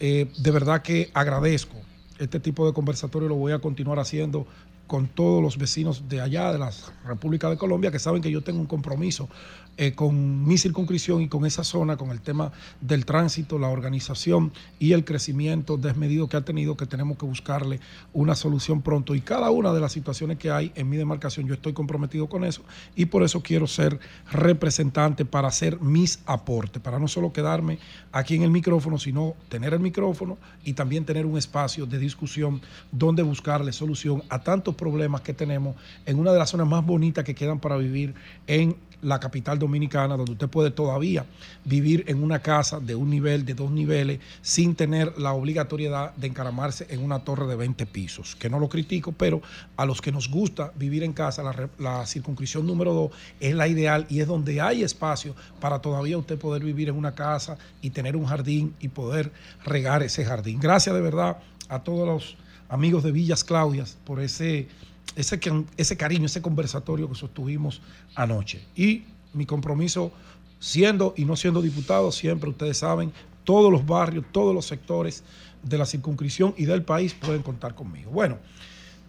[0.00, 1.76] Eh, de verdad que agradezco
[2.18, 4.46] este tipo de conversatorio, lo voy a continuar haciendo
[4.86, 6.72] con todos los vecinos de allá, de la
[7.06, 9.30] República de Colombia, que saben que yo tengo un compromiso
[9.76, 14.52] eh, con mi circunscripción y con esa zona, con el tema del tránsito, la organización
[14.78, 17.80] y el crecimiento desmedido que ha tenido, que tenemos que buscarle
[18.12, 19.14] una solución pronto.
[19.14, 22.44] Y cada una de las situaciones que hay en mi demarcación, yo estoy comprometido con
[22.44, 22.62] eso
[22.94, 23.98] y por eso quiero ser
[24.30, 27.78] representante para hacer mis aportes, para no solo quedarme
[28.12, 32.60] aquí en el micrófono, sino tener el micrófono y también tener un espacio de discusión
[32.92, 35.76] donde buscarle solución a tantos problemas que tenemos
[36.06, 38.14] en una de las zonas más bonitas que quedan para vivir
[38.46, 41.24] en la capital dominicana, donde usted puede todavía
[41.64, 46.26] vivir en una casa de un nivel, de dos niveles, sin tener la obligatoriedad de
[46.26, 48.36] encaramarse en una torre de 20 pisos.
[48.36, 49.40] Que no lo critico, pero
[49.76, 53.68] a los que nos gusta vivir en casa, la, la circunscripción número dos es la
[53.68, 57.90] ideal y es donde hay espacio para todavía usted poder vivir en una casa y
[57.90, 59.32] tener un jardín y poder
[59.64, 60.60] regar ese jardín.
[60.60, 61.38] Gracias de verdad
[61.68, 62.36] a todos los
[62.68, 64.68] amigos de Villas Claudias por ese
[65.16, 65.40] ese,
[65.76, 67.80] ese cariño, ese conversatorio que sostuvimos
[68.14, 68.64] anoche.
[68.76, 70.12] Y mi compromiso,
[70.58, 73.12] siendo y no siendo diputado, siempre ustedes saben,
[73.44, 75.22] todos los barrios, todos los sectores
[75.62, 78.10] de la circunscripción y del país pueden contar conmigo.
[78.10, 78.38] Bueno,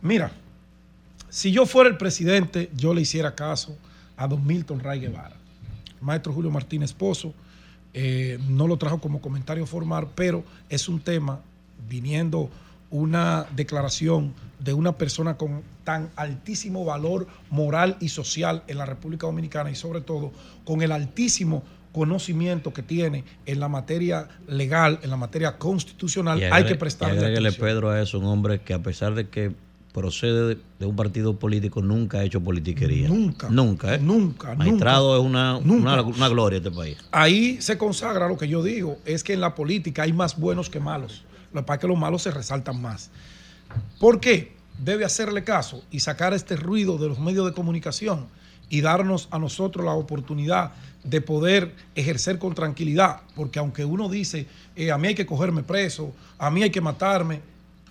[0.01, 0.31] mira,
[1.30, 3.77] si yo fuera el presidente, yo le hiciera caso
[4.17, 5.35] a don Milton Ray Guevara.
[6.01, 7.33] Maestro Julio Martínez Pozo
[7.93, 11.39] eh, no lo trajo como comentario formal, pero es un tema
[11.88, 12.49] viniendo
[12.92, 19.26] una declaración de una persona con tan altísimo valor moral y social en la República
[19.26, 20.32] Dominicana y sobre todo
[20.66, 26.66] con el altísimo conocimiento que tiene en la materia legal, en la materia constitucional, hay
[26.66, 27.53] que prestarle atención.
[27.60, 29.52] Pedro, a eso, un hombre que a pesar de que
[29.92, 33.10] procede de, un partido político, nunca ha hecho politiquería.
[33.10, 33.50] Nunca.
[33.50, 34.00] Nunca, ¿eh?
[34.00, 35.58] Nunca, Magistrado nunca.
[35.58, 36.98] es una, una, una gloria este país.
[37.11, 40.70] Ahí se consagra lo que yo digo, es que en la política hay más buenos
[40.70, 41.26] que malos.
[41.53, 43.09] Lo que que los malos se resaltan más.
[43.99, 44.55] ¿Por qué?
[44.80, 48.27] Debe hacerle caso y sacar este ruido de los medios de comunicación
[48.69, 50.71] y darnos a nosotros la oportunidad
[51.03, 55.63] de poder ejercer con tranquilidad, porque aunque uno dice, eh, a mí hay que cogerme
[55.63, 57.41] preso, a mí hay que matarme,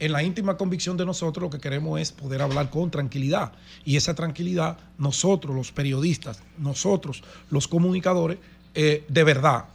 [0.01, 3.53] en la íntima convicción de nosotros lo que queremos es poder hablar con tranquilidad.
[3.85, 8.39] Y esa tranquilidad, nosotros los periodistas, nosotros los comunicadores,
[8.75, 9.67] eh, de verdad,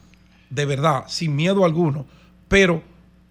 [0.49, 2.07] de verdad, sin miedo alguno,
[2.47, 2.81] pero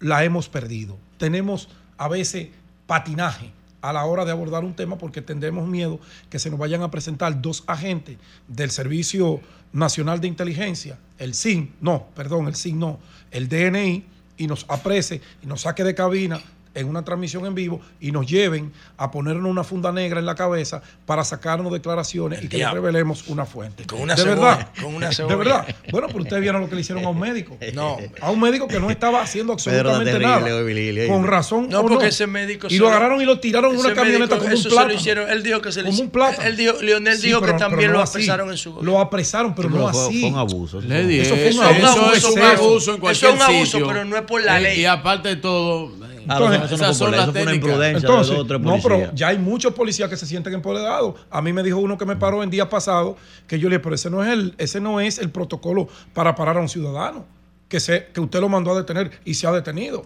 [0.05, 0.97] la hemos perdido.
[1.17, 1.67] Tenemos
[1.97, 2.49] a veces
[2.85, 3.51] patinaje
[3.81, 6.91] a la hora de abordar un tema porque tendremos miedo que se nos vayan a
[6.91, 8.17] presentar dos agentes
[8.47, 9.41] del Servicio
[9.73, 12.99] Nacional de Inteligencia, el SIN, no, perdón, el SIN no,
[13.31, 14.05] el DNI,
[14.37, 16.39] y nos aprese y nos saque de cabina
[16.75, 20.35] en una transmisión en vivo y nos lleven a ponernos una funda negra en la
[20.35, 23.85] cabeza para sacarnos declaraciones y que le revelemos una fuente.
[23.85, 25.35] Con una de cebolla, verdad, con una de cebolla.
[25.37, 25.67] verdad.
[25.91, 27.57] Bueno, pero ustedes vieron lo que le hicieron a un médico.
[27.73, 27.97] No.
[28.21, 31.07] A un médico que no estaba haciendo Pedro, absolutamente terrible, nada.
[31.13, 31.67] Con razón.
[31.69, 34.35] No, o porque ese médico Y se lo agarraron y lo tiraron en una camioneta
[34.35, 34.93] médico, como un eso se lo plátano.
[34.99, 36.47] hicieron, él dijo que se le Como un plátano.
[36.47, 38.11] él dijo- Leonel Sí, dijo que pero- también pero lo así.
[38.17, 40.19] apresaron en su Lo apresaron, pero Sí, no fue- así.
[40.21, 42.13] fue un abuso, eso Le di, Eso fue un abuso.
[42.13, 44.59] eso es un abuso en cualquier Eso es un abuso, pero no es por la
[44.59, 44.79] Eh, ley.
[44.81, 45.91] Y aparte de todo,
[46.33, 47.55] entonces, eso no esas fue eso una técnicas.
[47.55, 47.87] imprudencia.
[47.87, 51.15] de Entonces, dos o tres no, pero ya hay muchos policías que se sienten empoderados.
[51.29, 53.15] A mí me dijo uno que me paró en día pasado
[53.47, 56.35] que yo le dije, pero ese no es el, ese no es el protocolo para
[56.35, 57.25] parar a un ciudadano,
[57.67, 60.05] que, se, que usted lo mandó a detener y se ha detenido.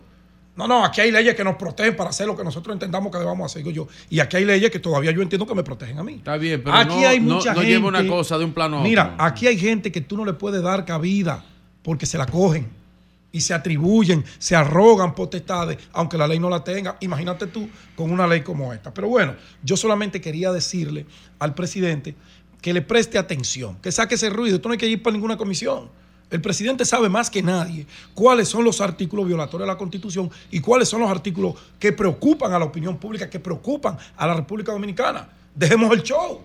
[0.55, 3.17] No, no, aquí hay leyes que nos protegen para hacer lo que nosotros entendamos que
[3.17, 3.63] debamos hacer.
[3.63, 6.15] Digo yo, y aquí hay leyes que todavía yo entiendo que me protegen a mí.
[6.15, 7.71] Está bien, pero aquí no, hay no- mucha no gente.
[7.75, 9.25] lleva una cosa de un plano a Mira, otro.
[9.25, 11.45] aquí hay gente que tú no le puedes dar cabida
[11.81, 12.67] porque se la cogen
[13.31, 16.97] y se atribuyen, se arrogan potestades, aunque la ley no la tenga.
[17.01, 18.93] Imagínate tú con una ley como esta.
[18.93, 21.05] Pero bueno, yo solamente quería decirle
[21.37, 22.15] al presidente
[22.61, 24.55] que le preste atención, que saque ese ruido.
[24.55, 25.89] Esto no hay que ir para ninguna comisión.
[26.29, 30.59] El presidente sabe más que nadie cuáles son los artículos violatorios de la Constitución y
[30.59, 34.71] cuáles son los artículos que preocupan a la opinión pública, que preocupan a la República
[34.71, 35.27] Dominicana.
[35.55, 36.41] Dejemos el show.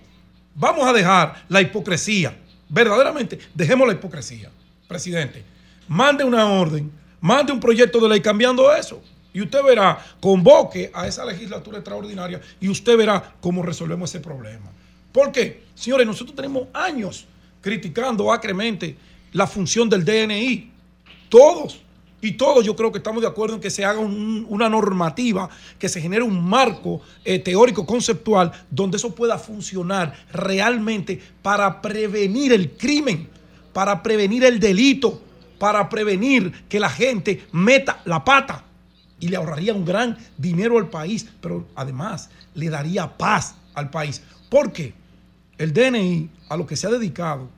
[0.54, 2.34] Vamos a dejar la hipocresía.
[2.68, 4.50] Verdaderamente, dejemos la hipocresía.
[4.88, 5.44] Presidente,
[5.88, 6.90] mande una orden,
[7.20, 9.02] mande un proyecto de ley cambiando eso.
[9.32, 14.70] Y usted verá, convoque a esa legislatura extraordinaria y usted verá cómo resolvemos ese problema.
[15.12, 15.64] ¿Por qué?
[15.74, 17.26] Señores, nosotros tenemos años
[17.60, 18.96] criticando acremente
[19.32, 20.70] la función del DNI.
[21.28, 21.80] Todos.
[22.20, 25.50] Y todos yo creo que estamos de acuerdo en que se haga un- una normativa,
[25.78, 32.52] que se genere un marco eh, teórico, conceptual, donde eso pueda funcionar realmente para prevenir
[32.52, 33.28] el crimen,
[33.72, 35.20] para prevenir el delito,
[35.64, 38.62] para prevenir que la gente meta la pata.
[39.18, 44.20] Y le ahorraría un gran dinero al país, pero además le daría paz al país.
[44.50, 44.92] ¿Por qué?
[45.56, 47.48] El DNI a lo que se ha dedicado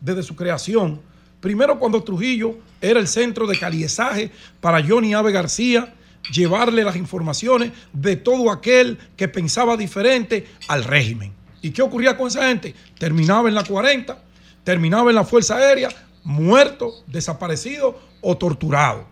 [0.00, 1.00] desde su creación.
[1.40, 5.94] Primero cuando Trujillo era el centro de caliezaje para Johnny Ave García,
[6.32, 11.32] llevarle las informaciones de todo aquel que pensaba diferente al régimen.
[11.60, 12.74] ¿Y qué ocurría con esa gente?
[12.98, 14.20] Terminaba en la 40,
[14.64, 15.90] terminaba en la Fuerza Aérea,
[16.24, 19.06] muerto, desaparecido o torturado.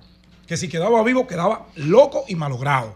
[0.46, 2.94] Que si quedaba vivo quedaba loco y malogrado.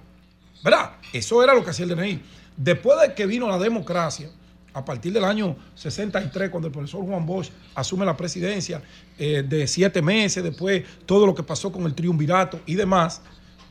[0.62, 0.92] ¿Verdad?
[1.12, 2.20] Eso era lo que hacía el DNI.
[2.56, 4.30] Después de que vino la democracia,
[4.72, 8.82] a partir del año 63, cuando el profesor Juan Bosch asume la presidencia,
[9.18, 13.22] eh, de siete meses, después todo lo que pasó con el triunvirato y demás,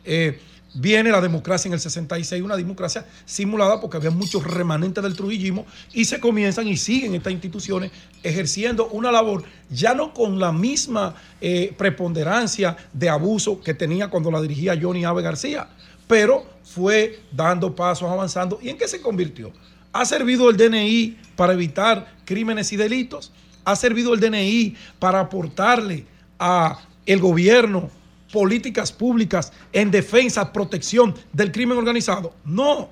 [0.05, 0.39] eh,
[0.73, 5.65] viene la democracia en el 66, una democracia simulada porque había muchos remanentes del trujillismo
[5.93, 7.91] y se comienzan y siguen estas instituciones
[8.23, 14.31] ejerciendo una labor ya no con la misma eh, preponderancia de abuso que tenía cuando
[14.31, 15.67] la dirigía Johnny Ave García,
[16.07, 18.59] pero fue dando pasos, avanzando.
[18.61, 19.51] ¿Y en qué se convirtió?
[19.91, 23.31] ¿Ha servido el DNI para evitar crímenes y delitos?
[23.65, 26.05] ¿Ha servido el DNI para aportarle
[26.39, 27.89] a el gobierno
[28.33, 32.33] políticas públicas en defensa, protección del crimen organizado?
[32.43, 32.89] No.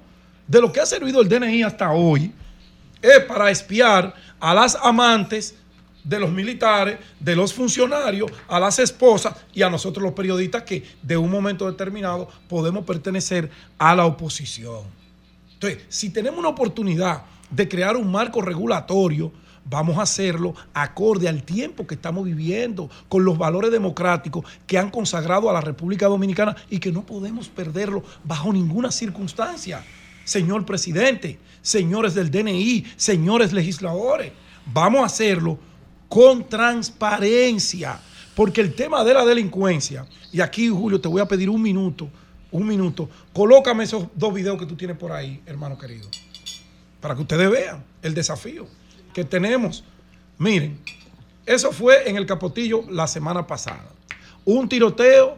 [0.47, 2.31] De lo que ha servido el DNI hasta hoy
[3.01, 5.55] es para espiar a las amantes
[6.03, 10.83] de los militares, de los funcionarios, a las esposas y a nosotros los periodistas que
[11.01, 14.83] de un momento determinado podemos pertenecer a la oposición.
[15.53, 19.31] Entonces, si tenemos una oportunidad de crear un marco regulatorio,
[19.71, 24.91] vamos a hacerlo acorde al tiempo que estamos viviendo, con los valores democráticos que han
[24.91, 29.81] consagrado a la República Dominicana y que no podemos perderlo bajo ninguna circunstancia.
[30.25, 34.33] Señor presidente, señores del DNI, señores legisladores,
[34.65, 35.57] vamos a hacerlo
[36.09, 37.97] con transparencia,
[38.35, 42.09] porque el tema de la delincuencia, y aquí Julio te voy a pedir un minuto,
[42.51, 46.09] un minuto, colócame esos dos videos que tú tienes por ahí, hermano querido,
[46.99, 48.67] para que ustedes vean el desafío
[49.13, 49.83] que tenemos.
[50.37, 50.79] Miren,
[51.45, 53.89] eso fue en el Capotillo la semana pasada.
[54.45, 55.37] Un tiroteo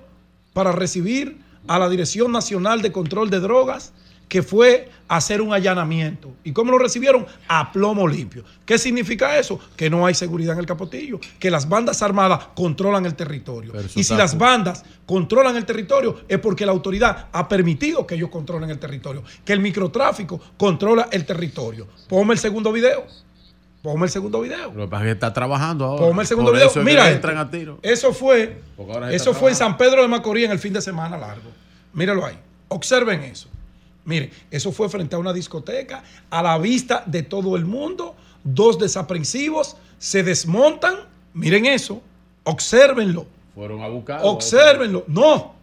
[0.53, 1.37] para recibir
[1.67, 3.93] a la Dirección Nacional de Control de Drogas
[4.33, 6.31] que fue a hacer un allanamiento.
[6.43, 7.25] ¿Y cómo lo recibieron?
[7.47, 8.43] A plomo limpio.
[8.65, 9.59] ¿Qué significa eso?
[9.75, 13.73] Que no hay seguridad en el Capotillo, que las bandas armadas controlan el territorio.
[13.95, 18.31] Y si las bandas controlan el territorio es porque la autoridad ha permitido que ellos
[18.31, 21.87] controlen el territorio, que el microtráfico controla el territorio.
[22.09, 23.05] Ponme el segundo video.
[23.83, 24.71] Ponme el segundo video.
[24.73, 26.05] Lo que pasa es que está trabajando ahora.
[26.05, 26.69] Ponme el segundo Por video.
[26.71, 27.47] eso Mira, entran esto.
[27.47, 27.79] a tiro.
[27.81, 28.61] Eso fue,
[29.11, 31.51] eso fue en San Pedro de Macorís en el fin de semana largo.
[31.91, 32.39] Míralo ahí.
[32.69, 33.49] Observen eso.
[34.05, 38.15] Miren, eso fue frente a una discoteca, a la vista de todo el mundo.
[38.45, 40.95] Dos desaprensivos se desmontan.
[41.33, 42.01] Miren eso.
[42.45, 43.25] Obsérvenlo.
[43.53, 44.21] Fueron a buscar.
[44.23, 45.03] Obsérvenlo.
[45.07, 45.55] No.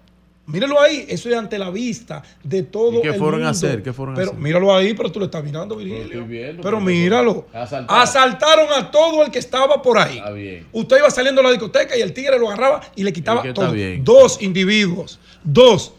[0.47, 1.05] Mírenlo ahí.
[1.09, 3.51] Eso es ante la vista de todo ¿Y qué el fueron a mundo.
[3.51, 3.83] hacer?
[3.83, 4.43] ¿Qué fueron a pero hacer?
[4.43, 6.25] míralo ahí, pero tú lo estás mirando, Virgilio.
[6.27, 7.47] viendo, pero míralo.
[7.52, 8.02] Asaltaron.
[8.02, 10.19] Asaltaron a todo el que estaba por ahí.
[10.19, 10.67] Está bien.
[10.73, 13.70] Usted iba saliendo de la discoteca y el tigre lo agarraba y le quitaba todo.
[13.73, 14.02] bien.
[14.02, 15.20] Dos individuos.
[15.44, 15.93] Dos.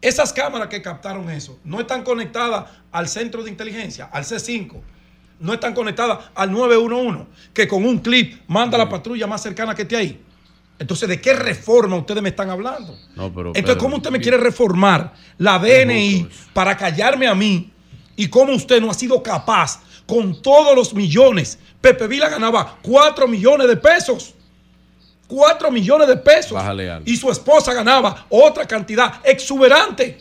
[0.00, 4.74] Esas cámaras que captaron eso no están conectadas al centro de inteligencia, al C5.
[5.38, 9.82] No están conectadas al 911, que con un clip manda la patrulla más cercana que
[9.82, 10.20] esté ahí.
[10.78, 12.98] Entonces, ¿de qué reforma ustedes me están hablando?
[13.14, 17.70] No, pero, Entonces, ¿cómo usted me quiere reformar la DNI para callarme a mí?
[18.16, 21.58] ¿Y cómo usted no ha sido capaz con todos los millones?
[21.80, 24.34] Pepe Vila ganaba 4 millones de pesos.
[25.28, 26.60] 4 millones de pesos.
[27.04, 30.18] Y su esposa ganaba otra cantidad exuberante.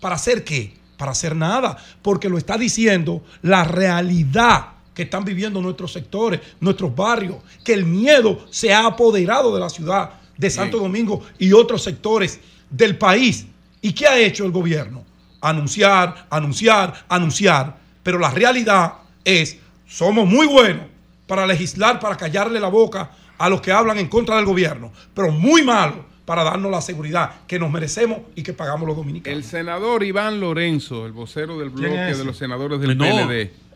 [0.00, 0.74] ¿Para hacer qué?
[0.96, 1.76] Para hacer nada.
[2.02, 7.84] Porque lo está diciendo la realidad que están viviendo nuestros sectores, nuestros barrios, que el
[7.86, 13.46] miedo se ha apoderado de la ciudad de Santo Domingo y otros sectores del país.
[13.80, 15.04] ¿Y qué ha hecho el gobierno?
[15.40, 17.78] Anunciar, anunciar, anunciar.
[18.02, 18.94] Pero la realidad
[19.24, 20.86] es, somos muy buenos
[21.28, 25.30] para legislar, para callarle la boca a los que hablan en contra del gobierno, pero
[25.30, 29.38] muy malos para darnos la seguridad que nos merecemos y que pagamos los dominicanos.
[29.38, 32.18] El senador Iván Lorenzo, el vocero del ¿Quién bloque es?
[32.18, 33.04] de los senadores del No.
[33.04, 33.67] PLD.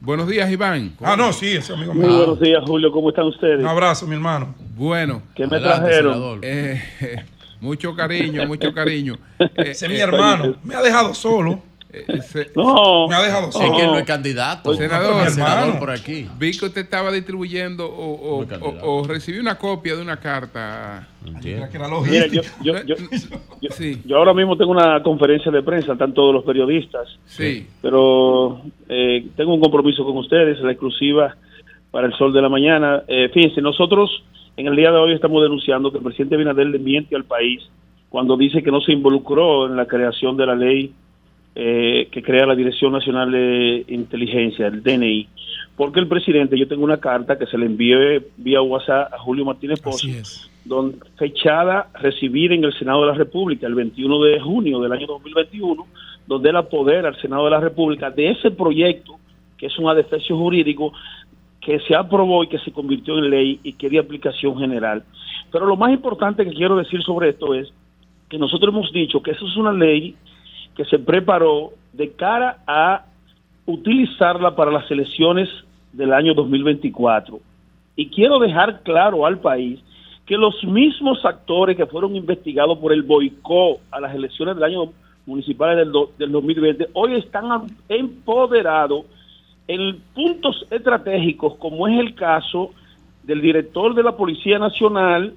[0.00, 0.94] Buenos días, Iván.
[1.02, 2.16] Ah, no, sí, ese amigo Muy mío.
[2.16, 2.90] buenos días, Julio.
[2.90, 3.60] ¿Cómo están ustedes?
[3.60, 4.54] Un abrazo, mi hermano.
[4.74, 5.22] Bueno.
[5.34, 6.38] ¿Qué me Adelante, trajeron?
[6.42, 6.82] Eh,
[7.60, 9.16] mucho cariño, mucho cariño.
[9.56, 10.56] Ese es mi hermano.
[10.64, 11.62] Me ha dejado solo.
[12.54, 13.64] No, Me ha dejado solo.
[13.66, 14.74] Es que él no es candidato.
[14.74, 16.26] Senador, El senador por aquí.
[16.38, 21.08] Vi que usted estaba distribuyendo o, o- o- o recibí una copia de una carta.
[21.42, 21.68] Mira,
[22.28, 22.94] yo, yo, yo,
[23.60, 23.68] yo-
[24.06, 27.66] yo ahora mismo tengo una conferencia de prensa, están todos los periodistas, Sí.
[27.82, 31.36] pero eh, tengo un compromiso con ustedes, la exclusiva
[31.90, 33.02] para el sol de la mañana.
[33.08, 34.22] Eh, fíjense, nosotros
[34.56, 37.62] en el día de hoy estamos denunciando que el presidente Binader le miente al país
[38.08, 40.92] cuando dice que no se involucró en la creación de la ley
[41.54, 45.28] eh, que crea la Dirección Nacional de Inteligencia, el DNI,
[45.76, 49.44] porque el presidente, yo tengo una carta que se le envié vía WhatsApp a Julio
[49.44, 50.06] Martínez Pozo,
[50.64, 55.06] donde, fechada recibir en el Senado de la República el 21 de junio del año
[55.06, 55.86] 2021,
[56.26, 59.16] donde él apodera al Senado de la República de ese proyecto,
[59.56, 60.92] que es un adefesio jurídico,
[61.60, 65.02] que se aprobó y que se convirtió en ley y que es de aplicación general.
[65.50, 67.72] Pero lo más importante que quiero decir sobre esto es
[68.28, 70.14] que nosotros hemos dicho que eso es una ley
[70.76, 73.04] que se preparó de cara a
[73.66, 75.48] utilizarla para las elecciones
[75.92, 77.40] del año 2024.
[77.96, 79.80] Y quiero dejar claro al país
[80.26, 84.92] que los mismos actores que fueron investigados por el boicot a las elecciones del año
[85.26, 87.44] municipales del, do- del 2020 hoy están
[87.88, 89.04] empoderados
[89.68, 92.70] en puntos estratégicos como es el caso
[93.24, 95.34] del director de la Policía Nacional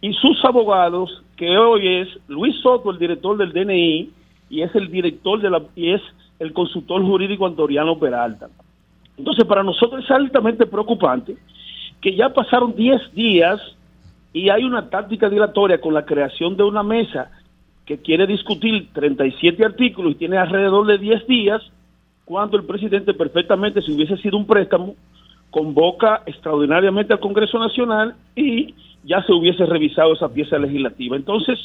[0.00, 4.10] y sus abogados, que hoy es Luis Soto, el director del DNI,
[4.52, 6.02] y es el director de la y es
[6.38, 8.50] el consultor jurídico Antoriano Peralta.
[9.16, 11.36] Entonces, para nosotros es altamente preocupante
[12.02, 13.60] que ya pasaron 10 días
[14.34, 17.30] y hay una táctica dilatoria con la creación de una mesa
[17.86, 21.62] que quiere discutir 37 artículos y tiene alrededor de 10 días,
[22.26, 24.96] cuando el presidente perfectamente, si hubiese sido un préstamo,
[25.50, 31.16] convoca extraordinariamente al Congreso Nacional y ya se hubiese revisado esa pieza legislativa.
[31.16, 31.58] Entonces,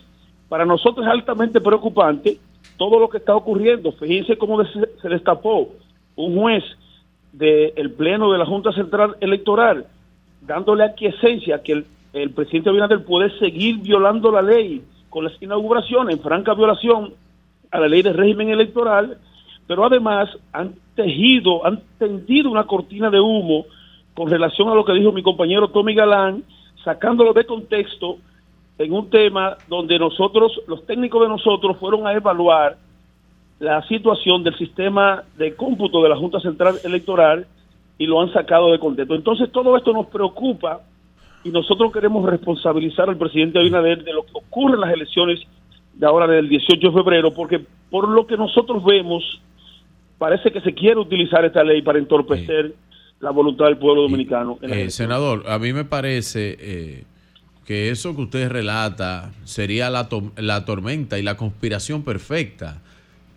[0.48, 2.38] para nosotros es altamente preocupante
[2.78, 3.92] todo lo que está ocurriendo.
[3.94, 5.70] Fíjense cómo se, destapó
[6.16, 6.64] un juez
[7.34, 9.86] del Pleno de la Junta Central Electoral
[10.42, 16.16] dándole aquiescencia que el, el presidente Abinader puede seguir violando la ley con las inauguraciones
[16.16, 17.14] en franca violación
[17.72, 19.18] a la ley de régimen electoral,
[19.68, 23.66] pero además han tejido, han tendido una cortina de humo
[24.14, 26.44] con relación a lo que dijo mi compañero Tommy Galán,
[26.84, 28.18] sacándolo de contexto
[28.78, 32.78] en un tema donde nosotros, los técnicos de nosotros, fueron a evaluar
[33.60, 37.48] la situación del sistema de cómputo de la Junta Central Electoral
[37.98, 39.16] y lo han sacado de contexto.
[39.16, 40.82] Entonces todo esto nos preocupa
[41.44, 45.40] y nosotros queremos responsabilizar al presidente Abinader de lo que ocurre en las elecciones
[45.94, 49.24] de ahora del 18 de febrero, porque por lo que nosotros vemos,
[50.20, 52.76] parece que se quiere utilizar esta ley para entorpecer
[53.20, 54.60] la voluntad del pueblo dominicano.
[54.62, 57.04] en Eh, senador, a mí me parece eh,
[57.68, 62.82] que eso que usted relata sería la, to- la tormenta y la conspiración perfecta.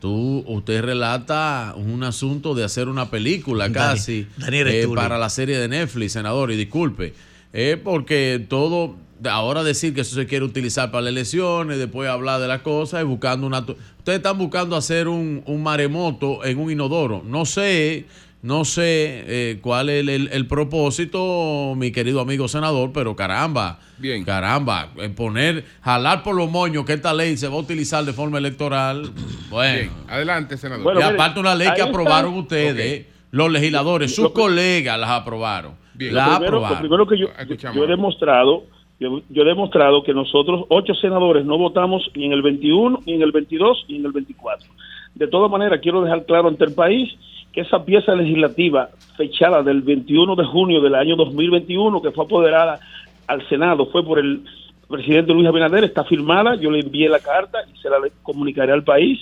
[0.01, 5.29] Tú, usted relata un asunto de hacer una película Dani- casi Dani eh, para la
[5.29, 7.13] serie de Netflix, senador, y disculpe,
[7.53, 8.95] eh, porque todo,
[9.29, 13.03] ahora decir que eso se quiere utilizar para las elecciones, después hablar de las cosas
[13.03, 13.59] y buscando una...
[13.59, 17.23] Ustedes están buscando hacer un, un maremoto en un inodoro.
[17.27, 18.07] No sé,
[18.43, 23.79] no sé eh, cuál es el, el- el propósito, mi querido amigo senador, pero caramba,
[23.99, 24.25] Bien.
[24.25, 28.13] caramba, eh, poner, jalar por los moños que esta ley se va a utilizar de
[28.13, 29.11] forma electoral,
[29.51, 29.75] bueno.
[29.79, 30.97] Bien, adelante, senador.
[30.99, 35.73] y aparte una ley que aprobaron ustedes, los legisladores, sus Lo que- colegas las aprobaron.
[35.97, 36.79] Lo La primero, lo aprobaron.
[36.81, 37.27] primero que yo,
[37.75, 38.65] yo he demostrado,
[38.99, 43.15] yo, yo he demostrado que nosotros, ocho senadores, no votamos ni en el 21, ni
[43.15, 44.67] en el 22, ni en el 24.
[45.15, 47.11] De todas maneras, quiero dejar claro ante el país
[47.53, 52.79] que esa pieza legislativa fechada del 21 de junio del año 2021, que fue apoderada
[53.27, 54.43] al Senado, fue por el
[54.89, 58.85] presidente Luis Abinader, está firmada, yo le envié la carta y se la comunicaré al
[58.85, 59.21] país.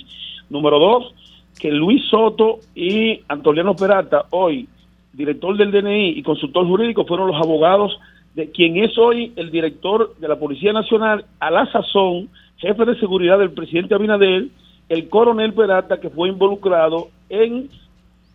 [0.49, 1.13] Número dos,
[1.59, 4.67] que Luis Soto y Antoliano Peralta, hoy
[5.13, 7.99] director del DNI y consultor jurídico, fueron los abogados
[8.35, 12.99] de quien es hoy el director de la Policía Nacional, a la sazón, jefe de
[12.99, 14.47] seguridad del presidente Abinader,
[14.87, 17.69] el coronel Peralta, que fue involucrado en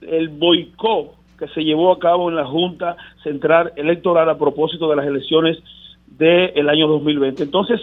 [0.08, 4.96] el boicot que se llevó a cabo en la Junta Central Electoral a propósito de
[4.96, 5.58] las elecciones
[6.06, 7.42] del año 2020.
[7.42, 7.80] Entonces,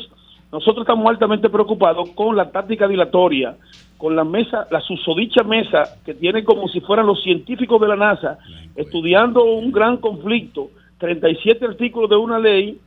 [0.52, 3.56] nosotros estamos altamente preocupados con la táctica dilatoria,
[3.98, 7.96] con la mesa, la susodicha mesa que tiene como si fueran los científicos de la
[7.96, 8.38] NASA
[8.76, 12.80] estudiando un gran conflicto, 37 artículos de una ley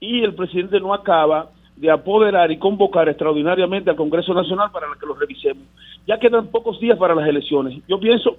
[0.00, 5.06] y el presidente no acaba de apoderar y convocar extraordinariamente al Congreso Nacional para que
[5.06, 5.64] lo revisemos.
[6.06, 7.82] Ya quedan pocos días para las elecciones.
[7.88, 8.36] Yo pienso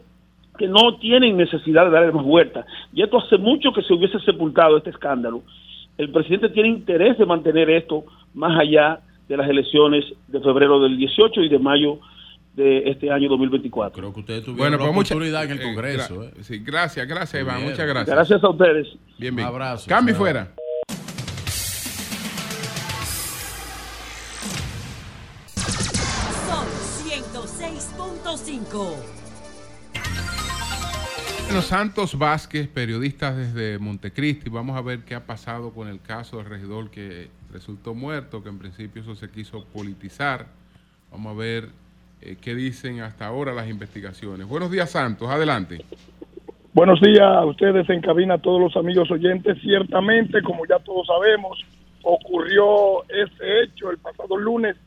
[0.61, 2.63] que no tienen necesidad de darle más vuelta.
[2.93, 5.41] Y esto hace mucho que se hubiese sepultado este escándalo.
[5.97, 8.03] El presidente tiene interés de mantener esto
[8.35, 11.97] más allá de las elecciones de febrero del 18 y de mayo
[12.55, 13.97] de este año 2024.
[13.97, 16.15] Creo que ustedes tuvieron Bueno, la pues mucha- oportunidad en el eh, Congreso.
[16.21, 16.43] gra- eh.
[16.43, 17.63] sí, gracias, gracias, Iván.
[17.63, 18.15] Muchas gracias.
[18.15, 18.87] Gracias a ustedes.
[19.17, 19.47] Bien, bien.
[19.47, 20.51] Un abrazo, Cambio fuera.
[25.55, 26.67] Sol
[27.05, 29.20] 106.5.
[31.51, 34.49] Bueno, Santos Vázquez, periodista desde Montecristi.
[34.49, 38.47] Vamos a ver qué ha pasado con el caso del regidor que resultó muerto, que
[38.47, 40.45] en principio eso se quiso politizar.
[41.11, 41.65] Vamos a ver
[42.21, 44.47] eh, qué dicen hasta ahora las investigaciones.
[44.47, 45.29] Buenos días, Santos.
[45.29, 45.83] Adelante.
[46.71, 49.57] Buenos días a ustedes en cabina, a todos los amigos oyentes.
[49.59, 51.59] Ciertamente, como ya todos sabemos,
[52.01, 54.77] ocurrió ese hecho el pasado lunes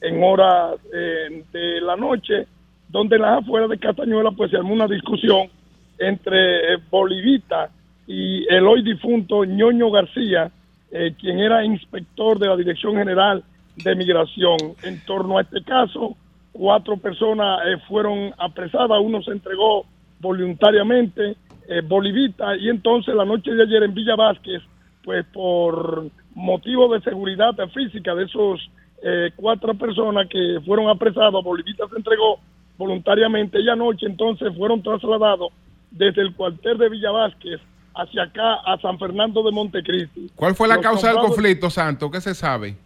[0.00, 2.46] en horas eh, de la noche,
[2.88, 5.50] donde en las afueras de Castañuela pues se armó una discusión
[5.98, 7.70] entre eh, Bolivita
[8.06, 10.50] y el hoy difunto Ñoño García,
[10.90, 13.42] eh, quien era inspector de la Dirección General
[13.76, 14.58] de Migración.
[14.82, 16.16] En torno a este caso,
[16.52, 19.84] cuatro personas eh, fueron apresadas, uno se entregó
[20.20, 21.36] voluntariamente,
[21.68, 24.62] eh, Bolivita, y entonces la noche de ayer en Villa Vázquez,
[25.02, 28.70] pues por motivo de seguridad física de esos
[29.02, 32.38] eh, cuatro personas que fueron apresados, Bolivita se entregó
[32.78, 35.52] voluntariamente y anoche entonces fueron trasladados
[35.94, 37.60] desde el cuartel de Villa Vázquez
[37.94, 40.30] hacia acá a San Fernando de Montecristi.
[40.34, 42.10] ¿Cuál fue la Los causa del conflicto, Santos?
[42.10, 42.76] ¿Qué se sabe?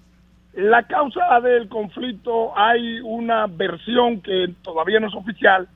[0.55, 5.69] La causa del conflicto hay una versión que todavía no es oficial.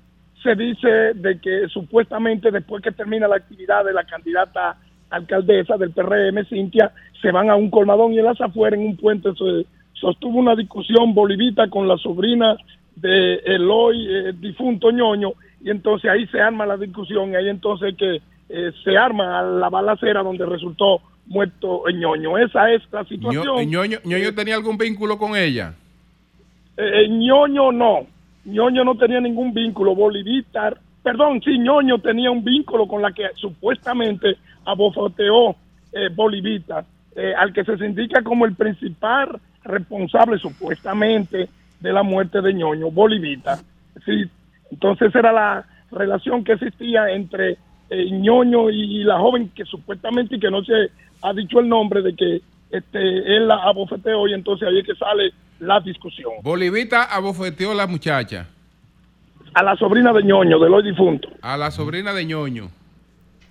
[0.42, 4.76] Se dice de que supuestamente después que termina la actividad de la candidata
[5.08, 8.96] alcaldesa del PRM, Cintia, se van a un colmadón y en las afueras, en un
[8.96, 12.56] puente, se sostuvo una discusión bolivita con la sobrina
[12.96, 15.32] de Eloy, eh, difunto ñoño,
[15.64, 19.68] y entonces ahí se arma la discusión, y ahí entonces que eh, se arma la
[19.70, 22.36] balacera donde resultó muerto ñoño.
[22.38, 23.44] Esa es la situación.
[23.44, 25.74] Ño- Ñoño, Ñoño tenía algún vínculo con ella?
[26.76, 28.06] Eh, ñoño no.
[28.44, 29.94] ñoño no tenía ningún vínculo.
[29.94, 35.50] Bolivita, perdón, sí, ñoño tenía un vínculo con la que supuestamente abofoteó
[35.92, 36.84] eh, Bolivita,
[37.14, 41.48] eh, al que se se indica como el principal responsable supuestamente
[41.80, 43.58] de la muerte de ñoño, Bolivita.
[44.04, 44.24] Sí,
[44.72, 47.58] entonces era la relación que existía entre
[47.90, 52.00] eh, ñoño y la joven que supuestamente y que no se ha dicho el nombre
[52.00, 56.32] de que este él la abofeteó y entonces ahí es que sale la discusión.
[56.42, 58.48] Bolivita abofeteó a la muchacha.
[59.54, 61.28] A la sobrina de ñoño, del hoy difunto.
[61.42, 62.70] A la sobrina de ñoño.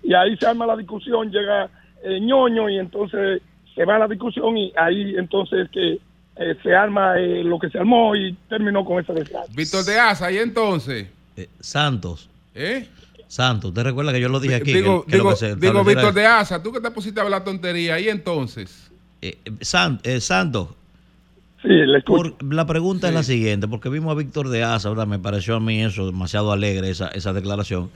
[0.04, 1.70] Y ahí se arma la discusión, llega
[2.04, 3.44] eh, ñoño y entonces
[3.76, 6.00] se va a la discusión y ahí entonces que
[6.42, 9.54] eh, se arma eh, lo que se armó y terminó con esa desgracia.
[9.56, 11.08] Víctor de Asa, ¿y entonces?
[11.60, 12.30] Santos.
[12.56, 12.88] ¿Eh?
[13.28, 14.74] Santos, ¿usted recuerda que yo lo dije aquí?
[14.74, 16.92] digo, que- que lo digo, que se digo estableciera Víctor de Asa, tú que te
[16.92, 18.92] pusiste a hablar tontería, ¿y entonces?
[19.22, 20.68] Eh, San- eh, Santos.
[21.62, 25.06] Sí, le Por- la pregunta es la siguiente, porque vimos a Víctor de Asa, ahora
[25.06, 27.90] me pareció a mí eso demasiado alegre, esa, esa declaración.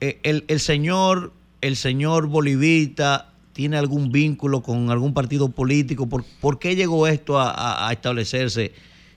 [0.00, 6.08] Eh, el, el señor, el señor Bolivita tiene algún vínculo con algún partido político?
[6.08, 8.70] ¿Por, por qué llegó esto a, a- a establecerse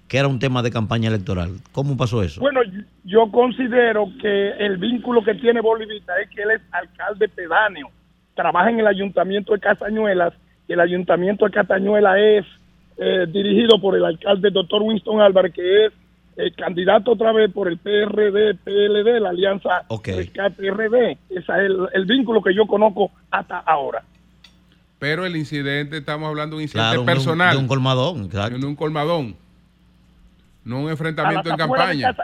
[0.08, 1.52] que era un tema de campaña electoral?
[1.72, 2.42] ¿Cómo pasó eso?
[2.42, 2.62] Bueno,
[3.04, 7.90] yo considero que el vínculo que tiene Bolivita es que él es alcalde pedáneo,
[8.34, 10.34] trabaja en el ayuntamiento de Castañuelas,
[10.68, 12.46] y el ayuntamiento de Castañuelas es
[12.98, 15.94] eh, dirigido por el alcalde doctor Winston Álvarez, que es
[16.38, 19.84] eh, candidato otra vez por el PRD, PLD, la alianza
[20.18, 20.96] Rescate RD.
[21.30, 24.02] Ese es el, el vínculo que yo conozco hasta ahora.
[25.02, 27.52] Pero el incidente, estamos hablando de un incidente Claro, de un- personal.
[27.56, 28.60] de un colmadón, exacto.
[28.60, 29.36] De un colmadón.
[30.64, 32.16] No un A enfrentamiento en campaña.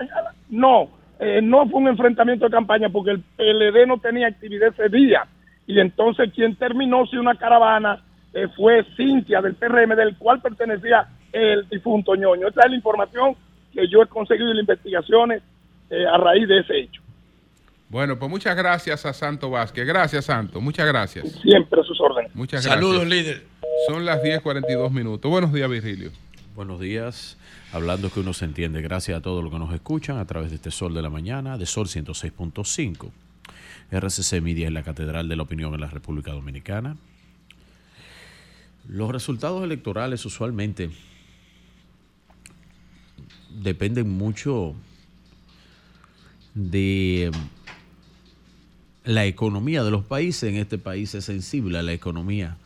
[0.48, 0.88] No,
[1.20, 5.26] eh, no fue un enfrentamiento de campaña porque el PLD no tenía actividad ese día.
[5.66, 8.00] Y entonces quien terminó si una caravana
[8.36, 12.48] eh, fue Cintia del PRM, del cual pertenecía el difunto ñoño.
[12.50, 13.36] Esa es la información
[13.74, 15.42] que yo he conseguido en las investigaciones
[15.90, 17.02] eh, a raíz de ese hecho.
[17.90, 19.88] Bueno, pues muchas gracias a Santo Vázquez.
[19.88, 20.60] Gracias, Santo.
[20.60, 21.32] Muchas gracias.
[21.42, 22.36] Siempre a sus órdenes.
[22.36, 23.26] Muchas Saludos, gracias.
[23.26, 23.46] líder.
[23.88, 25.32] Son las 10.42 minutos.
[25.32, 26.12] Buenos días, Virgilio.
[26.56, 27.38] Buenos días.
[27.72, 30.56] Hablando que uno se entiende, gracias a todos los que nos escuchan a través de
[30.56, 33.12] este Sol de la Mañana, de Sol 106.5.
[33.92, 36.98] RCC Media es la Catedral de la Opinión en la República Dominicana.
[38.90, 40.90] Los resultados electorales usualmente
[43.62, 44.76] dependen mucho
[46.54, 47.32] de
[49.08, 50.50] la economía de los países.
[50.50, 52.58] En este país es sensible a la economía.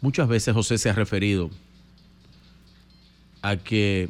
[0.00, 1.50] Muchas veces José se ha referido
[3.42, 4.08] a que,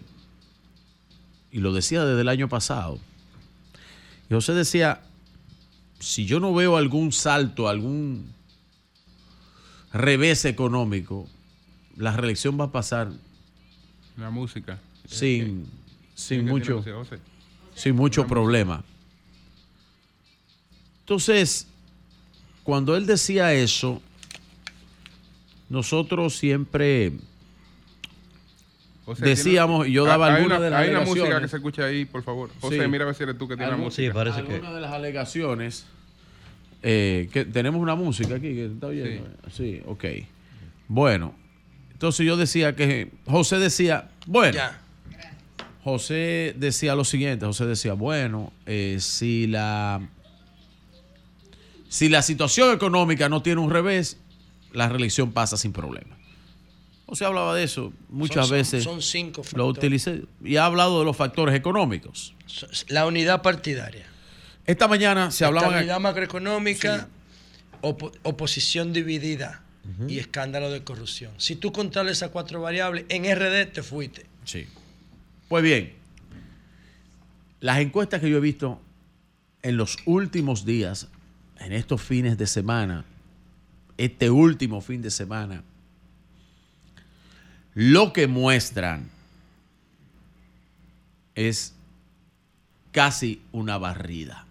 [1.50, 2.98] y lo decía desde el año pasado,
[4.30, 5.02] y José decía,
[6.00, 8.32] si yo no veo algún salto, algún
[9.92, 11.28] revés económico,
[11.98, 13.12] la reelección va a pasar
[14.16, 14.78] La música.
[15.06, 15.66] sin,
[16.14, 16.82] sin ¿Qué mucho,
[17.74, 18.82] sin mucho problema.
[21.02, 21.66] Entonces,
[22.62, 24.00] cuando él decía eso,
[25.68, 27.12] nosotros siempre
[29.05, 31.42] José, decíamos, y yo daba hay alguna una- de las Hay una música alegaciones.
[31.42, 32.50] que se escucha ahí, por favor.
[32.60, 32.89] José, Sí.
[32.89, 34.12] mira a ver si eres tú que tiene la música.
[34.20, 35.86] Alguna de las alegaciones.
[36.84, 39.28] eh, que tenemos una música aquí que está oyendo.
[39.52, 39.81] Sí.
[39.86, 40.05] ok.
[40.89, 41.32] Bueno,
[41.92, 44.58] entonces yo decía que José decía, bueno,
[45.84, 50.00] José decía lo siguiente, José decía, bueno, eh, si la
[51.92, 54.16] si la situación económica no tiene un revés,
[54.72, 56.16] la reelección pasa sin problema.
[57.04, 58.84] José hablaba de eso muchas Son- veces.
[58.84, 59.76] son cinco Lo factores.
[59.76, 62.34] utilicé y ha hablado de los factores económicos.
[62.88, 64.06] La unidad partidaria.
[64.64, 67.08] Esta mañana se hablaba Estabilidad macroeconómica,
[67.82, 69.62] opo- oposición dividida
[70.08, 71.32] y escándalo de corrupción.
[71.36, 74.24] Si tú controlas esas cuatro variables, en RD te fuiste.
[74.44, 74.66] Sí.
[75.48, 75.92] Pues bien,
[77.60, 78.80] las encuestas que yo he visto
[79.62, 81.08] en los últimos días,
[81.65, 83.05] en estos fines de semana,
[83.97, 85.62] este último fin de semana,
[87.74, 89.10] lo que muestran
[91.34, 91.74] es
[92.91, 94.47] casi una barrida.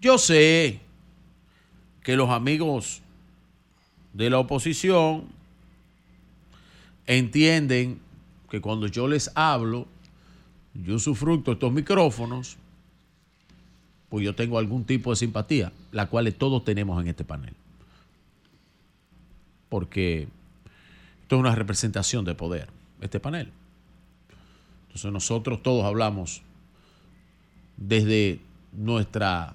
[0.00, 0.80] Yo sé
[2.02, 3.02] que los amigos
[4.12, 5.26] de la oposición
[7.06, 8.00] entienden
[8.50, 9.86] que cuando yo les hablo,
[10.74, 12.56] yo usufructo estos micrófonos,
[14.08, 17.54] pues yo tengo algún tipo de simpatía, la cual todos tenemos en este panel.
[19.68, 20.28] Porque
[21.22, 22.68] esto es una representación de poder,
[23.00, 23.52] este panel.
[24.86, 26.42] Entonces nosotros todos hablamos
[27.76, 28.40] desde
[28.72, 29.54] nuestra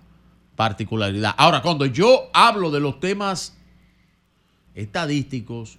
[0.56, 1.34] particularidad.
[1.38, 3.58] Ahora, cuando yo hablo de los temas
[4.76, 5.78] estadísticos,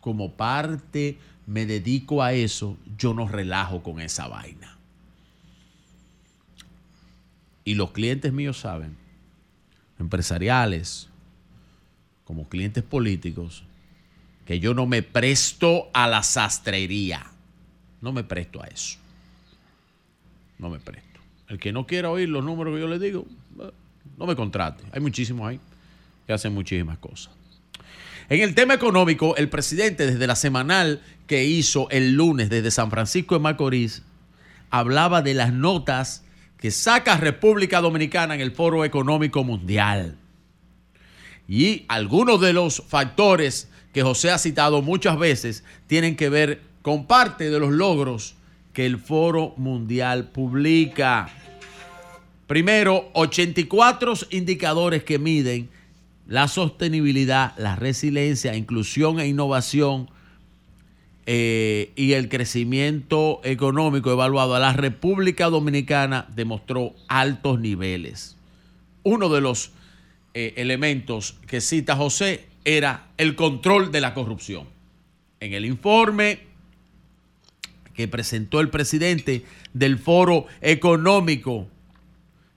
[0.00, 4.73] como parte me dedico a eso, yo no relajo con esa vaina.
[7.64, 8.96] Y los clientes míos saben,
[9.98, 11.08] empresariales,
[12.24, 13.64] como clientes políticos,
[14.46, 17.26] que yo no me presto a la sastrería.
[18.00, 18.98] No me presto a eso.
[20.58, 21.20] No me presto.
[21.48, 23.26] El que no quiera oír los números que yo le digo,
[23.60, 23.70] eh,
[24.18, 24.84] no me contrate.
[24.92, 25.60] Hay muchísimos ahí
[26.26, 27.32] que hacen muchísimas cosas.
[28.28, 32.90] En el tema económico, el presidente desde la semanal que hizo el lunes desde San
[32.90, 34.02] Francisco de Macorís
[34.70, 36.23] hablaba de las notas
[36.64, 40.16] que saca República Dominicana en el Foro Económico Mundial.
[41.46, 47.06] Y algunos de los factores que José ha citado muchas veces tienen que ver con
[47.06, 48.36] parte de los logros
[48.72, 51.28] que el Foro Mundial publica.
[52.46, 55.68] Primero, 84 indicadores que miden
[56.26, 60.08] la sostenibilidad, la resiliencia, inclusión e innovación
[61.26, 68.36] eh, y el crecimiento económico evaluado a la República Dominicana demostró altos niveles.
[69.02, 69.70] Uno de los
[70.34, 74.66] eh, elementos que cita José era el control de la corrupción.
[75.40, 76.40] En el informe
[77.94, 81.68] que presentó el presidente del Foro Económico,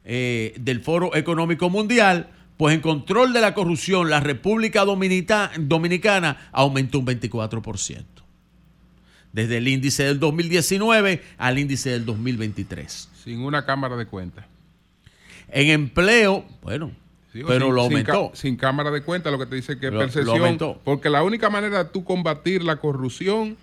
[0.03, 6.49] eh, del Foro Económico Mundial, pues en control de la corrupción, la República Dominica- Dominicana
[6.51, 8.16] aumentó un 24%.
[9.37, 13.07] Desde el índice del 2019 al índice del 2023.
[13.23, 14.45] Sin una cámara de cuentas.
[15.49, 16.91] En empleo, bueno,
[17.31, 18.31] Sí, pero sin- lo sin aumentó.
[18.31, 20.57] ca- Sin, cámara de cuenta, lo que te dice que es percepción.
[20.83, 23.55] porque la única manera de tú combatir la corrupción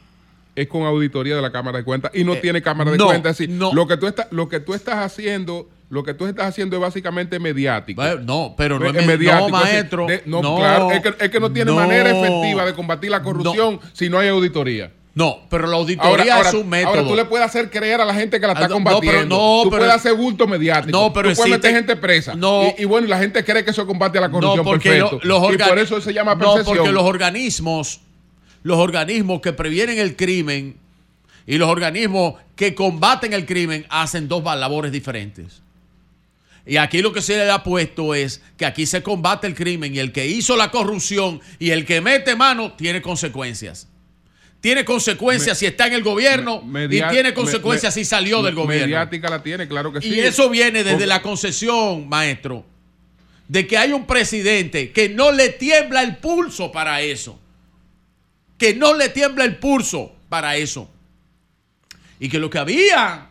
[0.55, 2.13] es con auditoría de la cámara de cuentas.
[2.15, 3.33] Y no Eh, tiene cámara de no, cuentas.
[3.33, 3.75] Es decir, no.
[3.75, 5.69] Lo, que tú estás, lo que tú estás haciendo.
[5.91, 8.01] Lo que tú estás haciendo es básicamente mediático.
[8.21, 9.49] no, pero no es Es med- mediático.
[9.51, 10.93] no, es maestro, de- no, no, claro.
[10.93, 14.29] Es que, es que no tiene manera efectiva de combatir la corrupción si no hay
[14.29, 14.93] auditoría.
[15.17, 16.91] No, pero la auditoría es un método.
[16.91, 18.85] Ahora tú le puedes hacer creer a la gente que la está Ah, no, no,
[18.85, 19.11] combatiendo.
[19.13, 20.91] pero no, tú pero- puedes hacer bulto mediático.
[20.91, 22.35] No, pero tú puedes existe- meter gente presa.
[22.35, 22.65] No.
[22.77, 24.57] Y, y bueno, la gente cree que eso combate a la corrupción.
[24.57, 25.21] No, porque perfecto.
[25.23, 26.77] lo- los y por eso se llama No, percepción.
[26.79, 28.01] porque los organismos,
[28.65, 30.77] los organismos que previenen el crimen
[31.47, 35.63] y los organismos que combaten el crimen hacen dos labores diferentes.
[36.67, 39.95] Y aquí lo que se le ha puesto es que aquí se combate el crimen
[39.95, 43.87] y el que hizo la corrupción y el que mete mano tiene consecuencias.
[44.65, 48.43] Tiene consecuencias Me- si está en el gobierno Media- y tiene consecuencias me- si salió
[48.43, 48.87] del gobierno.
[48.87, 50.09] Mediática la tiene, claro que sí.
[50.09, 52.65] Y eso viene desde Porque- la concesión, maestro,
[53.47, 57.39] de que hay un presidente que no le tiembla el pulso para eso.
[58.57, 60.91] Que no le tiembla el pulso para eso.
[62.19, 63.27] Y que lo que había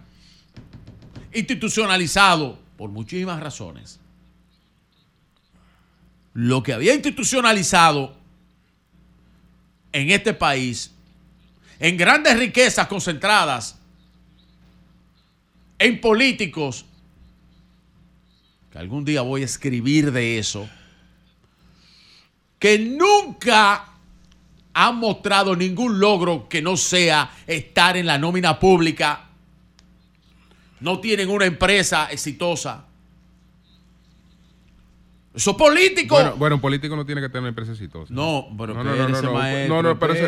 [1.33, 3.99] institucionalizado, por muchísimas razones,
[6.35, 8.15] lo que había institucionalizado
[9.93, 10.91] en este país,
[11.79, 13.77] en grandes riquezas concentradas,
[15.79, 16.85] en políticos,
[18.71, 20.69] que algún día voy a escribir de eso,
[22.59, 23.89] que nunca
[24.73, 29.25] han mostrado ningún logro que no sea estar en la nómina pública,
[30.79, 32.85] no tienen una empresa exitosa,
[35.35, 36.13] Eso es político.
[36.15, 38.13] Bueno, bueno, un político no tiene que tener empresa exitosa.
[38.13, 40.21] No, pero no, no, no, no, maestro, no, no, pero es-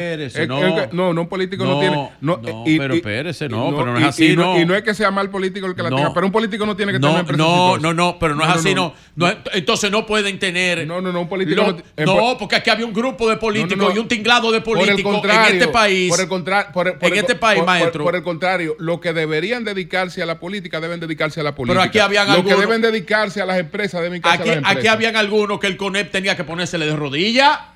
[0.47, 0.59] no.
[0.65, 1.95] es no, no, un político no, No, tiene.
[2.21, 4.59] No, no, y- pero espérese, no, pero no es así, y no.
[4.59, 5.97] Y no es que sea mal político el que la No.
[5.97, 7.81] tenga, pero un político no tiene que tener una No, empresa no, exitosa.
[7.81, 8.93] no, no, pero no es así, no.
[9.15, 10.87] No es- entonces no pueden tener.
[10.87, 13.83] No, no, no, un político no- no, porque aquí había un grupo de políticos No,
[13.83, 13.95] no, no.
[13.95, 16.09] y un tinglado de políticos en contrario, este país.
[16.09, 18.03] Por el contra- por el- por en el- este país, por- maestro.
[18.03, 21.79] Por, el contrario, lo que deberían dedicarse a la política deben dedicarse a la política.
[21.79, 24.55] Pero aquí habían Lo algunos- que deben dedicarse a las empresas deben dedicarse a las
[24.57, 24.94] empresas.
[24.95, 27.74] Habían algunos que el CONEP tenía que ponérsele de rodillas.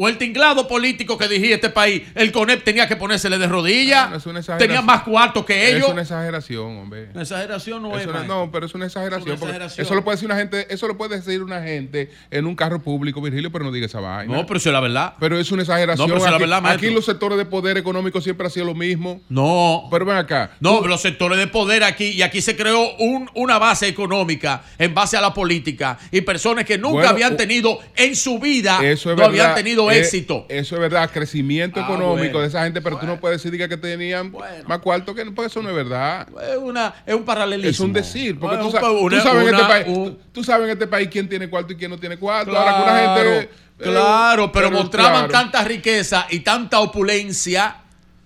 [0.00, 4.08] O el tinglado político que dirigía este país, el CONEP tenía que ponérsele de rodillas.
[4.10, 4.58] No, una exageración.
[4.58, 5.86] tenía más cuarto que ellos.
[5.86, 7.08] Es una exageración, hombre.
[7.12, 8.06] Una exageración no es.
[8.06, 9.28] No, no, pero es una exageración.
[9.30, 9.84] Una porque exageración.
[9.86, 12.80] Eso lo puede decir una gente, eso lo puede decir una gente en un carro
[12.80, 14.32] público, Virgilio, pero no diga esa vaina.
[14.36, 15.14] No, pero eso es la verdad.
[15.18, 16.06] Pero es una exageración.
[16.08, 16.86] No, pero eso es la aquí, verdad, maestro.
[16.86, 19.20] aquí los sectores de poder económico siempre han sido lo mismo.
[19.28, 19.88] No.
[19.90, 20.52] Pero ven acá.
[20.60, 24.94] No, los sectores de poder aquí, y aquí se creó un- una base económica en
[24.94, 29.10] base a la política y personas que nunca Bueno, habían tenido en su vida, Eso
[29.10, 29.28] es no verdad.
[29.30, 30.46] habían tenido Eh, éxito.
[30.48, 32.40] Eso es verdad, crecimiento Ah, económico bueno.
[32.40, 34.32] de esa gente, pero tú no puedes decir que tenían
[34.66, 36.28] más cuarto que porque eso no es verdad.
[36.50, 37.70] Es, una, es un paralelismo.
[37.70, 39.86] Es un decir, porque tú, es sa- un- tú una- sabes en este una- país,
[39.88, 42.56] un- tú, tú sabes en este país quién tiene cuarto y quién no tiene cuarto.
[42.56, 45.32] Ahora que una Claro, gente eh, claro, pero, mostraban claro.
[45.32, 47.76] tanta riqueza y tanta opulencia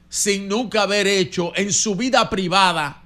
[0.08, 3.02] sin nunca haber hecho en su vida privada,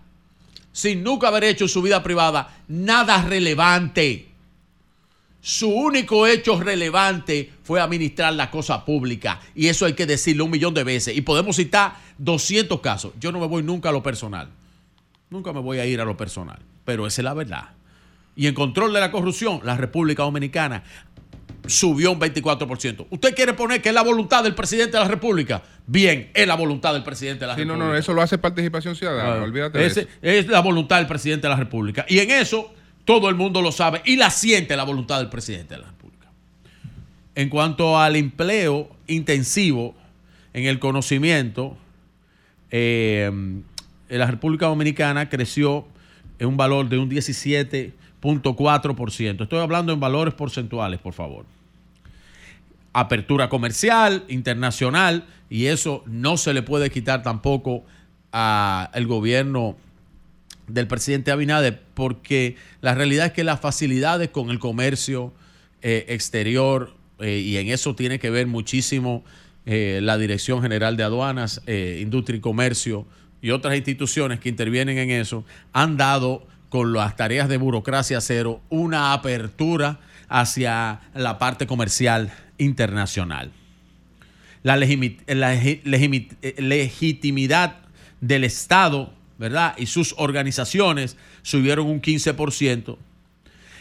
[0.73, 4.29] sin nunca haber hecho en su vida privada nada relevante.
[5.49, 9.39] Su único hecho relevante fue administrar la cosa pública.
[9.55, 11.17] Y eso hay que decirlo un millón de veces.
[11.17, 13.13] Y podemos citar 200 casos.
[13.21, 14.49] Yo no me voy nunca a lo personal.
[15.31, 16.59] Nunca me voy a ir a lo personal.
[16.85, 17.69] Pero esa es la verdad.
[18.35, 20.83] Y en control de la corrupción, la República Dominicana
[21.69, 23.07] subió un 24%.
[23.09, 25.63] ¿Usted quiere poner que es la voluntad del presidente de la República?
[25.87, 27.93] Bien, es la voluntad del presidente de la Sí, no, República.
[27.93, 29.45] no, eso lo hace participación ciudadana, Claro.
[29.45, 30.01] olvídate de eso.
[30.23, 32.05] Es la voluntad del presidente de la República.
[32.09, 32.73] Y en eso
[33.07, 36.29] todo el mundo lo sabe y la siente la voluntad del presidente de la República.
[37.35, 39.95] En cuanto al empleo intensivo
[40.53, 41.79] en el conocimiento,
[42.71, 45.87] eh, en la República Dominicana creció
[46.39, 49.45] en un valor de un 17.4%.
[49.45, 51.47] Estoy hablando en valores porcentuales, por favor
[52.97, 57.85] apertura comercial, internacional, y eso no se le puede quitar tampoco
[58.33, 59.77] al gobierno
[60.69, 65.33] del presidente Abinader, porque la realidad es que las facilidades con el comercio
[65.83, 69.25] eh, exterior, eh, y en eso tiene que ver muchísimo
[69.65, 73.07] eh, la Dirección General de Aduanas, Industria y Comercio
[73.43, 78.61] y otras instituciones que intervienen en eso, han dado con las tareas de burocracia cero
[78.69, 83.53] una apertura hacia la parte comercial internacional.
[84.63, 84.77] La,
[86.59, 87.77] legitimidad
[88.21, 89.75] del Estado, ¿verdad?
[89.77, 92.97] Y sus organizaciones subieron un 15%.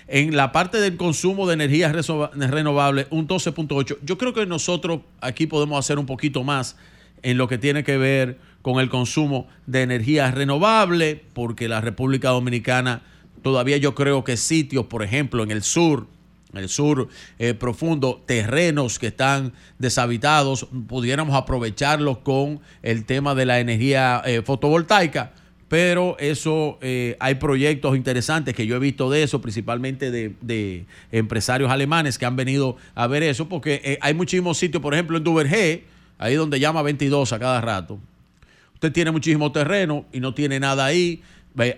[0.07, 1.91] En la parte del consumo de energías
[2.35, 3.97] renovables, un 12.8%.
[4.03, 6.75] Yo creo que nosotros aquí podemos hacer un poquito más
[7.23, 12.29] en lo que tiene que ver con el consumo de energías renovables, porque la República
[12.29, 13.01] Dominicana
[13.41, 16.07] todavía yo creo que sitios, por ejemplo, en el sur,
[16.53, 17.07] en el sur
[17.39, 24.41] eh, profundo, terrenos que están deshabitados, pudiéramos aprovecharlos con el tema de la energía eh,
[24.43, 25.33] fotovoltaica.
[25.75, 31.69] Pero eso, eh, hay proyectos interesantes que yo he visto de eso, principalmente de, empresarios
[31.69, 35.25] alemanes que han venido a ver eso, porque eh, hay muchísimos sitios, por ejemplo, en
[35.25, 35.83] Duvergé,
[36.17, 37.99] ahí donde llama 22 a cada rato.
[38.75, 41.21] Usted tiene muchísimo terreno y no tiene nada ahí.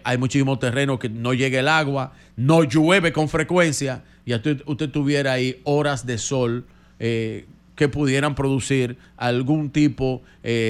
[0.03, 4.61] Hay muchísimo terreno que no llega el agua, no llueve con frecuencia y usted,
[4.91, 6.67] tuviera ahí horas de sol
[6.99, 10.21] eh, que pudieran producir algún tipo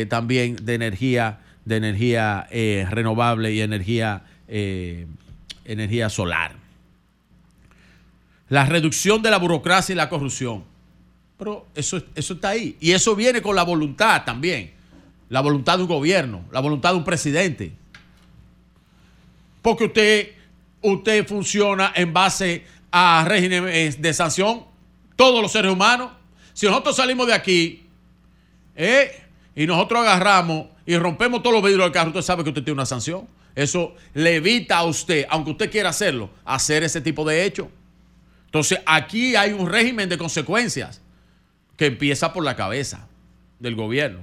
[0.07, 5.05] también de energía, de energía eh, renovable y energía, eh,
[5.65, 6.55] energía solar.
[8.47, 10.63] La reducción de la burocracia y la corrupción.
[11.37, 12.77] Pero eso, eso está ahí.
[12.79, 14.71] Y eso viene con la voluntad también.
[15.27, 17.73] La voluntad de un gobierno, la voluntad de un presidente.
[19.61, 20.31] Porque usted,
[20.81, 24.63] usted funciona en base a régimen eh, de sanción,
[25.17, 26.11] todos los seres humanos.
[26.53, 27.83] Si nosotros salimos de aquí
[28.73, 29.21] eh,
[29.53, 32.77] y nosotros agarramos y rompemos todos los vidrios del carro, usted sabe que usted tiene
[32.77, 33.27] una sanción.
[33.56, 37.69] Eso le evita a usted, aunque usted quiera hacerlo, hacer ese tipo de hecho.
[38.45, 41.01] Entonces aquí hay un régimen de consecuencias
[41.75, 43.09] que empieza por la cabeza
[43.59, 44.22] del gobierno.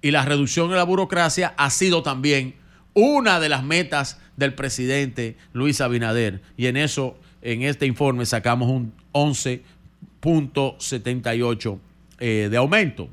[0.00, 2.54] Y la reducción de la burocracia ha sido también
[2.94, 6.42] una de las metas del presidente Luis Abinader.
[6.56, 11.78] Y en eso, en este informe, sacamos un 11.78
[12.20, 13.08] eh, de aumento.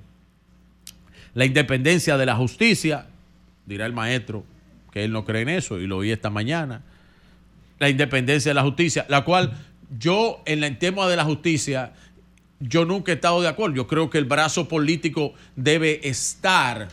[1.39, 3.05] La independencia de la justicia,
[3.65, 4.43] dirá el maestro,
[4.91, 6.81] que él no cree en eso, y lo oí esta mañana.
[7.79, 9.53] La independencia de la justicia, la cual
[9.97, 11.93] yo en el tema de la justicia,
[12.59, 13.77] yo nunca he estado de acuerdo.
[13.77, 16.89] Yo creo que el brazo político debe estar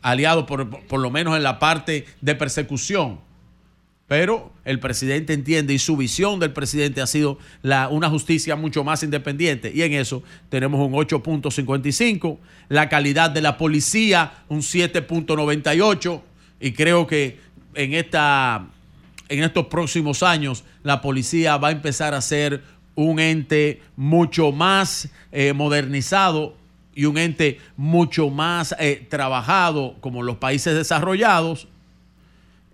[0.00, 3.18] aliado por, por lo menos en la parte de persecución.
[4.08, 8.82] Pero el presidente entiende y su visión del presidente ha sido la, una justicia mucho
[8.82, 9.70] más independiente.
[9.74, 12.38] Y en eso tenemos un 8.55.
[12.70, 16.22] La calidad de la policía, un 7.98.
[16.58, 17.38] Y creo que
[17.74, 18.68] en, esta,
[19.28, 22.62] en estos próximos años la policía va a empezar a ser
[22.94, 26.56] un ente mucho más eh, modernizado
[26.94, 31.68] y un ente mucho más eh, trabajado como los países desarrollados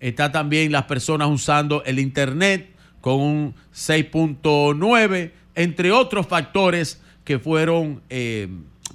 [0.05, 2.69] Está también las personas usando el Internet
[3.01, 8.47] con un 6.9, entre otros factores que fueron eh,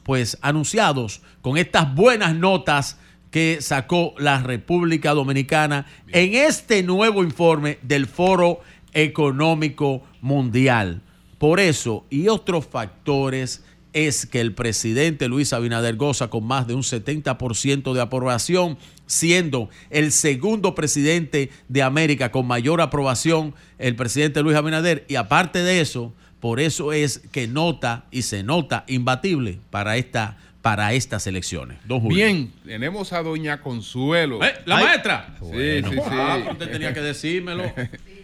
[0.04, 2.96] pues anunciados con estas buenas notas
[3.32, 8.60] que sacó la República Dominicana en este nuevo informe del Foro
[8.92, 11.02] Económico Mundial.
[11.38, 16.74] Por eso y otros factores es que el presidente Luis Abinader goza con más de
[16.74, 24.42] un 70% de aprobación, siendo el segundo presidente de América con mayor aprobación, el presidente
[24.42, 25.04] Luis Abinader.
[25.08, 30.36] Y aparte de eso, por eso es que nota y se nota imbatible para esta
[30.62, 31.78] para estas elecciones.
[31.86, 32.16] Don Julio.
[32.16, 34.44] Bien, tenemos a doña Consuelo.
[34.44, 35.34] Eh, ¿La Ay, maestra?
[35.40, 35.88] Sí, Bueno.
[35.90, 36.02] sí, sí.
[36.10, 37.62] Ah, usted tenía que decírmelo.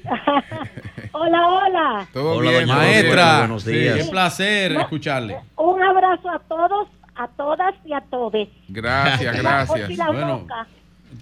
[1.12, 2.08] Hola, hola.
[2.12, 3.22] Todo Hola, bien, doña buenos maestra.
[3.22, 3.38] días.
[3.38, 3.98] Buenos días.
[3.98, 5.38] Qué placer escucharle.
[5.56, 8.48] Un abrazo a todos, a todas y a todos.
[8.68, 9.96] Gracias, gracias.
[9.96, 10.46] la Bueno.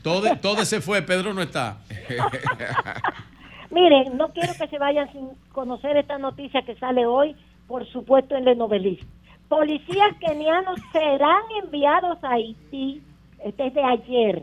[0.02, 1.78] Todo, todo se fue, Pedro no está.
[3.70, 8.36] Miren, no quiero que se vayan sin conocer esta noticia que sale hoy, por supuesto,
[8.36, 9.00] en Lenovelis.
[9.48, 13.02] Policías kenianos serán enviados a Haití,
[13.44, 14.42] este es de ayer,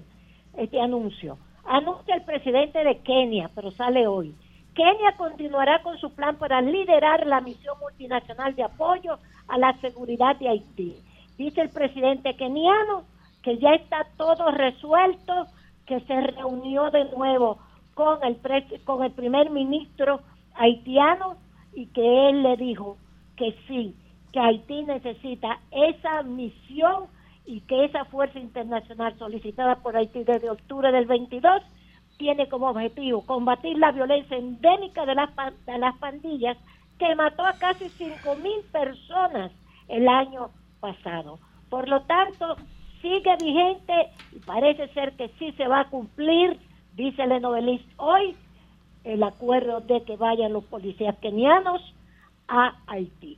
[0.57, 1.37] este anuncio.
[1.65, 4.35] Anuncia el presidente de Kenia, pero sale hoy.
[4.73, 9.17] Kenia continuará con su plan para liderar la misión multinacional de apoyo
[9.47, 10.95] a la seguridad de Haití.
[11.37, 13.03] Dice el presidente keniano
[13.43, 15.47] que ya está todo resuelto,
[15.85, 17.57] que se reunió de nuevo
[17.95, 20.21] con el, pres- con el primer ministro
[20.55, 21.35] haitiano
[21.73, 22.97] y que él le dijo
[23.35, 23.95] que sí,
[24.31, 27.05] que Haití necesita esa misión
[27.45, 31.63] y que esa fuerza internacional solicitada por Haití desde octubre del 22
[32.17, 35.29] tiene como objetivo combatir la violencia endémica de las,
[35.65, 36.57] de las pandillas
[36.99, 39.51] que mató a casi 5 mil personas
[39.87, 41.39] el año pasado.
[41.69, 42.57] Por lo tanto,
[43.01, 43.93] sigue vigente
[44.33, 46.59] y parece ser que sí se va a cumplir,
[46.95, 48.35] dice el novelista hoy,
[49.03, 51.81] el acuerdo de que vayan los policías kenianos
[52.47, 53.37] a Haití.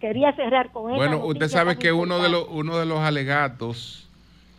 [0.00, 4.08] Quería cerrar con esa Bueno, usted sabe que uno de, los, uno de los alegatos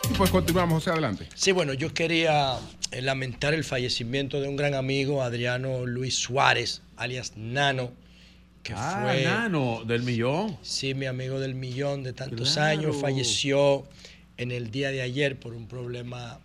[0.10, 1.28] Y pues continuamos, José, adelante.
[1.36, 2.58] Sí, bueno, yo quería
[2.92, 7.92] eh, lamentar el fallecimiento de un gran amigo, Adriano Luis Suárez, alias Nano,
[8.64, 9.24] que Ah, fue...
[9.24, 10.58] Nano, del millón.
[10.62, 12.80] Sí, mi amigo del millón de tantos Claro.
[12.80, 13.86] años, falleció
[14.38, 16.40] en el día de ayer por un problema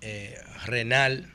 [0.00, 1.30] eh, renal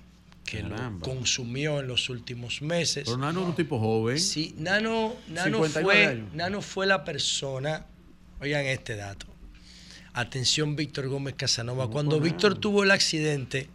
[0.46, 1.06] que Caramba.
[1.08, 3.04] lo consumió en los últimos meses.
[3.06, 4.20] Pero Nano es un tipo joven.
[4.20, 6.34] Sí, Nano, Nano, 59 fue, años.
[6.34, 7.86] Nano fue la persona,
[8.42, 9.26] oigan este dato,
[10.14, 13.70] atención Víctor Gómez Casanova, cuando Víctor tuvo el accidente,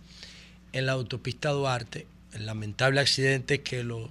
[0.73, 4.10] en la autopista Duarte, el lamentable accidente que lo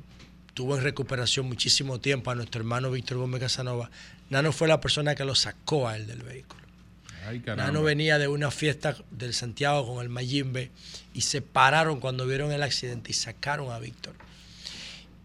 [0.53, 3.89] tuvo en recuperación muchísimo tiempo a nuestro hermano Víctor Gómez Casanova,
[4.29, 6.61] Nano fue la persona que lo sacó a él del vehículo.
[7.27, 7.41] Ay.
[7.45, 10.71] Nano venía de una fiesta del Santiago con el Mayimbe
[11.13, 14.13] y se pararon cuando vieron el accidente y sacaron a Víctor.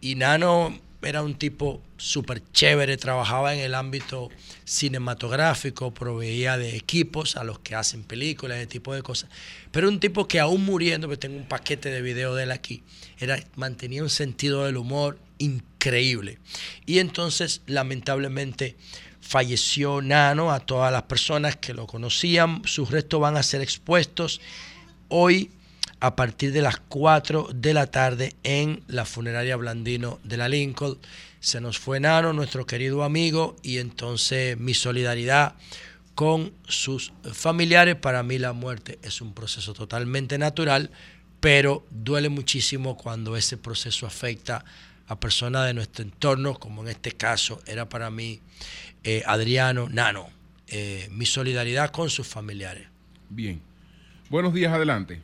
[0.01, 4.29] Y Nano era un tipo súper chévere, trabajaba en el ámbito
[4.65, 9.29] cinematográfico, proveía de equipos a los que hacen películas, ese tipo de cosas.
[9.71, 12.83] Pero un tipo que aún muriendo, que tengo un paquete de video de él aquí,
[13.19, 16.39] era, mantenía un sentido del humor increíble.
[16.85, 18.75] Y entonces, lamentablemente,
[19.21, 24.41] falleció Nano, a todas las personas que lo conocían, sus restos van a ser expuestos
[25.07, 25.51] hoy
[25.99, 30.97] a partir de las 4 de la tarde en la funeraria Blandino de la Lincoln.
[31.41, 35.55] Se nos fue Nano, nuestro querido amigo, y entonces mi solidaridad
[36.19, 37.95] con sus familiares.
[37.95, 40.89] Para mí la muerte es un proceso totalmente natural,
[41.39, 44.65] pero duele muchísimo cuando ese proceso afecta
[45.07, 48.41] a personas de nuestro entorno, como en este caso era para mí
[49.05, 50.25] eh, Adriano Nano.
[50.67, 52.89] Eh, mi solidaridad con sus familiares.
[53.29, 53.61] Bien.
[54.29, 55.21] Buenos días, adelante.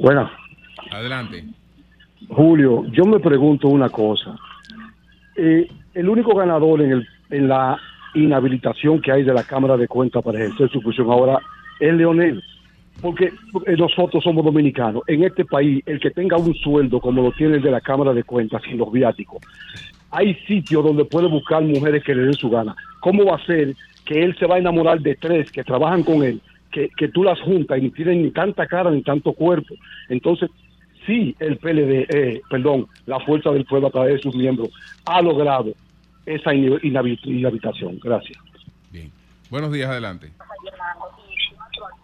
[0.00, 0.28] Bueno,
[0.90, 1.44] Adelante.
[2.30, 4.36] Julio, yo me pregunto una cosa.
[5.36, 7.78] Eh, el único ganador en, el, en la
[8.14, 11.38] inhabilitación que hay de la Cámara de Cuentas para ejercer su función ahora
[11.80, 12.42] es Leonel.
[13.00, 13.32] Porque
[13.78, 15.02] nosotros somos dominicanos.
[15.06, 18.12] En este país, el que tenga un sueldo como lo tiene el de la Cámara
[18.12, 19.42] de Cuentas sin los viáticos,
[20.10, 22.76] hay sitios donde puede buscar mujeres que le den su gana.
[23.00, 23.74] ¿Cómo va a ser
[24.04, 27.24] que él se va a enamorar de tres que trabajan con él, que, que tú
[27.24, 29.74] las juntas y ni tienen ni tanta cara ni tanto cuerpo?
[30.10, 30.50] Entonces,
[31.06, 34.68] sí, el PLD, eh, perdón, la Fuerza del Pueblo a través de sus miembros
[35.06, 35.72] ha logrado
[36.26, 37.98] esa inhabi- inhabi- inhabitación.
[38.02, 38.38] Gracias.
[39.50, 40.30] Buenos días, adelante.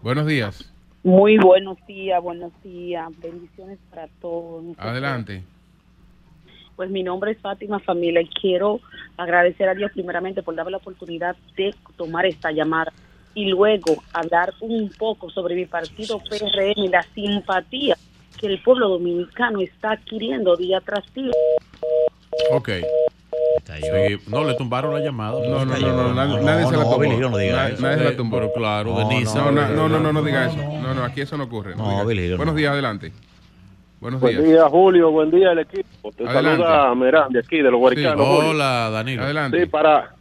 [0.03, 0.71] Buenos días.
[1.03, 3.09] Muy buenos días, buenos días.
[3.23, 4.65] Bendiciones para todos.
[4.79, 5.43] Adelante.
[6.77, 8.81] Pues mi nombre es Fátima Familia y quiero
[9.17, 12.93] agradecer a Dios primeramente por darme la oportunidad de tomar esta llamada
[13.35, 17.97] y luego hablar un poco sobre mi partido PRM y la simpatía
[18.39, 21.33] que el pueblo dominicano está adquiriendo día tras día.
[22.53, 22.69] Ok.
[23.81, 25.39] Sí, no, le tumbaron la llamada.
[25.47, 26.99] No, no, no, no, nadie, se la tumbó.
[27.05, 28.37] Nadie- nadie se la tumbó.
[28.39, 29.37] Pero claro, no, Denise.
[29.37, 30.57] No, no, no, no, no, no diga eso.
[30.57, 31.75] No, no, aquí eso no ocurre.
[31.75, 32.55] Buenos no.
[32.55, 33.13] días, adelante.
[34.01, 34.49] Buenos Buen días.
[34.49, 35.11] día, Julio.
[35.11, 36.13] Buen día, el equipo.
[36.13, 36.63] Te Adelante.
[36.63, 38.27] saluda Merán de aquí, de los Guaricanos.
[38.27, 38.51] Julio.
[38.51, 39.23] Hola, Danilo.
[39.25, 39.61] Adelante.
[39.61, 40.15] Sí, para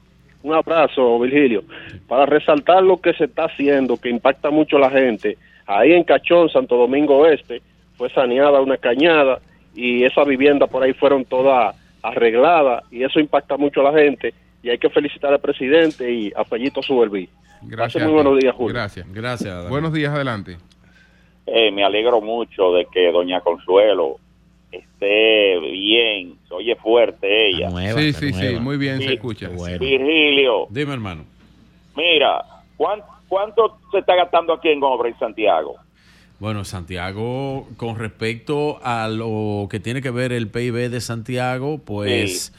[0.44, 1.64] un abrazo, Virgilio.
[2.08, 5.38] Para resaltar lo que se está haciendo, que impacta mucho a la gente.
[5.68, 7.61] Ahí en Cachón, Santo Domingo Este,
[7.98, 9.40] fue saneada una cañada
[9.76, 11.76] y esas viviendas por ahí fueron todas
[12.10, 16.32] arregladas y eso impacta mucho a la gente y hay que felicitar al presidente y
[16.36, 17.30] a Fellito Suberví.
[17.61, 18.03] Gracias.
[18.03, 18.74] muy buenos días, Julio.
[18.74, 19.06] Gracias.
[19.11, 19.69] Gracias.
[19.69, 20.58] Buenos días, adelante.
[21.45, 24.18] Eh, me alegro mucho de que doña Consuelo
[24.72, 27.69] esté bien, se oye fuerte ella.
[27.95, 29.50] sí, sí, sí, muy bien se escucha.
[29.50, 31.24] Virgilio, Dime, hermano.
[31.95, 32.42] mira,
[32.76, 35.76] ¿cuán- ¿cuánto se está gastando aquí en obra en Santiago?
[36.40, 42.53] Bueno, Santiago, con respecto a lo que tiene que ver el PIB de Santiago, pues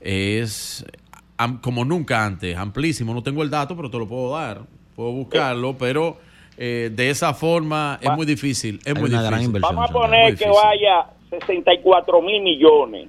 [0.00, 0.86] es
[1.36, 3.12] am- como nunca antes, amplísimo.
[3.12, 4.60] No tengo el dato, pero te lo puedo dar.
[4.94, 6.16] Puedo buscarlo, pero
[6.56, 8.78] eh, de esa forma es muy difícil.
[8.84, 9.26] Es muy difícil.
[9.62, 13.08] Vamos a poner que vaya 64 mil millones.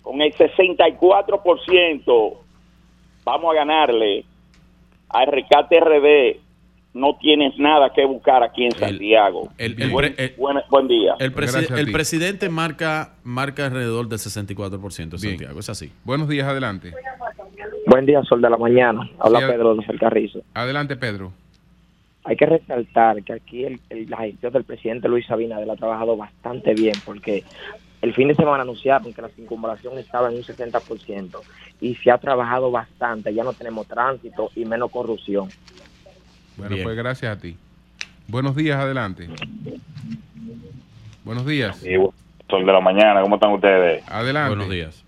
[0.00, 2.34] Con el 64%
[3.24, 4.24] vamos a ganarle
[5.10, 6.40] al Rescate RD.
[6.94, 9.48] No tienes nada que buscar aquí en Santiago.
[9.56, 11.14] el- el buen, pre- el- buen- buen día.
[11.18, 15.38] El, presi- presidente marca, marca alrededor del 64% de Bien.
[15.38, 15.60] Santiago.
[15.60, 15.90] Es así.
[16.04, 16.92] Buenos días, adelante.
[17.86, 19.08] Buen día, Sol de la Mañana.
[19.18, 20.42] Habla Sí, Pedro de Carrizo.
[20.52, 21.32] Adelante, Pedro.
[22.24, 26.16] Hay que resaltar que aquí el, el- la gestión del presidente Luis Abinader ha trabajado
[26.16, 27.42] bastante bien porque
[28.02, 31.40] el fin de semana anunciaron que la circunvalación estaba en un 60%
[31.80, 33.32] y se ha trabajado bastante.
[33.34, 35.48] Ya no tenemos tránsito y menos corrupción.
[36.56, 36.84] Bueno, Bien.
[36.84, 37.56] pues gracias a ti.
[38.28, 39.28] Buenos días, adelante.
[41.24, 41.82] Buenos días.
[42.48, 44.02] Sol de la mañana, ¿cómo están ustedes?
[44.08, 44.48] Adelante.
[44.48, 45.04] Buenos días.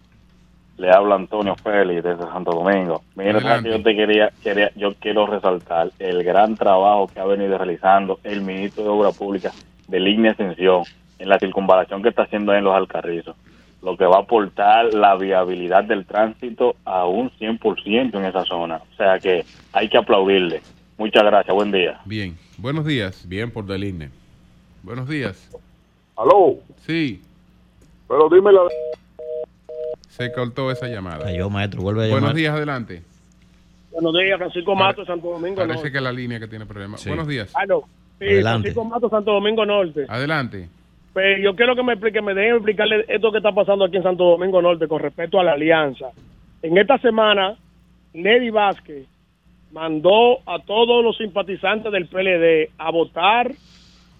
[0.77, 3.03] Le habla Antonio Félix desde Santo Domingo.
[3.15, 3.69] Mira, ¿sabes Adelante.
[3.71, 8.19] que yo te quería, quería, yo quiero resaltar el gran trabajo que ha venido realizando
[8.25, 9.55] el ministro de Obras Públicas
[9.87, 10.83] de Línea Extensión
[11.19, 13.37] en la circunvalación que está haciendo ahí en los Alcarrizos,
[13.83, 18.77] lo que va a aportar la viabilidad del tránsito a un 100% en esa zona.
[18.79, 20.61] O sea que hay que aplaudirle.
[20.97, 22.01] Muchas gracias, buen día.
[22.05, 22.37] Bien.
[22.59, 23.27] Buenos días.
[23.29, 24.11] Bien por Deligne.
[24.83, 25.51] Buenos días.
[26.17, 27.21] Aló, Sí,
[28.07, 28.61] pero dime la
[30.09, 31.25] se cortó esa llamada.
[31.25, 32.37] Cayó, maestro, vuelve a Buenos llamar.
[32.37, 33.03] días, adelante.
[33.91, 35.57] Buenos días, Francisco Mato, Santo Domingo.
[35.57, 35.91] Parece ¿no?
[35.91, 37.01] que es la línea que tiene problemas.
[37.01, 37.09] Sí.
[37.09, 37.53] Buenos días.
[37.57, 37.83] Ah, no.
[38.21, 40.07] Sí, Francisco Mato, Santo Domingo Norte.
[40.09, 40.69] Adelante.
[41.13, 44.03] Pues yo quiero que me explique, me dejen explicarle esto que está pasando aquí en
[44.05, 46.07] Santo Domingo Norte con respecto a la alianza.
[46.63, 47.57] En esta semana,
[48.13, 49.07] Lady Vázquez
[49.75, 53.51] mandó a todos los simpatizantes del PLD a votar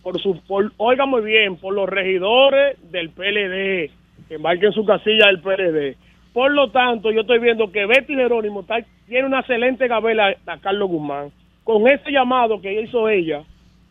[0.03, 3.91] por su, por, oiga muy bien, por los regidores del PLD,
[4.29, 5.97] que marquen su casilla del PLD.
[6.33, 8.67] Por lo tanto, yo estoy viendo que Betty Jerónimo
[9.07, 11.31] tiene una excelente gabela a Carlos Guzmán.
[11.63, 13.45] Con ese llamado que hizo ella,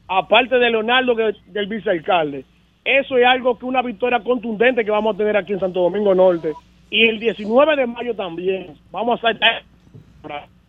[0.07, 2.43] aparte de Leonardo, del vicealcalde,
[2.83, 6.13] eso es algo que una victoria contundente que vamos a tener aquí en Santo Domingo
[6.13, 6.51] Norte.
[6.89, 8.75] Y el 19 de mayo también.
[8.91, 9.63] Vamos a estar...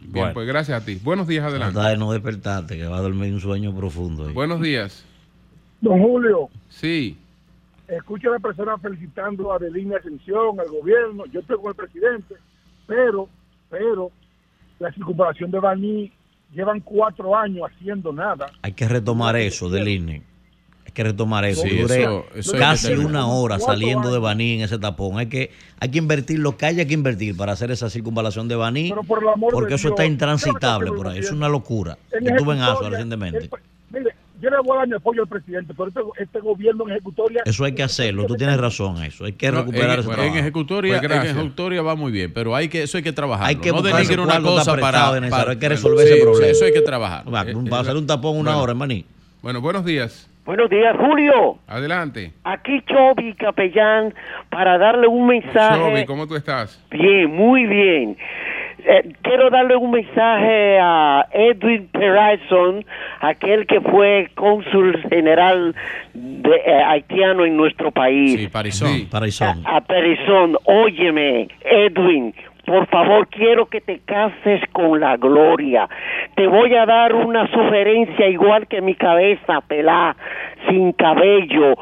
[0.04, 0.98] Bien, pues gracias a ti.
[1.02, 1.74] Buenos días, adelante.
[1.74, 4.26] Trata de no despertarte, que va a dormir un sueño profundo.
[4.28, 4.32] ahí.
[4.34, 5.04] Buenos días.
[5.80, 7.16] Don Julio, Sí.
[7.88, 12.34] escucho a la persona felicitando a Adelina Ascensión, al gobierno, yo estoy con el presidente,
[12.86, 13.28] pero,
[13.70, 14.10] pero,
[14.78, 16.12] la circunvalación de Baní
[16.54, 18.50] llevan cuatro años haciendo nada.
[18.62, 20.22] Hay que retomar eso del INE.
[20.94, 21.62] Que retomar eso.
[21.62, 24.18] Sí, Duré eso- eso casi una hora saliendo de.
[24.20, 25.18] Baní en ese tapón.
[25.18, 25.50] Hay que,
[25.80, 28.90] hay que invertir lo que haya que invertir para hacer esa circunvalación de Baní.
[28.90, 31.18] Pero por el amor de Porque eso Dios, está ¿qué es intransitable por ahí.
[31.18, 31.98] Es una locura.
[32.12, 33.38] Estuve en ejecutoria, recientemente.
[33.38, 33.50] el-
[33.90, 36.92] mire, yo le voy a dar mi apoyo al presidente, pero este, este gobierno en
[36.92, 37.42] ejecutoria...
[37.44, 38.24] Eso hay que hacerlo.
[38.26, 39.24] Tú tienes razón eso.
[39.24, 41.36] Hay que No, recuperar en, ese en ejecutoria, Pues en gracias.
[41.36, 43.48] ejecutoria va muy bien, pero hay que eso hay que trabajarlo.
[43.48, 46.46] Hay que no buscar una cosa para, para- hay que resolver ese Sí, problema.
[46.46, 47.24] Eso hay que trabajar.
[47.34, 48.62] Va, Eh, para eh, hacer un tapón una bueno.
[48.62, 49.04] hora, maní.
[49.42, 50.28] Bueno, buenos días.
[50.44, 51.56] Buenos días, Julio.
[51.66, 52.32] Adelante.
[52.44, 54.12] Aquí Chobi Capellán
[54.50, 55.78] para darle un mensaje.
[55.78, 56.84] Chobi, ¿cómo tú estás?
[56.90, 58.18] Bien, muy bien.
[58.86, 62.84] Eh, quiero darle un mensaje a Edwin Pearson,
[63.20, 65.74] aquel que fue cónsul general
[66.12, 68.38] de, eh, haitiano en nuestro país.
[68.38, 69.08] Sí, Parizón.
[69.10, 69.62] Parizón.
[69.64, 72.34] A Perizón, óyeme, Edwin,
[72.66, 75.88] por favor, quiero que te cases con la gloria.
[76.34, 80.16] Te voy a dar una sugerencia igual que mi cabeza, pelá,
[80.68, 81.74] sin cabello.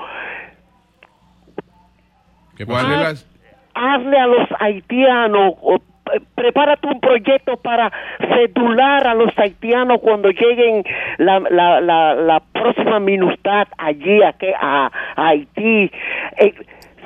[2.66, 3.32] ¿Cuál es la-
[3.74, 10.28] Hazle a los haitianos, o, eh, prepárate un proyecto para cedular a los haitianos cuando
[10.30, 10.84] lleguen
[11.18, 15.90] la, la, la, la próxima minustad allí a, que- a, a Haití.
[16.36, 16.54] Eh,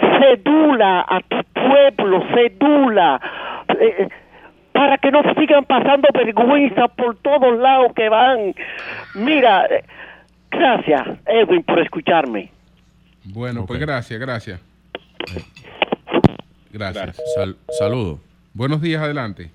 [0.00, 3.20] cedula a tu pueblo, cedula.
[3.80, 4.08] eh,
[4.72, 8.54] para que no sigan pasando vergüenza por todos lados que van.
[9.14, 9.82] Mira, eh,
[10.50, 12.50] gracias, Edwin, por escucharme.
[13.24, 14.60] Bueno, pues gracias, gracias.
[16.72, 17.16] Gracias.
[17.34, 18.18] Sal- saludo.
[18.52, 19.50] Buenos días, adelante.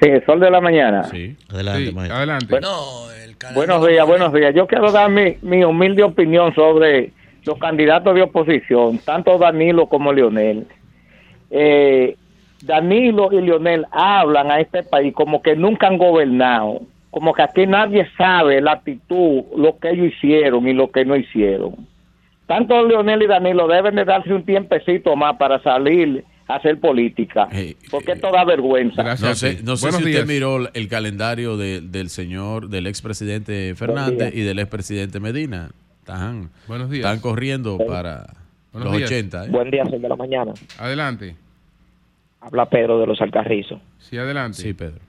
[0.00, 1.04] Sí, sol de la mañana.
[1.04, 1.36] Sí.
[1.50, 2.58] Adelante, Sí, adelante.
[3.54, 4.54] Buenos días, buenos días.
[4.54, 7.12] Yo quiero dar mi, mi humilde opinión sobre
[7.46, 10.66] los candidatos de oposición, tanto Danilo como Leonel.
[11.50, 12.16] Eh,
[12.62, 17.66] Danilo y Leonel hablan a este país como que nunca han gobernado, como que aquí
[17.66, 21.74] nadie sabe la actitud, lo que ellos hicieron y lo que no hicieron.
[22.46, 27.48] Tanto Leonel y Danilo deben de darse un tiempecito más para salir a hacer política,
[27.90, 29.02] porque esto da vergüenza.
[29.02, 34.32] No sé, no sé si usted miró el calendario de- del señor, del expresidente Fernández
[34.34, 35.70] y del expresidente Medina.
[36.06, 37.04] Están, Buenos días.
[37.04, 38.26] están corriendo para
[38.72, 39.10] Buenos los días.
[39.10, 39.46] 80.
[39.46, 39.48] ¿eh?
[39.50, 40.52] Buen día, sol de la mañana.
[40.78, 41.34] Adelante.
[42.40, 43.80] Habla Pedro de los Alcarrizos.
[43.98, 44.58] Sí, adelante.
[44.58, 45.00] Sí, Pedro.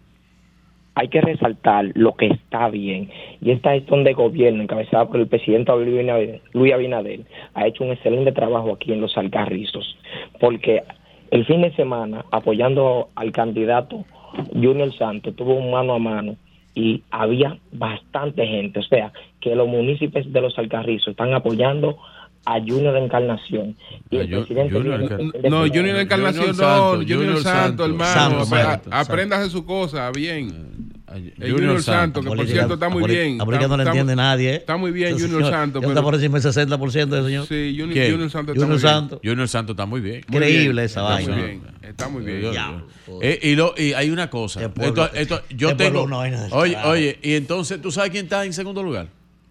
[0.95, 3.11] Hay que resaltar lo que está bien.
[3.41, 7.19] Y esta gestión de gobierno, encabezada por el presidente Luis Abinader, Luis Abinader,
[7.53, 9.99] ha hecho un excelente trabajo aquí en los Alcarrizos.
[10.39, 10.81] Porque
[11.29, 14.03] el fin de semana, apoyando al candidato
[14.51, 16.37] Junior Santos, tuvo un mano a mano
[16.73, 18.79] y había bastante gente.
[18.79, 21.97] O sea, que los municipios de los Alcarrizos están apoyando
[22.45, 23.75] a Junior Encarnación.
[24.09, 25.51] Y el presidente Junior Luis- Encarnación.
[25.51, 28.13] No, Junior Encarnación, Junior no, Santo, Junior, Junior Santo, hermano.
[28.13, 30.87] Santo, Apre- Santo, Apréndase su cosa, bien.
[31.07, 32.19] El Junior Junior, Santo.
[32.19, 33.37] Santo, que por cierto está muy bien.
[33.37, 34.49] Política no le Está- entiende está- nadie.
[34.51, 34.55] ¿eh?
[34.55, 35.81] Está muy bien Junior señor, Santo.
[35.81, 37.45] está por encima del 60% de señor.
[37.47, 38.79] Sí, Junior, Santo está Junior muy bien.
[38.79, 39.21] Santo.
[39.23, 40.17] Junior Santo está muy bien.
[40.29, 41.35] Increíble esa está vaina.
[41.35, 42.41] Muy bien, está muy bien.
[42.41, 42.81] Yo- Ya.
[43.07, 44.61] yo- Eh, y, lo, y hay una cosa.
[44.61, 46.21] Este pueblo- Esto- esto- yo este pueblo tengo.
[46.23, 49.07] del oye, oye, y entonces, ¿tú sabes quién está en segundo lugar?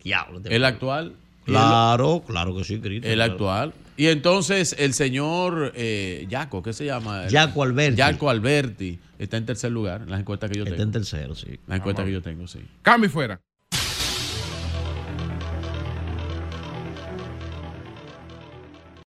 [0.07, 1.13] Diablo, El actual.
[1.47, 3.07] Y el- Claro, claro que sí, Cristo.
[3.07, 3.33] El claro.
[3.33, 3.75] actual.
[3.97, 7.27] Y entonces el señor eh, Yaco, ¿qué se llama?
[7.29, 7.97] Yaco Alberti.
[7.97, 10.83] Yaco Alberti está en tercer lugar en las encuestas que yo Está tengo.
[10.85, 11.59] en tercero, sí.
[11.67, 12.09] Las encuestas Vamos.
[12.09, 12.61] que yo tengo, sí.
[12.83, 13.41] Cambio y fuera.